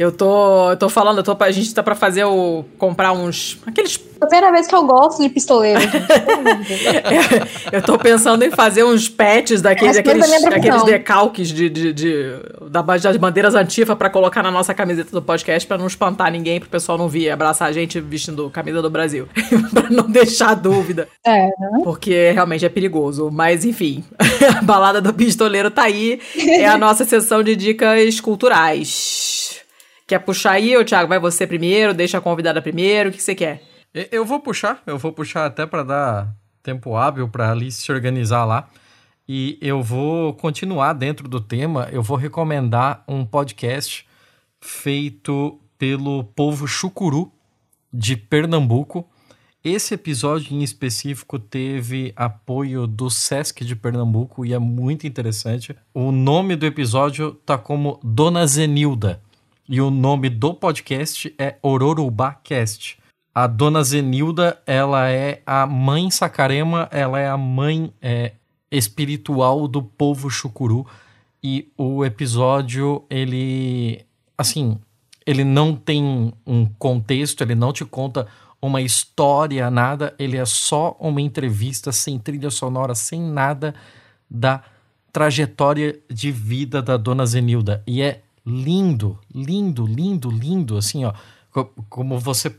Eu 0.00 0.10
tô, 0.10 0.70
eu 0.70 0.78
tô 0.78 0.88
falando, 0.88 1.18
eu 1.18 1.22
tô, 1.22 1.36
a 1.38 1.50
gente 1.50 1.74
tá 1.74 1.82
pra 1.82 1.94
fazer 1.94 2.24
o. 2.24 2.64
comprar 2.78 3.12
uns. 3.12 3.58
aqueles. 3.66 3.98
Primeira 3.98 4.50
vez 4.50 4.66
que 4.66 4.74
eu 4.74 4.82
gosto 4.86 5.20
de 5.22 5.28
pistoleiro. 5.28 5.78
eu 7.70 7.82
tô 7.82 7.98
pensando 7.98 8.42
em 8.42 8.50
fazer 8.50 8.82
uns 8.82 9.10
patches 9.10 9.60
daqueles, 9.60 9.98
aqueles, 9.98 10.32
aqueles 10.46 10.84
decalques 10.84 11.48
de, 11.48 11.68
de, 11.68 11.92
de, 11.92 12.32
da, 12.70 12.80
das 12.80 13.16
bandeiras 13.18 13.54
antifa 13.54 13.94
pra 13.94 14.08
colocar 14.08 14.42
na 14.42 14.50
nossa 14.50 14.72
camiseta 14.72 15.10
do 15.10 15.20
podcast 15.20 15.68
pra 15.68 15.76
não 15.76 15.86
espantar 15.86 16.32
ninguém, 16.32 16.60
pro 16.60 16.70
pessoal 16.70 16.96
não 16.96 17.06
vir 17.08 17.28
abraçar 17.30 17.68
a 17.68 17.72
gente 17.72 18.00
vestindo 18.00 18.48
camisa 18.48 18.80
do 18.80 18.88
Brasil. 18.88 19.28
pra 19.74 19.90
não 19.90 20.04
deixar 20.04 20.54
dúvida. 20.54 21.08
É, 21.26 21.46
né? 21.46 21.80
Porque 21.84 22.30
realmente 22.30 22.64
é 22.64 22.70
perigoso. 22.70 23.30
Mas 23.30 23.66
enfim, 23.66 24.02
a 24.58 24.62
balada 24.62 24.98
do 24.98 25.12
pistoleiro 25.12 25.70
tá 25.70 25.82
aí. 25.82 26.20
É 26.38 26.66
a 26.66 26.78
nossa 26.78 27.04
sessão 27.04 27.42
de 27.42 27.54
dicas 27.54 28.18
culturais. 28.18 29.60
Quer 30.10 30.18
puxar 30.18 30.54
aí, 30.54 30.76
ô 30.76 30.84
Thiago? 30.84 31.08
Vai 31.08 31.20
você 31.20 31.46
primeiro, 31.46 31.94
deixa 31.94 32.18
a 32.18 32.20
convidada 32.20 32.60
primeiro, 32.60 33.10
o 33.10 33.12
que 33.12 33.22
você 33.22 33.32
quer? 33.32 33.62
Eu 34.10 34.24
vou 34.24 34.40
puxar, 34.40 34.82
eu 34.84 34.98
vou 34.98 35.12
puxar 35.12 35.46
até 35.46 35.64
para 35.64 35.84
dar 35.84 36.34
tempo 36.64 36.96
hábil 36.96 37.28
para 37.28 37.46
a 37.46 37.52
Alice 37.52 37.80
se 37.80 37.92
organizar 37.92 38.44
lá. 38.44 38.68
E 39.28 39.56
eu 39.62 39.80
vou 39.80 40.34
continuar 40.34 40.94
dentro 40.94 41.28
do 41.28 41.40
tema, 41.40 41.88
eu 41.92 42.02
vou 42.02 42.16
recomendar 42.16 43.04
um 43.06 43.24
podcast 43.24 44.04
feito 44.60 45.60
pelo 45.78 46.24
povo 46.24 46.66
chucuru 46.66 47.30
de 47.94 48.16
Pernambuco. 48.16 49.08
Esse 49.62 49.94
episódio 49.94 50.56
em 50.56 50.64
específico 50.64 51.38
teve 51.38 52.12
apoio 52.16 52.84
do 52.84 53.08
Sesc 53.08 53.64
de 53.64 53.76
Pernambuco 53.76 54.44
e 54.44 54.52
é 54.52 54.58
muito 54.58 55.06
interessante. 55.06 55.76
O 55.94 56.10
nome 56.10 56.56
do 56.56 56.66
episódio 56.66 57.30
tá 57.46 57.56
como 57.56 58.00
Dona 58.02 58.44
Zenilda. 58.44 59.22
E 59.72 59.80
o 59.80 59.88
nome 59.88 60.28
do 60.28 60.52
podcast 60.52 61.32
é 61.38 61.54
Ororubá 61.62 62.34
Cast. 62.42 62.98
A 63.32 63.46
dona 63.46 63.84
Zenilda, 63.84 64.60
ela 64.66 65.08
é 65.08 65.42
a 65.46 65.64
mãe 65.64 66.10
Sacarema, 66.10 66.88
ela 66.90 67.20
é 67.20 67.28
a 67.28 67.36
mãe 67.36 67.94
é, 68.02 68.32
espiritual 68.68 69.68
do 69.68 69.80
povo 69.80 70.28
chucuru. 70.28 70.84
E 71.40 71.70
o 71.78 72.04
episódio, 72.04 73.04
ele. 73.08 74.04
Assim, 74.36 74.76
ele 75.24 75.44
não 75.44 75.76
tem 75.76 76.34
um 76.44 76.66
contexto, 76.76 77.42
ele 77.42 77.54
não 77.54 77.72
te 77.72 77.84
conta 77.84 78.26
uma 78.60 78.82
história, 78.82 79.70
nada. 79.70 80.16
Ele 80.18 80.36
é 80.36 80.44
só 80.44 80.96
uma 80.98 81.20
entrevista 81.20 81.92
sem 81.92 82.18
trilha 82.18 82.50
sonora, 82.50 82.96
sem 82.96 83.20
nada 83.20 83.72
da 84.28 84.64
trajetória 85.12 85.96
de 86.10 86.32
vida 86.32 86.82
da 86.82 86.96
dona 86.96 87.24
Zenilda. 87.24 87.84
E 87.86 88.02
é 88.02 88.22
lindo, 88.44 89.18
lindo, 89.34 89.86
lindo, 89.86 90.30
lindo, 90.30 90.76
assim, 90.76 91.04
ó, 91.04 91.12
como 91.88 92.18
você 92.18 92.54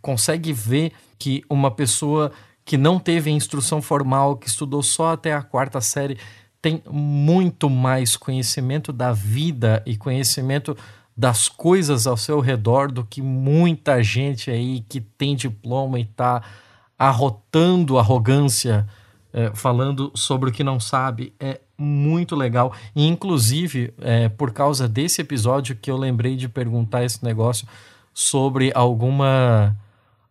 consegue 0.00 0.52
ver 0.52 0.92
que 1.18 1.42
uma 1.48 1.70
pessoa 1.70 2.32
que 2.64 2.76
não 2.76 2.98
teve 2.98 3.30
instrução 3.30 3.82
formal, 3.82 4.36
que 4.36 4.48
estudou 4.48 4.82
só 4.82 5.12
até 5.12 5.32
a 5.32 5.42
quarta 5.42 5.80
série, 5.80 6.18
tem 6.60 6.82
muito 6.88 7.68
mais 7.68 8.16
conhecimento 8.16 8.92
da 8.92 9.12
vida 9.12 9.82
e 9.84 9.96
conhecimento 9.96 10.76
das 11.16 11.48
coisas 11.48 12.06
ao 12.06 12.16
seu 12.16 12.40
redor 12.40 12.90
do 12.90 13.04
que 13.04 13.20
muita 13.20 14.02
gente 14.02 14.50
aí 14.50 14.80
que 14.88 15.00
tem 15.00 15.34
diploma 15.34 15.98
e 15.98 16.04
tá 16.04 16.42
arrotando 16.98 17.98
arrogância, 17.98 18.86
é, 19.32 19.50
falando 19.54 20.12
sobre 20.14 20.50
o 20.50 20.52
que 20.52 20.62
não 20.62 20.78
sabe. 20.78 21.34
É 21.38 21.60
muito 21.82 22.34
legal. 22.36 22.72
E, 22.94 23.06
inclusive, 23.06 23.92
é, 24.00 24.28
por 24.28 24.52
causa 24.52 24.88
desse 24.88 25.20
episódio 25.20 25.76
que 25.76 25.90
eu 25.90 25.96
lembrei 25.96 26.36
de 26.36 26.48
perguntar 26.48 27.04
esse 27.04 27.24
negócio 27.24 27.66
sobre 28.14 28.72
alguma 28.74 29.76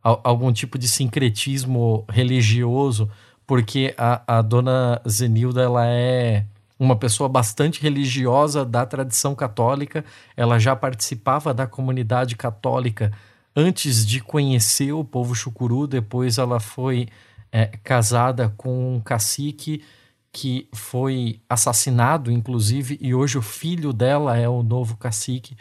algum 0.03 0.51
tipo 0.51 0.79
de 0.79 0.87
sincretismo 0.87 2.05
religioso, 2.09 3.07
porque 3.45 3.93
a, 3.95 4.39
a 4.39 4.41
dona 4.41 4.99
Zenilda 5.07 5.61
ela 5.61 5.85
é 5.85 6.43
uma 6.79 6.95
pessoa 6.95 7.29
bastante 7.29 7.79
religiosa 7.79 8.65
da 8.65 8.83
tradição 8.83 9.35
católica, 9.35 10.03
ela 10.35 10.57
já 10.57 10.75
participava 10.75 11.53
da 11.53 11.67
comunidade 11.67 12.35
católica 12.35 13.11
antes 13.55 14.03
de 14.03 14.19
conhecer 14.19 14.91
o 14.91 15.03
povo 15.03 15.35
chucuru, 15.35 15.85
depois 15.85 16.39
ela 16.39 16.59
foi 16.59 17.07
é, 17.51 17.67
casada 17.83 18.51
com 18.57 18.95
um 18.95 18.99
cacique 18.99 19.83
que 20.31 20.69
foi 20.73 21.41
assassinado, 21.49 22.31
inclusive, 22.31 22.97
e 23.01 23.13
hoje 23.13 23.37
o 23.37 23.41
filho 23.41 23.91
dela 23.91 24.37
é 24.37 24.47
o 24.47 24.63
novo 24.63 24.95
cacique. 24.95 25.57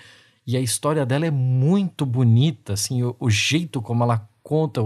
E 0.46 0.56
a 0.56 0.60
história 0.60 1.04
dela 1.04 1.26
é 1.26 1.30
muito 1.30 2.06
bonita, 2.06 2.74
assim, 2.74 3.02
o, 3.02 3.16
o 3.18 3.28
jeito 3.28 3.82
como 3.82 4.04
ela 4.04 4.28
conta, 4.42 4.80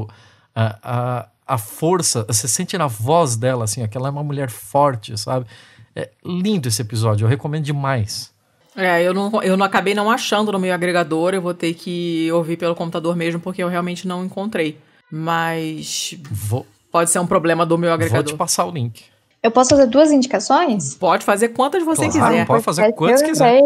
a, 0.54 0.78
a, 0.82 1.28
a 1.46 1.58
força, 1.58 2.24
você 2.24 2.48
sente 2.48 2.76
na 2.78 2.86
voz 2.86 3.36
dela, 3.36 3.64
assim, 3.64 3.86
que 3.86 3.96
ela 3.96 4.08
é 4.08 4.10
uma 4.10 4.24
mulher 4.24 4.50
forte, 4.50 5.16
sabe? 5.18 5.46
É 5.94 6.10
lindo 6.24 6.66
esse 6.68 6.80
episódio, 6.80 7.24
eu 7.24 7.28
recomendo 7.28 7.64
demais. 7.64 8.32
É, 8.76 9.02
eu 9.02 9.14
não, 9.14 9.42
eu 9.42 9.56
não 9.56 9.64
acabei 9.64 9.94
não 9.94 10.10
achando 10.10 10.50
no 10.50 10.58
meu 10.58 10.74
agregador, 10.74 11.34
eu 11.34 11.42
vou 11.42 11.54
ter 11.54 11.74
que 11.74 12.30
ouvir 12.32 12.56
pelo 12.56 12.74
computador 12.74 13.14
mesmo, 13.14 13.40
porque 13.40 13.62
eu 13.62 13.68
realmente 13.68 14.08
não 14.08 14.24
encontrei. 14.24 14.78
Mas. 15.10 16.18
Vou, 16.28 16.66
pode 16.90 17.10
ser 17.10 17.20
um 17.20 17.26
problema 17.26 17.64
do 17.64 17.78
meu 17.78 17.92
agregador. 17.92 18.24
Vou 18.24 18.32
te 18.32 18.36
passar 18.36 18.64
o 18.64 18.70
link. 18.72 19.04
Eu 19.44 19.50
posso 19.50 19.76
fazer 19.76 19.86
duas 19.88 20.10
indicações? 20.10 20.94
Pode 20.94 21.22
fazer 21.22 21.50
quantas 21.50 21.82
você 21.82 22.08
claro, 22.08 22.32
quiser. 22.32 22.46
Pode 22.46 22.64
fazer 22.64 22.92
quantas 22.94 23.20
quiser. 23.20 23.60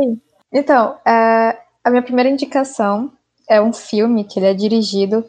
Então, 0.52 0.96
é, 1.06 1.56
a 1.84 1.88
minha 1.88 2.02
primeira 2.02 2.28
indicação 2.28 3.12
é 3.48 3.62
um 3.62 3.72
filme 3.72 4.24
que 4.24 4.40
ele 4.40 4.46
é 4.46 4.54
dirigido, 4.54 5.24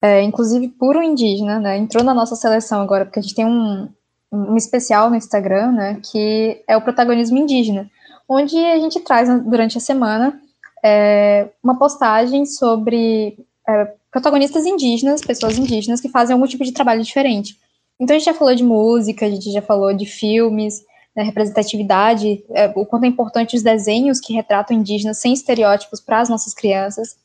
é, 0.00 0.22
inclusive 0.22 0.68
por 0.68 0.96
um 0.96 1.02
indígena, 1.02 1.58
né? 1.58 1.76
Entrou 1.76 2.04
na 2.04 2.14
nossa 2.14 2.36
seleção 2.36 2.80
agora, 2.80 3.04
porque 3.04 3.18
a 3.18 3.22
gente 3.22 3.34
tem 3.34 3.44
um, 3.44 3.88
um 4.30 4.56
especial 4.56 5.10
no 5.10 5.16
Instagram, 5.16 5.72
né? 5.72 6.00
Que 6.00 6.62
é 6.68 6.76
o 6.76 6.80
protagonismo 6.80 7.36
indígena, 7.36 7.90
onde 8.28 8.56
a 8.56 8.78
gente 8.78 9.00
traz 9.00 9.28
durante 9.42 9.78
a 9.78 9.80
semana 9.80 10.40
é, 10.80 11.48
uma 11.60 11.76
postagem 11.76 12.46
sobre 12.46 13.36
é, 13.68 13.92
protagonistas 14.12 14.64
indígenas, 14.64 15.22
pessoas 15.22 15.58
indígenas 15.58 16.00
que 16.00 16.08
fazem 16.08 16.34
algum 16.34 16.46
tipo 16.46 16.62
de 16.62 16.70
trabalho 16.70 17.02
diferente. 17.02 17.58
Então 18.00 18.14
a 18.14 18.18
gente 18.18 18.26
já 18.26 18.34
falou 18.34 18.54
de 18.54 18.62
música, 18.62 19.26
a 19.26 19.30
gente 19.30 19.50
já 19.50 19.62
falou 19.62 19.92
de 19.92 20.06
filmes, 20.06 20.84
né, 21.16 21.24
representatividade, 21.24 22.44
é, 22.50 22.72
o 22.76 22.86
quanto 22.86 23.04
é 23.04 23.08
importante 23.08 23.56
os 23.56 23.62
desenhos 23.62 24.20
que 24.20 24.32
retratam 24.32 24.76
indígenas 24.76 25.18
sem 25.18 25.32
estereótipos 25.32 26.00
para 26.00 26.20
as 26.20 26.28
nossas 26.28 26.54
crianças. 26.54 27.16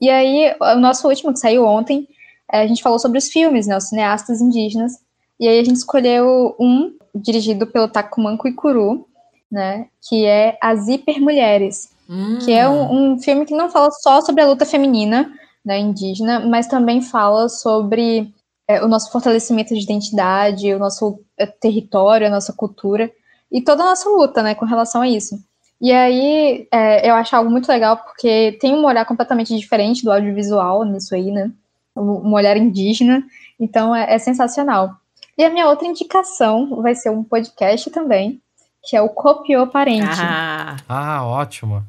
E 0.00 0.08
aí, 0.08 0.54
o 0.60 0.76
nosso 0.76 1.06
último, 1.06 1.32
que 1.32 1.38
saiu 1.38 1.66
ontem, 1.66 2.08
é, 2.50 2.62
a 2.62 2.66
gente 2.66 2.82
falou 2.82 2.98
sobre 2.98 3.18
os 3.18 3.28
filmes, 3.28 3.66
né, 3.66 3.76
os 3.76 3.88
cineastas 3.88 4.40
indígenas, 4.40 4.94
e 5.38 5.46
aí 5.46 5.58
a 5.60 5.64
gente 5.64 5.76
escolheu 5.76 6.56
um 6.58 6.94
dirigido 7.14 7.66
pelo 7.66 7.88
Takumanco 7.88 8.48
Ikuru, 8.48 9.06
né, 9.52 9.88
que 10.08 10.24
é 10.24 10.56
As 10.60 10.88
Hipermulheres, 10.88 11.90
hum. 12.08 12.38
que 12.44 12.52
é 12.52 12.68
um, 12.68 13.12
um 13.12 13.20
filme 13.20 13.44
que 13.44 13.54
não 13.54 13.68
fala 13.68 13.90
só 13.90 14.20
sobre 14.22 14.42
a 14.42 14.46
luta 14.46 14.64
feminina, 14.64 15.32
né, 15.64 15.78
indígena, 15.78 16.40
mas 16.40 16.66
também 16.66 17.02
fala 17.02 17.48
sobre 17.48 18.32
é, 18.68 18.82
o 18.82 18.88
nosso 18.88 19.10
fortalecimento 19.12 19.74
de 19.74 19.82
identidade, 19.82 20.72
o 20.74 20.78
nosso 20.78 21.20
é, 21.38 21.46
território, 21.46 22.26
a 22.26 22.30
nossa 22.30 22.52
cultura 22.52 23.10
e 23.50 23.62
toda 23.62 23.82
a 23.82 23.86
nossa 23.86 24.08
luta, 24.08 24.42
né, 24.42 24.54
com 24.54 24.64
relação 24.64 25.02
a 25.02 25.08
isso. 25.08 25.38
E 25.80 25.92
aí, 25.92 26.66
é, 26.72 27.08
eu 27.08 27.14
acho 27.14 27.34
algo 27.36 27.50
muito 27.50 27.68
legal, 27.68 27.96
porque 27.98 28.56
tem 28.60 28.74
um 28.74 28.84
olhar 28.84 29.04
completamente 29.04 29.54
diferente 29.56 30.02
do 30.02 30.10
audiovisual 30.12 30.84
nisso 30.84 31.14
aí, 31.14 31.30
né? 31.30 31.50
Um 31.96 32.32
olhar 32.32 32.56
indígena, 32.56 33.22
então 33.60 33.94
é, 33.94 34.14
é 34.14 34.18
sensacional. 34.18 34.96
E 35.36 35.44
a 35.44 35.50
minha 35.50 35.68
outra 35.68 35.86
indicação 35.86 36.80
vai 36.80 36.94
ser 36.94 37.10
um 37.10 37.22
podcast 37.22 37.90
também, 37.90 38.40
que 38.82 38.96
é 38.96 39.02
o 39.02 39.08
Copiou 39.08 39.66
Parente. 39.66 40.20
Ah, 40.20 40.76
Ah, 40.88 41.26
ótimo. 41.26 41.84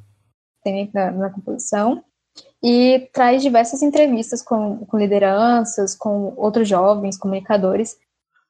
tem 0.63 0.89
na, 0.93 1.11
na 1.11 1.29
composição, 1.29 2.03
e 2.63 3.07
traz 3.13 3.41
diversas 3.41 3.81
entrevistas 3.81 4.41
com, 4.41 4.85
com 4.85 4.97
lideranças, 4.97 5.95
com 5.95 6.33
outros 6.35 6.67
jovens, 6.67 7.17
comunicadores. 7.17 7.97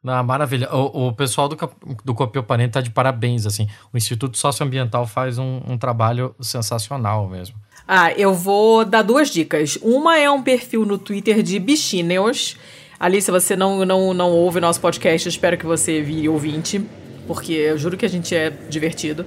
Ah, 0.07 0.21
maravilha. 0.21 0.73
O, 0.73 1.07
o 1.07 1.13
pessoal 1.13 1.49
do, 1.49 1.57
do 2.03 2.13
Copio 2.13 2.43
Parente 2.43 2.73
tá 2.73 2.81
de 2.81 2.91
parabéns, 2.91 3.45
assim. 3.45 3.67
O 3.91 3.97
Instituto 3.97 4.37
Socioambiental 4.37 5.07
faz 5.07 5.37
um, 5.39 5.61
um 5.67 5.77
trabalho 5.77 6.35
sensacional 6.39 7.27
mesmo. 7.27 7.55
Ah, 7.87 8.11
eu 8.13 8.33
vou 8.33 8.85
dar 8.85 9.01
duas 9.01 9.29
dicas. 9.29 9.77
Uma 9.81 10.17
é 10.17 10.29
um 10.29 10.43
perfil 10.43 10.85
no 10.85 10.97
Twitter 10.97 11.41
de 11.41 11.59
bichinhos. 11.59 12.57
Ali, 12.99 13.21
se 13.21 13.31
você 13.31 13.55
não, 13.55 13.83
não, 13.83 14.13
não 14.13 14.31
ouve 14.31 14.59
nosso 14.59 14.79
podcast, 14.79 15.27
eu 15.27 15.29
espero 15.29 15.57
que 15.57 15.65
você 15.65 16.01
vire 16.01 16.29
ouvinte, 16.29 16.85
porque 17.27 17.53
eu 17.53 17.77
juro 17.77 17.97
que 17.97 18.05
a 18.05 18.09
gente 18.09 18.35
é 18.35 18.51
divertido. 18.69 19.25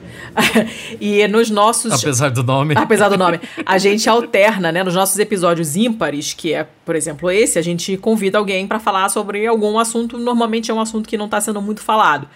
e 1.00 1.26
nos 1.28 1.50
nossos. 1.50 1.92
Apesar 1.92 2.30
do 2.30 2.42
nome. 2.42 2.74
Apesar 2.76 3.08
do 3.08 3.18
nome. 3.18 3.40
A 3.66 3.78
gente 3.78 4.08
alterna, 4.08 4.72
né? 4.72 4.82
Nos 4.82 4.94
nossos 4.94 5.18
episódios 5.18 5.76
ímpares, 5.76 6.32
que 6.32 6.54
é, 6.54 6.66
por 6.84 6.96
exemplo, 6.96 7.30
esse, 7.30 7.58
a 7.58 7.62
gente 7.62 7.96
convida 7.96 8.38
alguém 8.38 8.66
para 8.66 8.78
falar 8.78 9.08
sobre 9.08 9.46
algum 9.46 9.78
assunto. 9.78 10.16
Normalmente 10.18 10.70
é 10.70 10.74
um 10.74 10.80
assunto 10.80 11.08
que 11.08 11.16
não 11.16 11.26
está 11.26 11.40
sendo 11.40 11.60
muito 11.60 11.82
falado. 11.82 12.28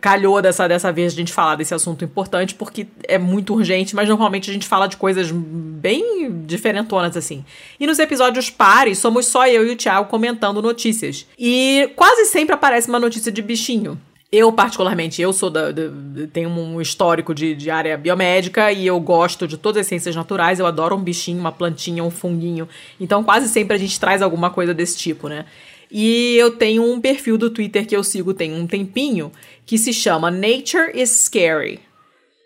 Calhou 0.00 0.40
dessa, 0.40 0.68
dessa 0.68 0.92
vez 0.92 1.12
a 1.12 1.16
gente 1.16 1.32
falar 1.32 1.56
desse 1.56 1.74
assunto 1.74 2.04
importante 2.04 2.54
porque 2.54 2.86
é 3.04 3.18
muito 3.18 3.54
urgente, 3.54 3.96
mas 3.96 4.08
normalmente 4.08 4.50
a 4.50 4.52
gente 4.52 4.66
fala 4.66 4.86
de 4.86 4.96
coisas 4.96 5.30
bem 5.32 6.30
diferentonas 6.46 7.16
assim. 7.16 7.44
E 7.80 7.86
nos 7.86 7.98
episódios 7.98 8.50
pares, 8.50 8.98
somos 8.98 9.26
só 9.26 9.48
eu 9.48 9.66
e 9.66 9.72
o 9.72 9.76
Thiago 9.76 10.08
comentando 10.08 10.62
notícias. 10.62 11.26
E 11.38 11.90
quase 11.96 12.26
sempre 12.26 12.54
aparece 12.54 12.88
uma 12.88 13.00
notícia 13.00 13.32
de 13.32 13.42
bichinho. 13.42 13.98
Eu, 14.30 14.52
particularmente, 14.52 15.22
eu 15.22 15.32
sou 15.32 15.48
da, 15.48 15.72
da- 15.72 15.90
tenho 16.32 16.50
um 16.50 16.80
histórico 16.82 17.34
de, 17.34 17.54
de 17.54 17.70
área 17.70 17.96
biomédica 17.96 18.70
e 18.70 18.86
eu 18.86 19.00
gosto 19.00 19.48
de 19.48 19.56
todas 19.56 19.80
as 19.80 19.86
ciências 19.86 20.14
naturais. 20.14 20.58
Eu 20.60 20.66
adoro 20.66 20.94
um 20.96 21.00
bichinho, 21.00 21.40
uma 21.40 21.50
plantinha, 21.50 22.04
um 22.04 22.10
funguinho. 22.10 22.68
Então, 23.00 23.24
quase 23.24 23.48
sempre 23.48 23.74
a 23.74 23.78
gente 23.78 23.98
traz 23.98 24.20
alguma 24.20 24.50
coisa 24.50 24.74
desse 24.74 24.98
tipo, 24.98 25.28
né? 25.28 25.46
E 25.90 26.36
eu 26.36 26.50
tenho 26.50 26.82
um 26.84 27.00
perfil 27.00 27.38
do 27.38 27.48
Twitter 27.48 27.86
que 27.86 27.96
eu 27.96 28.04
sigo 28.04 28.34
tem 28.34 28.52
um 28.52 28.66
tempinho 28.66 29.32
que 29.64 29.78
se 29.78 29.94
chama 29.94 30.30
Nature 30.30 30.92
is 30.94 31.08
Scary, 31.24 31.80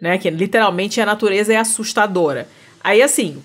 né? 0.01 0.19
Que 0.19 0.31
literalmente 0.31 1.01
a 1.01 1.07
natureza 1.07 1.53
é 1.53 1.57
assustadora. 1.57 2.47
Aí, 2.85 3.03
assim, 3.03 3.43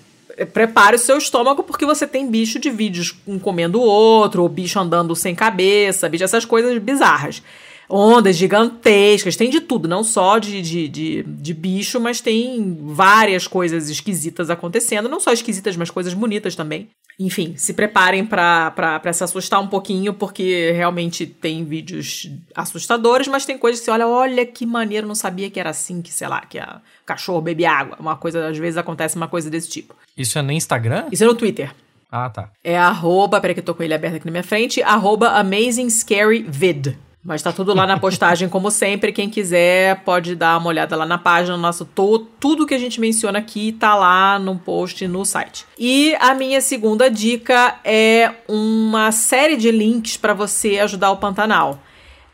prepare 0.52 0.94
o 0.94 0.98
seu 1.00 1.18
estômago 1.18 1.64
porque 1.64 1.84
você 1.84 2.06
tem 2.06 2.30
bicho 2.30 2.60
de 2.60 2.70
vídeos 2.70 3.16
um 3.26 3.36
comendo 3.36 3.80
o 3.80 3.84
outro, 3.84 4.42
ou 4.42 4.48
bicho 4.48 4.78
andando 4.78 5.16
sem 5.16 5.34
cabeça, 5.34 6.08
bicho, 6.08 6.22
essas 6.22 6.44
coisas 6.44 6.78
bizarras. 6.78 7.42
Ondas 7.88 8.36
gigantescas, 8.36 9.36
tem 9.36 9.48
de 9.48 9.60
tudo, 9.60 9.88
não 9.88 10.04
só 10.04 10.38
de, 10.38 10.60
de, 10.60 10.88
de, 10.88 11.22
de 11.22 11.54
bicho, 11.54 11.98
mas 11.98 12.20
tem 12.20 12.76
várias 12.82 13.46
coisas 13.46 13.88
esquisitas 13.88 14.50
acontecendo, 14.50 15.08
não 15.08 15.18
só 15.18 15.32
esquisitas, 15.32 15.76
mas 15.76 15.90
coisas 15.90 16.12
bonitas 16.12 16.54
também. 16.54 16.88
Enfim, 17.20 17.54
se 17.56 17.74
preparem 17.74 18.24
pra 18.24 19.00
se 19.12 19.24
assustar 19.24 19.60
um 19.60 19.66
pouquinho, 19.66 20.14
porque 20.14 20.70
realmente 20.70 21.26
tem 21.26 21.64
vídeos 21.64 22.30
assustadores, 22.54 23.26
mas 23.26 23.44
tem 23.44 23.58
coisas 23.58 23.80
que 23.80 23.86
você 23.86 23.90
olha, 23.90 24.06
olha 24.06 24.46
que 24.46 24.64
maneiro, 24.64 25.06
não 25.06 25.16
sabia 25.16 25.50
que 25.50 25.58
era 25.58 25.70
assim, 25.70 26.00
que 26.00 26.12
sei 26.12 26.28
lá, 26.28 26.42
que 26.42 26.60
a 26.60 26.80
cachorro 27.04 27.40
bebe 27.40 27.64
água. 27.64 27.96
Uma 27.98 28.16
coisa, 28.16 28.46
às 28.46 28.56
vezes 28.56 28.76
acontece 28.76 29.16
uma 29.16 29.26
coisa 29.26 29.50
desse 29.50 29.68
tipo. 29.68 29.96
Isso 30.16 30.38
é 30.38 30.42
no 30.42 30.52
Instagram? 30.52 31.06
Isso 31.10 31.24
é 31.24 31.26
no 31.26 31.34
Twitter. 31.34 31.74
Ah, 32.10 32.30
tá. 32.30 32.50
É 32.62 32.78
arroba, 32.78 33.40
peraí 33.40 33.54
que 33.54 33.60
eu 33.60 33.64
tô 33.64 33.74
com 33.74 33.82
ele 33.82 33.94
aberto 33.94 34.16
aqui 34.16 34.26
na 34.26 34.30
minha 34.30 34.44
frente, 34.44 34.80
arroba 34.82 35.30
Amazing 35.30 35.90
Scary 35.90 36.46
Vid. 36.48 36.96
Mas 37.22 37.42
tá 37.42 37.52
tudo 37.52 37.74
lá 37.74 37.86
na 37.86 37.98
postagem, 37.98 38.48
como 38.48 38.70
sempre. 38.70 39.12
Quem 39.12 39.28
quiser 39.28 40.02
pode 40.04 40.34
dar 40.34 40.56
uma 40.58 40.68
olhada 40.68 40.96
lá 40.96 41.04
na 41.04 41.18
página. 41.18 41.56
Nosso 41.56 41.84
to, 41.84 42.20
tudo 42.40 42.66
que 42.66 42.74
a 42.74 42.78
gente 42.78 43.00
menciona 43.00 43.38
aqui 43.38 43.72
tá 43.72 43.94
lá 43.94 44.38
no 44.38 44.56
post 44.56 45.06
no 45.06 45.24
site. 45.24 45.66
E 45.78 46.14
a 46.20 46.32
minha 46.32 46.60
segunda 46.60 47.10
dica 47.10 47.76
é 47.84 48.32
uma 48.48 49.12
série 49.12 49.56
de 49.56 49.70
links 49.70 50.16
para 50.16 50.32
você 50.32 50.78
ajudar 50.78 51.10
o 51.10 51.16
Pantanal. 51.16 51.82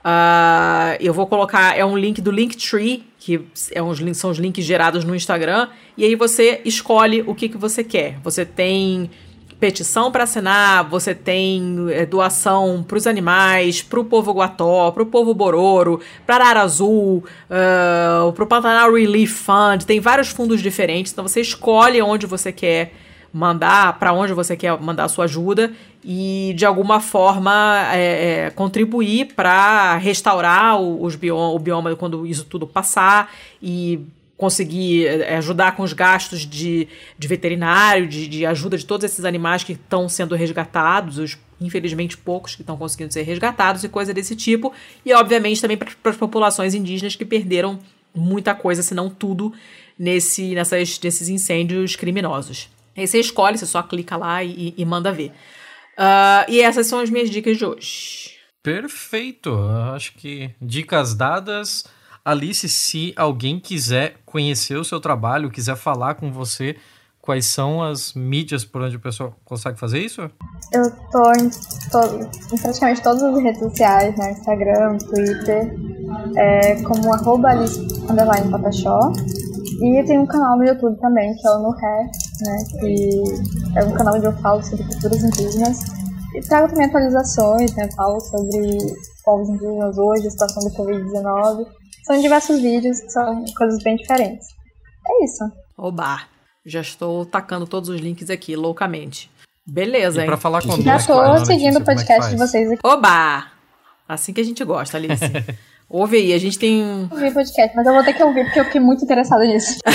Ah, 0.06 0.98
eu 1.00 1.14
vou 1.14 1.26
colocar, 1.26 1.76
é 1.76 1.82
um 1.82 1.96
link 1.96 2.20
do 2.20 2.30
Linktree, 2.30 3.04
que 3.18 3.40
é 3.72 3.82
uns, 3.82 3.98
são 4.18 4.30
os 4.30 4.38
links 4.38 4.62
gerados 4.62 5.02
no 5.02 5.16
Instagram, 5.16 5.68
e 5.96 6.04
aí 6.04 6.14
você 6.14 6.60
escolhe 6.62 7.22
o 7.26 7.34
que, 7.34 7.48
que 7.48 7.56
você 7.56 7.82
quer. 7.82 8.18
Você 8.22 8.44
tem 8.44 9.10
petição 9.58 10.10
para 10.10 10.24
assinar, 10.24 10.88
você 10.88 11.14
tem 11.14 11.86
é, 11.90 12.04
doação 12.04 12.84
para 12.86 12.96
os 12.96 13.06
animais, 13.06 13.82
para 13.82 14.00
o 14.00 14.04
povo 14.04 14.32
Guató, 14.32 14.90
para 14.90 15.02
o 15.02 15.06
povo 15.06 15.32
Bororo, 15.34 16.00
para 16.26 16.36
Arara 16.36 16.62
Azul, 16.62 17.24
para 17.48 18.44
o 18.44 18.46
Pantanal 18.46 18.92
Relief 18.92 19.32
Fund, 19.32 19.84
tem 19.84 20.00
vários 20.00 20.28
fundos 20.28 20.60
diferentes, 20.60 21.12
então 21.12 21.26
você 21.26 21.40
escolhe 21.40 22.00
onde 22.02 22.26
você 22.26 22.52
quer 22.52 22.92
mandar, 23.34 23.98
para 23.98 24.12
onde 24.12 24.32
você 24.32 24.56
quer 24.56 24.80
mandar 24.80 25.04
a 25.04 25.08
sua 25.08 25.24
ajuda 25.24 25.72
e 26.04 26.54
de 26.56 26.64
alguma 26.64 27.00
forma 27.00 27.82
é, 27.92 28.44
é, 28.46 28.50
contribuir 28.50 29.34
para 29.34 29.96
restaurar 29.96 30.80
o, 30.80 31.02
os 31.02 31.16
bioma, 31.16 31.48
o 31.48 31.58
bioma 31.58 31.96
quando 31.96 32.24
isso 32.24 32.44
tudo 32.44 32.64
passar 32.64 33.34
e 33.60 34.00
conseguir 34.36 35.06
é, 35.06 35.36
ajudar 35.36 35.76
com 35.76 35.82
os 35.82 35.92
gastos 35.92 36.40
de, 36.40 36.88
de 37.18 37.28
veterinário, 37.28 38.06
de, 38.06 38.26
de 38.26 38.44
ajuda 38.46 38.76
de 38.76 38.84
todos 38.84 39.04
esses 39.04 39.24
animais 39.24 39.62
que 39.62 39.72
estão 39.72 40.08
sendo 40.08 40.34
resgatados, 40.34 41.18
os 41.18 41.38
infelizmente 41.60 42.16
poucos 42.16 42.54
que 42.54 42.62
estão 42.62 42.76
conseguindo 42.76 43.12
ser 43.12 43.22
resgatados 43.22 43.84
e 43.84 43.88
coisa 43.88 44.12
desse 44.12 44.34
tipo, 44.34 44.72
e 45.04 45.12
obviamente 45.14 45.60
também 45.60 45.76
para 45.76 45.88
as 46.04 46.16
populações 46.16 46.74
indígenas 46.74 47.16
que 47.16 47.24
perderam 47.24 47.78
muita 48.14 48.54
coisa, 48.54 48.82
se 48.82 48.94
não 48.94 49.08
tudo, 49.08 49.52
nesse, 49.98 50.54
nessas, 50.54 51.00
nesses 51.00 51.28
incêndios 51.28 51.96
criminosos. 51.96 52.68
Aí 52.96 53.06
você 53.06 53.18
escolhe, 53.18 53.58
você 53.58 53.66
só 53.66 53.82
clica 53.82 54.16
lá 54.16 54.42
e, 54.42 54.74
e 54.76 54.84
manda 54.84 55.10
ver. 55.10 55.32
Ah, 55.96 56.44
e 56.48 56.60
essas 56.60 56.86
são 56.86 57.00
as 57.00 57.10
minhas 57.10 57.30
dicas 57.30 57.56
de 57.56 57.64
hoje. 57.64 58.34
Perfeito. 58.62 59.54
Acho 59.94 60.14
que 60.14 60.50
dicas 60.60 61.14
dadas. 61.14 61.84
Alice, 62.24 62.66
se 62.70 63.12
alguém 63.16 63.60
quiser 63.60 64.14
conhecer 64.24 64.76
o 64.76 64.84
seu 64.84 64.98
trabalho, 64.98 65.50
quiser 65.50 65.76
falar 65.76 66.14
com 66.14 66.32
você, 66.32 66.74
quais 67.20 67.44
são 67.44 67.82
as 67.82 68.14
mídias 68.14 68.64
por 68.64 68.80
onde 68.80 68.96
a 68.96 68.98
pessoa 68.98 69.34
consegue 69.44 69.78
fazer 69.78 69.98
isso? 69.98 70.22
Eu 70.72 70.90
tô 71.12 71.32
em, 71.32 71.50
to- 71.50 72.30
em 72.54 72.58
praticamente 72.58 73.02
todas 73.02 73.22
as 73.22 73.42
redes 73.42 73.58
sociais, 73.60 74.16
né? 74.16 74.32
Instagram, 74.32 74.96
Twitter, 74.98 75.74
é, 76.36 76.82
como 76.82 77.12
arroba. 77.12 77.50
E 77.54 77.64
eu 80.00 80.06
tenho 80.06 80.22
um 80.22 80.26
canal 80.26 80.56
no 80.56 80.64
YouTube 80.64 80.98
também, 81.00 81.34
que 81.36 81.46
é 81.46 81.50
o 81.50 81.58
No 81.58 81.70
Ré, 81.72 82.10
né? 82.40 82.64
Que 82.80 83.22
é 83.80 83.84
um 83.84 83.92
canal 83.92 84.14
onde 84.16 84.24
eu 84.24 84.32
falo 84.38 84.62
sobre 84.62 84.82
culturas 84.86 85.22
indígenas. 85.22 85.78
E 86.34 86.40
trago 86.40 86.68
também 86.68 86.86
atualizações, 86.86 87.74
né? 87.74 87.86
Falo 87.94 88.18
sobre 88.20 88.78
povos 89.22 89.50
indígenas 89.50 89.98
hoje, 89.98 90.26
a 90.26 90.30
situação 90.30 90.64
do 90.64 90.70
Covid-19. 90.74 91.66
São 92.04 92.20
diversos 92.20 92.60
vídeos 92.60 93.00
que 93.00 93.08
são 93.10 93.44
coisas 93.56 93.82
bem 93.82 93.96
diferentes. 93.96 94.48
É 95.06 95.24
isso. 95.24 95.44
Oba! 95.76 96.22
Já 96.64 96.80
estou 96.80 97.26
tacando 97.26 97.66
todos 97.66 97.88
os 97.90 98.00
links 98.00 98.30
aqui, 98.30 98.56
loucamente. 98.56 99.30
Beleza, 99.66 100.18
E 100.18 100.22
hein? 100.22 100.26
para 100.26 100.36
falar 100.36 100.62
com 100.62 100.80
Já 100.80 100.92
é 100.92 100.96
a 100.96 101.44
seguindo 101.44 101.76
o 101.78 101.82
é 101.82 101.84
podcast 101.84 102.30
de 102.30 102.36
faz? 102.38 102.50
vocês 102.50 102.70
aqui. 102.70 102.80
Oba! 102.84 103.46
Assim 104.08 104.32
que 104.32 104.40
a 104.40 104.44
gente 104.44 104.62
gosta, 104.64 104.96
Alice. 104.96 105.24
Ouve 105.88 106.16
aí, 106.16 106.32
a 106.32 106.38
gente 106.38 106.58
tem. 106.58 106.82
um- 106.82 107.08
Eu 107.10 107.16
vi 107.18 107.28
o 107.28 107.32
podcast, 107.34 107.76
mas 107.76 107.86
eu 107.86 107.92
vou 107.94 108.02
ter 108.02 108.14
que 108.14 108.22
ouvir 108.22 108.44
porque 108.44 108.60
eu 108.60 108.64
fiquei 108.64 108.80
muito 108.80 109.04
interessada 109.04 109.44
nisso. 109.44 109.78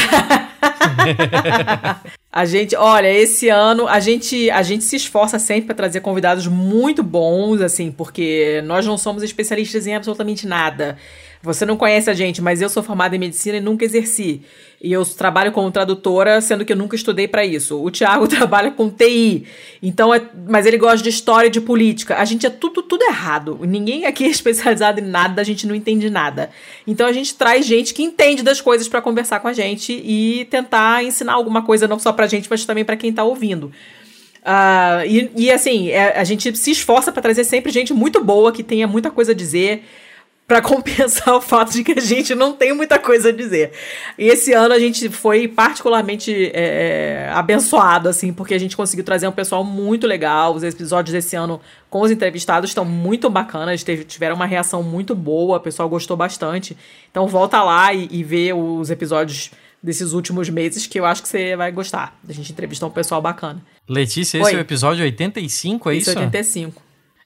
A 2.32 2.46
gente, 2.46 2.76
olha, 2.76 3.12
esse 3.12 3.50
ano 3.50 3.88
a 3.88 4.00
gente, 4.00 4.50
a 4.52 4.62
gente 4.62 4.84
se 4.84 4.96
esforça 4.96 5.40
sempre 5.40 5.66
para 5.66 5.76
trazer 5.76 6.00
convidados 6.02 6.46
muito 6.48 7.02
bons, 7.02 7.60
assim, 7.60 7.92
porque 7.92 8.62
nós 8.66 8.86
não 8.86 8.98
somos 8.98 9.24
especialistas 9.24 9.88
em 9.88 9.96
absolutamente 9.96 10.46
nada. 10.48 10.96
Você 11.42 11.66
não 11.66 11.78
conhece 11.78 12.10
a 12.10 12.14
gente, 12.14 12.42
mas 12.42 12.62
eu 12.62 12.68
sou 12.68 12.84
formada 12.84 13.16
em 13.16 13.20
medicina 13.20 13.58
e 13.58 13.62
nunca 13.62 13.86
exerci. 13.86 14.42
E 14.82 14.92
eu 14.92 15.06
trabalho 15.06 15.54
como 15.54 15.72
tradutora, 15.72 16.42
sendo 16.42 16.66
que 16.66 16.74
eu 16.74 16.78
nunca 16.78 16.98
estudei 16.98 17.30
para 17.30 17.46
isso. 17.46 17.82
O 17.82 17.90
Thiago 17.90 18.28
trabalha 18.30 18.72
com 18.72 18.90
TI. 18.90 19.46
Então, 19.82 20.14
é, 20.14 20.22
mas 20.48 20.66
ele 20.66 20.78
gosta 20.78 21.02
de 21.02 21.10
história 21.10 21.48
e 21.48 21.50
de 21.50 21.62
política. 21.62 22.18
A 22.18 22.26
gente 22.26 22.46
é 22.46 22.50
tudo 22.50 22.84
tudo 22.84 23.04
errado. 23.04 23.58
Ninguém 23.62 24.06
aqui 24.06 24.26
é 24.26 24.28
especializado 24.32 25.00
em 25.00 25.04
nada, 25.04 25.42
a 25.42 25.46
gente 25.46 25.66
não 25.66 25.74
entende 25.74 26.10
nada. 26.10 26.50
Então 26.86 27.08
a 27.08 27.14
gente 27.14 27.34
traz 27.36 27.66
gente 27.66 27.94
que 27.94 28.04
entende 28.04 28.44
das 28.44 28.60
coisas 28.60 28.90
para 28.90 29.02
conversar 29.02 29.40
com 29.40 29.48
a 29.48 29.54
gente 29.54 29.94
e 29.94 30.46
tentar 30.52 31.06
ensinar 31.06 31.34
alguma 31.34 31.62
coisa 31.62 31.88
não 31.88 32.00
só 32.00 32.12
pra 32.12 32.28
gente, 32.28 32.50
mas 32.50 32.66
também 32.66 32.84
para 32.84 32.98
quem 32.98 33.14
tá 33.14 33.24
ouvindo. 33.24 33.72
Ah, 34.44 35.04
e, 35.06 35.30
e, 35.36 35.52
assim, 35.52 35.90
é, 35.90 36.18
a 36.18 36.24
gente 36.24 36.56
se 36.58 36.72
esforça 36.72 37.12
para 37.12 37.22
trazer 37.22 37.44
sempre 37.44 37.72
gente 37.72 37.94
muito 37.94 38.24
boa, 38.24 38.52
que 38.52 38.64
tenha 38.64 38.88
muita 38.88 39.12
coisa 39.12 39.32
a 39.32 39.36
dizer, 39.36 39.84
para 40.50 40.64
compensar 40.64 41.36
o 41.38 41.42
fato 41.42 41.72
de 41.72 41.84
que 41.84 41.92
a 41.92 42.02
gente 42.02 42.34
não 42.34 42.54
tem 42.54 42.74
muita 42.74 42.98
coisa 42.98 43.30
a 43.30 43.32
dizer. 43.32 43.72
E 44.18 44.28
esse 44.28 44.52
ano 44.52 44.74
a 44.74 44.80
gente 44.80 45.08
foi 45.08 45.48
particularmente 45.48 46.50
é, 46.56 47.30
abençoado, 47.32 48.10
assim, 48.10 48.34
porque 48.34 48.56
a 48.56 48.58
gente 48.58 48.76
conseguiu 48.76 49.06
trazer 49.06 49.28
um 49.28 49.32
pessoal 49.32 49.64
muito 49.64 50.08
legal. 50.08 50.56
Os 50.56 50.64
episódios 50.64 51.14
desse 51.14 51.36
ano 51.36 51.62
com 51.88 52.02
os 52.02 52.10
entrevistados 52.10 52.72
estão 52.72 52.84
muito 52.84 53.30
bacanas, 53.30 53.86
tiveram 54.08 54.36
uma 54.36 54.48
reação 54.48 54.82
muito 54.82 55.14
boa, 55.14 55.58
o 55.58 55.62
pessoal 55.62 55.88
gostou 55.88 56.18
bastante. 56.18 56.76
Então 57.12 57.28
volta 57.28 57.62
lá 57.62 57.94
e, 57.94 58.10
e 58.12 58.24
vê 58.24 58.52
os 58.52 58.90
episódios 58.90 59.52
desses 59.84 60.14
últimos 60.14 60.50
meses 60.50 60.88
que 60.88 61.00
eu 61.00 61.06
acho 61.06 61.22
que 61.22 61.30
você 61.30 61.56
vai 61.56 61.72
gostar. 61.72 62.20
A 62.28 62.34
gente 62.34 62.52
entrevistou 62.52 62.90
um 62.90 62.92
pessoal 62.92 63.22
bacana. 63.22 63.64
Letícia, 63.88 64.40
esse 64.40 64.48
Oi. 64.48 64.56
é 64.56 64.58
o 64.58 64.62
episódio 64.62 65.04
85, 65.04 65.92
é 65.92 65.96
Isso, 65.96 66.10
isso? 66.10 66.20
85. 66.20 66.82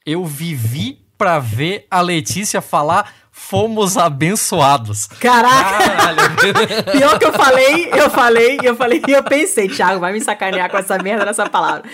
Eu 0.05 0.25
vivi 0.25 1.02
pra 1.17 1.39
ver 1.39 1.87
a 1.89 2.01
Letícia 2.01 2.61
falar 2.61 3.11
fomos 3.33 3.97
abençoados. 3.97 5.07
Caraca! 5.07 5.89
Caralho. 5.89 6.19
Pior 6.93 7.17
que 7.17 7.25
eu 7.25 7.33
falei, 7.33 7.89
eu 7.91 8.09
falei, 8.09 8.59
eu 8.63 8.75
falei, 8.75 9.01
e 9.07 9.11
eu 9.11 9.23
pensei, 9.23 9.67
Thiago, 9.67 9.99
vai 9.99 10.13
me 10.13 10.21
sacanear 10.21 10.69
com 10.69 10.77
essa 10.77 10.97
merda 10.99 11.25
dessa 11.25 11.49
palavra. 11.49 11.83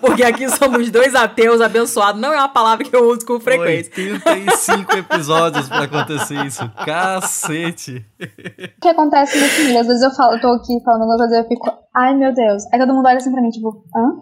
Porque 0.00 0.22
aqui 0.22 0.48
somos 0.50 0.90
dois 0.90 1.14
ateus 1.14 1.60
abençoados, 1.60 2.20
não 2.20 2.32
é 2.32 2.36
uma 2.36 2.48
palavra 2.48 2.84
que 2.84 2.94
eu 2.94 3.08
uso 3.08 3.24
com 3.24 3.40
frequência. 3.40 3.90
85 3.96 4.96
episódios 4.98 5.68
pra 5.68 5.84
acontecer 5.84 6.44
isso. 6.44 6.70
Cacete. 6.84 8.04
O 8.20 8.80
que 8.80 8.88
acontece 8.88 9.38
no 9.38 9.46
filme? 9.46 9.78
Às 9.78 9.86
vezes 9.86 10.02
eu 10.02 10.10
falo, 10.10 10.34
eu 10.34 10.40
tô 10.40 10.48
aqui 10.48 10.78
falando 10.84 11.02
alguma 11.02 11.16
coisa 11.16 11.36
e 11.36 11.40
eu 11.40 11.48
fico, 11.48 11.72
ai 11.96 12.14
meu 12.14 12.34
Deus. 12.34 12.62
Aí 12.72 12.78
todo 12.78 12.94
mundo 12.94 13.06
olha 13.06 13.16
assim 13.16 13.32
pra 13.32 13.40
mim, 13.40 13.50
tipo, 13.50 13.84
hã? 13.96 14.20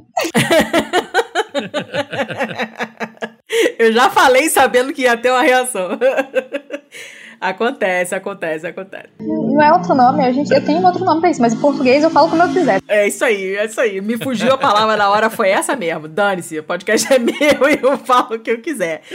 Eu 3.79 3.93
já 3.93 4.11
falei 4.11 4.49
sabendo 4.49 4.93
que 4.93 5.03
ia 5.03 5.17
ter 5.17 5.31
uma 5.31 5.43
reação. 5.43 5.91
Acontece, 7.41 8.17
acontece, 8.17 8.67
acontece. 8.67 9.11
Não 9.21 9.63
é 9.63 9.73
outro 9.73 9.95
nome, 9.95 10.25
a 10.25 10.33
gente, 10.33 10.53
eu 10.53 10.65
tenho 10.65 10.81
um 10.81 10.85
outro 10.85 11.05
nome 11.05 11.21
pra 11.21 11.31
isso, 11.31 11.41
mas 11.41 11.53
em 11.53 11.61
português 11.61 12.03
eu 12.03 12.11
falo 12.11 12.29
como 12.29 12.43
eu 12.43 12.49
quiser. 12.49 12.81
É 12.89 13.07
isso 13.07 13.25
aí, 13.25 13.55
é 13.57 13.65
isso 13.65 13.81
aí. 13.81 14.01
Me 14.01 14.17
fugiu 14.17 14.55
a 14.55 14.59
palavra 14.59 14.97
na 14.97 15.09
hora, 15.09 15.31
foi 15.31 15.51
essa 15.51 15.77
mesmo. 15.77 16.09
Dane-se, 16.09 16.59
o 16.59 16.65
podcast 16.65 17.13
é 17.13 17.19
meu 17.21 17.33
e 17.71 17.79
eu 17.81 17.97
falo 17.99 18.35
o 18.35 18.39
que 18.41 18.51
eu 18.51 18.61
quiser. 18.61 19.03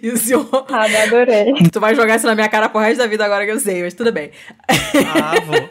E 0.00 0.08
o 0.08 0.16
senhor. 0.16 0.48
Ah, 0.70 0.88
me 0.88 0.96
adorei. 0.96 1.52
Tu 1.70 1.80
vai 1.80 1.94
jogar 1.94 2.16
isso 2.16 2.26
na 2.26 2.34
minha 2.34 2.48
cara 2.48 2.68
pro 2.68 2.80
resto 2.80 2.98
da 2.98 3.06
vida 3.06 3.24
agora 3.24 3.44
que 3.44 3.50
eu 3.50 3.60
sei, 3.60 3.82
mas 3.82 3.92
tudo 3.92 4.12
bem. 4.12 4.30
Ah, 4.68 5.40
vou. 5.44 5.68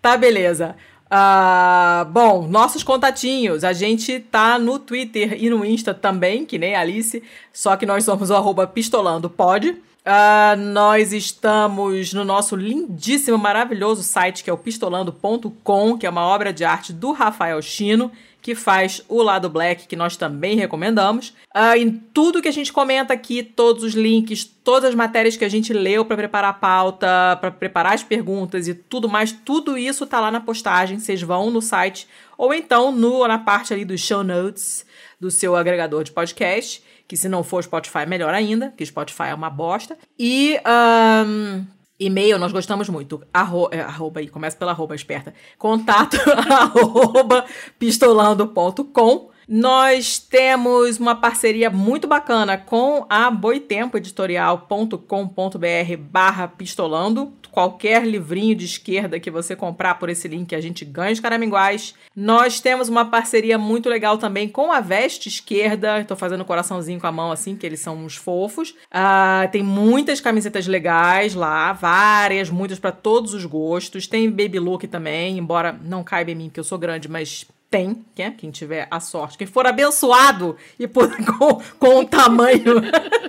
Tá, 0.00 0.16
beleza. 0.16 0.76
Ah, 1.10 2.06
bom, 2.10 2.46
nossos 2.46 2.82
contatinhos. 2.82 3.64
A 3.64 3.72
gente 3.72 4.20
tá 4.20 4.58
no 4.58 4.78
Twitter 4.78 5.42
e 5.42 5.48
no 5.48 5.64
Insta 5.64 5.94
também, 5.94 6.44
que 6.44 6.58
nem 6.58 6.74
Alice, 6.74 7.22
só 7.52 7.76
que 7.76 7.86
nós 7.86 8.04
somos 8.04 8.30
o 8.30 8.66
pistolandopod. 8.66 9.76
Ah, 10.04 10.54
nós 10.56 11.12
estamos 11.12 12.12
no 12.12 12.24
nosso 12.24 12.56
lindíssimo, 12.56 13.38
maravilhoso 13.38 14.02
site, 14.02 14.44
que 14.44 14.50
é 14.50 14.52
o 14.52 14.58
pistolando.com, 14.58 15.98
que 15.98 16.06
é 16.06 16.10
uma 16.10 16.26
obra 16.26 16.52
de 16.52 16.64
arte 16.64 16.92
do 16.92 17.12
Rafael 17.12 17.60
Chino, 17.62 18.10
que 18.48 18.54
faz 18.54 19.02
o 19.10 19.22
lado 19.22 19.50
black, 19.50 19.86
que 19.86 19.94
nós 19.94 20.16
também 20.16 20.56
recomendamos. 20.56 21.34
Ah, 21.52 21.76
em 21.76 21.90
tudo 21.90 22.40
que 22.40 22.48
a 22.48 22.52
gente 22.52 22.72
comenta 22.72 23.12
aqui, 23.12 23.42
todos 23.42 23.84
os 23.84 23.92
links, 23.92 24.42
todas 24.42 24.88
as 24.88 24.94
matérias 24.94 25.36
que 25.36 25.44
a 25.44 25.50
gente 25.50 25.70
leu 25.70 26.02
para 26.02 26.16
preparar 26.16 26.48
a 26.48 26.54
pauta, 26.54 27.36
para 27.42 27.50
preparar 27.50 27.92
as 27.92 28.02
perguntas 28.02 28.66
e 28.66 28.72
tudo 28.72 29.06
mais, 29.06 29.32
tudo 29.32 29.76
isso 29.76 30.06
tá 30.06 30.18
lá 30.18 30.30
na 30.30 30.40
postagem. 30.40 30.98
Vocês 30.98 31.20
vão 31.20 31.50
no 31.50 31.60
site 31.60 32.08
ou 32.38 32.54
então 32.54 32.90
no, 32.90 33.28
na 33.28 33.38
parte 33.38 33.74
ali 33.74 33.84
dos 33.84 34.00
show 34.00 34.24
notes 34.24 34.86
do 35.20 35.30
seu 35.30 35.54
agregador 35.54 36.02
de 36.02 36.12
podcast, 36.12 36.82
que 37.06 37.18
se 37.18 37.28
não 37.28 37.44
for 37.44 37.62
Spotify, 37.62 38.06
melhor 38.06 38.32
ainda, 38.32 38.72
que 38.74 38.86
Spotify 38.86 39.24
é 39.24 39.34
uma 39.34 39.50
bosta. 39.50 39.94
E 40.18 40.58
ahn, 40.64 41.66
e-mail, 41.98 42.38
nós 42.38 42.52
gostamos 42.52 42.88
muito. 42.88 43.22
Arro, 43.32 43.68
é, 43.72 43.80
arroba 43.80 44.20
aí, 44.20 44.28
começa 44.28 44.56
pela 44.56 44.72
arroba 44.72 44.94
esperta. 44.94 45.34
Contato 45.58 46.16
arroba 46.50 47.44
pistolando.com. 47.78 49.30
Nós 49.50 50.18
temos 50.18 51.00
uma 51.00 51.14
parceria 51.14 51.70
muito 51.70 52.06
bacana 52.06 52.58
com 52.58 53.06
a 53.08 53.30
boitempoeditorial.com.br 53.30 55.96
barra 55.98 56.46
pistolando. 56.46 57.32
Qualquer 57.50 58.06
livrinho 58.06 58.54
de 58.54 58.66
esquerda 58.66 59.18
que 59.18 59.30
você 59.30 59.56
comprar 59.56 59.94
por 59.94 60.10
esse 60.10 60.28
link, 60.28 60.54
a 60.54 60.60
gente 60.60 60.84
ganha 60.84 61.14
os 61.14 61.18
caraminguais. 61.18 61.94
Nós 62.14 62.60
temos 62.60 62.90
uma 62.90 63.06
parceria 63.06 63.56
muito 63.56 63.88
legal 63.88 64.18
também 64.18 64.50
com 64.50 64.70
a 64.70 64.80
Veste 64.80 65.30
Esquerda. 65.30 65.98
Estou 65.98 66.14
fazendo 66.14 66.44
coraçãozinho 66.44 67.00
com 67.00 67.06
a 67.06 67.12
mão 67.12 67.32
assim, 67.32 67.56
que 67.56 67.64
eles 67.64 67.80
são 67.80 67.96
uns 67.96 68.16
fofos. 68.16 68.74
Ah, 68.90 69.48
tem 69.50 69.62
muitas 69.62 70.20
camisetas 70.20 70.66
legais 70.66 71.34
lá, 71.34 71.72
várias, 71.72 72.50
muitas 72.50 72.78
para 72.78 72.92
todos 72.92 73.32
os 73.32 73.46
gostos. 73.46 74.06
Tem 74.06 74.30
baby 74.30 74.58
look 74.58 74.86
também, 74.86 75.38
embora 75.38 75.72
não 75.72 76.04
caiba 76.04 76.32
em 76.32 76.34
mim, 76.34 76.48
porque 76.48 76.60
eu 76.60 76.64
sou 76.64 76.76
grande, 76.76 77.08
mas 77.08 77.46
tem, 77.70 78.04
né? 78.18 78.34
quem 78.36 78.50
tiver 78.50 78.88
a 78.90 78.98
sorte, 79.00 79.36
quem 79.38 79.46
for 79.46 79.66
abençoado 79.66 80.56
e 80.78 80.86
por, 80.88 81.08
com, 81.38 81.60
com 81.78 81.98
o 82.00 82.04
tamanho 82.04 82.76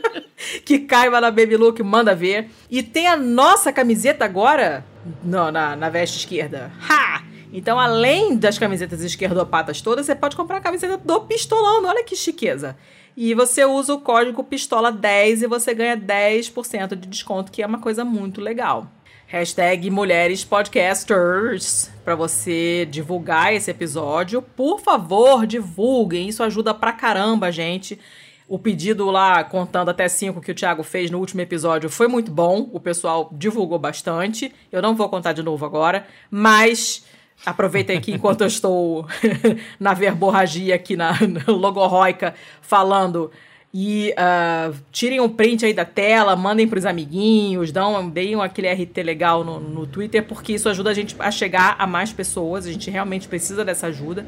que 0.66 0.80
caiba 0.80 1.20
na 1.20 1.30
Baby 1.30 1.58
Look, 1.58 1.82
manda 1.84 2.16
ver. 2.16 2.50
E 2.70 2.82
tem 2.82 3.08
a 3.08 3.18
nossa 3.18 3.72
camiseta 3.74 4.24
agora 4.26 4.86
no- 5.24 5.52
na, 5.52 5.76
na 5.76 5.90
veste 5.90 6.18
esquerda. 6.20 6.72
Ha! 6.90 7.24
Então, 7.52 7.80
além 7.80 8.38
das 8.38 8.60
camisetas 8.60 9.02
esquerdopatas 9.02 9.82
todas, 9.82 10.06
você 10.06 10.14
pode 10.16 10.36
comprar 10.36 10.58
a 10.58 10.62
camiseta 10.62 10.98
do 10.98 11.22
Pistolão. 11.22 11.84
Olha 11.86 12.04
que 12.04 12.16
chiqueza. 12.16 12.78
E 13.18 13.34
você 13.34 13.66
usa 13.66 13.94
o 13.94 14.00
código 14.02 14.44
PISTOLA10 14.44 15.42
e 15.42 15.48
você 15.48 15.74
ganha 15.74 15.98
10% 15.98 16.90
de 16.96 17.08
desconto, 17.08 17.52
que 17.52 17.62
é 17.64 17.66
uma 17.66 17.80
coisa 17.80 18.06
muito 18.06 18.40
legal. 18.40 18.88
Hashtag 19.28 19.90
Mulheres 19.90 20.44
Podcasters 20.46 21.90
para 22.10 22.16
você 22.16 22.88
divulgar 22.90 23.54
esse 23.54 23.70
episódio. 23.70 24.42
Por 24.42 24.80
favor, 24.80 25.46
divulguem. 25.46 26.28
Isso 26.28 26.42
ajuda 26.42 26.74
pra 26.74 26.92
caramba, 26.92 27.52
gente. 27.52 28.00
O 28.48 28.58
pedido 28.58 29.12
lá, 29.12 29.44
contando 29.44 29.90
até 29.90 30.08
cinco 30.08 30.42
que 30.42 30.52
o 30.52 30.56
Thiago 30.56 30.82
fez 30.82 31.12
no 31.12 31.20
último 31.20 31.42
episódio, 31.42 31.88
foi 31.88 32.08
muito 32.08 32.32
bom. 32.32 32.68
O 32.74 32.80
pessoal 32.80 33.30
divulgou 33.32 33.78
bastante. 33.78 34.52
Eu 34.72 34.82
não 34.82 34.96
vou 34.96 35.08
contar 35.08 35.34
de 35.34 35.44
novo 35.44 35.64
agora, 35.68 36.08
mas 36.32 37.06
aproveitem 37.46 37.96
aqui 37.96 38.12
enquanto 38.12 38.42
eu 38.42 38.48
estou 38.48 39.06
na 39.80 39.94
verborragia 39.94 40.74
aqui 40.74 40.96
na, 40.96 41.12
na 41.12 41.54
logorroica 41.54 42.34
falando. 42.60 43.30
E 43.74 44.14
ah, 44.18 44.72
tirem 44.92 45.20
um 45.20 45.30
print 45.30 45.66
aí 45.66 45.74
da 45.74 45.86
tela, 45.86 46.36
mandem 46.36 46.68
pros 46.68 46.86
amiguinhos, 46.86 47.72
dão, 47.72 48.10
deem 48.10 48.40
aquele 48.42 48.72
RT 48.72 49.04
legal 49.04 49.44
no, 49.44 49.60
no 49.60 49.86
Twitter, 49.86 50.24
porque 50.26 50.54
isso 50.54 50.68
ajuda 50.68 50.90
a 50.90 50.94
gente 50.94 51.16
a 51.20 51.30
chegar 51.30 51.76
a 51.78 51.86
mais 51.86 52.12
pessoas. 52.12 52.66
A 52.66 52.72
gente 52.72 52.90
realmente 52.90 53.28
precisa 53.28 53.64
dessa 53.64 53.88
ajuda. 53.88 54.26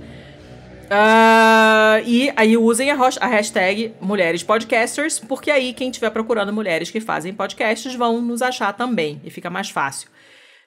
Ah, 0.94 2.02
e 2.06 2.32
aí 2.36 2.58
usem 2.58 2.92
a, 2.92 2.98
a 3.22 3.28
hashtag 3.28 3.94
Mulheres 4.02 4.44
Podcasters, 4.44 5.20
porque 5.20 5.50
aí 5.50 5.74
quem 5.74 5.90
estiver 5.90 6.10
procurando 6.10 6.52
mulheres 6.52 6.92
que 6.92 7.00
fazem 7.00 7.34
podcasts 7.34 7.96
vão 7.96 8.22
nos 8.22 8.42
achar 8.42 8.74
também 8.74 9.22
e 9.24 9.30
fica 9.30 9.50
mais 9.50 9.70
fácil. 9.70 10.10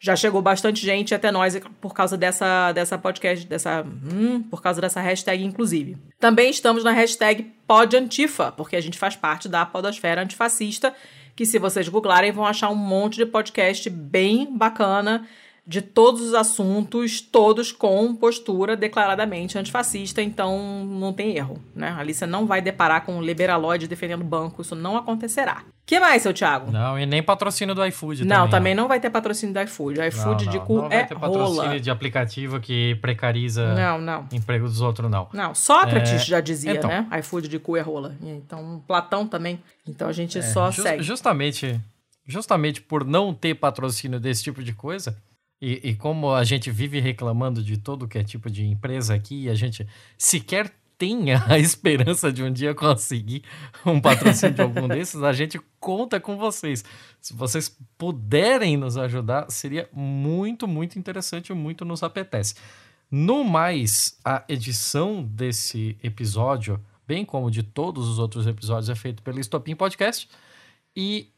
Já 0.01 0.15
chegou 0.17 0.43
bastante 0.43 0.85
gente 0.85 1.15
até 1.15 1.31
nós 1.31 1.59
por 1.81 1.95
causa 1.95 2.17
dessa, 2.17 2.73
dessa 2.73 2.99
podcast, 2.99 3.47
dessa. 3.47 3.83
Hum, 3.83 4.43
por 4.43 4.61
causa 4.63 4.81
dessa 4.81 5.01
hashtag, 5.01 5.45
inclusive. 5.45 5.97
Também 6.19 6.51
estamos 6.51 6.85
na 6.85 6.93
hashtag 6.93 7.53
PodAntifa, 7.67 8.53
porque 8.53 8.77
a 8.77 8.81
gente 8.81 8.99
faz 8.99 9.17
parte 9.17 9.49
da 9.49 9.65
Podosfera 9.65 10.23
Antifascista, 10.23 10.95
que 11.35 11.47
se 11.47 11.59
vocês 11.59 11.89
googlarem 11.89 12.33
vão 12.33 12.45
achar 12.45 12.71
um 12.71 12.77
monte 12.77 13.17
de 13.17 13.27
podcast 13.27 13.89
bem 13.89 14.57
bacana 14.57 15.27
de 15.67 15.81
todos 15.81 16.21
os 16.21 16.35
assuntos, 16.35 17.23
todos 17.23 17.73
com 17.73 18.15
postura 18.15 18.77
declaradamente 18.77 19.57
antifascista, 19.57 20.21
então 20.21 20.85
não 20.85 21.11
tem 21.13 21.37
erro, 21.37 21.59
né? 21.75 21.89
A 21.89 21.99
Alicia 22.01 22.27
não 22.27 22.45
vai 22.47 22.61
deparar 22.61 23.05
com 23.07 23.17
um 23.17 23.23
liberalóide 23.23 23.89
defendendo 23.89 24.23
banco, 24.23 24.61
isso 24.61 24.75
não 24.75 24.95
acontecerá. 24.97 25.63
que 25.87 25.99
mais, 25.99 26.21
seu 26.23 26.35
Thiago? 26.35 26.71
Não, 26.71 26.99
e 26.99 27.07
nem 27.07 27.23
patrocínio 27.23 27.75
do 27.75 27.85
iFood 27.87 28.25
Não, 28.27 28.49
também. 28.49 28.75
não 28.75 28.87
vai 28.89 29.01
ter 29.01 29.09
patrocínio 29.11 29.55
do 29.55 29.61
iFood. 29.63 29.99
Não, 30.01 30.07
iFood 30.07 30.49
de 30.49 30.57
não, 30.59 30.65
cu 30.67 30.75
não 30.83 30.89
vai 30.89 30.99
é 30.99 31.05
ter 31.05 31.15
patrocínio 31.19 31.63
rola. 31.67 31.81
de 31.81 31.91
aplicativo 31.91 32.61
que 32.61 32.95
precariza 32.97 33.75
Não, 33.75 33.99
não. 34.01 34.29
emprego 34.33 34.67
dos 34.67 34.81
outros, 34.83 35.11
não. 35.11 35.29
Não, 35.33 35.55
Sócrates 35.55 36.13
É, 36.13 36.19
já 36.19 36.41
dizia, 36.41 36.73
então. 36.73 36.91
né? 36.91 37.07
iFood 37.21 37.49
de 37.49 37.59
cu 37.59 37.77
é 37.77 37.81
rola. 37.81 38.15
Então, 38.23 38.83
Platão 38.87 39.27
também. 39.27 39.59
Então 39.87 40.09
a 40.09 40.13
gente 40.13 40.39
É, 40.39 40.43
só 40.43 40.71
jus- 40.71 40.83
segue. 40.83 41.03
Justamente, 41.03 41.81
justamente 42.27 42.81
por 42.83 43.05
não 43.05 43.33
ter 43.35 43.55
patrocínio 43.55 44.21
desse 44.21 44.43
tipo 44.43 44.63
de 44.63 44.73
coisa, 44.73 45.17
e, 45.61 45.91
e 45.91 45.95
como 45.97 46.33
a 46.33 46.45
gente 46.45 46.71
vive 46.71 47.01
reclamando 47.01 47.63
de 47.63 47.77
todo 47.79 48.09
que 48.09 48.19
é 48.19 48.25
tipo 48.25 48.51
de 48.51 48.65
empresa 48.65 49.15
aqui, 49.15 49.49
a 49.49 49.55
gente 49.55 49.87
sequer 50.19 50.73
tenha 50.97 51.45
a 51.49 51.59
esperança 51.59 52.33
de 52.33 52.43
um 52.43 52.53
dia 52.53 52.75
conseguir 52.75 53.43
um 53.85 54.01
patrocínio 54.01 54.55
de 54.55 54.63
algum 54.63 54.87
desses, 54.87 55.23
a 55.23 55.33
gente 55.33 55.61
conta 55.81 56.21
com 56.21 56.37
vocês. 56.37 56.85
Se 57.21 57.35
vocês 57.35 57.77
puderem 57.97 58.77
nos 58.77 58.97
ajudar, 58.97 59.51
seria 59.51 59.89
muito, 59.93 60.69
muito 60.69 60.99
interessante 60.99 61.51
e 61.51 61.55
muito 61.55 61.85
nos 61.85 62.03
apetece. 62.03 62.55
No 63.11 63.45
mais, 63.45 64.19
a 64.25 64.45
edição 64.49 65.23
desse 65.23 65.97
episódio 66.03 66.81
bem 67.07 67.25
como 67.25 67.51
de 67.51 67.63
todos 67.63 68.09
os 68.09 68.19
outros 68.19 68.47
episódios, 68.47 68.89
é 68.89 68.95
feito 68.95 69.23
pelo 69.23 69.41
Estopim 69.41 69.75
Podcast. 69.75 70.29
E 70.97 71.29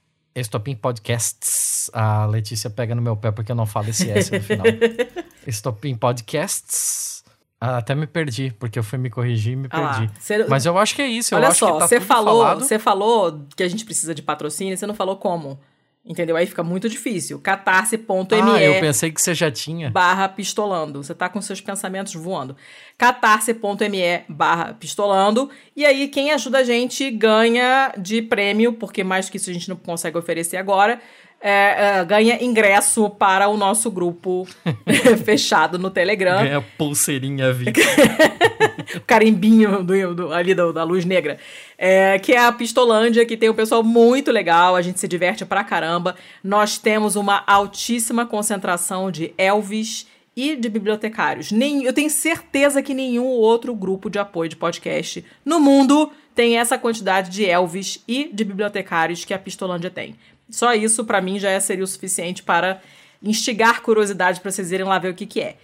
Estopim 0.40 0.74
Podcasts. 0.76 1.90
A 1.92 2.26
Letícia 2.26 2.68
pega 2.70 2.94
no 2.94 3.02
meu 3.02 3.16
pé 3.16 3.30
porque 3.30 3.50
eu 3.50 3.56
não 3.56 3.66
falo 3.66 3.88
esse 3.90 4.10
S 4.10 4.30
no 4.32 4.40
final. 4.42 4.66
Estopim 5.46 5.94
Podcasts. 5.96 7.24
Ah, 7.60 7.78
até 7.78 7.94
me 7.94 8.06
perdi, 8.06 8.54
porque 8.58 8.78
eu 8.78 8.82
fui 8.82 8.98
me 8.98 9.08
corrigir 9.08 9.54
e 9.54 9.56
me 9.56 9.68
Ah 9.70 9.94
perdi. 9.98 10.12
cê- 10.20 10.44
Mas 10.46 10.66
eu 10.66 10.76
acho 10.76 10.94
que 10.94 11.00
é 11.00 11.06
isso. 11.08 11.34
Olha 11.34 11.52
só, 11.54 11.78
tá 11.78 11.88
você 11.88 11.96
tudo 11.98 12.06
falou, 12.06 12.60
falou 12.78 13.46
que 13.56 13.62
a 13.62 13.68
gente 13.68 13.84
precisa 13.84 14.14
de 14.14 14.20
patrocínio, 14.22 14.76
você 14.76 14.86
não 14.86 14.94
falou 14.94 15.16
como. 15.16 15.58
Entendeu? 16.06 16.36
Aí 16.36 16.46
fica 16.46 16.62
muito 16.62 16.88
difícil. 16.88 17.40
catarse.me 17.40 18.40
Ah, 18.40 18.62
eu 18.62 18.78
pensei 18.80 19.10
que 19.10 19.20
você 19.20 19.34
já 19.34 19.50
tinha. 19.50 19.90
barra 19.90 20.28
pistolando. 20.28 21.02
Você 21.02 21.12
tá 21.12 21.28
com 21.28 21.40
seus 21.42 21.60
pensamentos 21.60 22.14
voando. 22.14 22.56
catarse.me 22.96 24.22
barra 24.28 24.74
pistolando. 24.74 25.50
E 25.74 25.84
aí, 25.84 26.06
quem 26.06 26.30
ajuda 26.30 26.58
a 26.58 26.64
gente 26.64 27.10
ganha 27.10 27.92
de 27.98 28.22
prêmio, 28.22 28.74
porque 28.74 29.02
mais 29.02 29.26
do 29.26 29.32
que 29.32 29.36
isso 29.36 29.50
a 29.50 29.52
gente 29.52 29.68
não 29.68 29.76
consegue 29.76 30.16
oferecer 30.16 30.56
agora. 30.56 31.00
É, 31.40 31.98
é, 32.00 32.04
ganha 32.04 32.42
ingresso 32.42 33.08
para 33.10 33.48
o 33.48 33.56
nosso 33.56 33.90
grupo 33.90 34.46
fechado 35.24 35.78
no 35.78 35.90
Telegram. 35.90 36.42
Ganha 36.42 36.60
pulseirinha 36.76 37.52
VIP. 37.52 37.80
o 38.96 39.00
carimbinho 39.02 39.82
do, 39.82 40.14
do- 40.14 40.32
ali 40.32 40.54
do- 40.54 40.72
da 40.72 40.82
luz 40.82 41.04
negra. 41.04 41.38
É, 41.78 42.18
que 42.18 42.32
é 42.32 42.38
a 42.38 42.50
Pistolândia, 42.52 43.24
que 43.26 43.36
tem 43.36 43.50
um 43.50 43.54
pessoal 43.54 43.82
muito 43.82 44.30
legal, 44.32 44.74
a 44.74 44.82
gente 44.82 44.98
se 44.98 45.06
diverte 45.06 45.44
pra 45.44 45.62
caramba. 45.62 46.16
Nós 46.42 46.78
temos 46.78 47.16
uma 47.16 47.42
altíssima 47.46 48.24
concentração 48.26 49.10
de 49.10 49.32
Elvis 49.36 50.06
e 50.34 50.54
de 50.56 50.68
bibliotecários. 50.68 51.50
Nem, 51.50 51.84
eu 51.84 51.92
tenho 51.92 52.10
certeza 52.10 52.82
que 52.82 52.92
nenhum 52.92 53.24
outro 53.26 53.74
grupo 53.74 54.10
de 54.10 54.18
apoio 54.18 54.48
de 54.50 54.56
podcast 54.56 55.24
no 55.44 55.58
mundo 55.60 56.10
tem 56.34 56.58
essa 56.58 56.76
quantidade 56.76 57.30
de 57.30 57.46
Elvis 57.46 58.02
e 58.06 58.28
de 58.32 58.44
bibliotecários 58.44 59.24
que 59.24 59.32
a 59.32 59.38
Pistolândia 59.38 59.88
tem. 59.90 60.14
Só 60.50 60.74
isso, 60.74 61.04
pra 61.04 61.20
mim, 61.20 61.38
já 61.38 61.58
seria 61.60 61.84
o 61.84 61.86
suficiente 61.86 62.42
para 62.42 62.80
instigar 63.22 63.82
curiosidade 63.82 64.40
pra 64.40 64.50
vocês 64.50 64.70
irem 64.70 64.86
lá 64.86 64.98
ver 64.98 65.10
o 65.10 65.14
que, 65.14 65.26
que 65.26 65.40
é. 65.40 65.56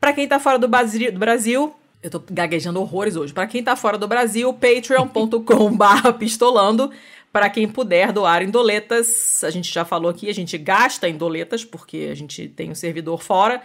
Pra 0.00 0.12
quem 0.12 0.26
tá 0.26 0.38
fora 0.40 0.58
do 0.58 0.66
do 0.66 1.18
Brasil, 1.18 1.74
eu 2.02 2.10
tô 2.10 2.22
gaguejando 2.30 2.80
horrores 2.80 3.16
hoje. 3.16 3.32
Pra 3.32 3.46
quem 3.46 3.62
tá 3.62 3.76
fora 3.76 3.98
do 3.98 4.08
Brasil, 4.08 4.52
patreon.com.br 4.52 6.12
pistolando. 6.18 6.90
Pra 7.32 7.48
quem 7.48 7.68
puder 7.68 8.10
doar 8.10 8.42
em 8.42 8.50
doletas, 8.50 9.44
a 9.44 9.50
gente 9.50 9.72
já 9.72 9.84
falou 9.84 10.10
aqui, 10.10 10.28
a 10.28 10.34
gente 10.34 10.58
gasta 10.58 11.08
em 11.08 11.16
doletas, 11.16 11.64
porque 11.64 12.08
a 12.10 12.14
gente 12.14 12.48
tem 12.48 12.70
um 12.70 12.74
servidor 12.74 13.22
fora. 13.22 13.62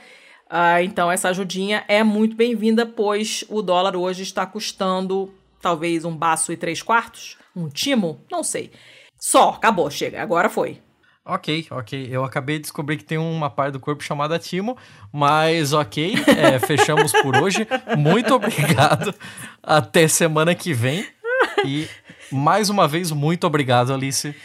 Ah, 0.47 0.83
então, 0.83 1.11
essa 1.11 1.29
ajudinha 1.29 1.83
é 1.87 2.03
muito 2.03 2.35
bem-vinda, 2.35 2.85
pois 2.85 3.43
o 3.49 3.63
dólar 3.63 3.95
hoje 3.95 4.21
está 4.21 4.45
custando 4.45 5.33
talvez 5.59 6.05
um 6.05 6.15
baço 6.15 6.51
e 6.51 6.57
três 6.57 6.83
quartos? 6.83 7.37
Um 7.55 7.67
timo? 7.67 8.21
Não 8.29 8.43
sei. 8.43 8.71
Só, 9.27 9.49
acabou, 9.49 9.89
chega. 9.89 10.21
Agora 10.21 10.49
foi. 10.49 10.79
Ok, 11.25 11.65
ok. 11.71 12.07
Eu 12.11 12.23
acabei 12.23 12.57
de 12.57 12.61
descobrir 12.61 12.95
que 12.95 13.03
tem 13.03 13.17
uma 13.17 13.49
parte 13.49 13.73
do 13.73 13.79
corpo 13.79 14.03
chamada 14.03 14.37
Timo, 14.37 14.77
mas 15.11 15.73
ok, 15.73 16.13
é, 16.27 16.59
fechamos 16.61 17.11
por 17.11 17.35
hoje. 17.37 17.67
Muito 17.97 18.35
obrigado. 18.35 19.15
Até 19.63 20.07
semana 20.07 20.53
que 20.53 20.75
vem. 20.75 21.07
E 21.65 21.89
mais 22.31 22.69
uma 22.69 22.87
vez, 22.87 23.11
muito 23.11 23.47
obrigado, 23.47 23.91
Alice. 23.91 24.35